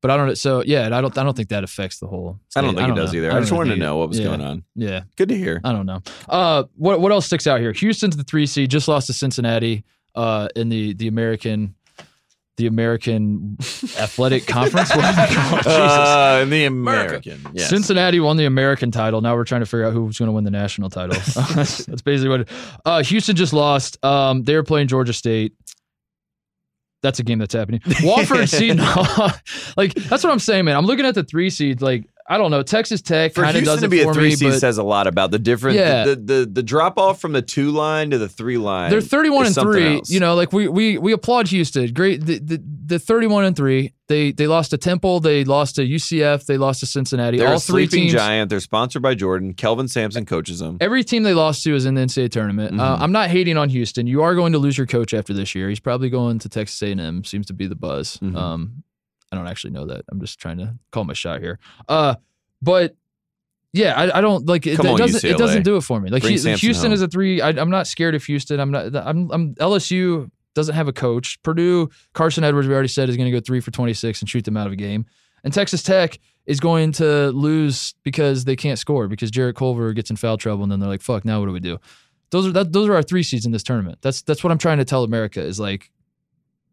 but 0.00 0.10
I 0.10 0.16
don't. 0.18 0.36
So 0.36 0.62
yeah, 0.66 0.84
and 0.84 0.94
I 0.94 1.00
don't. 1.00 1.16
I 1.16 1.22
don't 1.22 1.34
think 1.36 1.48
that 1.48 1.64
affects 1.64 1.98
the 1.98 2.06
whole. 2.06 2.38
I 2.56 2.60
don't 2.60 2.70
state. 2.74 2.78
think 2.84 2.92
it 2.92 3.00
does 3.00 3.12
know. 3.12 3.18
either. 3.18 3.30
I, 3.30 3.34
don't 3.34 3.42
just 3.42 3.52
wanted 3.52 3.70
to 3.74 3.80
know 3.80 3.96
what 3.96 4.08
was 4.08 4.18
yeah. 4.18 4.24
going 4.26 4.40
on. 4.42 4.64
Yeah, 4.74 5.02
Good 5.16 5.30
to 5.30 5.36
hear. 5.36 5.60
I 5.64 5.72
don't 5.72 5.86
know. 5.86 6.00
Uh, 6.28 6.64
what 6.76 7.00
what 7.00 7.10
else 7.10 7.24
sticks 7.26 7.46
out 7.46 7.60
here? 7.60 7.72
Houston's 7.72 8.16
the 8.16 8.24
three 8.24 8.44
seed, 8.46 8.70
just 8.70 8.86
lost 8.86 9.06
to 9.06 9.14
Cincinnati 9.14 9.84
uh, 10.14 10.48
in 10.56 10.68
the 10.68 10.92
the 10.94 11.08
American 11.08 11.74
the 12.56 12.66
American 12.66 13.56
Athletic 13.98 14.46
Conference. 14.46 14.94
What 14.94 15.04
do 15.04 15.16
they 15.16 15.34
call 15.34 15.58
it? 15.58 15.62
Jesus. 15.64 15.72
Uh, 15.72 16.44
the 16.48 16.64
American. 16.66 17.46
Yes. 17.52 17.68
Cincinnati 17.68 18.20
won 18.20 18.36
the 18.36 18.44
American 18.44 18.90
title. 18.90 19.20
Now 19.20 19.34
we're 19.34 19.44
trying 19.44 19.62
to 19.62 19.66
figure 19.66 19.86
out 19.86 19.92
who's 19.92 20.18
going 20.18 20.28
to 20.28 20.32
win 20.32 20.44
the 20.44 20.50
national 20.50 20.90
title. 20.90 21.16
that's, 21.54 21.84
that's 21.84 22.02
basically 22.02 22.28
what. 22.28 22.40
It, 22.42 22.48
uh, 22.84 23.02
Houston 23.02 23.34
just 23.34 23.52
lost. 23.52 24.02
Um, 24.04 24.44
they 24.44 24.54
were 24.54 24.62
playing 24.62 24.88
Georgia 24.88 25.12
State. 25.12 25.54
That's 27.02 27.18
a 27.18 27.22
game 27.22 27.38
that's 27.38 27.54
happening. 27.54 27.80
Wofford 27.80 28.48
Seton 28.48 28.78
Hall. 28.80 29.30
like 29.76 29.92
that's 29.94 30.24
what 30.24 30.32
I'm 30.32 30.38
saying, 30.38 30.64
man. 30.64 30.76
I'm 30.76 30.86
looking 30.86 31.04
at 31.04 31.14
the 31.14 31.24
three 31.24 31.50
seeds. 31.50 31.82
Like 31.82 32.08
I 32.26 32.38
don't 32.38 32.50
know. 32.50 32.62
Texas 32.62 33.02
Tech 33.02 33.34
for 33.34 33.42
kind 33.42 33.54
of 33.54 33.62
Houston 33.62 33.74
does 33.74 33.80
to 33.80 33.86
it 33.86 33.90
be 33.90 34.00
a 34.00 34.10
three 34.14 34.30
me, 34.30 34.34
seed 34.36 34.54
says 34.54 34.78
a 34.78 34.82
lot 34.82 35.06
about 35.06 35.30
the 35.30 35.38
difference. 35.38 35.76
Yeah. 35.76 36.04
The, 36.06 36.16
the 36.16 36.48
the 36.50 36.62
drop 36.62 36.96
off 36.98 37.20
from 37.20 37.32
the 37.32 37.42
two 37.42 37.70
line 37.70 38.10
to 38.12 38.18
the 38.18 38.28
three 38.30 38.56
line. 38.56 38.90
they're 38.90 39.02
31 39.02 39.46
and 39.46 39.54
three. 39.54 39.96
else. 39.96 40.10
You 40.10 40.20
know, 40.20 40.34
like 40.34 40.50
we 40.52 40.66
we 40.66 40.96
we 40.96 41.12
applaud 41.12 41.48
Houston. 41.48 41.92
Great. 41.92 42.24
The, 42.24 42.38
the 42.38 42.62
the 42.86 42.98
31 42.98 43.44
and 43.44 43.54
three. 43.56 43.92
They 44.08 44.32
they 44.32 44.46
lost 44.46 44.70
to 44.70 44.78
Temple. 44.78 45.20
They 45.20 45.44
lost 45.44 45.74
to 45.76 45.82
UCF. 45.86 46.46
They 46.46 46.56
lost 46.56 46.80
to 46.80 46.86
Cincinnati. 46.86 47.36
They're 47.38 47.48
All 47.48 47.56
a 47.56 47.60
three 47.60 47.86
sleeping 47.86 48.04
teams. 48.08 48.12
giant. 48.14 48.48
They're 48.48 48.60
sponsored 48.60 49.02
by 49.02 49.14
Jordan. 49.14 49.52
Kelvin 49.52 49.88
Sampson 49.88 50.24
coaches 50.24 50.60
them. 50.60 50.78
Every 50.80 51.04
team 51.04 51.24
they 51.24 51.34
lost 51.34 51.62
to 51.64 51.74
is 51.74 51.84
in 51.84 51.94
the 51.94 52.00
NCAA 52.02 52.30
tournament. 52.30 52.80
Uh, 52.80 52.96
Mhm. 52.96 53.00
I'm 53.02 53.12
not 53.12 53.28
hating 53.30 53.58
on 53.58 53.68
Houston. 53.68 54.06
You 54.06 54.22
are 54.22 54.34
going 54.34 54.52
to 54.52 54.58
lose 54.58 54.78
your 54.78 54.86
coach 54.86 55.12
after 55.12 55.34
this 55.34 55.54
year. 55.54 55.68
He's 55.68 55.80
probably 55.80 56.08
going 56.10 56.38
to 56.38 56.48
Texas 56.48 56.82
A&M. 56.82 57.24
Seems 57.24 57.46
to 57.46 57.52
be 57.54 57.66
the 57.66 57.74
buzz. 57.76 58.18
Mhm. 58.22 58.34
Um, 58.36 58.82
I 59.34 59.38
don't 59.40 59.48
actually 59.48 59.72
know 59.72 59.86
that. 59.86 60.04
I'm 60.10 60.20
just 60.20 60.38
trying 60.38 60.58
to 60.58 60.74
call 60.92 61.04
my 61.04 61.12
shot 61.12 61.40
here. 61.40 61.58
Uh, 61.88 62.14
but 62.62 62.96
yeah, 63.72 63.94
I, 63.94 64.18
I 64.18 64.20
don't 64.20 64.46
like 64.46 64.66
it. 64.66 64.78
It 64.78 64.86
on, 64.86 64.96
doesn't. 64.96 65.24
It 65.28 65.36
doesn't 65.36 65.64
do 65.64 65.76
it 65.76 65.80
for 65.80 66.00
me. 66.00 66.08
Like 66.08 66.22
Bring 66.22 66.38
Houston 66.38 66.92
is 66.92 67.02
a 67.02 67.08
three. 67.08 67.40
I, 67.40 67.48
I'm 67.48 67.70
not 67.70 67.86
scared 67.86 68.14
of 68.14 68.24
Houston. 68.24 68.60
I'm 68.60 68.70
not. 68.70 68.94
I'm. 68.94 69.30
I'm 69.32 69.54
LSU 69.56 70.30
doesn't 70.54 70.76
have 70.76 70.86
a 70.86 70.92
coach. 70.92 71.42
Purdue 71.42 71.90
Carson 72.12 72.44
Edwards. 72.44 72.68
We 72.68 72.74
already 72.74 72.88
said 72.88 73.08
is 73.08 73.16
going 73.16 73.30
to 73.30 73.36
go 73.36 73.40
three 73.40 73.60
for 73.60 73.72
26 73.72 74.22
and 74.22 74.28
shoot 74.28 74.44
them 74.44 74.56
out 74.56 74.68
of 74.68 74.72
a 74.72 74.76
game. 74.76 75.06
And 75.42 75.52
Texas 75.52 75.82
Tech 75.82 76.20
is 76.46 76.60
going 76.60 76.92
to 76.92 77.30
lose 77.30 77.94
because 78.04 78.44
they 78.44 78.54
can't 78.54 78.78
score 78.78 79.08
because 79.08 79.30
Jarrett 79.30 79.56
Culver 79.56 79.92
gets 79.92 80.08
in 80.10 80.16
foul 80.16 80.36
trouble 80.36 80.62
and 80.62 80.70
then 80.70 80.78
they're 80.78 80.88
like, 80.88 81.02
"Fuck, 81.02 81.24
now 81.24 81.40
what 81.40 81.46
do 81.46 81.52
we 81.52 81.60
do?" 81.60 81.78
Those 82.30 82.46
are 82.46 82.52
that, 82.52 82.72
those 82.72 82.88
are 82.88 82.94
our 82.94 83.02
three 83.02 83.22
seeds 83.22 83.46
in 83.46 83.52
this 83.52 83.62
tournament. 83.62 83.98
That's 84.02 84.22
that's 84.22 84.44
what 84.44 84.50
I'm 84.50 84.58
trying 84.58 84.78
to 84.78 84.84
tell 84.84 85.04
America 85.04 85.40
is 85.40 85.58
like, 85.58 85.90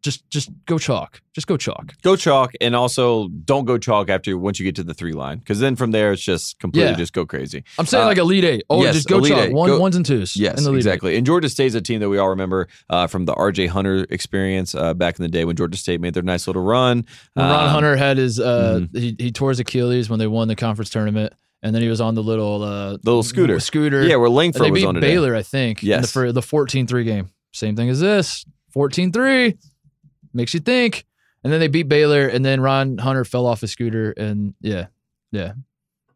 just 0.01 0.27
just 0.29 0.49
go 0.65 0.77
chalk, 0.77 1.21
just 1.33 1.45
go 1.47 1.57
chalk. 1.57 1.93
Go 2.01 2.15
chalk, 2.15 2.53
and 2.59 2.75
also 2.75 3.27
don't 3.27 3.65
go 3.65 3.77
chalk 3.77 4.09
after 4.09 4.37
once 4.37 4.59
you 4.59 4.63
get 4.63 4.75
to 4.77 4.83
the 4.83 4.93
three 4.93 5.13
line, 5.13 5.37
because 5.39 5.59
then 5.59 5.75
from 5.75 5.91
there 5.91 6.11
it's 6.11 6.21
just 6.23 6.57
completely 6.59 6.91
Yeah. 6.91 6.97
just 6.97 7.13
go 7.13 7.25
crazy. 7.25 7.63
I'm 7.77 7.85
saying 7.85 8.03
Uh, 8.03 8.07
like 8.07 8.17
elite 8.17 8.43
eight. 8.43 8.63
Oh, 8.69 8.81
yes, 8.83 8.95
just 8.95 9.07
go 9.07 9.21
chalk. 9.21 9.39
Eight. 9.47 9.53
One 9.53 9.69
Go- 9.69 9.79
ones 9.79 9.95
and 9.95 10.05
twos. 10.05 10.35
Yes, 10.35 10.59
Elite 10.61 10.73
Eight. 10.73 10.77
exactly. 10.77 11.17
And 11.17 11.25
Georgia 11.25 11.49
State's 11.49 11.75
a 11.75 11.81
team 11.81 11.99
that 11.99 12.09
we 12.09 12.17
all 12.17 12.29
remember 12.29 12.67
uh, 12.89 13.05
from 13.07 13.25
the 13.25 13.33
R.J. 13.35 13.67
Hunter 13.67 14.05
experience 14.09 14.73
uh, 14.73 14.93
back 14.93 15.19
in 15.19 15.23
the 15.23 15.29
day 15.29 15.45
when 15.45 15.55
Georgia 15.55 15.77
State 15.77 16.01
made 16.01 16.13
their 16.13 16.23
nice 16.23 16.47
little 16.47 16.63
run. 16.63 17.05
When 17.35 17.45
Ron 17.45 17.63
Um, 17.65 17.69
Hunter 17.69 17.95
had 17.95 18.17
his, 18.17 18.39
uh, 18.39 18.79
mhm. 18.91 18.97
he, 18.97 19.15
he 19.19 19.31
tore 19.31 19.49
his 19.49 19.59
Achilles 19.59 20.09
when 20.09 20.17
they 20.19 20.27
won 20.27 20.47
the 20.47 20.55
conference 20.55 20.89
tournament, 20.89 21.33
and 21.61 21.75
then 21.75 21.81
he 21.83 21.87
was 21.89 22.01
on 22.01 22.15
the 22.15 22.23
little, 22.23 22.63
uh, 22.63 22.97
Little 23.03 23.21
scooter. 23.23 23.59
Scooter. 23.59 24.01
yeah, 24.03 24.15
where 24.15 24.29
Langford 24.29 24.71
was 24.71 24.83
on 24.83 24.95
today. 24.95 25.07
Baylor, 25.09 25.35
I 25.35 25.43
think. 25.43 25.83
in 25.83 26.01
the, 26.01 26.07
for 26.07 26.31
the 26.31 26.41
14-3 26.41 27.05
game. 27.05 27.29
Same 27.53 27.75
thing 27.75 27.89
as 27.89 27.99
this. 27.99 28.45
14-3 28.75 29.57
makes 30.33 30.53
you 30.53 30.59
think. 30.59 31.05
And 31.43 31.51
then 31.51 31.59
they 31.59 31.67
beat 31.67 31.89
Baylor, 31.89 32.27
and 32.27 32.45
then 32.45 32.61
Ron 32.61 32.99
Hunter 32.99 33.25
fell 33.25 33.47
off 33.47 33.61
his 33.61 33.71
scooter, 33.71 34.11
and 34.11 34.53
yeah, 34.61 34.87
yeah, 35.31 35.53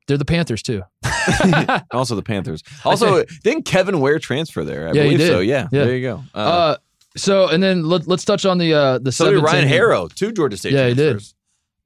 they're 0.07 0.17
the 0.17 0.25
Panthers 0.25 0.61
too. 0.61 0.83
Also 1.91 2.15
the 2.15 2.21
Panthers. 2.21 2.61
Also, 2.83 3.23
didn't 3.43 3.63
Kevin 3.65 3.99
Ware 3.99 4.19
transfer 4.19 4.63
there? 4.63 4.87
I 4.87 4.91
Yeah, 4.91 5.01
he 5.03 5.07
believe 5.09 5.17
did. 5.17 5.27
so. 5.29 5.39
Yeah, 5.39 5.67
Yeah. 5.71 5.85
there 5.85 5.95
you 5.95 6.01
go. 6.07 6.23
Uh, 6.35 6.37
Uh, 6.37 6.77
so 7.17 7.47
and 7.49 7.63
then 7.63 7.83
let, 7.85 8.07
let's 8.07 8.23
touch 8.25 8.45
on 8.45 8.57
the 8.59 8.73
uh 8.75 8.99
the 8.99 9.11
so 9.11 9.31
7-10 9.31 9.41
Ryan. 9.41 9.67
Harrow, 9.67 10.07
two 10.07 10.31
Georgia 10.31 10.57
State 10.57 10.73
Yeah, 10.73 10.87
he 10.89 10.93
did. 10.93 11.11
transfers. 11.13 11.35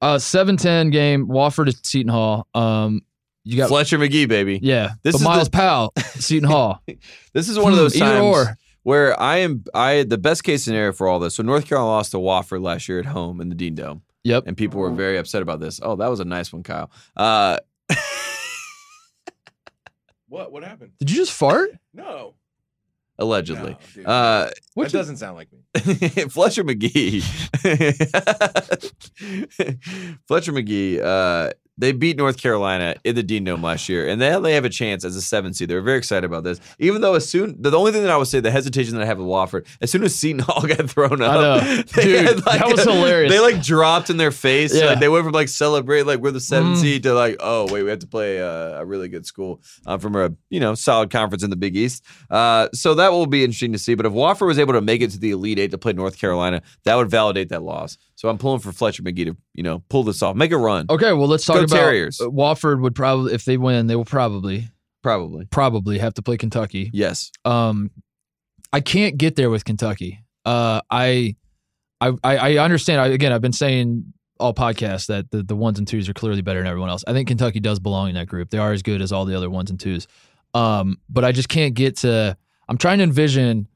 Uh, 0.02 0.18
seven 0.18 0.56
ten 0.58 0.90
game. 0.90 1.26
Wofford 1.28 1.68
at 1.68 1.86
Seton 1.86 2.10
Hall. 2.10 2.46
Um, 2.54 3.00
you 3.44 3.56
got 3.56 3.68
Fletcher 3.68 3.96
Magee, 3.96 4.26
baby. 4.26 4.58
yeah. 4.62 4.90
This 5.02 5.14
but 5.14 5.20
is 5.20 5.24
Miles 5.24 5.44
the- 5.48 5.56
Powell, 5.56 5.92
Seton 5.98 6.48
Hall. 6.48 6.82
This 7.32 7.48
is 7.48 7.58
one 7.58 7.72
of 7.72 7.78
those 7.78 7.96
Hmm, 7.96 8.02
Either 8.02 8.20
or. 8.20 8.56
Where 8.82 9.18
I 9.20 9.38
am. 9.38 9.64
I 9.74 10.04
the 10.04 10.16
best 10.18 10.42
case 10.44 10.64
scenario 10.64 10.92
for 10.92 11.06
all 11.06 11.18
this. 11.18 11.34
So 11.34 11.42
North 11.42 11.66
Carolina 11.66 11.90
lost 11.90 12.12
to 12.12 12.16
Wofford 12.18 12.62
last 12.62 12.88
year 12.88 12.98
at 12.98 13.06
home 13.06 13.40
in 13.40 13.48
the 13.50 13.54
Dean 13.54 13.74
Dome, 13.74 14.02
Yep. 14.24 14.44
and 14.46 14.56
people 14.56 14.80
were 14.80 14.90
very 14.90 15.18
upset 15.18 15.42
about 15.42 15.60
this. 15.60 15.80
Oh, 15.82 15.96
that 15.96 16.08
was 16.08 16.20
a 16.20 16.24
nice 16.24 16.52
one, 16.52 16.62
Kyle. 16.62 16.90
Uh, 17.16 17.58
What? 20.28 20.52
What 20.52 20.62
happened? 20.62 20.92
Did 21.00 21.10
you 21.10 21.16
just 21.16 21.32
fart? 21.32 21.70
No. 21.92 22.34
allegedly. 23.18 23.76
No. 23.96 24.02
Uh, 24.04 24.50
What 24.74 24.84
that 24.84 24.92
you- 24.92 24.98
doesn't 25.00 25.16
sound 25.18 25.36
like 25.36 25.48
me. 25.52 25.58
Fletcher 26.30 26.64
Magee. 26.64 27.20
Fletcher 30.28 30.52
Magee. 30.52 31.00
Uh, 31.00 31.50
they 31.80 31.92
beat 31.92 32.16
North 32.16 32.36
Carolina 32.40 32.94
in 33.04 33.14
the 33.16 33.22
Dean 33.22 33.44
Dome 33.44 33.62
last 33.70 33.88
year, 33.88 34.06
and 34.08 34.20
they 34.20 34.38
they 34.40 34.52
have 34.54 34.64
a 34.64 34.68
chance 34.70 35.04
as 35.04 35.16
a 35.16 35.22
seven 35.22 35.52
seed. 35.54 35.68
They 35.68 35.74
were 35.74 35.80
very 35.80 35.98
excited 35.98 36.24
about 36.24 36.44
this. 36.44 36.60
Even 36.78 37.00
though 37.00 37.14
as 37.14 37.28
soon 37.28 37.60
the 37.60 37.72
only 37.76 37.92
thing 37.92 38.02
that 38.02 38.10
I 38.10 38.16
would 38.16 38.28
say 38.28 38.40
the 38.40 38.50
hesitation 38.50 38.94
that 38.94 39.02
I 39.02 39.06
have 39.06 39.18
with 39.18 39.26
Wofford, 39.26 39.66
as 39.80 39.90
soon 39.90 40.02
as 40.04 40.14
Seton 40.14 40.38
Hall 40.46 40.62
got 40.66 40.88
thrown 40.90 41.20
up. 41.22 41.62
Dude, 41.86 42.26
had, 42.26 42.38
that 42.38 42.68
was 42.70 42.84
hilarious. 42.84 43.32
They 43.32 43.40
like 43.40 43.62
dropped 43.62 44.10
in 44.10 44.16
their 44.18 44.30
face. 44.30 44.74
Yeah. 44.74 44.86
Like, 44.86 45.00
they 45.00 45.08
went 45.08 45.24
from 45.24 45.32
like 45.32 45.48
celebrate 45.48 46.02
like 46.02 46.20
we're 46.20 46.30
the 46.30 46.40
seven 46.40 46.60
Mm. 46.74 46.76
seed 46.76 47.02
to 47.04 47.14
like 47.14 47.36
oh 47.40 47.66
wait 47.72 47.82
we 47.82 47.90
have 47.90 47.98
to 48.00 48.06
play 48.06 48.40
uh, 48.40 48.80
a 48.80 48.84
really 48.84 49.08
good 49.08 49.24
school 49.26 49.60
uh, 49.86 49.96
from 49.98 50.14
a 50.14 50.30
you 50.50 50.60
know 50.60 50.74
solid 50.74 51.10
conference 51.10 51.42
in 51.42 51.50
the 51.50 51.56
Big 51.56 51.76
East. 51.76 52.04
Uh, 52.30 52.68
so 52.74 52.94
that 52.94 53.12
will 53.12 53.26
be 53.26 53.42
interesting 53.42 53.72
to 53.72 53.78
see. 53.78 53.94
But 53.94 54.06
if 54.06 54.12
Wofford 54.12 54.46
was 54.46 54.58
able 54.58 54.74
to 54.74 54.80
make 54.80 55.00
it 55.00 55.10
to 55.12 55.18
the 55.18 55.30
Elite 55.30 55.58
Eight 55.58 55.70
to 55.70 55.78
play 55.78 55.92
North 55.92 56.18
Carolina, 56.18 56.60
that 56.84 56.94
would 56.96 57.08
validate 57.10 57.48
that 57.48 57.62
loss. 57.62 57.96
So 58.20 58.28
I'm 58.28 58.36
pulling 58.36 58.60
for 58.60 58.70
Fletcher 58.70 59.02
Magee 59.02 59.24
to 59.24 59.36
you 59.54 59.62
know 59.62 59.82
pull 59.88 60.02
this 60.02 60.22
off, 60.22 60.36
make 60.36 60.52
a 60.52 60.58
run. 60.58 60.84
Okay, 60.90 61.14
well 61.14 61.26
let's 61.26 61.46
talk 61.46 61.56
Go 61.56 61.62
about 61.62 61.74
Terriers. 61.74 62.20
uh, 62.20 62.26
Wofford 62.26 62.82
would 62.82 62.94
probably 62.94 63.32
if 63.32 63.46
they 63.46 63.56
win, 63.56 63.86
they 63.86 63.96
will 63.96 64.04
probably 64.04 64.68
Probably. 65.02 65.46
probably 65.46 65.96
have 65.96 66.12
to 66.12 66.22
play 66.22 66.36
Kentucky. 66.36 66.90
Yes. 66.92 67.32
Um, 67.46 67.90
I 68.74 68.80
can't 68.80 69.16
get 69.16 69.36
there 69.36 69.48
with 69.48 69.64
Kentucky. 69.64 70.22
Uh, 70.44 70.82
I, 70.90 71.34
I, 72.02 72.12
I 72.22 72.36
I 72.36 72.56
understand. 72.58 73.00
I, 73.00 73.06
again, 73.06 73.32
I've 73.32 73.40
been 73.40 73.54
saying 73.54 74.12
all 74.38 74.52
podcasts 74.52 75.06
that 75.06 75.30
the, 75.30 75.42
the 75.42 75.56
ones 75.56 75.78
and 75.78 75.88
twos 75.88 76.06
are 76.06 76.12
clearly 76.12 76.42
better 76.42 76.60
than 76.60 76.66
everyone 76.66 76.90
else. 76.90 77.02
I 77.08 77.14
think 77.14 77.28
Kentucky 77.28 77.60
does 77.60 77.80
belong 77.80 78.10
in 78.10 78.16
that 78.16 78.26
group. 78.26 78.50
They 78.50 78.58
are 78.58 78.72
as 78.74 78.82
good 78.82 79.00
as 79.00 79.12
all 79.12 79.24
the 79.24 79.34
other 79.34 79.48
ones 79.48 79.70
and 79.70 79.80
twos. 79.80 80.06
Um, 80.52 80.98
but 81.08 81.24
I 81.24 81.32
just 81.32 81.48
can't 81.48 81.72
get 81.72 81.96
to. 81.98 82.36
I'm 82.68 82.76
trying 82.76 82.98
to 82.98 83.04
envision 83.04 83.66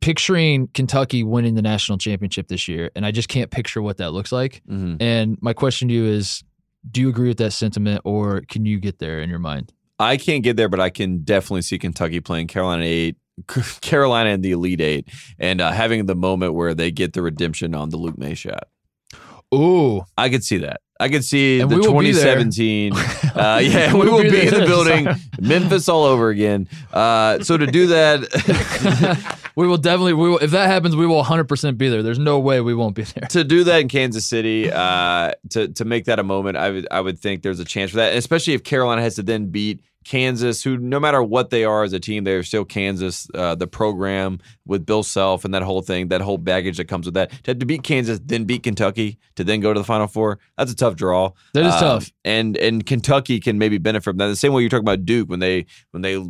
picturing 0.00 0.68
Kentucky 0.74 1.22
winning 1.22 1.54
the 1.54 1.62
national 1.62 1.98
championship 1.98 2.48
this 2.48 2.68
year, 2.68 2.90
and 2.96 3.06
I 3.06 3.10
just 3.10 3.28
can't 3.28 3.50
picture 3.50 3.82
what 3.82 3.98
that 3.98 4.12
looks 4.12 4.32
like. 4.32 4.62
hmm 4.66 4.96
And 5.00 5.38
my 5.40 5.52
question 5.52 5.88
to 5.88 5.94
you 5.94 6.04
is, 6.04 6.42
do 6.90 7.00
you 7.00 7.08
agree 7.08 7.28
with 7.28 7.38
that 7.38 7.52
sentiment, 7.52 8.02
or 8.04 8.42
can 8.48 8.64
you 8.64 8.78
get 8.78 8.98
there 8.98 9.20
in 9.20 9.28
your 9.30 9.38
mind? 9.38 9.72
I 9.98 10.16
can't 10.16 10.42
get 10.42 10.56
there, 10.56 10.68
but 10.68 10.80
I 10.80 10.90
can 10.90 11.22
definitely 11.22 11.62
see 11.62 11.78
Kentucky 11.78 12.20
playing 12.20 12.48
Carolina 12.48 12.84
eight, 12.84 13.16
Carolina 13.80 14.30
in 14.30 14.40
the 14.40 14.52
Elite 14.52 14.80
Eight, 14.80 15.08
and 15.38 15.60
uh, 15.60 15.70
having 15.72 16.06
the 16.06 16.14
moment 16.14 16.54
where 16.54 16.74
they 16.74 16.90
get 16.90 17.12
the 17.12 17.22
redemption 17.22 17.74
on 17.74 17.90
the 17.90 17.96
Luke 17.96 18.18
Maye 18.18 18.34
shot. 18.34 18.68
Ooh, 19.54 20.02
I 20.18 20.28
could 20.28 20.44
see 20.44 20.58
that. 20.58 20.80
I 20.98 21.08
could 21.08 21.24
see 21.24 21.60
And 21.60 21.70
the 21.70 21.76
we 21.76 21.80
will 21.88 22.00
be 22.00 22.12
there. 22.12 22.36
2017. 22.36 22.92
Uh, 23.36 23.58
yeah, 23.62 23.92
we 23.92 24.08
will 24.08 24.22
be 24.22 24.46
in 24.46 24.54
the 24.54 24.64
building. 24.64 25.06
Memphis 25.38 25.90
all 25.90 26.04
over 26.04 26.30
again. 26.30 26.66
Uh, 26.90 27.38
so 27.44 27.58
to 27.58 27.66
do 27.66 27.88
that, 27.88 29.42
we 29.56 29.66
will 29.66 29.76
definitely. 29.76 30.14
We 30.14 30.30
will, 30.30 30.38
if 30.38 30.52
that 30.52 30.68
happens, 30.68 30.96
we 30.96 31.06
will 31.06 31.16
100 31.16 31.44
percent 31.44 31.76
be 31.76 31.90
there. 31.90 32.02
There's 32.02 32.18
no 32.18 32.38
way 32.38 32.62
we 32.62 32.72
won't 32.72 32.94
be 32.94 33.02
there. 33.02 33.28
to 33.28 33.44
do 33.44 33.64
that 33.64 33.82
in 33.82 33.88
Kansas 33.88 34.24
City, 34.24 34.72
uh, 34.72 35.32
to 35.50 35.68
to 35.68 35.84
make 35.84 36.06
that 36.06 36.18
a 36.18 36.22
moment, 36.22 36.56
I 36.56 36.70
would 36.70 36.88
I 36.90 37.02
would 37.02 37.18
think 37.18 37.42
there's 37.42 37.60
a 37.60 37.64
chance 37.66 37.90
for 37.90 37.98
that, 37.98 38.10
and 38.12 38.18
especially 38.18 38.54
if 38.54 38.64
Carolina 38.64 39.02
has 39.02 39.16
to 39.16 39.22
then 39.22 39.48
beat 39.48 39.80
Kansas, 40.06 40.62
who 40.62 40.76
no 40.78 41.00
matter 41.00 41.22
what 41.22 41.50
they 41.50 41.64
are 41.64 41.82
as 41.82 41.92
a 41.92 41.98
team, 42.00 42.24
they're 42.24 42.42
still 42.42 42.64
Kansas. 42.64 43.28
Uh, 43.34 43.54
the 43.54 43.66
program 43.66 44.38
with 44.64 44.86
Bill 44.86 45.02
Self 45.02 45.44
and 45.44 45.52
that 45.52 45.62
whole 45.62 45.82
thing, 45.82 46.08
that 46.08 46.20
whole 46.20 46.38
baggage 46.38 46.76
that 46.76 46.86
comes 46.86 47.06
with 47.06 47.14
that, 47.14 47.30
to 47.44 47.54
to 47.54 47.66
beat 47.66 47.82
Kansas, 47.82 48.20
then 48.24 48.44
beat 48.44 48.62
Kentucky, 48.62 49.18
to 49.34 49.44
then 49.44 49.60
go 49.60 49.72
to 49.74 49.80
the 49.80 49.84
Final 49.84 50.06
Four, 50.06 50.38
that's 50.56 50.70
a 50.72 50.76
tough 50.76 50.94
draw. 50.96 51.32
That 51.54 51.66
is 51.66 51.74
Um, 51.74 51.80
tough. 51.80 52.12
and 52.24 52.56
and 52.56 52.86
Kentucky 52.86 53.40
can 53.40 53.58
maybe 53.58 53.78
benefit 53.78 54.04
from 54.04 54.16
that. 54.18 54.28
The 54.28 54.36
same 54.36 54.52
way 54.52 54.62
you're 54.62 54.70
talking 54.70 54.84
about 54.84 55.04
Duke 55.04 55.28
when 55.28 55.40
they 55.40 55.66
when 55.90 56.02
they 56.02 56.22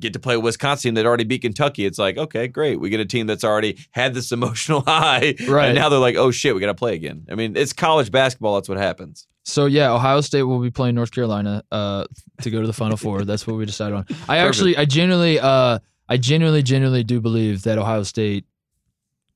get 0.00 0.14
to 0.14 0.18
play 0.18 0.36
Wisconsin 0.38 0.94
that 0.94 1.04
already 1.04 1.24
beat 1.24 1.42
Kentucky. 1.42 1.84
It's 1.86 1.98
like 1.98 2.16
okay, 2.18 2.48
great, 2.48 2.80
we 2.80 2.90
get 2.90 2.98
a 3.00 3.04
team 3.04 3.26
that's 3.26 3.44
already 3.44 3.78
had 3.92 4.14
this 4.14 4.32
emotional 4.38 4.80
high, 4.80 5.34
Right. 5.46 5.66
And 5.66 5.74
now 5.78 5.88
they're 5.88 5.98
like, 5.98 6.16
oh 6.16 6.30
shit, 6.30 6.54
we 6.54 6.60
got 6.60 6.66
to 6.68 6.74
play 6.74 6.94
again. 6.94 7.26
I 7.30 7.34
mean, 7.34 7.56
it's 7.56 7.72
college 7.72 8.10
basketball. 8.10 8.54
That's 8.56 8.68
what 8.68 8.78
happens. 8.78 9.26
So 9.44 9.66
yeah, 9.66 9.92
Ohio 9.92 10.20
State 10.20 10.42
will 10.44 10.60
be 10.60 10.70
playing 10.70 10.94
North 10.94 11.10
Carolina 11.10 11.62
uh, 11.72 12.04
to 12.42 12.50
go 12.50 12.60
to 12.60 12.66
the 12.66 12.72
Final 12.72 12.96
Four. 12.96 13.24
That's 13.24 13.46
what 13.46 13.56
we 13.56 13.66
decided 13.66 13.94
on. 13.96 14.06
I 14.28 14.38
actually, 14.38 14.76
I 14.76 14.84
genuinely, 14.84 15.40
uh, 15.40 15.78
I 16.08 16.16
genuinely, 16.16 16.62
genuinely 16.62 17.02
do 17.04 17.20
believe 17.20 17.62
that 17.62 17.76
Ohio 17.78 18.02
State 18.04 18.44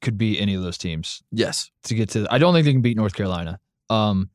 could 0.03 0.17
beat 0.19 0.41
any 0.41 0.55
of 0.55 0.63
those 0.63 0.79
teams 0.79 1.23
Yes, 1.33 1.71
to 1.85 1.95
get 1.95 2.11
to. 2.11 2.27
I 2.31 2.39
don't 2.39 2.53
think 2.55 2.67
they 2.67 2.73
can 2.73 2.83
beat 2.83 2.97
North 2.97 3.15
Carolina. 3.15 3.59
Um, 3.91 4.31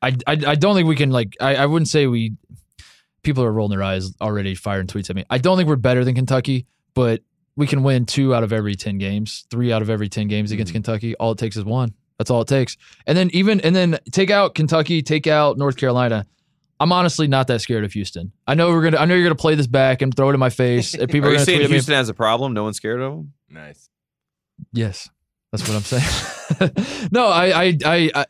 I, 0.00 0.16
I, 0.26 0.32
I 0.32 0.54
don't 0.56 0.74
think 0.74 0.88
we 0.88 0.96
can 0.96 1.10
like. 1.10 1.36
I, 1.40 1.56
I 1.56 1.66
wouldn't 1.66 1.88
say 1.88 2.06
we. 2.06 2.34
People 3.22 3.44
are 3.44 3.52
rolling 3.52 3.70
their 3.78 3.84
eyes 3.84 4.12
already, 4.20 4.56
firing 4.56 4.88
tweets 4.88 5.08
at 5.10 5.14
me. 5.14 5.24
I 5.30 5.38
don't 5.38 5.56
think 5.56 5.68
we're 5.68 5.76
better 5.76 6.04
than 6.04 6.16
Kentucky, 6.16 6.66
but 6.94 7.20
we 7.54 7.68
can 7.68 7.84
win 7.84 8.04
two 8.04 8.34
out 8.34 8.42
of 8.42 8.52
every 8.52 8.74
ten 8.74 8.98
games, 8.98 9.44
three 9.48 9.72
out 9.72 9.80
of 9.80 9.90
every 9.90 10.08
ten 10.08 10.26
games 10.26 10.50
against 10.50 10.70
Mhm. 10.72 10.76
Kentucky. 10.76 11.14
All 11.16 11.30
it 11.30 11.38
takes 11.38 11.56
is 11.56 11.62
one. 11.64 11.94
That's 12.22 12.30
all 12.30 12.42
it 12.42 12.46
takes. 12.46 12.76
And 13.04 13.18
then 13.18 13.30
even 13.32 13.60
and 13.62 13.74
then 13.74 13.98
take 14.12 14.30
out 14.30 14.54
Kentucky, 14.54 15.02
take 15.02 15.26
out 15.26 15.58
North 15.58 15.76
Carolina. 15.76 16.24
I'm 16.78 16.92
honestly 16.92 17.26
not 17.26 17.48
that 17.48 17.60
scared 17.60 17.82
of 17.82 17.92
Houston. 17.94 18.30
I 18.46 18.54
know 18.54 18.68
we're 18.68 18.84
gonna. 18.84 18.98
I 18.98 19.06
know 19.06 19.16
you're 19.16 19.24
gonna 19.24 19.34
play 19.34 19.56
this 19.56 19.66
back 19.66 20.02
and 20.02 20.14
throw 20.16 20.30
it 20.30 20.34
in 20.34 20.38
my 20.38 20.50
face. 20.50 20.94
And 21.00 21.10
people 21.10 21.30
are 21.30 21.32
are, 21.32 21.38
you 21.38 21.44
saying 21.44 21.58
tweet 21.58 21.64
at 21.64 21.70
me. 21.70 21.74
Houston 21.74 21.94
has 21.94 22.08
a 22.08 22.14
problem? 22.14 22.54
No 22.54 22.62
one's 22.62 22.76
scared 22.76 23.00
of 23.00 23.12
them. 23.12 23.32
Nice. 23.50 23.90
Yes, 24.72 25.10
that's 25.50 25.68
what 25.68 25.74
I'm 25.74 25.82
saying. 25.82 27.08
no, 27.10 27.26
I, 27.26 27.46
I, 27.64 27.78
I, 27.84 28.10
I, 28.14 28.26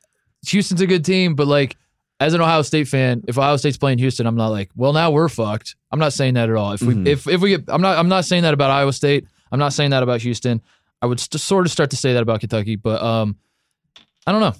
Houston's 0.47 0.81
a 0.81 0.87
good 0.87 1.05
team, 1.05 1.35
but 1.35 1.47
like 1.47 1.77
as 2.19 2.33
an 2.33 2.41
Ohio 2.41 2.63
State 2.63 2.89
fan, 2.89 3.25
if 3.29 3.37
Ohio 3.37 3.59
State's 3.59 3.77
playing 3.77 3.99
Houston, 3.99 4.27
I'm 4.27 4.37
not 4.37 4.49
like, 4.49 4.71
well, 4.75 4.95
now 4.95 5.11
we're 5.11 5.29
fucked. 5.29 5.77
I'm 5.91 5.99
not 5.99 6.15
saying 6.15 6.33
that 6.35 6.49
at 6.49 6.57
all. 6.57 6.73
If 6.73 6.81
we, 6.81 6.95
Mhm. 6.95 7.07
if 7.07 7.29
if 7.29 7.43
we 7.43 7.51
get, 7.51 7.65
I'm 7.69 7.83
not, 7.83 7.99
I'm 7.99 8.09
not 8.09 8.25
saying 8.25 8.45
that 8.45 8.55
about 8.55 8.71
Iowa 8.71 8.95
State. 8.95 9.27
I'm 9.51 9.59
not 9.59 9.75
saying 9.75 9.91
that 9.91 10.03
about 10.03 10.23
Houston. 10.23 10.63
I 11.03 11.07
would 11.07 11.19
st- 11.21 11.41
sort 11.41 11.67
of 11.67 11.73
start 11.73 11.91
to 11.91 11.97
say 11.97 12.13
that 12.15 12.23
about 12.23 12.41
Kentucky, 12.41 12.77
but 12.77 13.03
um, 13.03 13.37
I 14.27 14.33
don't 14.33 14.41
know. 14.41 14.55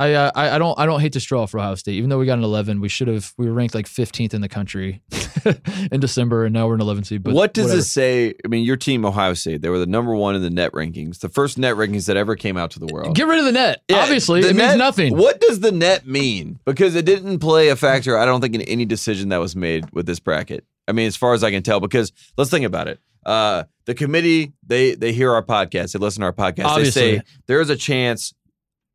I, 0.00 0.12
uh, 0.14 0.30
I 0.34 0.50
I 0.50 0.58
don't 0.58 0.78
I 0.78 0.86
don't 0.86 1.00
hate 1.00 1.14
to 1.14 1.20
straw 1.20 1.46
for 1.46 1.58
Ohio 1.58 1.74
State. 1.74 1.94
Even 1.94 2.08
though 2.08 2.18
we 2.18 2.26
got 2.26 2.38
an 2.38 2.44
11, 2.44 2.80
we 2.80 2.88
should 2.88 3.08
have 3.08 3.34
we 3.36 3.46
were 3.46 3.52
ranked 3.52 3.74
like 3.74 3.86
15th 3.86 4.32
in 4.32 4.40
the 4.40 4.48
country 4.48 5.02
in 5.90 5.98
December, 5.98 6.44
and 6.44 6.54
now 6.54 6.68
we're 6.68 6.76
an 6.76 6.80
11 6.80 7.02
seed. 7.02 7.24
But 7.24 7.34
what 7.34 7.52
does 7.52 7.64
whatever. 7.64 7.76
this 7.78 7.90
say? 7.90 8.34
I 8.44 8.48
mean, 8.48 8.64
your 8.64 8.76
team, 8.76 9.04
Ohio 9.04 9.34
State, 9.34 9.60
they 9.60 9.68
were 9.70 9.80
the 9.80 9.86
number 9.86 10.14
one 10.14 10.36
in 10.36 10.42
the 10.42 10.50
net 10.50 10.70
rankings, 10.70 11.18
the 11.18 11.28
first 11.28 11.58
net 11.58 11.74
rankings 11.74 12.06
that 12.06 12.16
ever 12.16 12.36
came 12.36 12.56
out 12.56 12.70
to 12.72 12.78
the 12.78 12.86
world. 12.86 13.16
Get 13.16 13.26
rid 13.26 13.40
of 13.40 13.44
the 13.44 13.52
net. 13.52 13.82
Yeah, 13.88 14.02
Obviously, 14.02 14.40
the 14.42 14.50
it 14.50 14.56
means 14.56 14.76
nothing. 14.76 15.16
What 15.16 15.40
does 15.40 15.58
the 15.58 15.72
net 15.72 16.06
mean? 16.06 16.60
Because 16.64 16.94
it 16.94 17.04
didn't 17.04 17.40
play 17.40 17.68
a 17.70 17.76
factor, 17.76 18.16
I 18.16 18.24
don't 18.24 18.40
think, 18.40 18.54
in 18.54 18.62
any 18.62 18.84
decision 18.84 19.30
that 19.30 19.38
was 19.38 19.56
made 19.56 19.92
with 19.92 20.06
this 20.06 20.20
bracket. 20.20 20.64
I 20.86 20.92
mean, 20.92 21.08
as 21.08 21.16
far 21.16 21.34
as 21.34 21.42
I 21.42 21.50
can 21.50 21.64
tell, 21.64 21.80
because 21.80 22.12
let's 22.36 22.50
think 22.50 22.64
about 22.64 22.86
it. 22.86 23.00
Uh, 23.26 23.64
the 23.84 23.94
committee, 23.94 24.52
they 24.66 24.94
they 24.94 25.12
hear 25.12 25.32
our 25.32 25.42
podcast, 25.42 25.92
they 25.92 25.98
listen 25.98 26.20
to 26.20 26.26
our 26.26 26.32
podcast. 26.32 26.66
Obviously. 26.66 27.02
They 27.02 27.16
say 27.18 27.22
there 27.46 27.60
is 27.60 27.68
a 27.68 27.76
chance. 27.76 28.32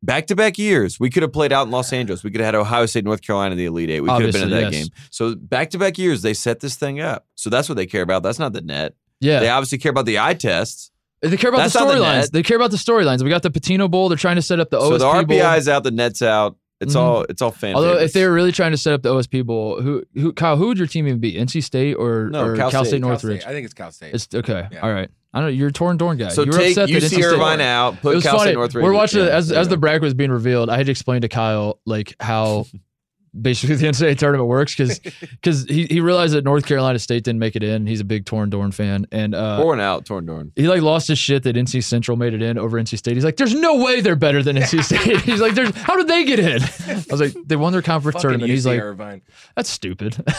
Back 0.04 0.26
to 0.26 0.36
back 0.36 0.58
years, 0.58 1.00
we 1.00 1.08
could 1.08 1.22
have 1.22 1.32
played 1.32 1.50
out 1.50 1.66
in 1.66 1.70
Los 1.70 1.90
Angeles. 1.90 2.22
We 2.22 2.30
could 2.30 2.40
have 2.42 2.54
had 2.54 2.54
Ohio 2.54 2.84
State, 2.84 3.04
North 3.04 3.22
Carolina, 3.22 3.52
in 3.52 3.58
the 3.58 3.64
Elite 3.64 3.88
Eight. 3.88 4.00
We 4.02 4.10
could 4.10 4.22
have 4.22 4.32
been 4.32 4.42
in 4.42 4.50
that 4.50 4.70
yes. 4.70 4.84
game. 4.84 4.86
So 5.10 5.34
back 5.34 5.70
to 5.70 5.78
back 5.78 5.96
years, 5.96 6.20
they 6.20 6.34
set 6.34 6.60
this 6.60 6.76
thing 6.76 7.00
up. 7.00 7.26
So 7.36 7.48
that's 7.48 7.70
what 7.70 7.76
they 7.76 7.86
care 7.86 8.02
about. 8.02 8.22
That's 8.22 8.38
not 8.38 8.52
the 8.52 8.60
net. 8.60 8.94
Yeah. 9.20 9.40
They 9.40 9.48
obviously 9.48 9.78
care 9.78 9.90
about 9.90 10.04
the 10.04 10.18
eye 10.18 10.34
tests. 10.34 10.90
They 11.22 11.38
care 11.38 11.48
about 11.48 11.58
That's 11.62 11.72
the 11.72 11.80
not 11.80 11.88
the 11.88 11.94
storylines. 11.94 12.30
They 12.32 12.42
care 12.42 12.56
about 12.56 12.70
the 12.70 12.76
storylines. 12.76 13.24
We 13.24 13.30
got 13.30 13.42
the 13.42 13.50
Pitino 13.50 13.90
Bowl. 13.90 14.10
They're 14.10 14.18
trying 14.18 14.36
to 14.36 14.42
set 14.42 14.60
up 14.60 14.68
the 14.68 14.78
so 14.78 14.90
OSP 14.90 14.98
the 14.98 15.26
Bowl. 15.26 15.38
RPI's 15.38 15.68
out, 15.68 15.82
the 15.82 15.90
net's 15.90 16.20
out. 16.20 16.58
It's 16.80 16.94
Mhm. 16.94 16.98
all 17.00 17.22
it's 17.28 17.40
all 17.40 17.50
fan. 17.50 17.74
Although 17.76 17.98
if 17.98 18.12
they 18.12 18.26
were 18.26 18.32
really 18.32 18.52
trying 18.52 18.72
to 18.72 18.76
set 18.76 18.92
up 18.92 19.02
the 19.02 19.10
OSP 19.14 19.42
Bowl, 19.46 19.80
who 19.80 20.02
who 20.14 20.32
Kyle, 20.32 20.56
who 20.56 20.66
would 20.68 20.78
your 20.78 20.86
team 20.86 21.06
even 21.06 21.20
be? 21.20 21.36
NC 21.38 21.62
State 21.62 21.94
or, 21.94 22.28
No, 22.30 22.44
or 22.46 22.56
Cal 22.56 22.70
Cal, 22.70 22.84
State. 22.84 22.88
State 22.90 23.00
Cal 23.00 23.08
Northridge? 23.10 23.40
State. 23.42 23.50
I 23.50 23.52
think 23.54 23.64
it's 23.64 23.74
Cal 23.74 23.90
State. 23.92 24.12
It's 24.14 24.28
okay. 24.34 24.66
Yeah. 24.72 24.80
All 24.80 24.92
right. 24.92 25.08
I 25.32 25.40
know 25.40 25.46
you're 25.48 25.68
a 25.68 25.72
Torin 25.72 25.98
Dorn 25.98 26.16
guy. 26.16 26.28
So 26.28 26.42
you 26.42 26.52
were 26.52 26.58
take 26.58 26.70
upset 26.76 26.88
that 26.88 26.92
UC 26.94 27.04
NC 27.06 27.08
State- 27.14 27.24
Irvine 27.24 27.60
out, 27.60 27.94
It 27.94 28.02
put 28.02 28.14
was 28.16 28.24
Cal 28.24 28.36
funny. 28.38 28.50
State 28.50 28.54
Northridge. 28.56 28.82
We're 28.84 28.92
watching 28.92 29.20
yeah, 29.24 29.30
as 29.30 29.48
there 29.48 29.58
as 29.58 29.68
the 29.68 29.76
go. 29.76 29.80
bracket 29.80 30.02
was 30.02 30.14
being 30.14 30.30
revealed. 30.30 30.68
I 30.70 30.76
had 30.76 30.86
to 30.86 30.92
explain 30.92 31.22
to 31.22 31.28
Kyle 31.28 31.80
like 31.86 32.14
how 32.20 32.66
basically 33.40 33.76
the 33.76 33.86
NCAA 33.86 34.18
tournament 34.18 34.48
works 34.48 34.74
because 34.74 34.98
because 34.98 35.64
he, 35.68 35.86
he 35.86 36.00
realized 36.00 36.34
that 36.34 36.44
North 36.44 36.66
Carolina 36.66 36.98
State 36.98 37.24
didn't 37.24 37.38
make 37.38 37.56
it 37.56 37.62
in. 37.62 37.86
He's 37.86 38.00
a 38.00 38.04
big 38.04 38.24
Torin 38.24 38.50
Dorn 38.50 38.72
fan 38.72 39.06
and 39.12 39.34
uh, 39.34 39.60
Pouring 39.60 39.80
out, 39.80 40.04
Torin 40.04 40.26
Dorn. 40.26 40.52
he 40.56 40.68
like 40.68 40.82
lost 40.82 41.08
his 41.08 41.18
shit 41.18 41.42
that 41.44 41.56
NC 41.56 41.82
Central 41.84 42.16
made 42.16 42.34
it 42.34 42.42
in 42.42 42.58
over 42.58 42.80
NC 42.80 42.98
State. 42.98 43.14
He's 43.14 43.24
like, 43.24 43.36
"There's 43.36 43.54
no 43.54 43.76
way 43.82 44.00
they're 44.00 44.16
better 44.16 44.42
than 44.42 44.56
NC 44.56 44.84
State." 44.84 45.20
He's 45.22 45.40
like, 45.40 45.54
"There's 45.54 45.74
how 45.76 45.96
did 45.96 46.08
they 46.08 46.24
get 46.24 46.38
in?" 46.38 46.62
I 46.62 47.04
was 47.10 47.20
like, 47.20 47.34
"They 47.46 47.56
won 47.56 47.72
their 47.72 47.82
conference 47.82 48.14
Fucking 48.14 48.28
tournament." 48.30 48.50
He's 48.50 48.66
like, 48.66 48.80
Irvine. 48.80 49.22
"That's 49.56 49.70
stupid." 49.70 50.16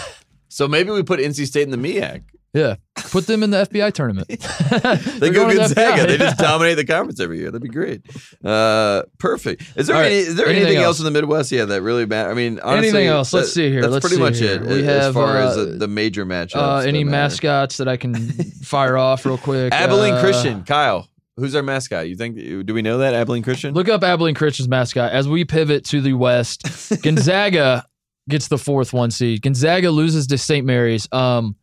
So 0.47 0.69
maybe 0.69 0.89
we 0.91 1.03
put 1.03 1.19
NC 1.19 1.47
State 1.47 1.63
in 1.63 1.71
the 1.71 1.75
MEAC. 1.77 2.23
Yeah, 2.55 2.75
put 3.11 3.27
them 3.27 3.43
in 3.43 3.51
the 3.51 3.65
FBI 3.67 3.91
tournament. 3.93 4.27
They 5.19 5.29
go 5.29 5.47
to 5.47 5.53
the 5.53 5.59
Gonzaga. 5.59 6.07
They 6.07 6.17
just 6.17 6.37
dominate 6.39 6.77
the 6.77 6.85
conference 6.85 7.19
every 7.19 7.37
year. 7.39 7.51
That'd 7.51 7.61
be 7.61 7.67
great. 7.69 8.01
Uh, 8.43 9.03
perfect. 9.19 9.63
Is 9.75 9.87
there 9.87 9.95
right. 9.97 10.05
any, 10.07 10.15
is 10.15 10.35
there 10.35 10.47
Anything 10.47 10.63
anything, 10.67 10.77
else? 10.83 10.99
else? 10.99 10.99
in 10.99 11.05
the 11.05 11.11
Midwest? 11.11 11.51
Yeah, 11.51 11.65
that 11.65 11.81
really 11.81 12.05
matters. 12.05 12.31
I 12.31 12.35
mean, 12.35 12.59
honestly, 12.59 12.89
Anything 12.89 13.07
else? 13.07 13.33
Let's 13.33 13.53
see 13.53 13.69
here. 13.69 13.81
That's 13.81 13.93
Let's 13.93 14.03
pretty 14.03 14.15
see 14.15 14.21
much 14.21 14.39
here. 14.39 14.55
it. 14.55 14.61
We 14.63 14.79
as 14.87 15.03
have, 15.05 15.13
far 15.13 15.37
as 15.37 15.57
uh, 15.57 15.65
the, 15.65 15.71
the 15.71 15.87
major 15.87 16.25
matchups. 16.25 16.55
uh, 16.55 16.77
any 16.87 17.03
mascots 17.03 17.77
that 17.77 17.87
I 17.87 17.97
can 17.97 18.15
fire 18.15 18.97
off 18.97 19.25
real 19.25 19.37
quick? 19.37 19.73
Abilene 19.73 20.15
Uh, 20.15 20.21
Christian, 20.21 20.63
Kyle. 20.63 21.07
Who's 21.37 21.53
our 21.53 21.63
mascot? 21.63 22.07
You 22.07 22.15
think? 22.15 22.37
Do 22.37 22.73
we 22.73 22.81
know 22.81 22.99
that 22.99 23.13
Abilene 23.13 23.43
Christian? 23.43 23.73
Look 23.73 23.89
up 23.89 24.03
Abilene 24.03 24.35
Christian's 24.35 24.69
mascot 24.69 25.11
as 25.11 25.27
we 25.27 25.43
pivot 25.43 25.83
to 25.85 25.99
the 25.99 26.13
West. 26.13 26.63
Gonzaga 27.03 27.85
gets 28.29 28.47
the 28.47 28.57
fourth 28.57 28.93
one 28.93 29.11
seed. 29.11 29.41
Gonzaga 29.41 29.91
loses 29.91 30.27
to 30.27 30.37
St. 30.37 30.65
Mary's. 30.65 31.07
Um, 31.11 31.57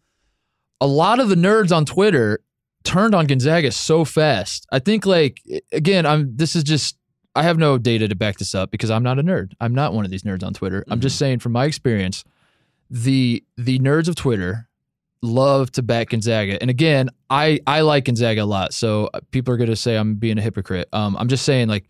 a 0.82 0.86
lot 0.86 1.20
of 1.20 1.28
the 1.28 1.36
nerds 1.36 1.74
on 1.74 1.84
Twitter 1.84 2.40
turned 2.82 3.14
on 3.14 3.28
Gonzaga 3.28 3.70
so 3.70 4.04
fast. 4.04 4.66
I 4.72 4.80
think 4.80 5.06
like 5.06 5.40
again, 5.70 6.04
I'm 6.04 6.36
this 6.36 6.56
is 6.56 6.64
just 6.64 6.98
I 7.36 7.44
have 7.44 7.56
no 7.56 7.78
data 7.78 8.08
to 8.08 8.16
back 8.16 8.38
this 8.38 8.52
up 8.52 8.72
because 8.72 8.90
I'm 8.90 9.04
not 9.04 9.20
a 9.20 9.22
nerd. 9.22 9.52
I'm 9.60 9.74
not 9.74 9.94
one 9.94 10.04
of 10.04 10.10
these 10.10 10.24
nerds 10.24 10.42
on 10.42 10.52
Twitter. 10.52 10.84
I'm 10.90 11.00
just 11.00 11.18
saying 11.18 11.38
from 11.38 11.52
my 11.52 11.66
experience, 11.66 12.24
the 12.90 13.44
the 13.56 13.78
nerds 13.78 14.08
of 14.08 14.16
Twitter 14.16 14.68
love 15.22 15.70
to 15.72 15.82
back 15.84 16.10
Gonzaga. 16.10 16.60
And 16.60 16.68
again, 16.68 17.10
I 17.30 17.60
I 17.64 17.82
like 17.82 18.06
Gonzaga 18.06 18.42
a 18.42 18.44
lot. 18.44 18.74
So 18.74 19.08
people 19.30 19.54
are 19.54 19.56
going 19.56 19.70
to 19.70 19.76
say 19.76 19.96
I'm 19.96 20.16
being 20.16 20.36
a 20.36 20.42
hypocrite. 20.42 20.88
Um, 20.92 21.16
I'm 21.16 21.28
just 21.28 21.44
saying 21.44 21.68
like 21.68 21.88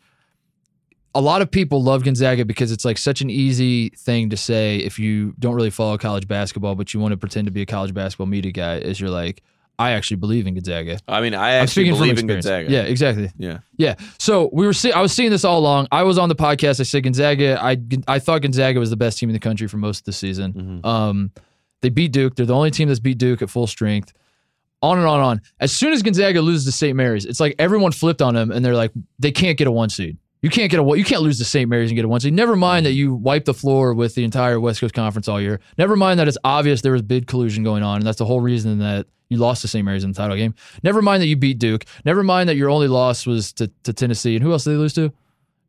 a 1.14 1.20
lot 1.20 1.42
of 1.42 1.50
people 1.50 1.82
love 1.82 2.04
Gonzaga 2.04 2.44
because 2.44 2.72
it's 2.72 2.84
like 2.84 2.96
such 2.98 3.20
an 3.20 3.28
easy 3.30 3.90
thing 3.90 4.30
to 4.30 4.36
say 4.36 4.78
if 4.78 4.98
you 4.98 5.34
don't 5.38 5.54
really 5.54 5.70
follow 5.70 5.98
college 5.98 6.26
basketball, 6.26 6.74
but 6.74 6.94
you 6.94 7.00
want 7.00 7.12
to 7.12 7.16
pretend 7.16 7.46
to 7.46 7.50
be 7.50 7.62
a 7.62 7.66
college 7.66 7.92
basketball 7.92 8.26
media 8.26 8.52
guy. 8.52 8.76
Is 8.78 8.98
you're 9.00 9.10
like, 9.10 9.42
I 9.78 9.90
actually 9.92 10.16
believe 10.18 10.46
in 10.46 10.54
Gonzaga. 10.54 10.98
I 11.08 11.20
mean, 11.20 11.34
I 11.34 11.56
I'm 11.56 11.62
actually 11.64 11.84
speaking 11.84 11.92
from 11.92 11.98
believe 12.00 12.18
in 12.18 12.30
experience. 12.30 12.46
Gonzaga. 12.46 12.70
Yeah, 12.72 12.82
exactly. 12.90 13.30
Yeah. 13.36 13.58
Yeah. 13.76 13.94
So 14.18 14.48
we 14.52 14.64
were. 14.66 14.72
See- 14.72 14.92
I 14.92 15.00
was 15.02 15.12
seeing 15.12 15.30
this 15.30 15.44
all 15.44 15.58
along. 15.58 15.88
I 15.92 16.02
was 16.02 16.18
on 16.18 16.28
the 16.28 16.34
podcast. 16.36 16.80
I 16.80 16.84
said 16.84 17.02
Gonzaga. 17.02 17.58
I 17.62 17.76
I 18.08 18.18
thought 18.18 18.42
Gonzaga 18.42 18.78
was 18.80 18.90
the 18.90 18.96
best 18.96 19.18
team 19.18 19.28
in 19.28 19.34
the 19.34 19.40
country 19.40 19.66
for 19.68 19.76
most 19.76 20.00
of 20.00 20.04
the 20.04 20.12
season. 20.12 20.52
Mhm. 20.82 20.86
Um, 20.86 21.30
They 21.82 21.88
beat 21.90 22.12
Duke. 22.12 22.36
They're 22.36 22.46
the 22.46 22.54
only 22.54 22.70
team 22.70 22.88
that's 22.88 23.00
beat 23.00 23.18
Duke 23.18 23.42
at 23.42 23.50
full 23.50 23.66
strength. 23.66 24.12
On 24.82 24.98
and 24.98 25.06
on 25.06 25.16
and 25.20 25.24
on. 25.24 25.40
As 25.60 25.72
soon 25.72 25.92
as 25.92 26.02
Gonzaga 26.02 26.40
loses 26.40 26.64
to 26.66 26.72
St. 26.72 26.96
Mary's, 26.96 27.24
it's 27.24 27.38
like 27.40 27.54
everyone 27.58 27.92
flipped 27.92 28.20
on 28.22 28.34
them 28.34 28.50
and 28.50 28.64
they're 28.64 28.74
like, 28.74 28.90
they 29.18 29.30
can't 29.30 29.56
get 29.58 29.66
a 29.66 29.70
one 29.72 29.88
seed. 29.90 30.16
You 30.42 30.50
can't 30.50 30.70
get 30.70 30.80
a 30.80 30.98
you 30.98 31.04
can't 31.04 31.22
lose 31.22 31.38
to 31.38 31.44
St. 31.44 31.70
Mary's 31.70 31.90
and 31.90 31.96
get 31.96 32.04
a 32.04 32.08
one 32.08 32.20
seed. 32.20 32.34
Never 32.34 32.56
mind 32.56 32.84
that 32.86 32.92
you 32.92 33.14
wiped 33.14 33.46
the 33.46 33.54
floor 33.54 33.94
with 33.94 34.14
the 34.16 34.24
entire 34.24 34.58
West 34.58 34.80
Coast 34.80 34.92
Conference 34.92 35.28
all 35.28 35.40
year. 35.40 35.60
Never 35.78 35.94
mind 35.96 36.18
that 36.18 36.26
it's 36.28 36.38
obvious 36.44 36.80
there 36.82 36.92
was 36.92 37.02
bid 37.02 37.26
collusion 37.28 37.62
going 37.62 37.82
on, 37.84 37.98
and 37.98 38.06
that's 38.06 38.18
the 38.18 38.24
whole 38.26 38.40
reason 38.40 38.78
that 38.80 39.06
you 39.28 39.38
lost 39.38 39.62
to 39.62 39.68
St. 39.68 39.84
Mary's 39.84 40.04
in 40.04 40.10
the 40.12 40.16
title 40.16 40.36
game. 40.36 40.54
Never 40.82 41.00
mind 41.00 41.22
that 41.22 41.26
you 41.28 41.36
beat 41.36 41.58
Duke. 41.58 41.84
Never 42.04 42.22
mind 42.22 42.48
that 42.48 42.56
your 42.56 42.68
only 42.70 42.88
loss 42.88 43.24
was 43.24 43.52
to, 43.54 43.70
to 43.84 43.92
Tennessee. 43.92 44.34
And 44.36 44.42
who 44.44 44.52
else 44.52 44.64
did 44.64 44.70
they 44.72 44.76
lose 44.76 44.92
to? 44.94 45.12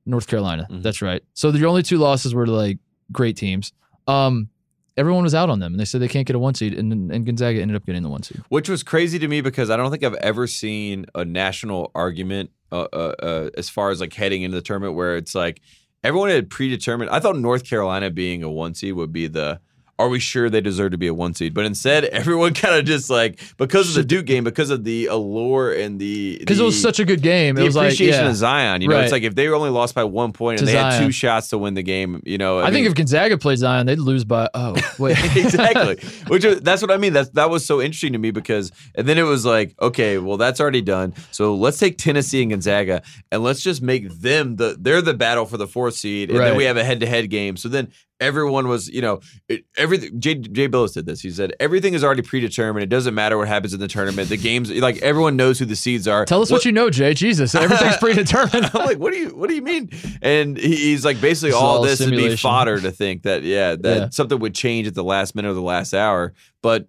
North 0.05 0.27
Carolina. 0.27 0.67
Mhm. 0.69 0.81
That's 0.83 1.01
right. 1.01 1.21
So 1.33 1.49
your 1.49 1.69
only 1.69 1.83
two 1.83 1.97
losses 1.97 2.33
were 2.33 2.45
to 2.45 2.51
like 2.51 2.79
great 3.11 3.37
teams. 3.37 3.71
Um, 4.07 4.49
everyone 4.97 5.23
was 5.23 5.33
out 5.33 5.49
on 5.49 5.59
them, 5.59 5.73
and 5.73 5.79
they 5.79 5.85
said 5.85 6.01
they 6.01 6.07
can't 6.09 6.27
get 6.27 6.35
a 6.35 6.39
one 6.39 6.55
seed, 6.55 6.73
and, 6.73 7.11
and 7.11 7.25
Gonzaga 7.25 7.61
ended 7.61 7.77
up 7.77 7.85
getting 7.85 8.03
the 8.03 8.09
one 8.09 8.23
seed. 8.23 8.41
Which 8.49 8.67
was 8.67 8.83
crazy 8.83 9.17
to 9.19 9.27
me 9.27 9.39
because 9.41 9.69
I 9.69 9.77
don't 9.77 9.91
think 9.91 10.03
I've 10.03 10.15
ever 10.15 10.45
seen 10.47 11.05
a 11.15 11.23
national 11.23 11.91
argument 11.95 12.49
uh, 12.73 12.87
uh, 12.91 13.15
uh, 13.23 13.49
as 13.57 13.69
far 13.69 13.91
as 13.91 14.01
like 14.01 14.13
heading 14.13 14.41
into 14.41 14.55
the 14.55 14.61
tournament 14.61 14.95
where 14.95 15.15
it's 15.15 15.35
like 15.35 15.61
everyone 16.03 16.29
had 16.29 16.49
predetermined. 16.49 17.09
I 17.11 17.19
thought 17.19 17.37
North 17.37 17.63
Carolina 17.63 18.09
being 18.09 18.43
a 18.43 18.51
one 18.51 18.73
seed 18.73 18.93
would 18.93 19.13
be 19.13 19.27
the. 19.27 19.59
Are 20.03 20.09
we 20.09 20.19
sure 20.19 20.49
they 20.49 20.59
deserve 20.59 20.91
to 20.91 20.97
be 20.97 21.07
a 21.07 21.13
one 21.13 21.33
seed? 21.33 21.53
But 21.53 21.65
instead, 21.65 22.03
everyone 22.19 22.53
kind 22.53 22.75
of 22.75 22.83
just 22.83 23.09
like 23.09 23.39
because 23.57 23.87
of 23.89 23.95
the 23.95 24.03
Duke 24.03 24.25
game, 24.25 24.43
because 24.43 24.69
of 24.69 24.83
the 24.83 25.05
allure 25.05 25.71
and 25.71 25.97
the 25.97 26.37
Because 26.39 26.59
it 26.59 26.63
was 26.63 26.79
such 26.81 26.99
a 26.99 27.05
good 27.05 27.21
game. 27.21 27.55
the 27.55 27.61
It 27.61 27.65
was 27.65 27.75
like, 27.77 27.87
appreciation 27.87 28.25
yeah. 28.25 28.29
of 28.29 28.35
Zion. 28.35 28.81
You 28.81 28.89
know, 28.89 28.95
Right. 28.95 29.03
it's 29.03 29.13
like 29.13 29.23
if 29.23 29.33
they 29.35 29.47
only 29.47 29.69
lost 29.69 29.95
by 29.95 30.03
one 30.03 30.33
point 30.33 30.59
To 30.59 30.63
and 30.63 30.67
they 30.67 30.73
had 30.75 30.99
two 30.99 31.11
shots 31.13 31.47
to 31.49 31.57
win 31.57 31.73
the 31.73 31.83
game, 31.83 32.21
you 32.25 32.37
know, 32.37 32.59
I, 32.59 32.63
think 32.65 32.75
mean- 32.75 32.85
if 32.87 32.95
Gonzaga 32.95 33.37
played 33.37 33.59
Zion, 33.59 33.85
they'd 33.85 33.97
lose 33.99 34.25
by 34.25 34.49
oh 34.53 34.75
wait 34.99 35.17
exactly. 35.37 35.97
Which 36.27 36.43
is, 36.43 36.59
that's 36.61 36.81
what 36.81 36.91
I 36.91 36.97
mean. 36.97 37.13
That's 37.13 37.29
that 37.29 37.49
was 37.49 37.65
so 37.65 37.81
interesting 37.81 38.11
to 38.11 38.19
me 38.19 38.31
because 38.31 38.71
and 38.95 39.07
then 39.07 39.17
it 39.17 39.23
was 39.23 39.45
like, 39.45 39.73
okay, 39.81 40.17
well 40.17 40.35
that's 40.35 40.59
already 40.59 40.81
done. 40.81 41.13
So 41.31 41.55
let's 41.55 41.77
take 41.79 41.97
Tennessee 41.97 42.41
and 42.41 42.51
Gonzaga 42.51 43.03
and 43.31 43.41
let's 43.41 43.61
just 43.61 43.81
make 43.81 44.09
them 44.09 44.57
the 44.57 44.75
they're 44.77 45.01
the 45.01 45.13
battle 45.13 45.45
for 45.45 45.55
the 45.55 45.67
fourth 45.67 45.93
seed, 45.95 46.29
and 46.29 46.39
then 46.39 46.57
we 46.57 46.65
have 46.65 46.75
a 46.77 46.83
head 46.83 46.99
to 46.99 47.05
head 47.05 47.29
game. 47.29 47.55
So 47.55 47.69
then 47.69 47.91
everyone 48.19 48.67
was, 48.67 48.87
you 48.87 49.01
know, 49.01 49.19
it, 49.49 49.65
everything. 49.77 50.19
Jay, 50.19 50.35
Jay 50.35 50.67
Bilas 50.69 50.93
did 50.93 51.05
this. 51.05 51.21
He 51.21 51.29
said 51.29 51.53
everything 51.59 51.93
is 51.93 52.03
already 52.03 52.21
predetermined. 52.21 52.83
It 52.83 52.89
doesn't 52.89 53.13
matter 53.13 53.37
what 53.37 53.47
happens 53.47 53.73
in 53.73 53.79
the 53.79 53.87
tournament. 53.87 54.29
The 54.29 54.37
games, 54.37 54.71
like 54.71 54.97
everyone 55.01 55.35
knows 55.35 55.59
who 55.59 55.65
the 55.65 55.75
seeds 55.75 56.07
are. 56.07 56.25
Tell 56.25 56.41
us 56.41 56.51
what, 56.51 56.65
you 56.65 56.71
know, 56.71 56.89
Jay. 56.89 57.13
Jesus, 57.13 57.53
everything's 57.55 57.97
predetermined. 57.97 58.71
I'm 58.73 58.85
like, 58.85 58.97
what 58.99 59.11
do 59.13 59.19
you 59.19 59.29
what 59.35 59.49
do 59.49 59.55
you 59.55 59.61
mean? 59.61 59.89
And 60.21 60.57
he, 60.57 60.75
he's 60.75 61.03
like, 61.03 61.19
basically, 61.19 61.49
This 61.51 61.59
all 61.59 61.77
all 61.77 61.83
this 61.83 61.99
would 61.99 62.11
be 62.11 62.35
fodder 62.35 62.79
to 62.79 62.91
think 62.91 63.23
that 63.23 63.43
yeah, 63.43 63.75
that 63.75 63.97
Yeah. 63.97 64.09
something 64.09 64.39
would 64.39 64.55
change 64.55 64.87
at 64.87 64.95
the 64.95 65.03
last 65.03 65.35
minute 65.35 65.49
or 65.51 65.53
the 65.55 65.61
last 65.61 65.93
hour. 65.93 66.33
But 66.61 66.87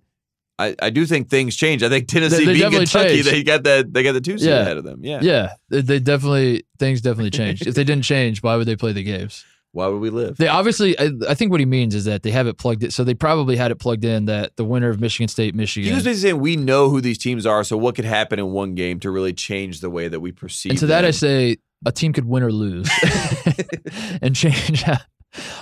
I, 0.57 0.77
I 0.81 0.91
do 0.91 1.05
think 1.05 1.31
things 1.31 1.57
change. 1.57 1.83
I 1.83 1.89
think 1.89 2.07
Tennessee 2.07 2.45
they 2.45 2.53
beat 2.55 2.71
Kentucky, 2.71 3.09
changed. 3.15 3.29
they 3.29 3.43
got 3.43 3.65
that 3.65 3.93
they 3.93 4.05
got 4.05 4.13
the 4.13 4.21
two 4.21 4.39
seed 4.39 4.51
Yeah. 4.51 4.61
ahead 4.61 4.77
of 4.77 4.85
them. 4.85 5.01
Yeah. 5.05 5.19
yeah, 5.21 5.55
they, 5.69 5.81
they 5.81 5.99
definitely 5.99 6.63
things 6.79 7.01
definitely 7.01 7.31
changed. 7.37 7.67
if 7.67 7.75
they 7.75 7.83
didn't 7.83 8.05
change, 8.05 8.41
why 8.41 8.55
would 8.55 8.69
they 8.69 8.77
play 8.77 8.93
the 8.93 9.03
games? 9.03 9.45
Why 9.75 9.89
would 9.89 10.01
we 10.01 10.09
live? 10.11 10.37
They 10.39 10.49
obviously, 10.49 10.99
I, 10.99 11.11
I 11.29 11.35
think 11.35 11.51
what 11.51 11.61
he 11.61 11.67
means 11.67 11.95
is 11.95 12.05
that 12.07 12.23
they 12.23 12.31
have 12.31 12.47
it 12.47 12.57
plugged 12.59 12.83
in. 12.85 12.91
So 12.91 13.05
they 13.05 13.15
probably 13.15 13.57
had 13.57 13.71
it 13.71 13.77
plugged 13.77 14.05
in 14.05 14.25
that 14.27 14.57
the 14.57 14.65
winner 14.65 14.89
of 14.89 15.01
Michigan 15.01 15.29
State, 15.29 15.55
Michigan. 15.55 15.89
He 15.89 15.95
was 15.95 16.05
basically 16.05 16.31
saying 16.31 16.41
we 16.41 16.57
know 16.57 16.89
who 16.91 17.01
these 17.01 17.19
teams 17.19 17.45
are, 17.45 17.63
so 17.65 17.77
what 17.77 17.95
could 17.95 18.05
happen 18.05 18.39
in 18.39 18.53
one 18.53 18.75
game 18.75 19.01
to 19.01 19.11
really 19.11 19.33
change 19.33 19.81
the 19.81 19.91
way 19.91 20.09
that 20.09 20.21
we 20.21 20.33
perceive. 20.33 20.71
and 20.71 20.79
to 20.79 20.87
that 20.87 21.05
I 21.05 21.11
say 21.11 21.57
a 21.85 21.93
team 21.93 22.13
could 22.13 22.25
win 22.25 22.43
or 22.43 22.51
lose 22.53 22.89
and 24.23 24.35
change. 24.35 24.85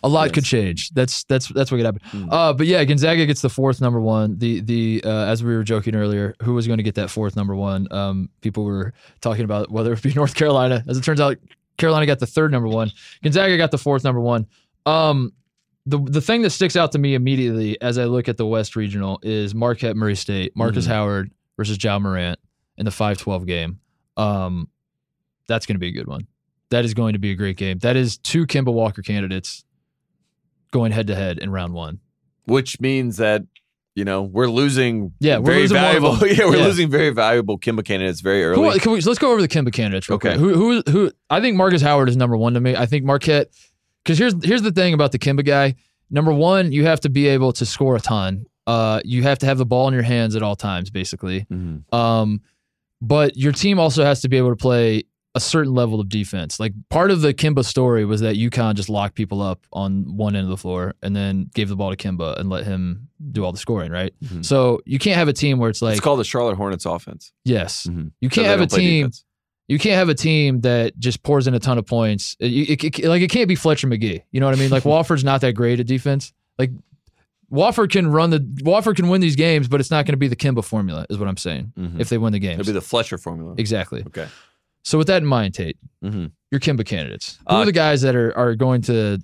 a 0.04 0.08
lot 0.08 0.24
Yes. 0.24 0.32
could 0.32 0.44
change. 0.44 0.90
That's 0.90 1.24
that's 1.24 1.48
that's 1.48 1.70
what 1.70 1.78
could 1.78 1.86
happen. 1.86 2.00
Hmm. 2.04 2.28
Uh, 2.30 2.52
but 2.52 2.66
yeah, 2.66 2.84
Gonzaga 2.84 3.24
gets 3.26 3.40
the 3.40 3.48
fourth 3.48 3.80
number 3.80 4.00
one. 4.00 4.38
The 4.38 4.60
the 4.60 5.02
uh, 5.04 5.24
as 5.26 5.42
we 5.42 5.54
were 5.54 5.64
joking 5.64 5.94
earlier, 5.94 6.34
who 6.42 6.52
was 6.54 6.66
going 6.66 6.76
to 6.76 6.82
get 6.82 6.96
that 6.96 7.08
fourth 7.10 7.36
number 7.36 7.56
one? 7.56 7.88
Um, 7.90 8.28
people 8.42 8.64
were 8.64 8.92
talking 9.20 9.44
about 9.44 9.70
whether 9.70 9.92
it 9.92 10.02
be 10.02 10.12
North 10.14 10.34
Carolina. 10.34 10.84
As 10.86 10.98
it 10.98 11.04
turns 11.04 11.20
out, 11.20 11.38
Carolina 11.78 12.06
got 12.06 12.18
the 12.18 12.26
third 12.26 12.52
number 12.52 12.68
one. 12.68 12.90
Gonzaga 13.22 13.56
got 13.56 13.70
the 13.70 13.78
fourth 13.78 14.04
number 14.04 14.20
one. 14.20 14.46
Um, 14.86 15.32
the 15.86 15.98
the 15.98 16.20
thing 16.20 16.42
that 16.42 16.50
sticks 16.50 16.76
out 16.76 16.92
to 16.92 16.98
me 16.98 17.14
immediately 17.14 17.80
as 17.80 17.98
I 17.98 18.04
look 18.04 18.28
at 18.28 18.36
the 18.36 18.46
West 18.46 18.76
Regional 18.76 19.18
is 19.22 19.54
Marquette 19.54 19.96
Murray 19.96 20.14
State, 20.14 20.56
Markus 20.56 20.84
Mhm. 20.86 20.90
Howard 20.90 21.32
versus 21.56 21.82
Ja 21.82 21.98
Morant 21.98 22.38
in 22.78 22.84
the 22.84 22.90
5-12 22.92 23.46
game. 23.46 23.80
Um, 24.16 24.68
that's 25.48 25.66
going 25.66 25.74
to 25.74 25.80
be 25.80 25.88
a 25.88 25.92
good 25.92 26.06
one. 26.06 26.26
That 26.70 26.84
is 26.84 26.94
going 26.94 27.12
to 27.14 27.18
be 27.18 27.32
a 27.32 27.34
great 27.34 27.56
game. 27.56 27.78
That 27.80 27.96
is 27.96 28.16
two 28.16 28.46
Kemba 28.46 28.72
Walker 28.72 29.02
candidates 29.02 29.64
going 30.70 30.92
head 30.92 31.06
to 31.08 31.14
head 31.14 31.38
in 31.38 31.50
round 31.50 31.74
one. 31.74 32.00
which 32.46 32.80
means 32.80 33.18
that 33.18 33.42
you 33.94 34.04
know 34.04 34.22
we're 34.22 34.46
losing. 34.48 35.12
Yeah, 35.20 35.38
we're 35.38 35.44
very 35.46 35.58
losing 35.62 35.74
valuable. 35.76 36.16
yeah, 36.26 36.44
we're 36.46 36.56
Yeah. 36.56 36.64
losing 36.64 36.90
very 36.90 37.10
valuable 37.10 37.58
Kemba 37.58 37.84
candidates 37.84 38.20
very 38.20 38.44
early. 38.44 38.78
Can 38.80 38.92
we, 38.92 39.00
so 39.00 39.10
let's 39.10 39.18
go 39.18 39.30
over 39.32 39.40
the 39.42 39.48
Kemba 39.48 39.72
candidates 39.72 40.08
Okay. 40.10 40.30
quick. 40.36 40.40
Who, 40.40 40.54
who, 40.54 40.82
who? 40.90 41.12
I 41.30 41.40
think 41.40 41.56
Markus 41.56 41.82
Howard 41.82 42.08
is 42.08 42.16
number 42.16 42.36
one 42.36 42.54
to 42.54 42.60
me. 42.60 42.74
I 42.76 42.86
think 42.86 43.04
Marquette, 43.04 43.48
because 44.04 44.18
here's 44.18 44.34
here's 44.44 44.62
the 44.62 44.72
thing 44.72 44.94
about 44.94 45.12
the 45.12 45.18
Kemba 45.18 45.44
guy. 45.44 45.74
Number 46.10 46.32
one, 46.32 46.72
you 46.72 46.84
have 46.84 47.00
to 47.00 47.08
be 47.08 47.26
able 47.28 47.52
to 47.54 47.64
score 47.66 47.96
a 47.96 48.00
ton. 48.00 48.44
Uh, 48.66 49.00
you 49.04 49.22
have 49.22 49.38
to 49.40 49.46
have 49.46 49.58
the 49.58 49.66
ball 49.66 49.88
in 49.88 49.94
your 49.94 50.02
hands 50.04 50.36
at 50.36 50.42
all 50.42 50.54
times, 50.56 50.90
basically. 50.90 51.46
Mhm. 51.52 51.92
Um, 51.92 52.40
but 53.00 53.36
your 53.36 53.52
team 53.52 53.78
also 53.80 54.04
has 54.04 54.20
to 54.20 54.28
be 54.28 54.36
able 54.36 54.50
to 54.50 54.56
play 54.56 55.04
a 55.34 55.40
certain 55.40 55.72
level 55.72 55.98
of 55.98 56.08
defense. 56.10 56.60
Like 56.60 56.72
part 56.90 57.10
of 57.10 57.22
the 57.22 57.32
Kemba 57.32 57.64
story 57.64 58.04
was 58.04 58.20
that 58.20 58.36
UConn 58.36 58.74
just 58.74 58.90
locked 58.90 59.14
people 59.14 59.40
up 59.40 59.60
on 59.72 60.16
one 60.16 60.36
end 60.36 60.44
of 60.44 60.50
the 60.50 60.58
floor 60.58 60.94
and 61.02 61.16
then 61.16 61.48
gave 61.54 61.68
the 61.70 61.76
ball 61.76 61.90
to 61.90 61.96
Kemba 61.96 62.38
and 62.38 62.50
let 62.50 62.64
him 62.64 63.08
do 63.30 63.42
all 63.44 63.50
the 63.52 63.58
scoring, 63.58 63.90
right? 63.90 64.12
Mhm. 64.22 64.44
So 64.44 64.80
you 64.84 64.98
can't 64.98 65.16
have 65.16 65.28
a 65.28 65.32
team 65.32 65.58
where 65.58 65.70
it's 65.70 65.80
like 65.80 65.92
it's 65.92 66.00
called 66.02 66.20
the 66.20 66.24
Charlotte 66.24 66.56
Hornets 66.56 66.84
offense. 66.84 67.32
yes. 67.44 67.86
Mhm. 67.90 68.10
You 68.20 68.28
can't 68.28 68.46
have 68.46 68.60
a 68.60 68.66
team 68.66 69.06
defense. 69.06 69.24
you 69.68 69.78
can't 69.78 69.94
have 69.94 70.10
a 70.10 70.14
team 70.14 70.60
that 70.62 70.98
just 70.98 71.22
pours 71.22 71.46
in 71.46 71.54
a 71.54 71.58
ton 71.58 71.78
of 71.78 71.86
points. 71.86 72.36
It, 72.38 72.52
it- 72.84 72.98
it- 72.98 73.08
like 73.08 73.22
it 73.22 73.30
can't 73.30 73.48
be 73.48 73.54
Fletcher 73.54 73.86
Magee. 73.86 74.22
You 74.32 74.40
know 74.40 74.46
what 74.46 74.54
I 74.54 74.58
mean? 74.58 74.70
Like 74.70 74.82
Wofford's 74.84 75.24
not 75.24 75.40
that 75.40 75.54
great 75.54 75.80
at 75.80 75.86
defense. 75.86 76.34
Like 76.58 76.72
Wofford 77.50 77.90
can 77.90 78.10
run 78.10 78.30
the 78.30 78.40
Wofford 78.64 78.96
can 78.96 79.08
win 79.08 79.20
these 79.22 79.36
games, 79.36 79.68
but 79.68 79.80
it's 79.80 79.90
not 79.90 80.04
going 80.06 80.12
to 80.14 80.18
be 80.18 80.28
the 80.28 80.36
Kemba 80.36 80.64
formula, 80.64 81.06
is 81.10 81.18
what 81.18 81.28
I'm 81.28 81.36
saying. 81.36 81.72
Mhm. 81.78 82.00
If 82.00 82.08
they 82.08 82.18
win 82.18 82.32
the 82.32 82.38
game, 82.38 82.60
It'll 82.60 82.66
be 82.66 82.72
the 82.72 82.80
Fletcher 82.82 83.18
formula. 83.18 83.54
exactly. 83.58 84.02
Okay. 84.06 84.26
So 84.84 84.98
with 84.98 85.06
that 85.06 85.22
in 85.22 85.26
mind, 85.26 85.54
Tate, 85.54 85.76
hmm 86.02 86.26
your 86.50 86.60
Kemba 86.60 86.84
candidates. 86.84 87.38
Who 87.48 87.54
Uh, 87.54 87.58
are 87.60 87.64
the 87.64 87.72
guys 87.72 88.02
that 88.02 88.14
are 88.14 88.36
are 88.36 88.54
going 88.54 88.82
to? 88.82 89.18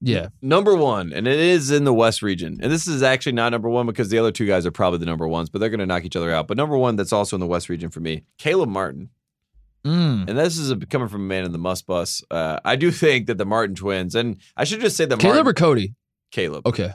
Yeah, 0.00 0.28
Number 0.40 0.76
one, 0.76 1.12
and 1.12 1.26
it 1.26 1.40
is 1.40 1.72
in 1.72 1.82
the 1.82 1.92
West 1.92 2.22
region. 2.22 2.60
And 2.62 2.70
this 2.70 2.86
is 2.86 3.02
actually 3.02 3.32
not 3.32 3.50
number 3.50 3.68
one 3.68 3.84
because 3.84 4.10
the 4.10 4.18
other 4.18 4.30
two 4.30 4.46
guys 4.46 4.64
are 4.64 4.70
probably 4.70 5.00
the 5.00 5.06
number 5.06 5.26
ones, 5.26 5.50
but 5.50 5.58
they're 5.58 5.70
going 5.70 5.80
to 5.80 5.86
knock 5.86 6.04
each 6.04 6.14
other 6.14 6.30
out. 6.32 6.46
But 6.46 6.56
number 6.56 6.78
one, 6.78 6.94
that's 6.94 7.12
also 7.12 7.34
in 7.34 7.40
the 7.40 7.48
West 7.48 7.68
region 7.68 7.90
for 7.90 7.98
me, 7.98 8.22
Caleb 8.38 8.68
Martin. 8.68 9.10
Mm. 9.84 10.28
And 10.28 10.38
this 10.38 10.56
is 10.56 10.70
a, 10.70 10.76
coming 10.76 11.08
from 11.08 11.22
a 11.22 11.24
man 11.24 11.44
in 11.44 11.50
the 11.50 11.58
must 11.58 11.84
bus. 11.86 12.22
Uh, 12.30 12.60
I 12.64 12.76
do 12.76 12.92
think 12.92 13.26
that 13.26 13.38
the 13.38 13.44
Martin 13.44 13.74
twins, 13.74 14.14
and 14.14 14.36
I 14.56 14.62
should 14.62 14.80
just 14.80 14.96
say 14.96 15.04
the 15.04 15.16
Caleb 15.16 15.46
Martin, 15.46 15.50
or 15.50 15.54
Cody? 15.54 15.94
Caleb 16.30 16.64
Okay, 16.66 16.92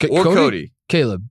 Ca- 0.00 0.08
or 0.08 0.22
Cody. 0.24 0.72
Caleb. 0.90 1.26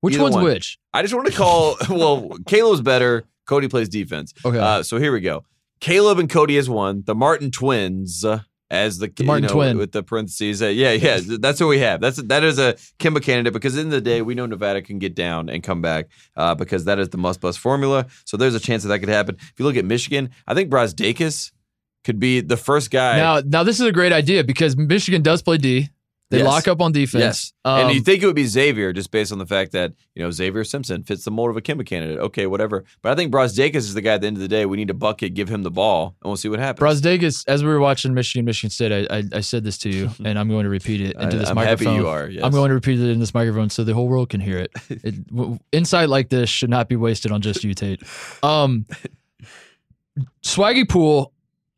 Which 0.00 0.14
Either 0.14 0.22
one's 0.22 0.34
one. 0.36 0.44
which? 0.44 0.78
I 0.94 1.02
just 1.02 1.12
want 1.12 1.26
to 1.28 1.32
call. 1.34 1.76
well, 1.90 2.30
Caleb's 2.46 2.80
better. 2.80 3.24
Cody 3.46 3.68
plays 3.68 3.88
defense. 3.88 4.32
Okay, 4.44 4.58
Uh, 4.58 4.82
so 4.82 4.98
here 4.98 5.12
we 5.12 5.20
go. 5.20 5.44
Caleb 5.80 6.18
and 6.18 6.30
Cody 6.30 6.56
as 6.58 6.70
one. 6.70 7.02
The 7.06 7.14
Martin 7.14 7.50
twins 7.50 8.24
uh, 8.24 8.40
as 8.70 8.98
the, 8.98 9.08
The 9.08 9.24
Martin 9.24 9.44
you 9.44 9.48
know, 9.48 9.54
twin. 9.54 9.78
with 9.78 9.92
the 9.92 10.02
parentheses. 10.02 10.62
Uh, 10.62 10.66
yeah, 10.68 10.92
yeah. 10.92 11.20
that's 11.40 11.60
what 11.60 11.66
we 11.66 11.80
have. 11.80 12.00
That's 12.00 12.16
that 12.22 12.44
is 12.44 12.58
a 12.58 12.74
Kemba 12.98 13.22
candidate 13.22 13.52
because 13.52 13.76
in 13.76 13.88
the 13.90 13.96
the 13.96 14.00
day 14.00 14.22
we 14.22 14.34
know 14.34 14.46
Nevada 14.46 14.80
can 14.80 14.98
get 14.98 15.14
down 15.14 15.48
and 15.48 15.62
come 15.62 15.82
back 15.82 16.08
uh, 16.36 16.54
because 16.54 16.84
that 16.86 16.98
is 16.98 17.08
the 17.10 17.18
must 17.18 17.40
bus 17.40 17.56
formula. 17.56 18.06
So 18.24 18.36
there's 18.36 18.54
a 18.54 18.60
chance 18.60 18.82
that 18.84 18.88
that 18.90 19.00
could 19.00 19.08
happen. 19.08 19.36
If 19.38 19.52
you 19.58 19.64
look 19.64 19.76
at 19.76 19.84
Michigan, 19.84 20.30
I 20.46 20.54
think 20.54 20.70
Brazdeikis 20.70 21.50
could 22.04 22.18
be 22.18 22.40
the 22.40 22.56
first 22.56 22.90
guy. 22.90 23.16
now 23.16 23.42
now 23.44 23.62
this 23.62 23.78
is 23.80 23.86
a 23.86 23.92
great 23.92 24.12
idea 24.12 24.42
because 24.44 24.76
Michigan 24.76 25.22
does 25.22 25.42
play 25.42 25.58
D. 25.58 25.90
They 26.32 26.38
Yes. 26.38 26.46
lock 26.46 26.66
up 26.66 26.80
on 26.80 26.92
defense. 26.92 27.20
Yes. 27.22 27.52
Um, 27.66 27.80
and 27.86 27.94
you 27.94 28.00
think 28.00 28.22
it 28.22 28.26
would 28.26 28.34
be 28.34 28.46
Xavier 28.46 28.94
just 28.94 29.10
based 29.10 29.32
on 29.32 29.38
the 29.38 29.44
fact 29.44 29.72
that, 29.72 29.92
you 30.14 30.22
know, 30.22 30.30
Xavier 30.30 30.64
Simpson 30.64 31.02
fits 31.02 31.24
the 31.24 31.30
mold 31.30 31.50
of 31.50 31.58
a 31.58 31.60
Kemba 31.60 31.84
candidate. 31.84 32.18
Okay, 32.20 32.46
whatever. 32.46 32.84
But 33.02 33.12
I 33.12 33.14
think 33.16 33.30
Brazdeikis 33.30 33.76
is 33.76 33.92
the 33.92 34.00
guy 34.00 34.14
at 34.14 34.22
the 34.22 34.28
end 34.28 34.38
of 34.38 34.40
the 34.40 34.48
day. 34.48 34.64
We 34.64 34.78
need 34.78 34.88
a 34.88 34.94
bucket, 34.94 35.34
give 35.34 35.50
him 35.50 35.62
the 35.62 35.70
ball, 35.70 36.16
and 36.22 36.30
we'll 36.30 36.38
see 36.38 36.48
what 36.48 36.58
happens. 36.58 37.02
Brazdeikis, 37.02 37.44
as 37.46 37.62
we 37.62 37.68
were 37.68 37.80
watching 37.80 38.14
Michigan, 38.14 38.46
Michigan 38.46 38.70
State, 38.70 39.06
I, 39.10 39.18
I, 39.18 39.22
I 39.34 39.40
said 39.40 39.62
this 39.62 39.76
to 39.78 39.90
you, 39.90 40.10
and 40.24 40.38
I'm 40.38 40.48
going 40.48 40.64
to 40.64 40.70
repeat 40.70 41.02
it 41.02 41.16
into 41.16 41.36
I, 41.36 41.38
this 41.40 41.48
am 41.50 41.56
microphone. 41.56 41.86
happy 41.86 41.96
you 42.00 42.08
are. 42.08 42.28
Yes. 42.28 42.42
I'm 42.44 42.52
going 42.52 42.70
to 42.70 42.74
repeat 42.74 42.98
it 42.98 43.10
in 43.10 43.20
this 43.20 43.34
microphone 43.34 43.68
so 43.68 43.84
the 43.84 43.92
whole 43.92 44.08
world 44.08 44.30
can 44.30 44.40
hear 44.40 44.56
it. 44.56 44.70
it 44.88 45.26
w- 45.28 45.58
insight 45.70 46.08
like 46.08 46.30
this 46.30 46.48
should 46.48 46.70
not 46.70 46.88
be 46.88 46.96
wasted 46.96 47.30
on 47.30 47.42
just 47.42 47.62
you, 47.62 47.74
Tate. 47.74 48.02
Um, 48.42 48.86
Swaggy 50.44 50.88
Poole, 50.88 51.32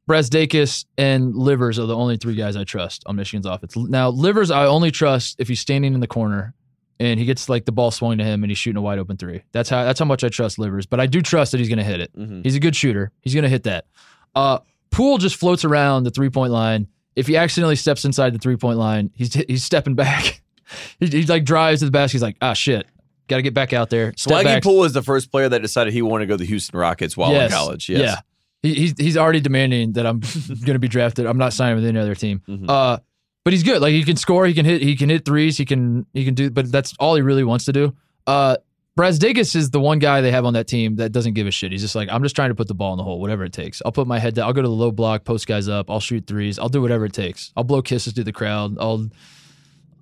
Brazdeikis, 0.08 0.84
and 0.98 1.34
Livers 1.34 1.78
are 1.78 1.86
the 1.86 1.96
only 1.96 2.16
three 2.16 2.34
guys 2.34 2.56
I 2.56 2.64
trust 2.64 3.02
on 3.06 3.16
Michigan's 3.16 3.46
offense. 3.46 3.76
Now, 3.76 4.10
Livers, 4.10 4.50
I 4.50 4.66
only 4.66 4.90
trust 4.90 5.36
if 5.40 5.48
he's 5.48 5.60
standing 5.60 5.94
in 5.94 6.00
the 6.00 6.06
corner 6.06 6.54
and 7.00 7.18
he 7.18 7.26
gets 7.26 7.48
like 7.48 7.64
the 7.64 7.72
ball 7.72 7.90
swung 7.90 8.18
to 8.18 8.24
him 8.24 8.44
and 8.44 8.50
he's 8.50 8.58
shooting 8.58 8.76
a 8.76 8.82
wide 8.82 8.98
open 8.98 9.16
three. 9.16 9.42
That's 9.52 9.68
how 9.68 9.84
that's 9.84 9.98
how 9.98 10.04
much 10.04 10.22
I 10.22 10.28
trust 10.28 10.58
Livers. 10.58 10.86
But 10.86 11.00
I 11.00 11.06
do 11.06 11.22
trust 11.22 11.52
that 11.52 11.58
he's 11.58 11.68
going 11.68 11.78
to 11.78 11.84
hit 11.84 12.00
it. 12.00 12.16
Mhm. 12.16 12.44
He's 12.44 12.54
a 12.54 12.60
good 12.60 12.76
shooter. 12.76 13.10
He's 13.22 13.34
going 13.34 13.42
to 13.44 13.48
hit 13.48 13.64
that. 13.64 13.86
Uh, 14.34 14.58
Poole 14.90 15.18
just 15.18 15.36
floats 15.36 15.64
around 15.64 16.04
the 16.04 16.10
three 16.10 16.30
point 16.30 16.52
line. 16.52 16.86
If 17.16 17.26
he 17.26 17.36
accidentally 17.36 17.76
steps 17.76 18.04
inside 18.04 18.34
the 18.34 18.38
three 18.38 18.56
point 18.56 18.78
line, 18.78 19.10
he's 19.14 19.32
he's 19.34 19.64
stepping 19.64 19.94
back. 19.94 20.42
he, 21.00 21.06
he 21.06 21.22
like 21.24 21.44
drives 21.44 21.80
to 21.80 21.86
the 21.86 21.90
basket. 21.90 22.12
He's 22.12 22.22
like, 22.22 22.36
ah, 22.42 22.52
shit, 22.52 22.86
got 23.28 23.36
to 23.36 23.42
get 23.42 23.54
back 23.54 23.72
out 23.72 23.88
there. 23.90 24.12
Step 24.16 24.44
Swaggy. 24.44 24.62
Poole 24.62 24.78
was 24.80 24.92
the 24.92 25.02
first 25.02 25.30
player 25.32 25.48
that 25.48 25.62
decided 25.62 25.92
he 25.92 26.02
wanted 26.02 26.24
to 26.24 26.28
go 26.28 26.34
to 26.34 26.38
the 26.38 26.46
Houston 26.46 26.78
Rockets 26.78 27.16
while 27.16 27.32
Yes. 27.32 27.50
in 27.50 27.56
college. 27.56 27.88
Yes. 27.88 28.00
Yeah. 28.00 28.16
He, 28.64 28.74
he's 28.74 28.94
he's 28.98 29.16
already 29.16 29.40
demanding 29.40 29.92
that 29.92 30.06
I'm 30.06 30.20
going 30.48 30.72
to 30.72 30.78
be 30.80 30.88
drafted. 30.88 31.26
I'm 31.26 31.38
not 31.38 31.52
signing 31.52 31.76
with 31.76 31.84
any 31.84 31.98
other 31.98 32.14
team. 32.14 32.42
Mhm. 32.48 32.64
Uh, 32.68 32.98
but 33.44 33.52
he's 33.52 33.62
good. 33.62 33.80
Like 33.82 33.92
he 33.92 34.02
can 34.02 34.16
score. 34.16 34.46
He 34.46 34.54
can 34.54 34.64
hit. 34.64 34.80
He 34.82 34.96
can 34.96 35.10
hit 35.10 35.24
threes. 35.24 35.58
He 35.58 35.64
can 35.66 36.06
he 36.14 36.24
can 36.24 36.34
do. 36.34 36.50
But 36.50 36.72
that's 36.72 36.94
all 36.98 37.14
he 37.14 37.20
really 37.22 37.44
wants 37.44 37.66
to 37.66 37.72
do. 37.72 37.94
Uh, 38.26 38.56
Brazdeikis 38.98 39.54
is 39.56 39.70
the 39.70 39.80
one 39.80 39.98
guy 39.98 40.20
they 40.20 40.30
have 40.30 40.44
on 40.44 40.54
that 40.54 40.66
team 40.68 40.96
that 40.96 41.10
doesn't 41.10 41.34
give 41.34 41.46
a 41.46 41.50
shit. 41.50 41.72
He's 41.72 41.82
just 41.82 41.94
like, 41.96 42.08
I'm 42.10 42.22
just 42.22 42.36
trying 42.36 42.50
to 42.50 42.54
put 42.54 42.68
the 42.68 42.74
ball 42.74 42.92
in 42.92 42.96
the 42.96 43.02
hole, 43.02 43.20
whatever 43.20 43.44
it 43.44 43.52
takes. 43.52 43.82
I'll 43.84 43.90
put 43.92 44.06
my 44.06 44.18
head 44.20 44.34
down. 44.34 44.46
I'll 44.46 44.52
go 44.52 44.62
to 44.62 44.68
the 44.68 44.72
low 44.74 44.92
block, 44.92 45.24
post 45.24 45.46
guys 45.48 45.68
up. 45.68 45.90
I'll 45.90 45.98
shoot 46.00 46.26
threes. 46.26 46.58
I'll 46.58 46.68
do 46.68 46.80
whatever 46.80 47.04
it 47.04 47.12
takes. 47.12 47.52
I'll 47.56 47.64
blow 47.64 47.82
kisses 47.82 48.12
to 48.14 48.24
the 48.24 48.32
crowd. 48.32 48.76
I'll 48.78 49.08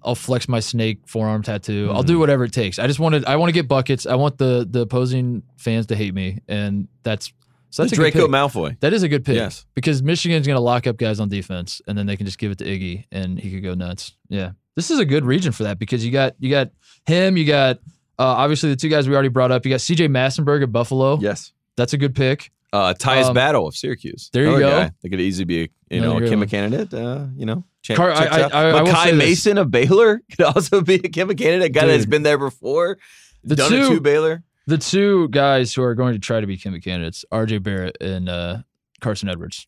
I'll 0.04 0.14
flex 0.14 0.48
my 0.48 0.60
snake 0.60 1.00
forearm 1.06 1.42
tattoo. 1.42 1.90
I'll 1.92 2.02
do 2.02 2.18
whatever 2.18 2.44
it 2.44 2.52
takes. 2.52 2.78
I 2.78 2.86
just 2.86 3.00
wanted. 3.00 3.24
I 3.24 3.36
want 3.36 3.48
to 3.48 3.52
get 3.54 3.66
buckets. 3.66 4.04
I 4.06 4.14
want 4.16 4.36
the 4.38 4.66
the 4.70 4.80
opposing 4.80 5.42
fans 5.56 5.86
to 5.86 5.96
hate 5.96 6.12
me, 6.14 6.40
and 6.46 6.86
that's 7.02 7.32
so 7.72 7.82
that's 7.82 7.96
The 7.96 8.02
a 8.02 8.10
Draco. 8.10 8.28
Malfoy. 8.28 8.78
That 8.80 8.92
is 8.92 9.02
a 9.02 9.08
good 9.08 9.24
pick. 9.24 9.36
Yes. 9.36 9.66
Because 9.74 10.02
Michigan's 10.02 10.46
going 10.46 10.56
to 10.56 10.60
lock 10.60 10.86
up 10.86 10.96
guys 10.98 11.18
on 11.18 11.28
defense 11.28 11.82
and 11.88 11.96
then 11.98 12.06
they 12.06 12.16
can 12.16 12.26
just 12.26 12.38
give 12.38 12.52
it 12.52 12.58
to 12.58 12.64
Iggy 12.64 13.06
and 13.10 13.38
he 13.38 13.50
could 13.50 13.62
go 13.64 13.74
nuts. 13.74 14.14
Yeah. 14.28 14.52
This 14.76 14.90
is 14.90 14.98
a 15.00 15.04
good 15.04 15.24
region 15.24 15.52
for 15.52 15.64
that 15.64 15.78
because 15.78 16.04
you 16.04 16.12
got 16.12 16.34
you 16.38 16.50
got 16.50 16.70
him, 17.06 17.36
you 17.36 17.44
got 17.46 17.78
uh, 18.18 18.22
obviously 18.24 18.70
the 18.70 18.76
two 18.76 18.88
guys 18.88 19.08
we 19.08 19.14
already 19.14 19.28
brought 19.28 19.50
up. 19.50 19.64
You 19.66 19.70
got 19.70 19.80
CJ 19.80 20.08
Massinburg 20.08 20.62
at 20.62 20.70
Buffalo. 20.72 21.18
Yes. 21.18 21.52
That's 21.76 21.92
a 21.94 21.98
good 21.98 22.14
pick. 22.14 22.52
Uh, 22.72 22.94
Tyus 22.94 23.24
Um, 23.26 23.34
Battle 23.34 23.66
of 23.66 23.76
Syracuse. 23.76 24.30
there 24.32 24.44
you 24.44 24.56
Another 24.56 24.62
go. 24.62 24.70
Guy. 24.84 24.90
They 25.02 25.08
could 25.10 25.20
easily 25.20 25.44
be, 25.44 25.70
you 25.90 26.00
No, 26.00 26.18
know, 26.18 26.24
a 26.26 26.28
Kemba 26.30 26.48
candidate. 26.48 26.94
Uh, 26.94 27.26
you 27.36 27.44
know, 27.44 27.64
check, 27.82 27.98
Car- 27.98 28.12
I-. 28.12 28.24
I- 28.24 28.78
I 28.78 28.82
Makai 28.82 29.04
this. 29.10 29.14
Mason 29.18 29.58
of 29.58 29.70
Baylor 29.70 30.22
could 30.30 30.46
also 30.46 30.80
be 30.80 30.94
a 30.94 30.98
Kemba 31.00 31.36
candidate. 31.36 31.64
A 31.64 31.68
guy 31.68 31.86
that's 31.86 32.04
Dude. 32.04 32.10
been 32.10 32.22
there 32.22 32.38
before. 32.38 32.96
The 33.44 33.56
done 33.56 33.74
it 33.74 33.88
two- 33.88 33.94
to 33.96 34.00
Baylor. 34.00 34.42
The 34.66 34.78
two 34.78 35.28
guys 35.28 35.74
who 35.74 35.82
are 35.82 35.94
going 35.94 36.14
to 36.14 36.20
try 36.20 36.40
to 36.40 36.46
be 36.46 36.56
Kimmy 36.56 36.82
candidates, 36.82 37.24
RJ 37.32 37.62
Barrett 37.62 37.96
and 38.00 38.28
uh, 38.28 38.58
Carson 39.00 39.28
Edwards. 39.28 39.66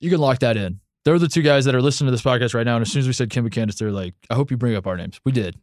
You 0.00 0.10
can 0.10 0.20
lock 0.20 0.40
that 0.40 0.56
in. 0.56 0.80
They're 1.04 1.18
the 1.18 1.28
two 1.28 1.42
guys 1.42 1.64
that 1.64 1.74
are 1.74 1.82
listening 1.82 2.08
to 2.08 2.12
this 2.12 2.22
podcast 2.22 2.54
right 2.54 2.64
now. 2.64 2.76
And 2.76 2.82
as 2.82 2.90
soon 2.90 3.00
as 3.00 3.06
we 3.06 3.12
said 3.12 3.28
Kimmy 3.28 3.50
candidates, 3.52 3.78
they're 3.78 3.90
like, 3.90 4.14
I 4.30 4.34
hope 4.34 4.50
you 4.50 4.56
bring 4.56 4.74
up 4.74 4.86
our 4.86 4.96
names. 4.96 5.20
We 5.24 5.32
did. 5.32 5.58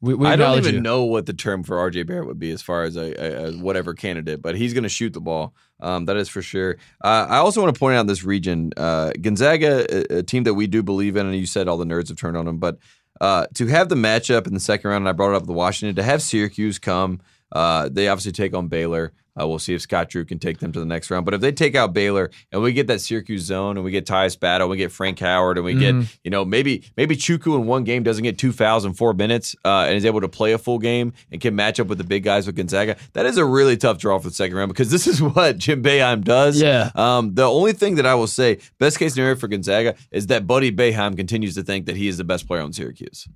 We, 0.00 0.12
we 0.14 0.26
I 0.26 0.36
don't 0.36 0.58
even 0.58 0.74
you. 0.74 0.80
know 0.82 1.04
what 1.04 1.24
the 1.24 1.32
term 1.32 1.62
for 1.62 1.76
RJ 1.76 2.06
Barrett 2.06 2.26
would 2.26 2.38
be 2.38 2.50
as 2.50 2.60
far 2.60 2.82
as 2.82 2.96
a, 2.96 3.14
a, 3.18 3.48
a 3.48 3.52
whatever 3.52 3.94
candidate, 3.94 4.42
but 4.42 4.54
he's 4.54 4.74
going 4.74 4.82
to 4.82 4.88
shoot 4.90 5.14
the 5.14 5.20
ball. 5.20 5.54
Um, 5.80 6.04
that 6.06 6.16
is 6.16 6.28
for 6.28 6.42
sure. 6.42 6.76
Uh, 7.02 7.26
I 7.28 7.36
also 7.36 7.62
want 7.62 7.74
to 7.74 7.78
point 7.78 7.96
out 7.96 8.06
this 8.06 8.22
region, 8.22 8.72
uh, 8.76 9.12
Gonzaga, 9.18 9.86
a, 9.90 10.18
a 10.18 10.22
team 10.22 10.44
that 10.44 10.54
we 10.54 10.66
do 10.66 10.82
believe 10.82 11.16
in, 11.16 11.26
and 11.26 11.34
you 11.34 11.46
said 11.46 11.68
all 11.68 11.78
the 11.78 11.86
nerds 11.86 12.08
have 12.08 12.18
turned 12.18 12.36
on 12.36 12.44
them, 12.44 12.58
but 12.58 12.78
uh, 13.20 13.46
to 13.54 13.66
have 13.68 13.88
the 13.88 13.94
matchup 13.94 14.46
in 14.46 14.52
the 14.52 14.60
second 14.60 14.90
round, 14.90 15.02
and 15.02 15.08
I 15.08 15.12
brought 15.12 15.30
it 15.30 15.36
up 15.36 15.46
with 15.46 15.56
Washington, 15.56 15.96
to 15.96 16.02
have 16.02 16.20
Syracuse 16.20 16.78
come, 16.78 17.20
uh, 17.54 17.88
they 17.90 18.08
obviously 18.08 18.32
take 18.32 18.54
on 18.54 18.68
Baylor. 18.68 19.12
Uh, 19.40 19.48
we'll 19.48 19.58
see 19.58 19.74
if 19.74 19.80
Scott 19.80 20.08
Drew 20.10 20.24
can 20.24 20.38
take 20.38 20.58
them 20.60 20.70
to 20.70 20.78
the 20.78 20.86
next 20.86 21.10
round. 21.10 21.24
But 21.24 21.34
if 21.34 21.40
they 21.40 21.50
take 21.50 21.74
out 21.74 21.92
Baylor 21.92 22.30
and 22.52 22.62
we 22.62 22.72
get 22.72 22.86
that 22.86 23.00
Syracuse 23.00 23.42
zone 23.42 23.76
and 23.76 23.84
we 23.84 23.90
get 23.90 24.06
Tyus 24.06 24.38
Battle, 24.38 24.66
and 24.66 24.70
we 24.70 24.76
get 24.76 24.92
Frank 24.92 25.18
Howard, 25.18 25.58
and 25.58 25.64
we 25.64 25.74
Mhm. 25.74 25.80
get 26.02 26.18
you 26.22 26.30
know 26.30 26.44
maybe 26.44 26.84
maybe 26.96 27.16
Chukwu 27.16 27.56
in 27.56 27.66
one 27.66 27.82
game 27.82 28.04
doesn't 28.04 28.22
get 28.22 28.38
two 28.38 28.52
fouls 28.52 28.84
in 28.84 28.92
four 28.94 29.12
minutes 29.12 29.56
uh, 29.64 29.86
and 29.88 29.96
is 29.96 30.04
able 30.04 30.20
to 30.20 30.28
play 30.28 30.52
a 30.52 30.58
full 30.58 30.78
game 30.78 31.12
and 31.32 31.40
can 31.40 31.56
match 31.56 31.80
up 31.80 31.88
with 31.88 31.98
the 31.98 32.04
big 32.04 32.22
guys 32.22 32.46
with 32.46 32.54
Gonzaga. 32.54 32.96
That 33.14 33.26
is 33.26 33.36
a 33.36 33.44
really 33.44 33.76
tough 33.76 33.98
draw 33.98 34.20
for 34.20 34.28
the 34.28 34.34
second 34.34 34.56
round 34.56 34.68
because 34.68 34.92
this 34.92 35.08
is 35.08 35.20
what 35.34 35.58
Jim 35.58 35.82
Boeheim 35.82 36.22
does. 36.22 36.62
Yeah. 36.62 36.92
Um, 36.94 37.34
the 37.34 37.42
only 37.50 37.72
thing 37.72 37.96
that 37.96 38.06
I 38.06 38.14
will 38.14 38.28
say, 38.28 38.58
best 38.78 39.00
case 39.00 39.14
scenario 39.14 39.34
for 39.34 39.48
Gonzaga, 39.48 39.96
is 40.12 40.28
that 40.28 40.46
Buddy 40.46 40.70
Boeheim 40.70 41.16
continues 41.16 41.56
to 41.56 41.64
think 41.64 41.86
that 41.86 41.96
he 41.96 42.06
is 42.06 42.18
the 42.18 42.24
best 42.24 42.46
player 42.46 42.62
on 42.62 42.72
Syracuse. 42.72 43.26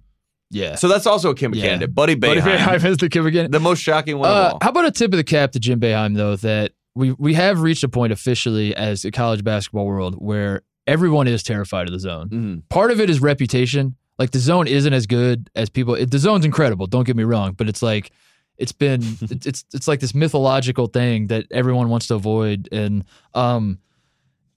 Yeah. 0.50 0.76
So 0.76 0.88
that's 0.88 1.06
also 1.06 1.30
a 1.30 1.34
Kim 1.34 1.54
Yeah. 1.54 1.62
candidate. 1.68 1.94
Buddy 1.94 2.14
Buddy 2.14 2.40
Boeheim, 2.40 2.58
Boeheim 2.58 2.84
is 2.84 2.96
the 2.98 3.08
Kimmy 3.08 3.24
candidate. 3.32 3.52
the 3.52 3.60
most 3.60 3.82
shocking 3.82 4.18
one 4.18 4.30
Uh, 4.30 4.56
how 4.62 4.70
about 4.70 4.86
a 4.86 4.90
tip 4.90 5.12
of 5.12 5.16
the 5.18 5.24
cap 5.24 5.52
to 5.52 5.60
Jim 5.60 5.78
Boeheim, 5.80 6.16
though, 6.16 6.36
that 6.36 6.72
we 6.94 7.12
we 7.12 7.34
have 7.34 7.60
reached 7.60 7.84
a 7.84 7.88
point 7.88 8.12
officially 8.12 8.74
as 8.74 9.04
a 9.04 9.10
college 9.10 9.44
basketball 9.44 9.86
world 9.86 10.14
where 10.18 10.62
everyone 10.86 11.28
is 11.28 11.42
terrified 11.42 11.86
of 11.86 11.92
the 11.92 12.00
zone. 12.00 12.28
Mhm. 12.30 12.62
Part 12.70 12.90
of 12.90 13.00
it 13.00 13.10
is 13.10 13.20
reputation. 13.20 13.94
Like 14.18 14.30
the 14.32 14.38
zone 14.38 14.66
isn't 14.66 14.92
as 14.92 15.06
good 15.06 15.48
as 15.54 15.68
people. 15.68 15.94
It, 15.94 16.10
the 16.10 16.18
zone's 16.18 16.44
incredible. 16.44 16.86
Don't 16.86 17.04
get 17.06 17.14
me 17.14 17.24
wrong, 17.24 17.52
but 17.56 17.68
it's 17.68 17.82
like 17.82 18.10
it's 18.56 18.72
been 18.72 19.02
it's 19.30 19.46
it's, 19.46 19.64
it's 19.74 19.86
like 19.86 20.00
this 20.00 20.14
mythological 20.14 20.86
thing 20.86 21.26
that 21.28 21.44
everyone 21.52 21.88
wants 21.90 22.06
to 22.08 22.14
avoid, 22.14 22.68
and 22.72 23.04
um, 23.34 23.78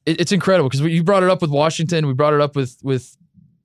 it, 0.08 0.20
it's 0.22 0.32
incredible 0.32 0.70
because 0.70 0.82
you 0.82 1.04
brought 1.04 1.22
it 1.22 1.30
up 1.30 1.42
with 1.42 1.52
Washington. 1.52 2.08
We 2.08 2.14
brought 2.14 2.34
it 2.34 2.42
up 2.42 2.56
with 2.56 2.78
with 2.82 3.16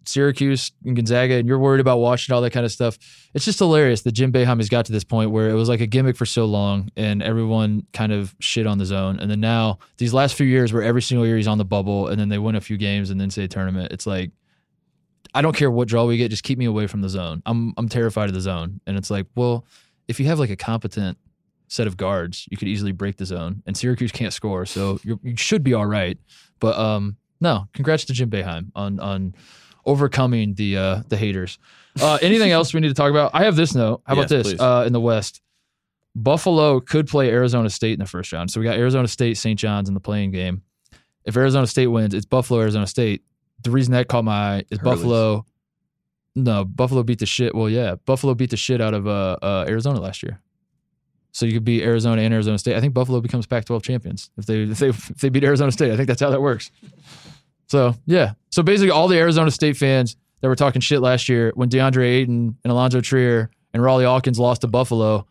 Syracuse 0.09 0.73
and 0.85 0.97
Gonzaga, 0.97 1.35
and 1.35 1.49
you're 1.49 1.59
worried 1.59 1.81
about 1.81 1.99
Washington, 1.99 2.35
all 2.35 2.43
that 2.43 2.53
kind 2.53 2.65
of 2.65 2.73
stuff. 2.73 2.99
It's 3.35 3.45
just 3.45 3.59
hilarious 3.59 4.03
that 4.03 4.13
Jim 4.13 4.33
Boeheim 4.33 4.59
has 4.59 4.69
got 4.69 4.87
to 4.87 4.93
this 4.93 5.05
point 5.05 5.31
where 5.31 5.49
it 5.49 5.55
was 5.55 5.69
like 5.69 5.81
a 5.81 5.87
gimmick 5.87 6.17
for 6.17 6.27
so 6.27 6.45
long, 6.45 6.91
and 6.97 7.23
everyone 7.23 7.87
kind 7.93 8.13
of 8.13 8.35
shit 8.41 8.67
on 8.67 8.79
the 8.79 8.85
zone. 8.85 9.19
And 9.19 9.31
then 9.31 9.41
now 9.41 9.79
these 9.99 10.15
last 10.15 10.35
few 10.35 10.47
years, 10.47 10.73
where 10.73 10.83
every 10.83 11.03
single 11.03 11.27
year 11.27 11.37
he's 11.37 11.49
on 11.49 11.59
the 11.59 11.65
bubble, 11.65 12.09
and 12.09 12.21
then 12.21 12.29
they 12.29 12.39
win 12.39 12.55
a 12.55 12.61
few 12.61 12.77
games, 12.77 13.11
and 13.11 13.21
then 13.21 13.31
say 13.31 13.47
tournament. 13.47 13.93
It's 13.93 14.07
like 14.07 14.31
I 15.35 15.43
don't 15.43 15.55
care 15.55 15.71
what 15.71 15.89
draw 15.89 16.07
we 16.07 16.17
get, 16.17 16.31
just 16.31 16.45
keep 16.45 16.59
me 16.59 16.65
away 16.65 16.87
from 16.87 17.03
the 17.03 17.09
zone. 17.09 17.43
I'm 17.45 17.75
I'm 17.77 17.89
terrified 17.89 18.29
of 18.29 18.35
the 18.35 18.41
zone, 18.41 18.81
and 18.87 18.97
it's 18.97 19.11
like, 19.11 19.27
well, 19.35 19.67
if 20.09 20.19
you 20.19 20.27
have 20.27 20.39
like 20.39 20.51
a 20.51 20.57
competent 20.57 21.19
set 21.69 21.87
of 21.87 21.97
guards, 21.97 22.47
you 22.51 22.57
could 22.57 22.69
easily 22.69 22.93
break 22.93 23.17
the 23.17 23.27
zone, 23.27 23.63
and 23.67 23.77
Syracuse 23.77 24.13
can't 24.13 24.33
score, 24.33 24.65
so 24.67 24.99
you 25.05 25.19
should 25.37 25.63
be 25.63 25.75
all 25.75 25.87
right. 25.87 26.19
But 26.61 26.79
um, 26.79 27.17
no, 27.41 27.69
congrats 27.75 28.05
to 28.07 28.13
Jim 28.13 28.31
Boeheim 28.31 28.71
on 28.75 28.99
on 29.01 29.35
overcoming 29.87 30.55
the 30.55 30.77
uh, 30.77 31.03
the 31.09 31.17
haters. 31.17 31.59
Uh, 32.01 32.19
anything 32.21 32.51
else 32.51 32.75
we 32.75 32.81
need 32.81 32.89
to 32.89 32.95
talk 32.95 33.11
about? 33.11 33.31
I 33.33 33.45
have 33.45 33.57
this 33.57 33.75
note. 33.75 34.03
How 34.05 34.13
about 34.15 34.31
Yes, 34.31 34.47
this? 34.49 34.61
Uh, 34.61 34.85
in 34.87 34.93
the 34.93 35.01
West, 35.01 35.41
Buffalo 36.15 36.81
could 36.81 37.07
play 37.07 37.31
Arizona 37.31 37.71
State 37.71 37.93
in 37.95 38.01
the 38.01 38.07
first 38.07 38.33
round. 38.33 38.51
So 38.51 38.61
we 38.61 38.65
got 38.65 38.77
Arizona 38.77 39.09
State, 39.09 39.37
St. 39.39 39.59
John's 39.59 39.89
in 39.89 39.95
the 39.95 40.01
playing 40.01 40.31
game. 40.33 40.63
If 41.25 41.37
Arizona 41.37 41.67
State 41.67 41.87
wins, 41.87 42.13
it's 42.15 42.27
Buffalo, 42.27 42.61
Arizona 42.61 42.87
State. 42.87 43.23
The 43.63 43.71
reason 43.71 43.93
that 43.93 44.09
caught 44.09 44.25
my 44.25 44.33
eye 44.59 44.65
is 44.71 44.79
Hurleys. 44.79 44.85
Buffalo. 44.85 45.47
No, 46.35 46.65
Buffalo 46.67 47.03
beat 47.03 47.19
the 47.19 47.27
shit. 47.27 47.55
Well, 47.55 47.71
yeah, 47.71 47.95
Buffalo 48.05 48.35
beat 48.35 48.51
the 48.51 48.57
shit 48.59 48.81
out 48.83 48.93
of 48.93 49.07
uh, 49.07 49.37
uh, 49.41 49.65
Arizona 49.67 50.01
last 50.01 50.23
year. 50.23 50.41
So 51.33 51.45
you 51.47 51.53
could 51.53 51.65
be 51.65 51.83
Arizona 51.83 52.23
and 52.23 52.33
Arizona 52.33 52.59
State. 52.59 52.77
I 52.77 52.81
think 52.81 52.95
Buffalo 52.95 53.21
becomes 53.21 53.47
Pac-12 53.47 53.83
champions 53.83 54.31
if 54.39 54.47
they 54.47 54.63
if 54.63 54.79
they 54.79 54.89
if 54.89 55.09
they 55.21 55.29
beat 55.31 55.45
Arizona 55.45 55.73
State. 55.73 55.93
I 55.93 55.97
think 55.97 56.09
that's 56.09 56.21
how 56.21 56.31
that 56.31 56.41
works. 56.41 56.71
So 57.77 57.95
yeah. 58.07 58.33
So 58.51 58.63
basically, 58.63 58.91
all 58.91 59.07
the 59.07 59.19
Arizona 59.19 59.51
State 59.51 59.77
fans 59.77 60.17
that 60.41 60.49
were 60.49 60.57
talking 60.57 60.81
shit 60.81 61.03
last 61.03 61.29
year 61.29 61.53
when 61.55 61.69
DeAndre 61.69 62.05
Ayton 62.05 62.57
and 62.65 62.71
Alonzo 62.71 63.03
Trier 63.03 63.51
and 63.75 63.83
Rawle 63.83 64.03
Alkins 64.03 64.39
lost 64.39 64.63
to 64.63 64.67
Buffalo, 64.67 65.27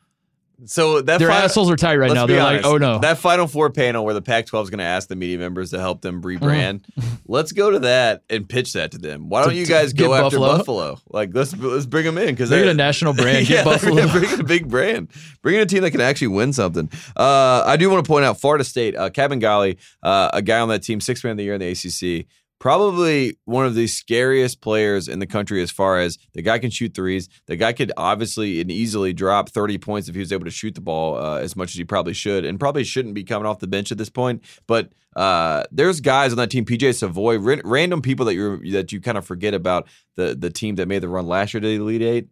So 0.66 1.02
that 1.02 1.20
their 1.20 1.28
fi- 1.28 1.44
assholes 1.44 1.70
are 1.70 1.76
tight 1.76 1.98
right 1.98 2.12
now. 2.12 2.26
They're 2.26 2.42
honest, 2.42 2.64
like, 2.64 2.74
oh 2.74 2.78
no. 2.78 3.00
That 3.00 3.18
Final 3.18 3.48
Four 3.48 3.70
panel 3.70 4.06
where 4.06 4.14
the 4.14 4.22
Pac-12 4.22 4.64
is 4.64 4.70
going 4.70 4.80
to 4.80 4.86
ask 4.86 5.08
the 5.08 5.16
media 5.16 5.38
members 5.38 5.72
to 5.72 5.80
help 5.80 6.02
them 6.02 6.22
rebrand. 6.22 6.84
let's 7.28 7.52
go 7.52 7.72
to 7.72 7.80
that 7.80 8.24
and 8.30 8.48
pitch 8.48 8.74
that 8.74 8.92
to 8.92 8.98
them. 8.98 9.30
Why 9.30 9.44
don't 9.44 9.56
you 9.56 9.66
guys 9.66 9.94
go 9.94 10.14
after 10.14 10.38
Buffalo? 10.40 10.58
Buffalo? 10.58 11.00
Like 11.10 11.32
let's 11.34 11.56
let's 11.58 11.86
bring 11.86 12.06
them 12.06 12.18
in 12.18 12.28
because 12.28 12.52
it 12.52 12.68
a 12.68 12.74
national 12.74 13.14
brand. 13.16 13.50
yeah, 13.50 13.64
Buffalo. 13.66 14.08
bring 14.12 14.32
in 14.32 14.40
a 14.40 14.44
big 14.44 14.70
brand. 14.70 15.10
Bring 15.42 15.56
in 15.56 15.62
a 15.62 15.66
team 15.66 15.82
that 15.82 15.92
can 15.92 16.02
actually 16.02 16.28
win 16.28 16.54
something. 16.54 16.90
Uh, 17.16 17.64
I 17.66 17.78
do 17.78 17.90
want 17.90 18.06
to 18.06 18.08
point 18.08 18.26
out 18.26 18.40
Florida 18.40 18.64
State, 18.64 18.96
uh, 18.96 19.10
Golly, 19.10 19.78
uh, 20.04 20.30
a 20.34 20.42
guy 20.42 20.60
on 20.60 20.70
that 20.70 20.84
team, 20.84 21.02
six 21.02 21.24
man 21.24 21.32
of 21.32 21.38
the 21.38 21.44
year 21.44 21.54
in 21.54 21.60
the 21.60 21.70
ACC. 21.70 22.28
Probably 22.66 23.38
one 23.46 23.68
of 23.68 23.76
the 23.76 23.86
scariest 23.86 24.60
players 24.60 25.08
in 25.08 25.20
the 25.20 25.28
country 25.28 25.62
as 25.62 25.70
far 25.70 26.00
as 26.00 26.18
the 26.34 26.42
guy 26.42 26.58
can 26.58 26.72
shoot 26.72 26.96
threes. 26.96 27.30
The 27.46 27.58
guy 27.58 27.74
could 27.74 27.92
obviously 27.96 28.60
and 28.60 28.72
easily 28.72 29.14
drop 29.14 29.50
30 29.50 29.78
points 29.78 30.10
if 30.10 30.16
he 30.16 30.20
was 30.20 30.34
able 30.34 30.46
to 30.46 30.50
shoot 30.50 30.74
the 30.74 30.82
ball 30.82 31.16
uh, 31.16 31.38
as 31.38 31.56
much 31.56 31.74
as 31.74 31.76
he 31.76 31.84
probably 31.84 32.14
should, 32.14 32.44
and 32.44 32.60
probably 32.60 32.84
shouldn't 32.84 33.14
be 33.14 33.24
coming 33.24 33.46
off 33.46 33.60
the 33.60 33.68
bench 33.68 33.92
at 33.92 34.00
this 34.00 34.10
point. 34.10 34.44
But 34.66 34.94
uh, 35.16 35.66
there's 35.72 36.02
guys 36.02 36.32
on 36.32 36.40
that 36.40 36.50
team, 36.50 36.66
PJ 36.66 36.96
Savoy, 36.96 37.38
ra- 37.38 37.62
random 37.64 38.02
people 38.02 38.26
that 38.26 38.34
you 38.34 38.72
that 38.72 38.92
you 38.92 39.00
kind 39.00 39.20
of 39.20 39.28
forget 39.28 39.54
about 39.54 39.88
the 40.16 40.34
the 40.34 40.50
team 40.50 40.74
that 40.78 40.88
made 40.88 41.04
the 41.04 41.08
run 41.08 41.28
last 41.28 41.54
year 41.54 41.62
to 41.62 41.68
the 41.68 41.76
Elite 41.76 42.02
Eight. 42.02 42.30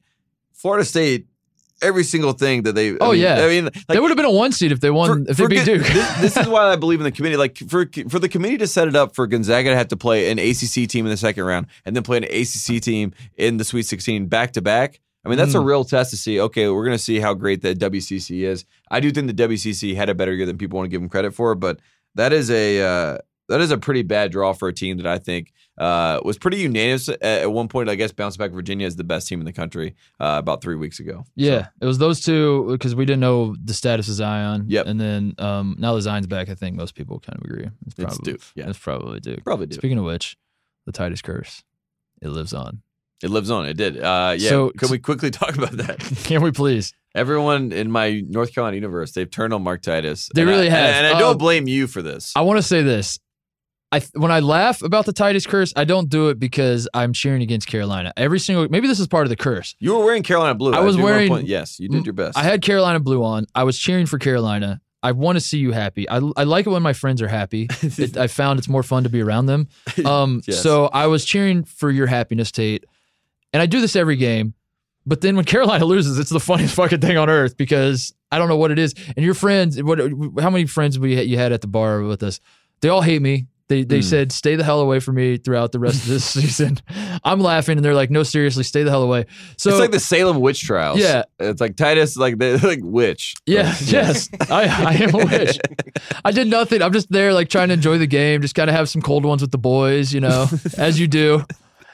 Florida 0.51 0.83
State, 0.83 1.27
every 1.83 2.03
single 2.03 2.33
thing 2.33 2.63
that 2.63 2.73
they. 2.73 2.91
I 2.91 2.97
Oh, 3.01 3.11
mean- 3.11 3.21
yeah. 3.21 3.43
I 3.43 3.47
mean, 3.47 3.65
like, 3.65 3.87
they 3.87 3.99
would 3.99 4.09
have 4.09 4.17
been 4.17 4.25
a 4.25 4.31
one 4.31 4.51
seed 4.51 4.71
if 4.71 4.79
they 4.79 4.89
won. 4.91 5.25
for- 5.25 5.31
if 5.31 5.37
they 5.37 5.47
beat 5.47 5.65
Duke. 5.65 5.83
this, 5.83 6.21
this 6.21 6.37
is 6.37 6.47
why 6.53 6.71
I 6.71 6.75
believe 6.75 6.99
in 6.99 7.03
the 7.03 7.11
committee. 7.11 7.37
Like 7.37 7.57
for 7.57 7.85
for 8.09 8.19
the 8.19 8.29
committee 8.29 8.57
to 8.59 8.67
set 8.67 8.87
it 8.87 8.95
up 8.95 9.15
for 9.15 9.27
Gonzaga 9.27 9.69
to 9.69 9.75
have 9.75 9.89
to 9.89 9.97
play 9.97 10.31
an 10.31 10.39
ACC 10.39 10.87
team 10.89 11.05
in 11.05 11.09
the 11.11 11.17
second 11.17 11.43
round 11.43 11.67
and 11.85 11.95
then 11.95 12.03
play 12.03 12.17
an 12.17 12.23
ACC 12.25 12.81
team 12.81 13.13
in 13.35 13.57
the 13.57 13.63
Sweet 13.63 13.83
16 13.85 14.27
back 14.27 14.53
to 14.53 14.61
back. 14.61 14.99
I 15.25 15.29
mean, 15.29 15.37
that's 15.37 15.53
a 15.53 15.57
Mm. 15.59 15.65
real 15.65 15.83
test 15.85 16.09
to 16.11 16.17
see. 16.17 16.39
Okay, 16.39 16.67
we're 16.67 16.83
going 16.83 16.97
to 16.97 17.03
see 17.03 17.19
how 17.19 17.33
great 17.33 17.61
the 17.61 17.73
WCC 17.73 18.43
is. 18.43 18.65
I 18.91 18.99
do 18.99 19.09
think 19.09 19.27
the 19.27 19.33
WCC 19.33 19.95
had 19.95 20.09
a 20.09 20.13
better 20.15 20.33
year 20.33 20.45
than 20.45 20.57
people 20.57 20.77
want 20.77 20.87
to 20.87 20.89
give 20.89 20.99
them 20.99 21.07
credit 21.09 21.33
for, 21.33 21.55
but 21.55 21.79
that 22.15 22.33
is 22.33 22.51
a 22.51 22.81
uh, 22.81 23.17
that 23.49 23.61
is 23.61 23.71
a 23.71 23.77
pretty 23.77 24.01
bad 24.03 24.31
draw 24.31 24.51
for 24.53 24.67
a 24.67 24.73
team 24.73 24.97
that 24.97 25.07
I 25.07 25.17
think 25.19 25.53
uh, 25.77 26.19
was 26.23 26.37
pretty 26.37 26.57
unanimous 26.57 27.09
at, 27.21 27.51
one 27.51 27.67
point. 27.67 27.89
I 27.89 27.95
guess 27.95 28.11
bounced 28.11 28.37
back 28.37 28.51
Virginia 28.51 28.85
as 28.87 28.95
the 28.95 29.03
best 29.03 29.27
team 29.27 29.39
in 29.39 29.45
the 29.45 29.53
country 29.53 29.95
uh, 30.19 30.35
about 30.37 30.61
three 30.61 30.75
weeks 30.75 30.99
ago. 30.99 31.23
Yeah, 31.35 31.67
it 31.81 31.85
was 31.85 31.97
those 31.97 32.21
two 32.21 32.67
because 32.69 32.95
we 32.95 33.05
didn't 33.05 33.21
know 33.21 33.55
the 33.63 33.73
status 33.73 34.07
of 34.07 34.15
Zion. 34.15 34.65
Yep. 34.67 34.85
And 34.85 34.99
then 35.01 35.35
um, 35.39 35.75
now 35.79 35.95
that 35.95 36.01
Zion's 36.01 36.27
back, 36.27 36.49
I 36.49 36.55
think 36.55 36.75
most 36.75 36.95
people 36.95 37.19
kind 37.19 37.39
of 37.39 37.45
agree. 37.45 37.69
It's 37.87 37.95
It's 37.97 38.17
Duke, 38.19 38.41
yeah. 38.55 38.69
It's 38.69 38.79
probably 38.79 39.19
Duke. 39.19 39.43
Probably 39.43 39.65
do. 39.67 39.75
Speaking 39.75 39.97
of 39.97 40.05
which, 40.05 40.37
the 40.85 40.91
Titus 40.91 41.21
curse, 41.21 41.63
it 42.21 42.29
lives 42.29 42.53
on. 42.53 42.81
It 43.23 43.29
lives 43.29 43.49
on. 43.49 43.65
It 43.65 43.75
did. 43.77 43.99
Uh, 43.99 44.35
yeah. 44.37 44.49
So- 44.49 44.69
Can 44.71 44.89
we 44.91 44.99
quickly 44.99 45.31
talk 45.31 45.55
about 45.57 45.71
that? 45.77 45.99
Can 46.25 46.41
we 46.41 46.51
please? 46.51 46.93
Everyone 47.15 47.71
in 47.71 47.89
my 47.91 48.21
North 48.27 48.53
Carolina 48.53 48.75
universe, 48.75 49.11
they've 49.11 49.29
turned 49.29 49.53
on 49.53 49.61
Mark 49.63 49.81
Titus. 49.81 50.29
They 50.35 50.41
And 50.41 50.49
I- 50.49 50.53
really 50.53 50.69
have. 50.69 50.79
And, 50.95 51.07
and 51.07 51.15
I 51.15 51.19
don't 51.19 51.37
blame 51.37 51.67
you 51.67 51.87
for 51.87 52.01
this. 52.01 52.33
I 52.35 52.41
want 52.41 52.57
to 52.57 52.63
say 52.63 52.81
this. 52.81 53.19
I 53.93 54.01
when 54.13 54.31
I 54.31 54.39
laugh 54.39 54.81
about 54.81 55.05
the 55.05 55.13
Titus 55.13 55.45
curse, 55.45 55.71
I 55.75 55.83
don't 55.85 56.09
do 56.09 56.29
it 56.29 56.39
because 56.39 56.87
I'm 56.93 57.13
cheering 57.13 57.41
against 57.41 57.67
Carolina. 57.67 58.11
Every 58.17 58.39
single 58.39 58.67
maybe 58.69 58.87
this 58.87 58.99
is 58.99 59.07
part 59.07 59.25
of 59.25 59.29
the 59.29 59.35
curse. 59.35 59.75
you 59.79 59.95
were 59.95 60.03
wearing 60.03 60.23
Carolina 60.23 60.55
blue. 60.55 60.73
I 60.73 60.79
was 60.81 60.97
wearing- 60.97 61.29
point- 61.29 61.47
yes, 61.47 61.79
you 61.79 61.87
did 61.89 62.05
your 62.05 62.13
best. 62.13 62.37
I 62.37 62.43
had 62.43 62.61
Carolina 62.61 62.99
blue 62.99 63.23
on. 63.23 63.45
I 63.53 63.63
was 63.63 63.77
cheering 63.77 64.05
for 64.07 64.17
Carolina. 64.19 64.81
I 65.03 65.11
want 65.11 65.35
to 65.35 65.41
see 65.41 65.57
you 65.57 65.73
happy. 65.73 66.09
I, 66.09 66.17
I 66.37 66.43
like 66.45 66.65
it 66.65 66.69
when 66.69 66.81
my 66.81 66.93
friends 66.93 67.21
are 67.21 67.27
happy. 67.27 67.67
It, 67.81 68.15
I 68.17 68.27
found 68.27 68.57
it's 68.57 68.69
more 68.69 68.83
fun 68.83 69.03
to 69.03 69.09
be 69.09 69.21
around 69.21 69.45
them. 69.47 69.67
Um, 70.05 70.41
Yes. 70.47 70.61
So 70.63 70.85
I 70.87 71.07
was 71.07 71.23
cheering 71.25 71.63
for 71.65 71.91
your 71.91 72.07
happiness, 72.07 72.51
Tate. 72.51 72.85
And 73.51 73.61
I 73.61 73.65
do 73.67 73.79
this 73.81 73.95
every 73.95 74.15
game. 74.15 74.53
But 75.05 75.19
then 75.21 75.35
when 75.35 75.45
Carolina 75.45 75.85
loses, 75.93 76.17
it's 76.17 76.29
the 76.31 76.39
funniest 76.39 76.73
fucking 76.75 77.01
thing 77.01 77.17
on 77.17 77.29
earth 77.29 77.57
because 77.57 78.13
I 78.31 78.37
don't 78.39 78.47
know 78.47 78.55
what 78.57 78.71
it 78.71 78.79
is. 78.79 78.95
And 79.17 79.25
your 79.25 79.33
friends, 79.35 79.81
what? 79.83 79.99
How 80.39 80.49
many 80.49 80.65
friends 80.65 80.97
we 80.97 81.21
you 81.21 81.37
had 81.37 81.51
at 81.51 81.61
the 81.61 81.67
bar 81.67 82.01
with 82.01 82.23
us? 82.23 82.39
They 82.81 82.87
all 82.89 83.01
hate 83.01 83.21
me. 83.21 83.47
They 83.69 83.83
they 83.83 83.97
Hmm. 83.97 84.01
said 84.01 84.31
stay 84.33 84.55
the 84.57 84.63
hell 84.63 84.81
away 84.81 84.99
from 84.99 85.15
me 85.15 85.37
throughout 85.37 85.71
the 85.71 85.79
rest 85.79 86.03
of 86.03 86.07
this 86.09 86.25
season. 86.29 86.79
I'm 87.23 87.39
laughing, 87.39 87.77
and 87.77 87.85
they're 87.85 87.95
like, 87.95 88.11
no, 88.11 88.23
seriously, 88.23 88.63
stay 88.63 88.83
the 88.83 88.89
hell 88.89 89.03
away. 89.03 89.25
So 89.57 89.69
it's 89.69 89.79
like 89.79 89.91
the 89.91 89.99
Salem 90.01 90.41
witch 90.41 90.61
trials. 90.63 90.99
Yeah. 90.99 91.23
It's 91.39 91.61
like 91.61 91.75
Titus, 91.77 92.17
like 92.17 92.37
the 92.39 92.57
like 92.63 92.79
witch. 92.83 93.35
Yeah, 93.45 93.69
Like, 93.69 93.81
yes. 93.91 94.29
I, 94.49 94.63
I 94.63 94.93
am 94.95 95.15
a 95.15 95.25
witch. 95.25 95.57
I 96.25 96.31
did 96.31 96.47
nothing. 96.47 96.81
I'm 96.81 96.91
just 96.91 97.09
there, 97.11 97.33
like 97.33 97.47
trying 97.49 97.69
to 97.69 97.73
enjoy 97.75 97.97
the 97.97 98.07
game, 98.07 98.41
just 98.41 98.53
kind 98.55 98.69
of 98.69 98.75
have 98.75 98.89
some 98.89 99.01
cold 99.01 99.23
ones 99.23 99.41
with 99.41 99.51
the 99.51 99.57
boys, 99.57 100.13
you 100.13 100.19
know, 100.19 100.47
as 100.77 100.99
you 100.99 101.07
do. 101.07 101.43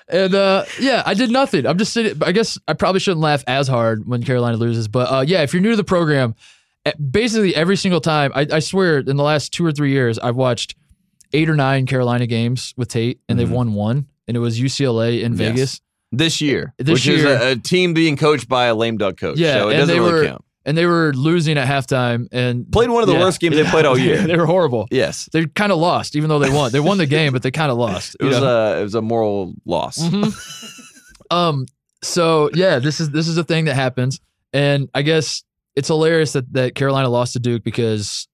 And 0.07 0.34
uh, 0.34 0.65
yeah, 0.80 1.03
I 1.05 1.13
did 1.13 1.30
nothing. 1.30 1.67
I'm 1.67 1.78
just 1.78 1.93
sitting. 1.93 2.20
I 2.24 2.32
guess 2.32 2.57
I 2.67 2.74
probably 2.74 2.99
shouldn't 2.99 3.22
laugh 3.22 3.43
as 3.45 3.67
hard 3.67 4.07
when 4.07 4.24
Carolina 4.24 4.57
loses, 4.57 4.88
but 4.88 5.11
uh, 5.11 5.22
yeah, 5.22 5.43
if 5.43 5.53
you're 5.53 5.61
new 5.61 5.70
to 5.70 5.76
the 5.76 5.84
program, 5.84 6.34
eh, 6.86 6.93
basically 7.11 7.55
every 7.55 7.78
single 7.78 8.01
time, 8.01 8.32
I, 8.34 8.47
I 8.53 8.57
swear, 8.59 8.97
in 8.97 9.17
the 9.17 9.24
last 9.24 9.53
two 9.53 9.63
or 9.63 9.72
three 9.72 9.91
years, 9.91 10.17
I've 10.17 10.36
watched 10.36 10.74
eight 11.34 11.50
or 11.50 11.56
nine 11.56 11.86
Carolina 11.86 12.26
games 12.28 12.74
with 12.78 12.88
Tate, 12.90 13.20
and 13.30 13.38
they've 13.40 13.48
Mhm. 13.48 13.52
won 13.52 13.74
one, 13.74 14.06
and 14.28 14.36
it 14.38 14.40
was 14.40 14.60
UCLA 14.60 15.22
in 15.24 15.34
Yes. 15.34 15.38
Vegas. 15.38 15.82
This 16.12 16.42
year, 16.42 16.74
This 16.80 16.94
which 16.94 17.08
is 17.08 17.24
a, 17.24 17.52
a 17.52 17.56
team 17.56 17.94
being 17.94 18.18
coached 18.18 18.50
by 18.50 18.66
a 18.66 18.74
lame 18.76 18.98
duck 18.98 19.18
coach. 19.18 19.38
Yeah, 19.38 19.54
so 19.60 19.70
it 19.70 19.74
and 19.74 19.80
doesn't 19.82 19.96
they 19.96 20.00
really 20.00 20.12
were- 20.14 20.26
count. 20.26 20.44
and 20.66 20.76
they 20.78 20.86
were 20.88 21.14
losing 21.16 21.56
at 21.58 21.68
halftime 21.68 22.28
and 22.32 22.72
Played 22.72 22.90
one 22.90 23.04
of 23.04 23.08
the 23.08 23.14
Yeah. 23.14 23.20
worst 23.20 23.40
games 23.40 23.56
they 23.56 23.64
played 23.64 23.86
all 23.86 23.96
year. 24.08 24.18
they 24.26 24.36
were 24.36 24.48
horrible. 24.48 24.88
Yes, 24.90 25.30
They 25.32 25.46
kind 25.46 25.72
of 25.72 25.78
lost, 25.78 26.16
even 26.16 26.30
though 26.30 26.40
they 26.40 26.50
won. 26.50 26.72
They 26.72 26.80
won 26.80 26.98
the 26.98 27.06
game, 27.06 27.32
but 27.32 27.44
they 27.44 27.52
kind 27.52 27.72
of 27.72 27.78
lost. 27.78 28.16
it 28.20 28.24
was 28.26 28.40
know? 28.40 28.48
a 28.48 28.80
it 28.80 28.84
was 28.84 28.96
a 28.96 29.02
moral 29.04 29.54
loss. 29.66 30.00
Mhm. 30.00 30.34
um. 31.32 31.66
So 32.02 32.50
yeah, 32.54 32.80
this 32.80 33.00
is 33.00 33.12
this 33.12 33.28
is 33.28 33.38
a 33.38 33.44
thing 33.44 33.66
that 33.66 33.76
happens, 33.76 34.20
and 34.54 34.90
I 34.96 35.02
guess 35.04 35.44
it's 35.76 35.90
hilarious 35.90 36.32
that 36.34 36.52
that 36.54 36.74
Carolina 36.76 37.10
lost 37.10 37.34
to 37.34 37.40
Duke 37.40 37.64
because 37.64 38.28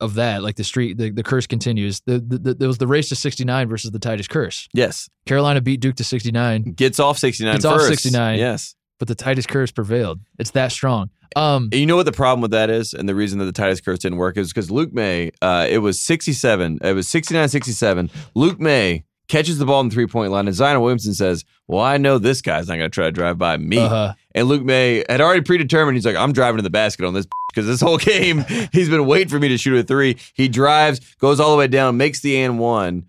of 0.00 0.14
that. 0.14 0.42
Like 0.42 0.56
the 0.56 0.64
street, 0.64 0.98
the, 0.98 1.10
the 1.10 1.22
curse 1.22 1.46
continues. 1.46 2.00
The, 2.06 2.18
the, 2.18 2.38
the 2.38 2.54
there 2.54 2.68
was 2.68 2.78
the 2.78 2.86
race 2.86 3.08
to 3.10 3.16
sixty 3.16 3.44
nine 3.44 3.68
versus 3.68 3.90
the 3.90 3.98
Titus 3.98 4.28
curse. 4.28 4.68
Yes, 4.72 5.08
Carolina 5.26 5.60
beat 5.60 5.80
Duke 5.80 5.96
to 5.96 6.04
sixty 6.04 6.32
nine, 6.32 6.62
gets 6.62 6.98
off 7.00 7.18
sixty 7.18 7.44
nine. 7.44 7.54
Gets 7.54 7.64
off 7.64 7.82
69. 7.82 8.38
Yes. 8.38 8.74
but 8.98 9.08
the 9.08 9.14
Titus 9.14 9.46
curse 9.46 9.70
prevailed. 9.70 10.20
It's 10.38 10.50
that 10.52 10.72
strong. 10.72 11.10
Um. 11.36 11.68
You 11.72 11.86
know 11.86 11.96
what 11.96 12.06
the 12.06 12.12
problem 12.12 12.40
with 12.40 12.50
that 12.50 12.70
is? 12.70 12.92
And 12.92 13.08
the 13.08 13.14
reason 13.14 13.38
that 13.38 13.44
the 13.44 13.52
Titus 13.52 13.80
curse 13.80 14.00
didn't 14.00 14.18
work 14.18 14.36
is 14.36 14.48
because 14.48 14.70
Luke 14.70 14.92
Maye, 14.92 15.30
uh, 15.40 15.66
it 15.68 15.78
was 15.78 16.00
67. 16.00 16.78
It 16.82 16.92
was 16.92 17.08
69 17.08 17.48
67. 17.48 18.10
Luke 18.34 18.58
Maye 18.58 19.04
catches 19.30 19.58
the 19.58 19.64
ball 19.64 19.80
in 19.80 19.88
the 19.88 19.94
three 19.94 20.06
point 20.08 20.32
line, 20.32 20.46
and 20.46 20.54
Zion 20.54 20.80
Williamson 20.80 21.14
says, 21.14 21.44
Well, 21.68 21.80
I 21.80 21.96
know 21.96 22.18
this 22.18 22.42
guy's 22.42 22.68
not 22.68 22.76
going 22.76 22.90
to 22.90 22.94
try 22.94 23.04
to 23.04 23.12
drive 23.12 23.38
by 23.38 23.56
me. 23.56 23.78
Uh-huh. 23.78 24.14
And 24.34 24.48
Luke 24.48 24.64
Maye 24.64 25.04
had 25.08 25.20
already 25.20 25.40
predetermined, 25.42 25.96
he's 25.96 26.04
like, 26.04 26.16
I'm 26.16 26.32
driving 26.32 26.56
to 26.58 26.62
the 26.62 26.70
basket 26.70 27.06
on 27.06 27.14
this 27.14 27.26
because 27.50 27.66
this 27.66 27.80
whole 27.80 27.98
game, 28.12 28.44
he's 28.72 28.88
been 28.88 29.06
waiting 29.06 29.28
for 29.28 29.38
me 29.38 29.48
to 29.48 29.58
shoot 29.58 29.78
a 29.78 29.82
three. 29.82 30.16
He 30.34 30.48
drives, 30.48 31.00
goes 31.16 31.40
all 31.40 31.50
the 31.52 31.56
way 31.56 31.66
down, 31.66 31.96
makes 31.96 32.20
the 32.20 32.40
and 32.40 32.58
one. 32.58 33.06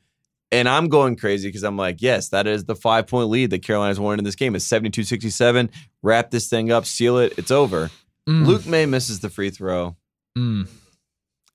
And 0.53 0.67
I'm 0.67 0.89
going 0.89 1.15
crazy 1.15 1.47
because 1.47 1.63
I'm 1.63 1.77
like, 1.77 2.01
yes, 2.01 2.29
that 2.29 2.45
is 2.45 2.65
the 2.65 2.75
five 2.75 3.07
point 3.07 3.29
lead 3.29 3.51
that 3.51 3.63
Carolina's 3.63 3.99
won 3.99 4.19
in 4.19 4.25
this 4.25 4.35
game. 4.35 4.53
It's 4.55 4.65
72 4.65 5.03
67. 5.03 5.69
Wrap 6.01 6.29
this 6.31 6.49
thing 6.49 6.71
up, 6.71 6.85
seal 6.85 7.17
it, 7.19 7.33
it's 7.37 7.51
over. 7.51 7.89
Mm, 8.27 8.45
Luke 8.45 8.65
Maye 8.65 8.85
misses 8.85 9.21
the 9.21 9.29
free 9.29 9.49
throw. 9.49 9.95
mm, 10.37 10.67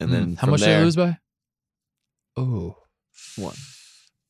And 0.00 0.08
mm. 0.08 0.12
then 0.12 0.34
how 0.36 0.42
from 0.46 0.50
much 0.52 0.60
did 0.60 0.68
there, 0.68 0.78
they 0.78 0.84
lose 0.84 0.96
by? 0.96 1.18
Oh. 2.36 2.76
One. 3.36 3.54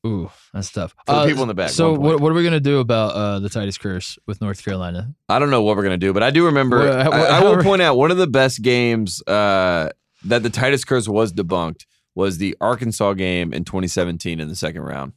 Ooh, 0.07 0.31
that's 0.53 0.71
tough. 0.71 0.95
For 1.07 1.15
the 1.15 1.27
people 1.27 1.43
in 1.43 1.49
the 1.49 1.55
back, 1.55 1.71
So 1.71 1.93
what, 1.93 2.21
what 2.21 2.31
are 2.31 2.35
we 2.35 2.45
gonna 2.45 2.61
do 2.61 2.79
about 2.79 3.15
uh, 3.15 3.39
the 3.41 3.49
Titus 3.49 3.77
curse 3.79 4.19
with 4.27 4.41
North 4.41 4.65
Carolina? 4.65 5.15
I 5.29 5.39
don't 5.39 5.51
know 5.51 5.63
what 5.63 5.77
we're 5.77 5.83
gonna 5.83 5.97
do, 5.97 6.13
but 6.13 6.23
I 6.23 6.31
do 6.31 6.47
remember. 6.47 6.79
Well, 6.79 7.05
how- 7.05 7.11
I, 7.13 7.39
I 7.39 7.43
will 7.43 7.63
point 7.63 7.83
out 7.83 7.97
one 7.97 8.11
of 8.11 8.17
the 8.17 8.27
best 8.27 8.63
games 8.63 9.23
uh, 9.27 9.91
that 10.25 10.43
the 10.43 10.51
Titus 10.51 10.85
curse 10.85 11.09
was 11.09 11.33
debunked 11.33 11.87
was 12.15 12.39
the 12.39 12.57
Arkansas 12.61 13.13
game 13.15 13.53
in 13.53 13.65
2017 13.65 14.41
in 14.41 14.49
the 14.49 14.57
second 14.57 14.83
round. 14.83 15.13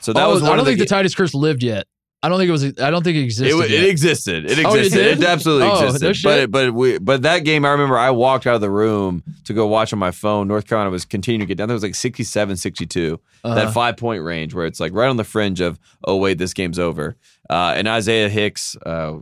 So 0.00 0.12
that 0.12 0.26
oh, 0.26 0.32
was 0.32 0.42
one 0.42 0.52
I 0.52 0.56
don't 0.56 0.60
of 0.60 0.64
the 0.66 0.70
think 0.72 0.80
the 0.80 0.86
Titus 0.86 1.14
curse 1.14 1.32
lived 1.34 1.62
yet. 1.62 1.86
I 2.24 2.28
don't 2.28 2.38
think 2.38 2.48
it 2.48 2.52
was. 2.52 2.64
I 2.80 2.90
don't 2.90 3.02
think 3.02 3.16
it 3.16 3.24
existed. 3.24 3.52
It, 3.52 3.70
yet. 3.70 3.82
it 3.82 3.88
existed. 3.90 4.44
It 4.50 4.64
Oh, 4.64 4.74
it 4.74 4.84
existed. 4.86 5.18
it, 5.18 5.24
absolutely 5.24 5.66
Oh, 5.68 5.80
no 5.80 5.86
existed. 5.86 6.16
shit. 6.16 6.50
but 6.50 6.50
but 6.52 6.74
we 6.74 6.98
but 6.98 7.22
that 7.22 7.40
game, 7.40 7.64
I 7.64 7.70
remember 7.70 7.98
I 7.98 8.10
walked 8.10 8.46
out 8.46 8.54
of 8.54 8.60
the 8.60 8.70
room 8.70 9.24
to 9.44 9.52
go 9.52 9.66
watch 9.66 9.92
on 9.92 9.98
my 9.98 10.12
phone. 10.12 10.46
North 10.46 10.66
Carolina 10.68 10.90
was 10.90 11.04
continuing 11.04 11.40
to 11.40 11.46
get 11.46 11.58
down. 11.58 11.66
There 11.68 11.74
was 11.74 11.82
like 11.82 11.96
67, 11.96 12.56
62. 12.56 13.20
Uh-huh. 13.44 13.54
That 13.56 13.72
five 13.74 13.96
point 13.96 14.22
range 14.22 14.54
where 14.54 14.66
it's 14.66 14.78
like 14.78 14.92
right 14.94 15.08
on 15.08 15.16
the 15.16 15.24
fringe 15.24 15.60
of 15.60 15.80
oh 16.04 16.16
wait 16.16 16.38
this 16.38 16.54
game's 16.54 16.78
over. 16.78 17.16
Uh, 17.50 17.74
and 17.76 17.88
Isaiah 17.88 18.28
Hicks, 18.28 18.76
uh, 18.86 19.14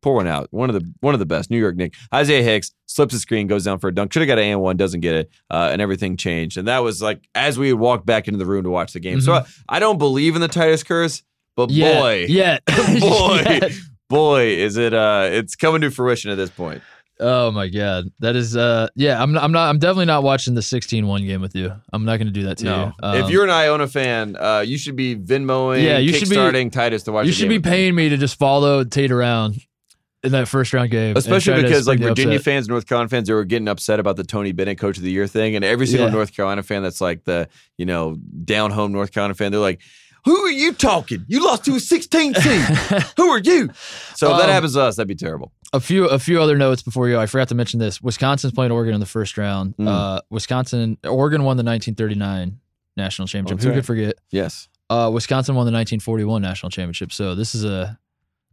pour 0.00 0.14
one 0.14 0.28
out. 0.28 0.46
One 0.52 0.70
of 0.70 0.74
the 0.74 0.88
one 1.00 1.14
of 1.14 1.18
the 1.18 1.26
best 1.26 1.50
New 1.50 1.58
York 1.58 1.74
Knick. 1.74 1.94
Isaiah 2.14 2.44
Hicks 2.44 2.70
slips 2.86 3.12
the 3.12 3.18
screen, 3.18 3.48
goes 3.48 3.64
down 3.64 3.80
for 3.80 3.88
a 3.88 3.94
dunk. 3.94 4.12
Should 4.12 4.20
have 4.20 4.28
got 4.28 4.38
an 4.38 4.44
and 4.44 4.60
one, 4.60 4.76
doesn't 4.76 5.00
get 5.00 5.16
it, 5.16 5.30
uh, 5.50 5.70
and 5.72 5.82
everything 5.82 6.16
changed. 6.16 6.56
And 6.58 6.68
that 6.68 6.78
was 6.78 7.02
like 7.02 7.28
as 7.34 7.58
we 7.58 7.72
walked 7.72 8.06
back 8.06 8.28
into 8.28 8.38
the 8.38 8.46
room 8.46 8.62
to 8.62 8.70
watch 8.70 8.92
the 8.92 9.00
game. 9.00 9.20
So 9.20 9.32
I, 9.34 9.44
I 9.68 9.78
don't 9.80 9.98
believe 9.98 10.36
in 10.36 10.40
the 10.40 10.46
Titus 10.48 10.84
curse, 10.84 11.24
but 11.56 11.70
yeah, 11.70 12.00
boy, 12.00 12.26
yeah, 12.28 12.58
boy, 13.00 13.42
Yeah. 13.44 13.68
boy, 14.08 14.46
is 14.46 14.76
it 14.76 14.94
uh 14.94 15.28
it's 15.32 15.56
coming 15.56 15.80
to 15.80 15.90
fruition 15.90 16.30
at 16.30 16.36
this 16.36 16.50
point. 16.50 16.82
Oh 17.18 17.50
my 17.50 17.68
god, 17.68 18.08
that 18.20 18.36
is. 18.36 18.58
uh 18.58 18.88
Yeah, 18.94 19.22
I'm. 19.22 19.38
I'm 19.38 19.50
not. 19.50 19.70
I'm 19.70 19.78
definitely 19.78 20.04
not 20.04 20.22
watching 20.22 20.52
the 20.54 20.60
16-1 20.60 21.26
game 21.26 21.40
with 21.40 21.54
you. 21.56 21.72
I'm 21.90 22.04
not 22.04 22.18
going 22.18 22.26
to 22.26 22.32
do 22.32 22.42
that 22.42 22.58
to 22.58 22.64
No. 22.64 22.84
you. 22.84 22.92
Um, 23.02 23.16
if 23.24 23.30
you're 23.30 23.44
an 23.44 23.48
Iona 23.48 23.88
fan, 23.88 24.36
uh 24.36 24.60
you 24.66 24.76
should 24.76 24.96
be 24.96 25.16
Venmoing, 25.16 25.82
Yeah, 25.82 25.96
you 25.96 26.12
should 26.12 26.28
be- 26.28 26.36
kickstarting 26.36 26.70
Titus 26.70 27.04
to 27.04 27.12
watch 27.12 27.24
you 27.24 27.32
should 27.32 27.48
be 27.48 27.56
with 27.56 27.64
me. 27.64 27.70
paying 27.70 27.94
me 27.94 28.10
to 28.10 28.18
just 28.18 28.38
follow 28.38 28.84
Tate 28.84 29.10
around 29.10 29.56
in 30.24 30.32
that 30.32 30.46
first 30.46 30.74
round 30.74 30.90
game, 30.90 31.16
Especially 31.16 31.62
because 31.62 31.86
like 31.86 32.00
Virginia 32.00 32.34
upset. 32.36 32.44
fans, 32.44 32.68
North 32.68 32.86
Carolina 32.86 33.08
fans, 33.08 33.28
they 33.28 33.32
were 33.34 33.44
getting 33.44 33.68
upset 33.68 33.98
about 33.98 34.16
the 34.16 34.24
Tony 34.24 34.52
Bennett 34.52 34.76
Coach 34.76 34.98
of 34.98 35.02
the 35.02 35.10
Year 35.10 35.26
thing, 35.26 35.56
and 35.56 35.64
every 35.64 35.86
single 35.86 36.08
Yeah. 36.08 36.14
North 36.14 36.34
Carolina 36.36 36.62
fan 36.62 36.82
that's 36.82 37.00
like 37.00 37.24
the 37.24 37.48
you 37.78 37.86
know 37.86 38.16
down 38.44 38.72
home 38.72 38.92
North 38.92 39.10
Carolina 39.12 39.32
fan, 39.34 39.52
they're 39.52 39.60
like, 39.60 39.80
"Who 40.26 40.36
are 40.44 40.50
you 40.50 40.74
talking? 40.74 41.24
You 41.26 41.42
lost 41.44 41.64
to 41.64 41.74
a 41.76 41.80
16 41.80 42.34
seed. 42.34 42.60
Who 43.16 43.28
are 43.30 43.38
you?" 43.38 43.70
So 44.14 44.30
if 44.32 44.36
that 44.38 44.44
Um, 44.44 44.50
happens 44.50 44.74
to 44.74 44.82
us, 44.82 44.96
that'd 44.96 45.08
be 45.08 45.14
terrible. 45.14 45.52
a 45.72 45.80
few 45.80 46.04
a 46.06 46.18
few 46.18 46.42
other 46.42 46.56
notes 46.58 46.82
before 46.82 47.08
you 47.08 47.14
go. 47.14 47.20
I 47.20 47.26
forgot 47.26 47.48
to 47.48 47.54
mention 47.54 47.80
this. 47.80 48.02
Wisconsin's 48.02 48.52
playing 48.52 48.72
Oregon 48.72 48.92
in 48.92 49.00
the 49.00 49.06
first 49.06 49.38
round. 49.38 49.74
Mm. 49.78 49.88
Uh, 49.88 50.20
Wisconsin, 50.28 50.98
Oregon 51.04 51.42
won 51.44 51.56
the 51.56 51.64
1939 51.64 52.58
national 52.98 53.26
championship. 53.28 53.56
That's 53.58 53.64
Who 53.64 53.70
right. 53.70 53.76
could 53.76 53.86
forget? 53.86 54.14
Yes. 54.30 54.68
Uh, 54.88 55.10
Wisconsin 55.12 55.54
won 55.54 55.64
the 55.66 55.72
1941 55.72 56.42
national 56.42 56.70
championship. 56.70 57.12
So 57.12 57.34
this 57.34 57.54
is 57.54 57.64
a 57.64 57.98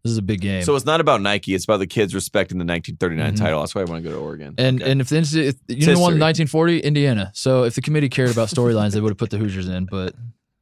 this 0.03 0.11
is 0.11 0.17
a 0.17 0.21
big 0.21 0.41
game. 0.41 0.63
So 0.63 0.75
it's 0.75 0.85
not 0.85 0.99
about 0.99 1.21
Nike; 1.21 1.53
it's 1.55 1.63
about 1.63 1.77
the 1.77 1.87
kids 1.87 2.13
respecting 2.13 2.57
the 2.57 2.65
1939 2.65 3.33
Mhm. 3.33 3.37
title. 3.37 3.59
That's 3.61 3.73
why 3.73 3.81
I 3.81 3.85
want 3.85 4.03
to 4.03 4.09
go 4.09 4.13
to 4.15 4.21
Oregon. 4.21 4.53
and 4.57 4.81
Okay. 4.81 4.91
and 4.91 4.99
if 4.99 5.07
the 5.09 5.15
NC 5.17 5.47
if, 5.47 5.55
you 5.69 5.85
know 5.87 5.93
won 5.99 6.13
history. 6.13 6.19
1940 6.19 6.79
Indiana. 6.81 7.31
So 7.33 7.63
if 7.63 7.75
the 7.75 7.81
committee 7.81 8.09
cared 8.09 8.31
about 8.31 8.49
storylines, 8.49 8.91
they 8.91 8.99
would 8.99 9.11
have 9.11 9.17
put 9.17 9.29
the 9.29 9.37
Hoosiers 9.37 9.69
in. 9.69 9.85
But 9.85 10.13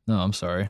no, 0.07 0.19
I'm 0.19 0.33
sorry. 0.33 0.69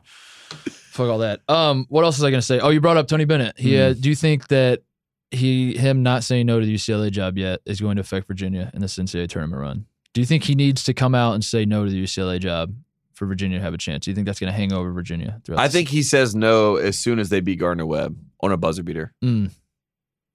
Fuck 0.52 1.08
all 1.08 1.18
that. 1.18 1.40
Um, 1.48 1.86
what 1.88 2.04
else 2.04 2.18
was 2.18 2.24
I 2.24 2.30
gonna 2.30 2.42
say? 2.42 2.58
Oh, 2.60 2.68
you 2.70 2.80
brought 2.80 2.96
up 2.96 3.08
Tony 3.08 3.24
Bennett. 3.24 3.58
He 3.58 3.72
Mm. 3.72 3.90
uh, 3.90 3.94
do 3.94 4.08
you 4.08 4.14
think 4.14 4.48
that 4.48 4.82
he 5.30 5.76
him 5.76 6.02
not 6.02 6.22
saying 6.24 6.46
no 6.46 6.60
to 6.60 6.66
the 6.66 6.74
UCLA 6.74 7.10
job 7.10 7.38
yet 7.38 7.60
is 7.64 7.80
going 7.80 7.96
to 7.96 8.00
affect 8.00 8.26
Virginia 8.28 8.70
in 8.74 8.80
this 8.82 8.98
NCAA 8.98 9.28
tournament 9.28 9.62
run? 9.62 9.86
Do 10.12 10.20
you 10.20 10.26
think 10.26 10.44
he 10.44 10.54
needs 10.54 10.82
to 10.84 10.92
come 10.92 11.14
out 11.14 11.32
and 11.32 11.42
say 11.42 11.64
no 11.64 11.86
to 11.86 11.90
the 11.90 12.02
UCLA 12.02 12.38
job 12.38 12.74
for 13.14 13.26
Virginia 13.26 13.56
to 13.58 13.64
have 13.64 13.72
a 13.72 13.78
chance? 13.78 14.04
Do 14.04 14.10
you 14.10 14.14
think 14.14 14.26
that's 14.26 14.38
going 14.38 14.52
to 14.52 14.56
hang 14.56 14.72
over 14.74 14.92
Virginia? 14.92 15.40
throughout 15.44 15.60
I 15.62 15.68
think 15.68 15.88
he 15.88 16.02
says 16.02 16.34
no 16.34 16.76
as 16.76 16.98
soon 16.98 17.18
as 17.18 17.30
they 17.30 17.40
beat 17.40 17.58
Gardner 17.58 17.86
Webb 17.86 18.18
on 18.40 18.52
a 18.52 18.58
buzzer 18.58 18.82
beater. 18.82 19.14
Mm. 19.24 19.50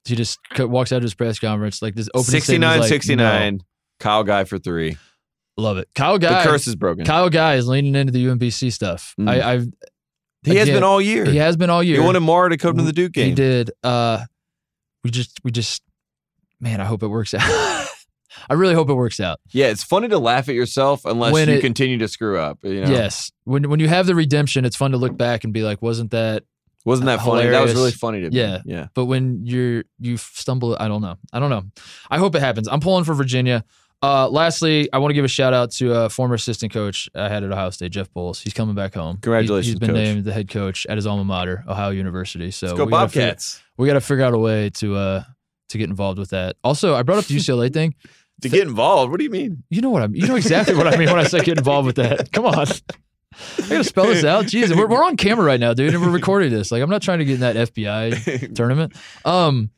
He 0.05 0.15
just 0.15 0.39
walks 0.57 0.91
out 0.91 0.97
of 0.97 1.03
his 1.03 1.13
press 1.13 1.37
conference 1.37 1.81
like 1.81 1.93
this 1.93 2.09
opening 2.15 2.23
69 2.41 2.79
like, 2.79 2.89
69. 2.89 3.61
Kyle 3.99 4.23
Guy 4.23 4.45
for 4.45 4.57
three. 4.57 4.97
Love 5.57 5.77
it. 5.77 5.89
Kyle 5.93 6.17
Guy. 6.17 6.43
the 6.43 6.49
curse 6.49 6.65
is 6.67 6.75
broken. 6.75 7.05
Kyle 7.05 7.29
Guy 7.29 7.55
is 7.55 7.67
leaning 7.67 7.93
into 7.95 8.11
the 8.13 8.25
UMBC 8.25 8.71
stuff. 8.71 9.13
Mm. 9.19 9.29
I, 9.29 9.53
I've 9.53 9.67
he 10.47 10.55
has 10.57 10.67
again, 10.67 10.77
been 10.77 10.83
all 10.83 11.01
year. 11.01 11.25
he 11.25 11.37
has 11.37 11.55
been 11.57 11.69
all 11.69 11.83
year. 11.83 11.99
He 11.99 12.05
wanted 12.05 12.21
Mara 12.21 12.49
to 12.49 12.57
come 12.57 12.77
to 12.77 12.83
the 12.83 12.93
Duke 12.93 13.11
game. 13.13 13.29
He 13.29 13.35
did. 13.35 13.71
Uh, 13.83 14.25
we 15.03 15.11
just 15.11 15.39
we 15.43 15.51
just 15.51 15.81
man, 16.59 16.81
I 16.81 16.85
hope 16.85 17.03
it 17.03 17.07
works 17.07 17.33
out. 17.33 17.87
I 18.49 18.53
really 18.53 18.73
hope 18.75 18.89
it 18.89 18.93
works 18.93 19.19
out. 19.19 19.39
Yeah, 19.51 19.67
it's 19.67 19.83
funny 19.83 20.07
to 20.09 20.19
laugh 20.19 20.47
at 20.47 20.55
yourself 20.55 21.05
unless 21.05 21.33
When 21.33 21.49
you 21.49 21.55
it- 21.55 21.61
continue 21.61 21.97
to 21.97 22.07
screw 22.07 22.39
up. 22.39 22.59
You 22.63 22.81
know? 22.81 22.91
Yes, 22.91 23.31
when 23.43 23.69
when 23.69 23.79
you 23.79 23.87
have 23.87 24.05
the 24.07 24.15
redemption, 24.15 24.63
it's 24.65 24.75
fun 24.75 24.91
to 24.91 24.97
look 24.97 25.17
back 25.17 25.43
and 25.43 25.53
be 25.53 25.63
like, 25.63 25.81
wasn't 25.81 26.11
that 26.11 26.43
Wasn't 26.85 27.05
that 27.07 27.19
funny? 27.21 27.49
That 27.49 27.61
was 27.63 27.73
really 27.73 27.91
funny 27.91 28.21
to 28.21 28.29
me. 28.29 28.37
Yeah. 28.37 28.61
Yeah. 28.65 28.87
But 28.93 29.05
when 29.05 29.41
you're 29.45 29.83
you 29.99 30.17
stumble, 30.17 30.77
I 30.79 30.87
don't 30.87 31.01
know. 31.01 31.17
I 31.33 31.39
don't 31.39 31.49
know. 31.49 31.63
I 32.09 32.17
hope 32.19 32.35
it 32.35 32.39
happens. 32.41 32.67
I'm 32.67 32.79
pulling 32.79 33.03
for 33.03 33.13
Virginia. 33.13 33.65
Uh, 34.03 34.29
lastly, 34.29 34.87
I 34.93 34.99
want 34.99 35.09
to 35.09 35.13
give 35.15 35.25
a 35.25 35.29
shout 35.29 35.53
out 35.53 35.71
to 35.73 35.91
a 35.93 36.09
former 36.09 36.35
assistant 36.35 36.71
coach 36.71 37.09
I 37.15 37.29
had 37.29 37.43
at 37.43 37.51
Ohio 37.51 37.71
State, 37.71 37.91
Jeff 37.91 38.13
Boals. 38.13 38.41
He's 38.41 38.53
coming 38.53 38.75
back 38.75 38.93
home. 38.93 39.15
He- 39.15 39.21
Congratulations, 39.21 39.67
he's 39.73 39.79
been 39.79 39.89
Coach. 39.89 39.95
named 39.95 40.23
the 40.25 40.33
head 40.33 40.49
coach 40.49 40.85
at 40.87 40.97
his 40.97 41.07
alma 41.07 41.23
mater, 41.23 41.63
Ohio 41.67 41.89
University. 41.89 42.51
So 42.51 42.67
Let's 42.67 42.77
go 42.77 42.85
we 42.85 42.91
gotta 42.91 43.09
figure- 43.09 43.27
Bobcats. 43.29 43.61
we 43.77 43.87
got 43.87 43.93
to 43.93 44.01
figure 44.01 44.23
out 44.23 44.33
a 44.33 44.37
way 44.37 44.69
to 44.71 44.95
uh 44.95 45.23
to 45.69 45.77
get 45.77 45.89
involved 45.89 46.19
with 46.19 46.29
that. 46.29 46.55
Also, 46.63 46.93
I 46.95 47.03
brought 47.03 47.17
up 47.17 47.25
the 47.25 47.35
UCLA 47.37 47.73
thing. 47.73 47.95
To 48.41 48.49
get 48.49 48.67
involved. 48.67 49.09
What 49.09 49.17
do 49.17 49.23
you 49.23 49.31
mean? 49.31 49.63
You 49.71 49.81
know 49.81 49.89
what 49.89 50.03
I 50.03 50.07
mean. 50.07 50.21
You 50.21 50.27
know 50.27 50.35
exactly 50.35 50.75
what 50.75 50.85
I 50.85 50.95
mean 50.95 51.09
when 51.09 51.17
I 51.17 51.23
say 51.23 51.39
get 51.39 51.57
involved 51.57 51.87
with 51.87 51.95
that. 51.95 52.31
Come 52.31 52.45
on. 52.45 52.53
I 52.55 52.65
gotta 53.67 53.83
spell 53.83 54.05
this 54.05 54.23
out. 54.23 54.45
Jeez, 54.45 54.75
we're, 54.77 54.85
we're 54.87 55.03
on 55.03 55.17
camera 55.17 55.43
right 55.43 55.59
now, 55.59 55.73
dude, 55.73 55.95
and 55.95 56.03
we're 56.03 56.11
recording 56.11 56.51
this. 56.51 56.71
Like, 56.71 56.83
I'm 56.83 56.89
not 56.91 57.01
trying 57.01 57.17
to 57.19 57.25
get 57.25 57.33
in 57.33 57.39
that 57.39 57.55
FBI 57.55 58.53
tournament. 58.55 58.93
Um, 59.25 59.71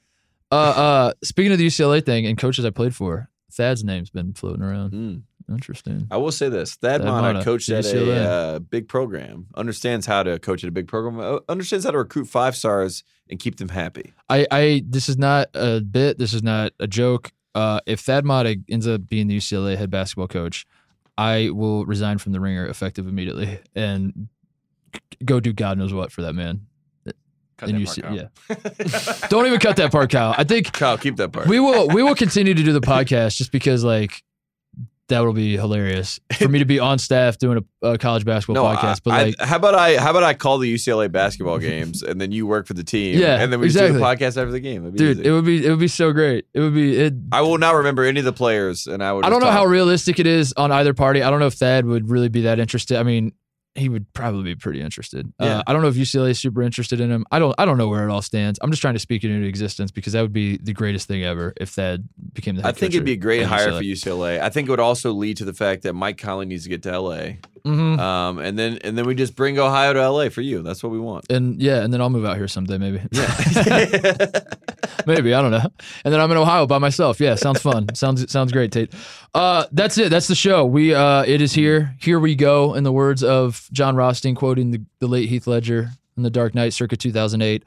uh, 0.52 0.56
uh, 0.56 1.14
speaking 1.24 1.54
of 1.54 1.58
the 1.58 1.68
UCLA 1.68 2.06
thing 2.06 2.26
and 2.26 2.38
coaches 2.38 2.66
I 2.66 2.70
played 2.72 2.94
for, 2.94 3.29
Thad's 3.52 3.84
name's 3.84 4.10
been 4.10 4.34
floating 4.34 4.64
around. 4.64 4.94
Mm. 4.94 5.22
Interesting. 5.50 6.08
I 6.12 6.18
will 6.18 6.32
say 6.32 6.50
this: 6.50 6.76
Thad 6.76 7.02
Thad 7.02 7.22
Matta, 7.22 7.44
coached 7.44 7.70
at 7.70 7.86
a 7.86 8.30
uh, 8.30 8.60
big 8.60 8.88
program, 8.88 9.48
understands 9.56 10.06
how 10.06 10.22
to 10.22 10.38
coach 10.38 10.64
at 10.64 10.68
a 10.68 10.72
big 10.72 10.88
program, 10.88 11.20
uh, 11.20 11.40
understands 11.50 11.86
how 11.86 11.92
to 11.92 11.98
recruit 11.98 12.26
five 12.26 12.56
stars 12.56 13.04
and 13.30 13.40
keep 13.40 13.58
them 13.58 13.70
happy. 13.70 14.14
I, 14.30 14.46
I, 14.52 14.84
this 14.88 15.10
is 15.10 15.18
not 15.18 15.50
a 15.56 15.82
bit. 15.82 16.20
This 16.20 16.34
is 16.34 16.44
not 16.44 16.74
a 16.80 16.88
joke. 16.88 17.32
Uh, 17.56 17.80
if 17.88 18.02
Thad 18.02 18.26
Matta 18.26 18.60
ends 18.70 18.88
up 18.88 19.08
being 19.08 19.28
the 19.28 19.38
UCLA 19.38 19.76
head 19.76 19.90
basketball 19.90 20.28
coach, 20.28 20.68
I 21.18 21.50
will 21.50 21.86
resign 21.86 22.20
from 22.20 22.32
the 22.32 22.40
ringer 22.40 22.68
effective 22.68 23.08
immediately 23.08 23.60
and 23.76 24.30
go 25.26 25.40
do 25.40 25.52
God 25.52 25.78
knows 25.78 25.94
what 25.94 26.12
for 26.12 26.22
that 26.22 26.34
man. 26.34 26.68
Cut 27.60 27.70
And 27.70 27.80
you 27.80 27.86
see- 27.86 28.02
yeah. 28.10 28.28
Don't 29.30 29.46
even 29.46 29.60
cut 29.60 29.76
that 29.76 29.92
part, 29.92 30.10
Kyle. 30.10 30.34
I 30.38 30.46
think 30.46 30.72
Kyle, 30.72 30.98
keep 30.98 31.18
that 31.18 31.32
part. 31.34 31.48
we 31.48 31.60
will 31.60 31.90
we 31.90 32.02
will 32.02 32.16
continue 32.16 32.54
to 32.54 32.64
do 32.64 32.72
the 32.72 32.80
podcast 32.82 33.36
just 33.36 33.52
because 33.52 33.84
like 33.84 34.24
that 35.10 35.22
will 35.26 35.34
be 35.34 35.58
hilarious 35.58 36.20
for 36.38 36.48
me 36.48 36.60
to 36.60 36.66
be 36.66 36.80
on 36.80 37.00
staff 37.00 37.38
doing 37.40 37.66
a, 37.82 37.88
a 37.88 37.98
college 37.98 38.24
basketball 38.26 38.64
no, 38.64 38.76
podcast. 38.78 38.84
I- 38.84 39.00
But 39.04 39.14
I- 39.14 39.24
like, 39.24 39.40
how 39.42 39.56
about 39.58 39.76
I? 39.76 39.98
How 39.98 40.12
about 40.12 40.24
I 40.24 40.36
call 40.36 40.58
the 40.60 40.74
UCLA 40.74 41.12
basketball 41.12 41.58
games 41.70 42.02
and 42.02 42.22
then 42.22 42.32
you 42.32 42.48
work 42.48 42.66
for 42.68 42.76
the 42.76 42.84
team? 42.84 43.20
Yeah, 43.20 43.42
and 43.42 43.52
then 43.52 43.60
we 43.60 43.68
just 43.68 43.78
do 43.80 43.92
the 43.92 44.00
podcast 44.00 44.38
after 44.38 44.52
the 44.52 44.60
game. 44.62 44.90
Dude, 44.92 45.20
easy. 45.20 45.28
it 45.28 45.32
would 45.32 45.46
be 45.46 45.66
it 45.66 45.70
would 45.70 45.80
be 45.80 45.88
so 45.90 46.14
great. 46.14 46.46
It 46.54 46.60
would 46.62 46.74
be 46.76 46.96
it. 46.98 47.14
I 47.34 47.42
will 47.42 47.58
not 47.58 47.76
remember 47.76 48.06
any 48.06 48.20
of 48.20 48.26
the 48.26 48.32
players, 48.34 48.88
and 48.88 49.04
I 49.04 49.12
would. 49.12 49.26
I 49.26 49.30
don't 49.30 49.42
know 49.42 49.52
how 49.52 49.66
realistic 49.66 50.20
it 50.20 50.28
is 50.28 50.54
on 50.56 50.72
either 50.72 50.94
party. 50.94 51.24
I 51.24 51.30
don't 51.30 51.40
know 51.40 51.48
if 51.48 51.56
Thad 51.56 51.86
would 51.86 52.10
really 52.10 52.30
be 52.30 52.42
that 52.42 52.60
interested. 52.60 52.98
I 52.98 53.04
mean, 53.04 53.34
he 53.76 53.88
would 53.88 54.12
probably 54.14 54.44
be 54.44 54.56
pretty 54.56 54.82
interested. 54.82 55.32
Yeah. 55.40 55.60
Uh, 55.60 55.64
I 55.68 55.74
don't 55.74 55.82
know 55.82 55.88
if 55.88 55.96
UCLA 55.96 56.32
is 56.32 56.40
super 56.40 56.62
interested 56.62 57.00
in 57.00 57.10
him. 57.12 57.26
I 57.32 57.40
don't. 57.40 57.56
I 57.58 57.66
don't 57.66 57.78
know 57.78 57.88
where 57.88 58.08
it 58.08 58.12
all 58.12 58.22
stands. 58.22 58.60
I'm 58.62 58.72
just 58.72 58.82
trying 58.82 58.96
to 58.96 59.00
speak 59.00 59.24
it 59.24 59.32
into 59.32 59.48
existence 59.48 59.92
because 59.92 60.14
that 60.14 60.22
would 60.22 60.34
be 60.34 60.58
the 60.58 60.74
greatest 60.74 61.08
thing 61.08 61.24
ever 61.24 61.54
if 61.58 61.76
that 61.76 62.00
became 62.34 62.56
the. 62.56 62.68
I 62.68 62.72
think 62.72 62.94
it'd 62.94 63.06
be 63.06 63.14
a 63.14 63.16
great 63.18 63.44
hire 63.46 63.70
UCLA. 63.70 63.78
for 63.78 63.84
UCLA. 63.84 64.42
I 64.42 64.50
think 64.50 64.68
it 64.68 64.72
would 64.72 64.80
also 64.80 65.12
lead 65.14 65.38
to 65.38 65.46
the 65.46 65.54
fact 65.54 65.84
that 65.84 65.94
Mike 65.94 66.18
Conley 66.18 66.46
needs 66.48 66.64
to 66.64 66.70
get 66.70 66.84
to 66.84 66.90
LA, 67.00 67.38
Mhm. 67.66 68.00
um, 68.00 68.40
and 68.40 68.58
then 68.60 68.80
and 68.84 68.98
then 68.98 69.06
we 69.06 69.16
just 69.16 69.36
bring 69.36 69.58
Ohio 69.60 69.94
to 69.94 70.00
LA 70.12 70.30
for 70.30 70.42
you. 70.42 70.62
That's 70.62 70.82
what 70.84 70.92
we 70.92 71.00
want. 71.00 71.26
And 71.30 71.62
yeah, 71.62 71.82
and 71.84 71.94
then 71.94 72.02
I'll 72.02 72.10
move 72.10 72.26
out 72.26 72.38
here 72.38 72.48
someday, 72.48 72.78
maybe. 72.80 73.02
Yeah, 73.12 73.28
maybe 75.06 75.34
I 75.34 75.42
don't 75.42 75.52
know. 75.52 75.70
And 76.04 76.14
then 76.14 76.20
I'm 76.20 76.32
in 76.32 76.38
Ohio 76.38 76.66
by 76.68 76.78
myself. 76.80 77.20
Yeah, 77.20 77.36
sounds 77.36 77.62
fun. 77.62 77.88
sounds 77.96 78.30
sounds 78.32 78.52
great, 78.52 78.72
Tate. 78.72 78.94
Uh, 79.34 79.66
that's 79.72 79.98
it. 79.98 80.10
That's 80.10 80.28
the 80.28 80.36
show. 80.36 80.66
We 80.66 80.94
uh, 80.94 81.24
it 81.26 81.42
is 81.42 81.54
here. 81.54 81.96
Here 82.02 82.20
we 82.20 82.36
go. 82.36 82.74
In 82.74 82.84
the 82.84 82.92
words 82.92 83.24
of 83.24 83.59
Jon 83.72 83.96
Rothstein, 83.96 84.36
quoting 84.36 84.72
the, 84.72 84.82
the 85.00 85.08
late 85.08 85.30
Heath 85.30 85.48
Ledger 85.48 85.90
in 86.18 86.24
The 86.24 86.30
Dark 86.30 86.56
Knight, 86.56 86.74
circa 86.74 86.96
2008. 86.98 87.64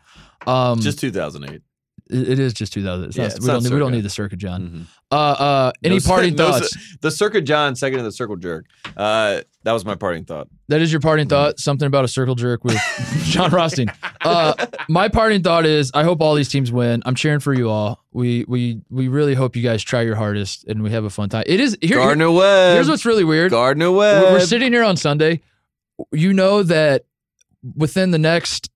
Um, 0.47 0.81
just 0.81 0.98
2008. 0.98 1.62
it, 2.10 2.28
it 2.31 2.39
is 2.39 2.52
just 2.52 2.73
2000. 2.73 3.05
It's 3.06 3.16
Yeah, 3.16 3.28
not, 3.28 3.40
we, 3.40 3.47
don't, 3.47 3.62
need- 3.64 3.73
we 3.73 3.78
don't 3.78 3.93
need 3.93 4.02
the 4.02 4.10
circuit 4.10 4.39
John. 4.39 4.62
Mhm. 4.69 4.86
Uh, 5.12 5.14
uh, 5.14 5.73
any 5.85 5.97
No, 5.97 6.01
parting 6.06 6.35
no, 6.36 6.51
thoughts? 6.52 6.97
The 7.02 7.10
Circuit 7.10 7.43
John, 7.43 7.77
second 7.77 7.98
of 7.98 8.05
the 8.06 8.12
Circle 8.12 8.36
Jerk. 8.36 8.64
Uh, 8.97 9.43
that 9.62 9.73
was 9.73 9.85
my 9.85 9.94
parting 9.94 10.24
thought. 10.24 10.48
That 10.69 10.81
is 10.81 10.90
your 10.90 11.01
Mm-hmm. 11.01 11.06
parting 11.09 11.28
thought. 11.28 11.60
Something 11.60 11.86
about 11.86 12.05
a 12.05 12.09
circle 12.09 12.35
jerk 12.35 12.64
with 12.64 12.77
Jon 13.24 13.51
Rothstein. 13.51 13.93
Uh, 14.23 14.55
my 14.89 15.09
parting 15.09 15.43
thought 15.43 15.66
is 15.66 15.90
I 15.94 16.02
hope 16.02 16.20
all 16.23 16.35
these 16.35 16.48
teams 16.48 16.73
win. 16.73 17.02
I'm 17.05 17.14
cheering 17.14 17.40
for 17.40 17.52
you 17.55 17.69
all. 17.69 18.02
We 18.12 18.44
we 18.48 18.81
we 18.90 19.09
really 19.09 19.35
hope 19.35 19.55
you 19.55 19.62
guys 19.62 19.82
try 19.82 20.01
your 20.02 20.16
hardest 20.16 20.64
and 20.66 20.82
we 20.82 20.90
have 20.90 21.05
a 21.05 21.10
fun 21.10 21.28
time. 21.28 21.44
It 21.47 21.60
is 21.60 21.77
here. 21.82 21.98
Gardner 21.98 22.31
Webb. 22.32 22.74
here's 22.74 22.89
what's 22.89 23.05
really 23.05 23.24
weird. 23.24 23.51
Gardner 23.51 23.90
We're, 23.93 23.98
Webb. 24.23 24.32
we're 24.32 24.40
sitting 24.47 24.73
here 24.73 24.82
on 24.82 24.97
Sunday. 24.97 25.43
You 26.12 26.32
know 26.32 26.62
that 26.62 27.05
within 27.77 28.10
the 28.10 28.19
next 28.19 28.70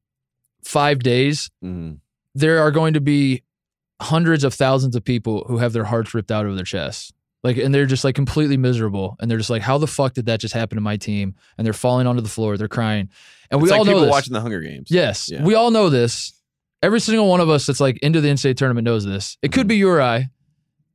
five 0.64 1.01
days, 1.01 1.51
Mhm. 1.64 1.98
there 2.34 2.60
are 2.60 2.70
going 2.70 2.94
to 2.94 3.01
be 3.01 3.43
hundreds 4.01 4.44
of 4.44 4.52
thousands 4.55 4.94
of 4.94 5.05
people 5.05 5.44
who 5.48 5.59
have 5.59 5.72
their 5.72 5.84
hearts 5.84 6.12
ripped 6.14 6.30
out 6.30 6.47
of 6.47 6.55
their 6.56 6.64
chests. 6.64 7.12
Like, 7.43 7.56
and 7.56 7.72
they're 7.74 7.86
just 7.86 8.05
like 8.05 8.14
completely 8.14 8.56
miserable. 8.56 9.16
And 9.20 9.30
they're 9.30 9.38
just 9.38 9.51
like, 9.51 9.62
how 9.62 9.78
the 9.78 9.86
fuck 9.86 10.14
did 10.14 10.26
that 10.26 10.40
just 10.40 10.52
happen 10.52 10.76
to 10.76 10.82
my 10.82 10.97
team? 10.97 11.34
And 11.56 11.64
they're 11.64 11.72
falling 11.72 12.06
onto 12.06 12.20
the 12.20 12.28
floor. 12.28 12.56
They're 12.56 12.66
crying. 12.68 13.09
And 13.51 13.62
we 13.62 13.70
like 13.70 13.78
all 13.78 13.84
know 13.84 13.93
people 13.93 14.02
this. 14.02 14.10
watching 14.10 14.32
the 14.32 14.40
Hunger 14.40 14.60
Games. 14.60 14.88
Yes, 14.90 15.28
Yeah. 15.30 15.44
we 15.44 15.55
all 15.55 15.70
know 15.70 15.88
this. 15.88 16.32
Every 16.82 17.01
single 17.01 17.28
one 17.28 17.40
of 17.40 17.48
us 17.48 17.66
that's 17.66 17.80
like 17.80 17.98
into 17.98 18.20
the 18.20 18.28
NCAA 18.28 18.55
tournament 18.55 18.84
knows 18.84 19.05
this. 19.05 19.38
It 19.43 19.52
could 19.52 19.66
Mhm. 19.66 19.68
be 19.70 19.76
you 19.76 19.88
or 19.88 20.02
I, 20.02 20.28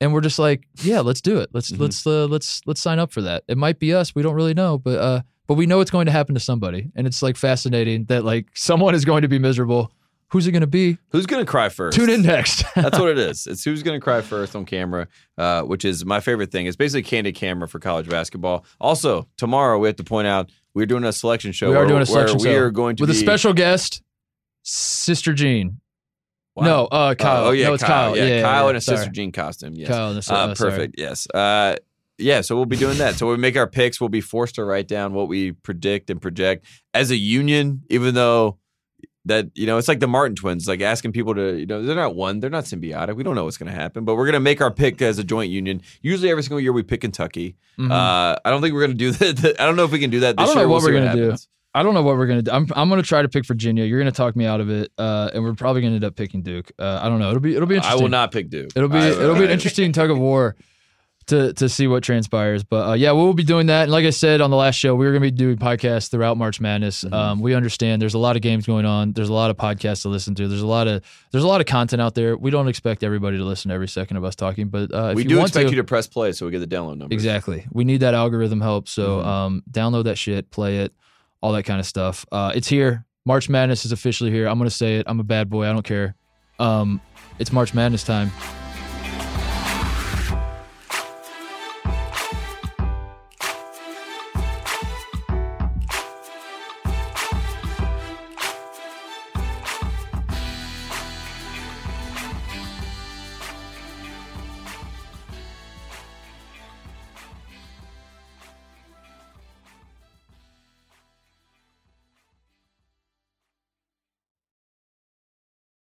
and 0.02 0.14
we're 0.14 0.22
just 0.22 0.38
like, 0.40 0.68
yeah, 0.84 1.00
let's 1.00 1.22
do 1.22 1.38
it. 1.38 1.50
Let's 1.54 1.72
Mhm. 1.72 1.80
let's 1.80 2.06
uh, 2.06 2.26
let's 2.28 2.62
let's 2.66 2.82
sign 2.82 3.00
up 3.00 3.12
for 3.14 3.22
that. 3.22 3.44
It 3.48 3.58
might 3.58 3.80
be 3.80 3.94
us. 3.94 4.14
We 4.14 4.22
don't 4.22 4.36
really 4.36 4.54
know, 4.54 4.78
but 4.78 5.00
uh, 5.00 5.22
but 5.52 5.56
we 5.56 5.66
know 5.66 5.82
it's 5.82 5.92
going 5.92 6.06
to 6.06 6.14
happen 6.14 6.34
to 6.34 6.40
somebody, 6.40 6.90
and 6.96 7.06
it's 7.06 7.22
like 7.22 7.36
fascinating 7.36 8.06
that 8.06 8.24
like 8.24 8.48
someone 8.54 8.96
is 8.96 9.04
going 9.04 9.24
to 9.24 9.28
be 9.28 9.38
miserable. 9.38 9.92
Who's 10.30 10.48
it 10.48 10.54
going 10.54 10.62
to 10.62 10.66
be? 10.68 10.98
Who's 11.10 11.26
gonna 11.26 11.44
cry 11.44 11.68
first? 11.68 11.98
Tune 11.98 12.10
in 12.10 12.22
next. 12.22 12.64
That's 12.76 12.98
what 12.98 13.10
it 13.10 13.18
is. 13.18 13.48
It's 13.48 13.62
who's 13.66 13.84
going 13.84 14.00
to 14.00 14.02
cry 14.02 14.22
first 14.22 14.56
on 14.56 14.64
camera, 14.64 15.10
uh, 15.38 15.64
which 15.64 15.84
is 15.84 16.06
my 16.06 16.22
favorite 16.22 16.54
thing. 16.54 16.68
It's 16.68 16.78
basically 16.78 17.04
candid 17.04 17.36
camera 17.36 17.68
for 17.68 17.80
college 17.80 18.08
basketball. 18.08 18.64
Also, 18.80 19.28
tomorrow 19.36 19.78
we 19.78 19.90
have 19.90 19.98
to 19.98 20.06
point 20.06 20.26
out 20.26 20.50
we're 20.74 20.86
doing 20.86 21.04
a 21.04 21.12
selection 21.12 21.52
show. 21.52 21.70
we 21.70 21.76
are 21.76 21.86
doing 21.86 22.02
a 22.02 22.06
selection 22.06 22.40
show. 22.40 22.46
we 22.50 22.56
are 22.56 22.72
going 22.72 22.96
to 22.96 23.04
with 23.04 23.10
be, 23.10 23.18
a 23.18 23.20
special 23.20 23.52
guest, 23.52 24.02
Sister 24.64 25.34
Jean. 25.34 25.82
Wow. 26.56 26.64
No, 26.64 26.84
uh, 26.86 26.96
Uh, 26.96 27.16
Kyle. 27.16 27.46
oh 27.48 27.52
yeah, 27.52 27.68
no, 27.68 27.74
it's 27.74 27.84
Kyle. 27.84 28.14
Kyle. 28.14 28.18
Yeah, 28.18 28.24
yeah, 28.38 28.42
Kyle 28.42 28.64
yeah, 28.64 28.70
in 28.70 28.76
a 28.78 28.82
sorry. 28.82 28.98
Sister 29.00 29.12
Jean 29.12 29.34
costume. 29.34 29.74
Yes. 29.74 29.90
Kyle 29.90 30.12
in 30.12 30.16
a, 30.16 30.20
Uh, 30.20 30.34
uh, 30.52 30.56
sorry. 30.56 30.72
perfect. 30.72 30.96
Yes. 30.98 31.28
Yeah. 32.22 32.42
So 32.42 32.56
we'll 32.56 32.66
be 32.66 32.78
doing 32.78 32.98
that. 33.00 33.16
So 33.16 33.28
we 33.30 33.38
make 33.38 33.58
our 33.58 33.68
picks. 33.68 34.00
We'll 34.00 34.10
be 34.10 34.22
forced 34.22 34.56
to 34.56 34.64
write 34.64 34.88
down 34.88 35.14
what 35.14 35.28
we 35.28 35.52
predict 35.52 36.10
and 36.10 36.22
project 36.22 36.66
as 36.94 37.12
a 37.12 37.16
union, 37.18 37.84
even 37.90 38.14
though 38.14 38.58
that 39.26 39.48
you 39.54 39.68
know 39.68 39.78
it's 39.78 39.88
like 39.88 40.00
the 40.00 40.08
Martin 40.08 40.36
twins, 40.36 40.68
like 40.68 40.82
asking 40.82 41.12
people 41.12 41.36
to 41.36 41.56
you 41.60 41.66
know 41.68 41.84
they're 41.84 41.96
not 41.96 42.16
one, 42.16 42.40
they're 42.40 42.50
not 42.50 42.64
symbiotic. 42.64 43.16
We 43.16 43.24
don't 43.24 43.36
know 43.36 43.44
what's 43.46 43.58
going 43.58 43.72
to 43.72 43.76
happen, 43.78 44.04
but 44.04 44.16
we're 44.16 44.26
going 44.26 44.34
to 44.34 44.40
make 44.40 44.62
our 44.62 44.72
pick 44.72 45.00
as 45.02 45.20
a 45.20 45.24
joint 45.24 45.52
union. 45.52 45.82
Usually, 46.02 46.32
every 46.32 46.42
single 46.44 46.60
year 46.60 46.74
we 46.74 46.82
pick 46.84 47.02
Kentucky. 47.02 47.56
Mhm. 47.80 47.92
Uh, 47.92 48.36
I 48.44 48.50
don't 48.50 48.62
think 48.62 48.74
we're 48.74 48.88
going 48.88 48.98
to 48.98 49.12
do 49.12 49.12
that. 49.42 49.60
I 49.62 49.66
don't 49.66 49.76
know 49.76 49.84
if 49.84 49.92
we 49.92 50.00
can 50.00 50.10
do 50.10 50.22
that. 50.22 50.38
This 50.38 50.44
I 50.44 50.46
don't 50.48 50.56
know 50.64 50.70
what 50.70 50.82
we'll 50.82 50.94
we're 50.94 51.00
gonna 51.00 51.16
do. 51.16 51.36
I 51.74 51.84
don't 51.84 51.94
know 51.94 52.02
what 52.02 52.18
we're 52.18 52.26
gonna 52.28 52.42
do. 52.42 52.52
I'm 52.52 52.68
I'm 52.76 52.90
gonna 52.90 53.02
try 53.04 53.22
to 53.22 53.30
pick 53.30 53.46
Virginia. 53.46 53.86
You're 53.86 54.00
gonna 54.00 54.12
talk 54.12 54.36
me 54.36 54.46
out 54.46 54.60
of 54.60 54.70
it, 54.70 54.92
uh, 54.98 55.30
and 55.34 55.42
we're 55.44 55.54
probably 55.54 55.82
gonna 55.84 55.96
end 55.96 56.04
up 56.04 56.16
picking 56.18 56.42
Duke. 56.42 56.70
Uh, 56.80 57.00
I 57.02 57.08
don't 57.08 57.20
know. 57.20 57.30
It'll 57.30 57.40
be 57.40 57.56
it'll 57.56 57.68
be 57.68 57.78
I 57.78 57.96
will 57.96 58.10
not 58.10 58.32
pick 58.34 58.50
Duke. 58.50 58.72
It'll 58.76 58.90
be 58.90 58.98
I- 58.98 59.10
it'll 59.12 59.36
be 59.36 59.46
an 59.46 59.52
interesting 59.52 59.94
tug 59.94 60.10
of 60.10 60.18
war 60.18 60.56
to 61.32 61.54
to 61.54 61.68
see 61.68 61.88
what 61.88 62.04
transpires. 62.04 62.64
But 62.64 62.90
uh, 62.90 62.94
yeah, 62.94 63.12
we'll 63.12 63.34
be 63.34 63.44
doing 63.44 63.66
that. 63.68 63.84
And 63.84 63.92
like 63.92 64.06
I 64.06 64.12
said 64.12 64.40
on 64.40 64.50
the 64.52 64.56
last 64.56 64.76
show, 64.76 64.94
we 64.96 65.06
are 65.08 65.12
gonna 65.12 65.20
be 65.20 65.32
doing 65.32 65.58
podcasts 65.58 66.10
throughout 66.10 66.38
March 66.38 66.62
Madness. 66.62 67.04
Mhm. 67.04 67.12
Um, 67.14 67.40
we 67.42 67.54
understand 67.56 68.02
there's 68.02 68.14
a 68.14 68.20
lot 68.20 68.36
of 68.36 68.42
games 68.42 68.66
going 68.66 68.86
on. 68.86 69.14
There's 69.14 69.30
a 69.30 69.34
lot 69.34 69.50
of 69.50 69.58
podcasts 69.58 70.04
to 70.04 70.10
listen 70.10 70.36
to. 70.36 70.48
There's 70.48 70.62
a 70.62 70.68
lot 70.68 70.88
of 70.88 71.04
there's 71.32 71.44
a 71.44 71.48
lot 71.48 71.60
of 71.60 71.68
content 71.68 72.02
out 72.02 72.14
there. 72.16 72.38
We 72.38 72.52
don't 72.52 72.68
expect 72.68 73.04
everybody 73.04 73.38
to 73.38 73.44
listen 73.44 73.70
to 73.70 73.76
every 73.76 73.88
second 73.88 74.18
of 74.18 74.24
us 74.24 74.36
talking, 74.36 74.68
but 74.70 74.94
uh, 74.94 75.10
if 75.10 75.16
We 75.16 75.24
do 75.24 75.42
expect 75.42 75.68
to, 75.70 75.72
you 75.76 75.82
to 75.82 75.84
press 75.84 76.08
play 76.08 76.32
so 76.32 76.46
we 76.46 76.52
get 76.52 76.60
the 76.60 76.68
download 76.76 76.98
number. 76.98 77.14
Exactly. 77.14 77.66
We 77.72 77.84
need 77.84 78.02
that 78.02 78.14
algorithm 78.14 78.62
help. 78.62 78.88
So 78.88 79.20
Mhm. 79.20 79.26
um, 79.26 79.64
download 79.72 80.04
that 80.06 80.18
shit, 80.18 80.52
play 80.52 80.78
it, 80.80 80.94
all 81.42 81.54
that 81.54 81.64
kind 81.64 81.80
of 81.80 81.86
stuff. 81.86 82.26
Uh, 82.32 82.52
it's 82.54 82.68
here. 82.68 83.06
March 83.26 83.50
Madness 83.50 83.86
is 83.86 83.92
officially 83.92 84.32
here. 84.32 84.48
I'm 84.48 84.58
gonna 84.58 84.70
say 84.70 84.98
it. 84.98 85.06
I'm 85.08 85.20
a 85.20 85.24
bad 85.24 85.50
boy. 85.50 85.68
I 85.70 85.74
don't 85.74 85.84
care. 85.84 86.16
Um, 86.60 87.02
it's 87.40 87.52
March 87.52 87.74
Madness 87.74 88.04
time. 88.04 88.32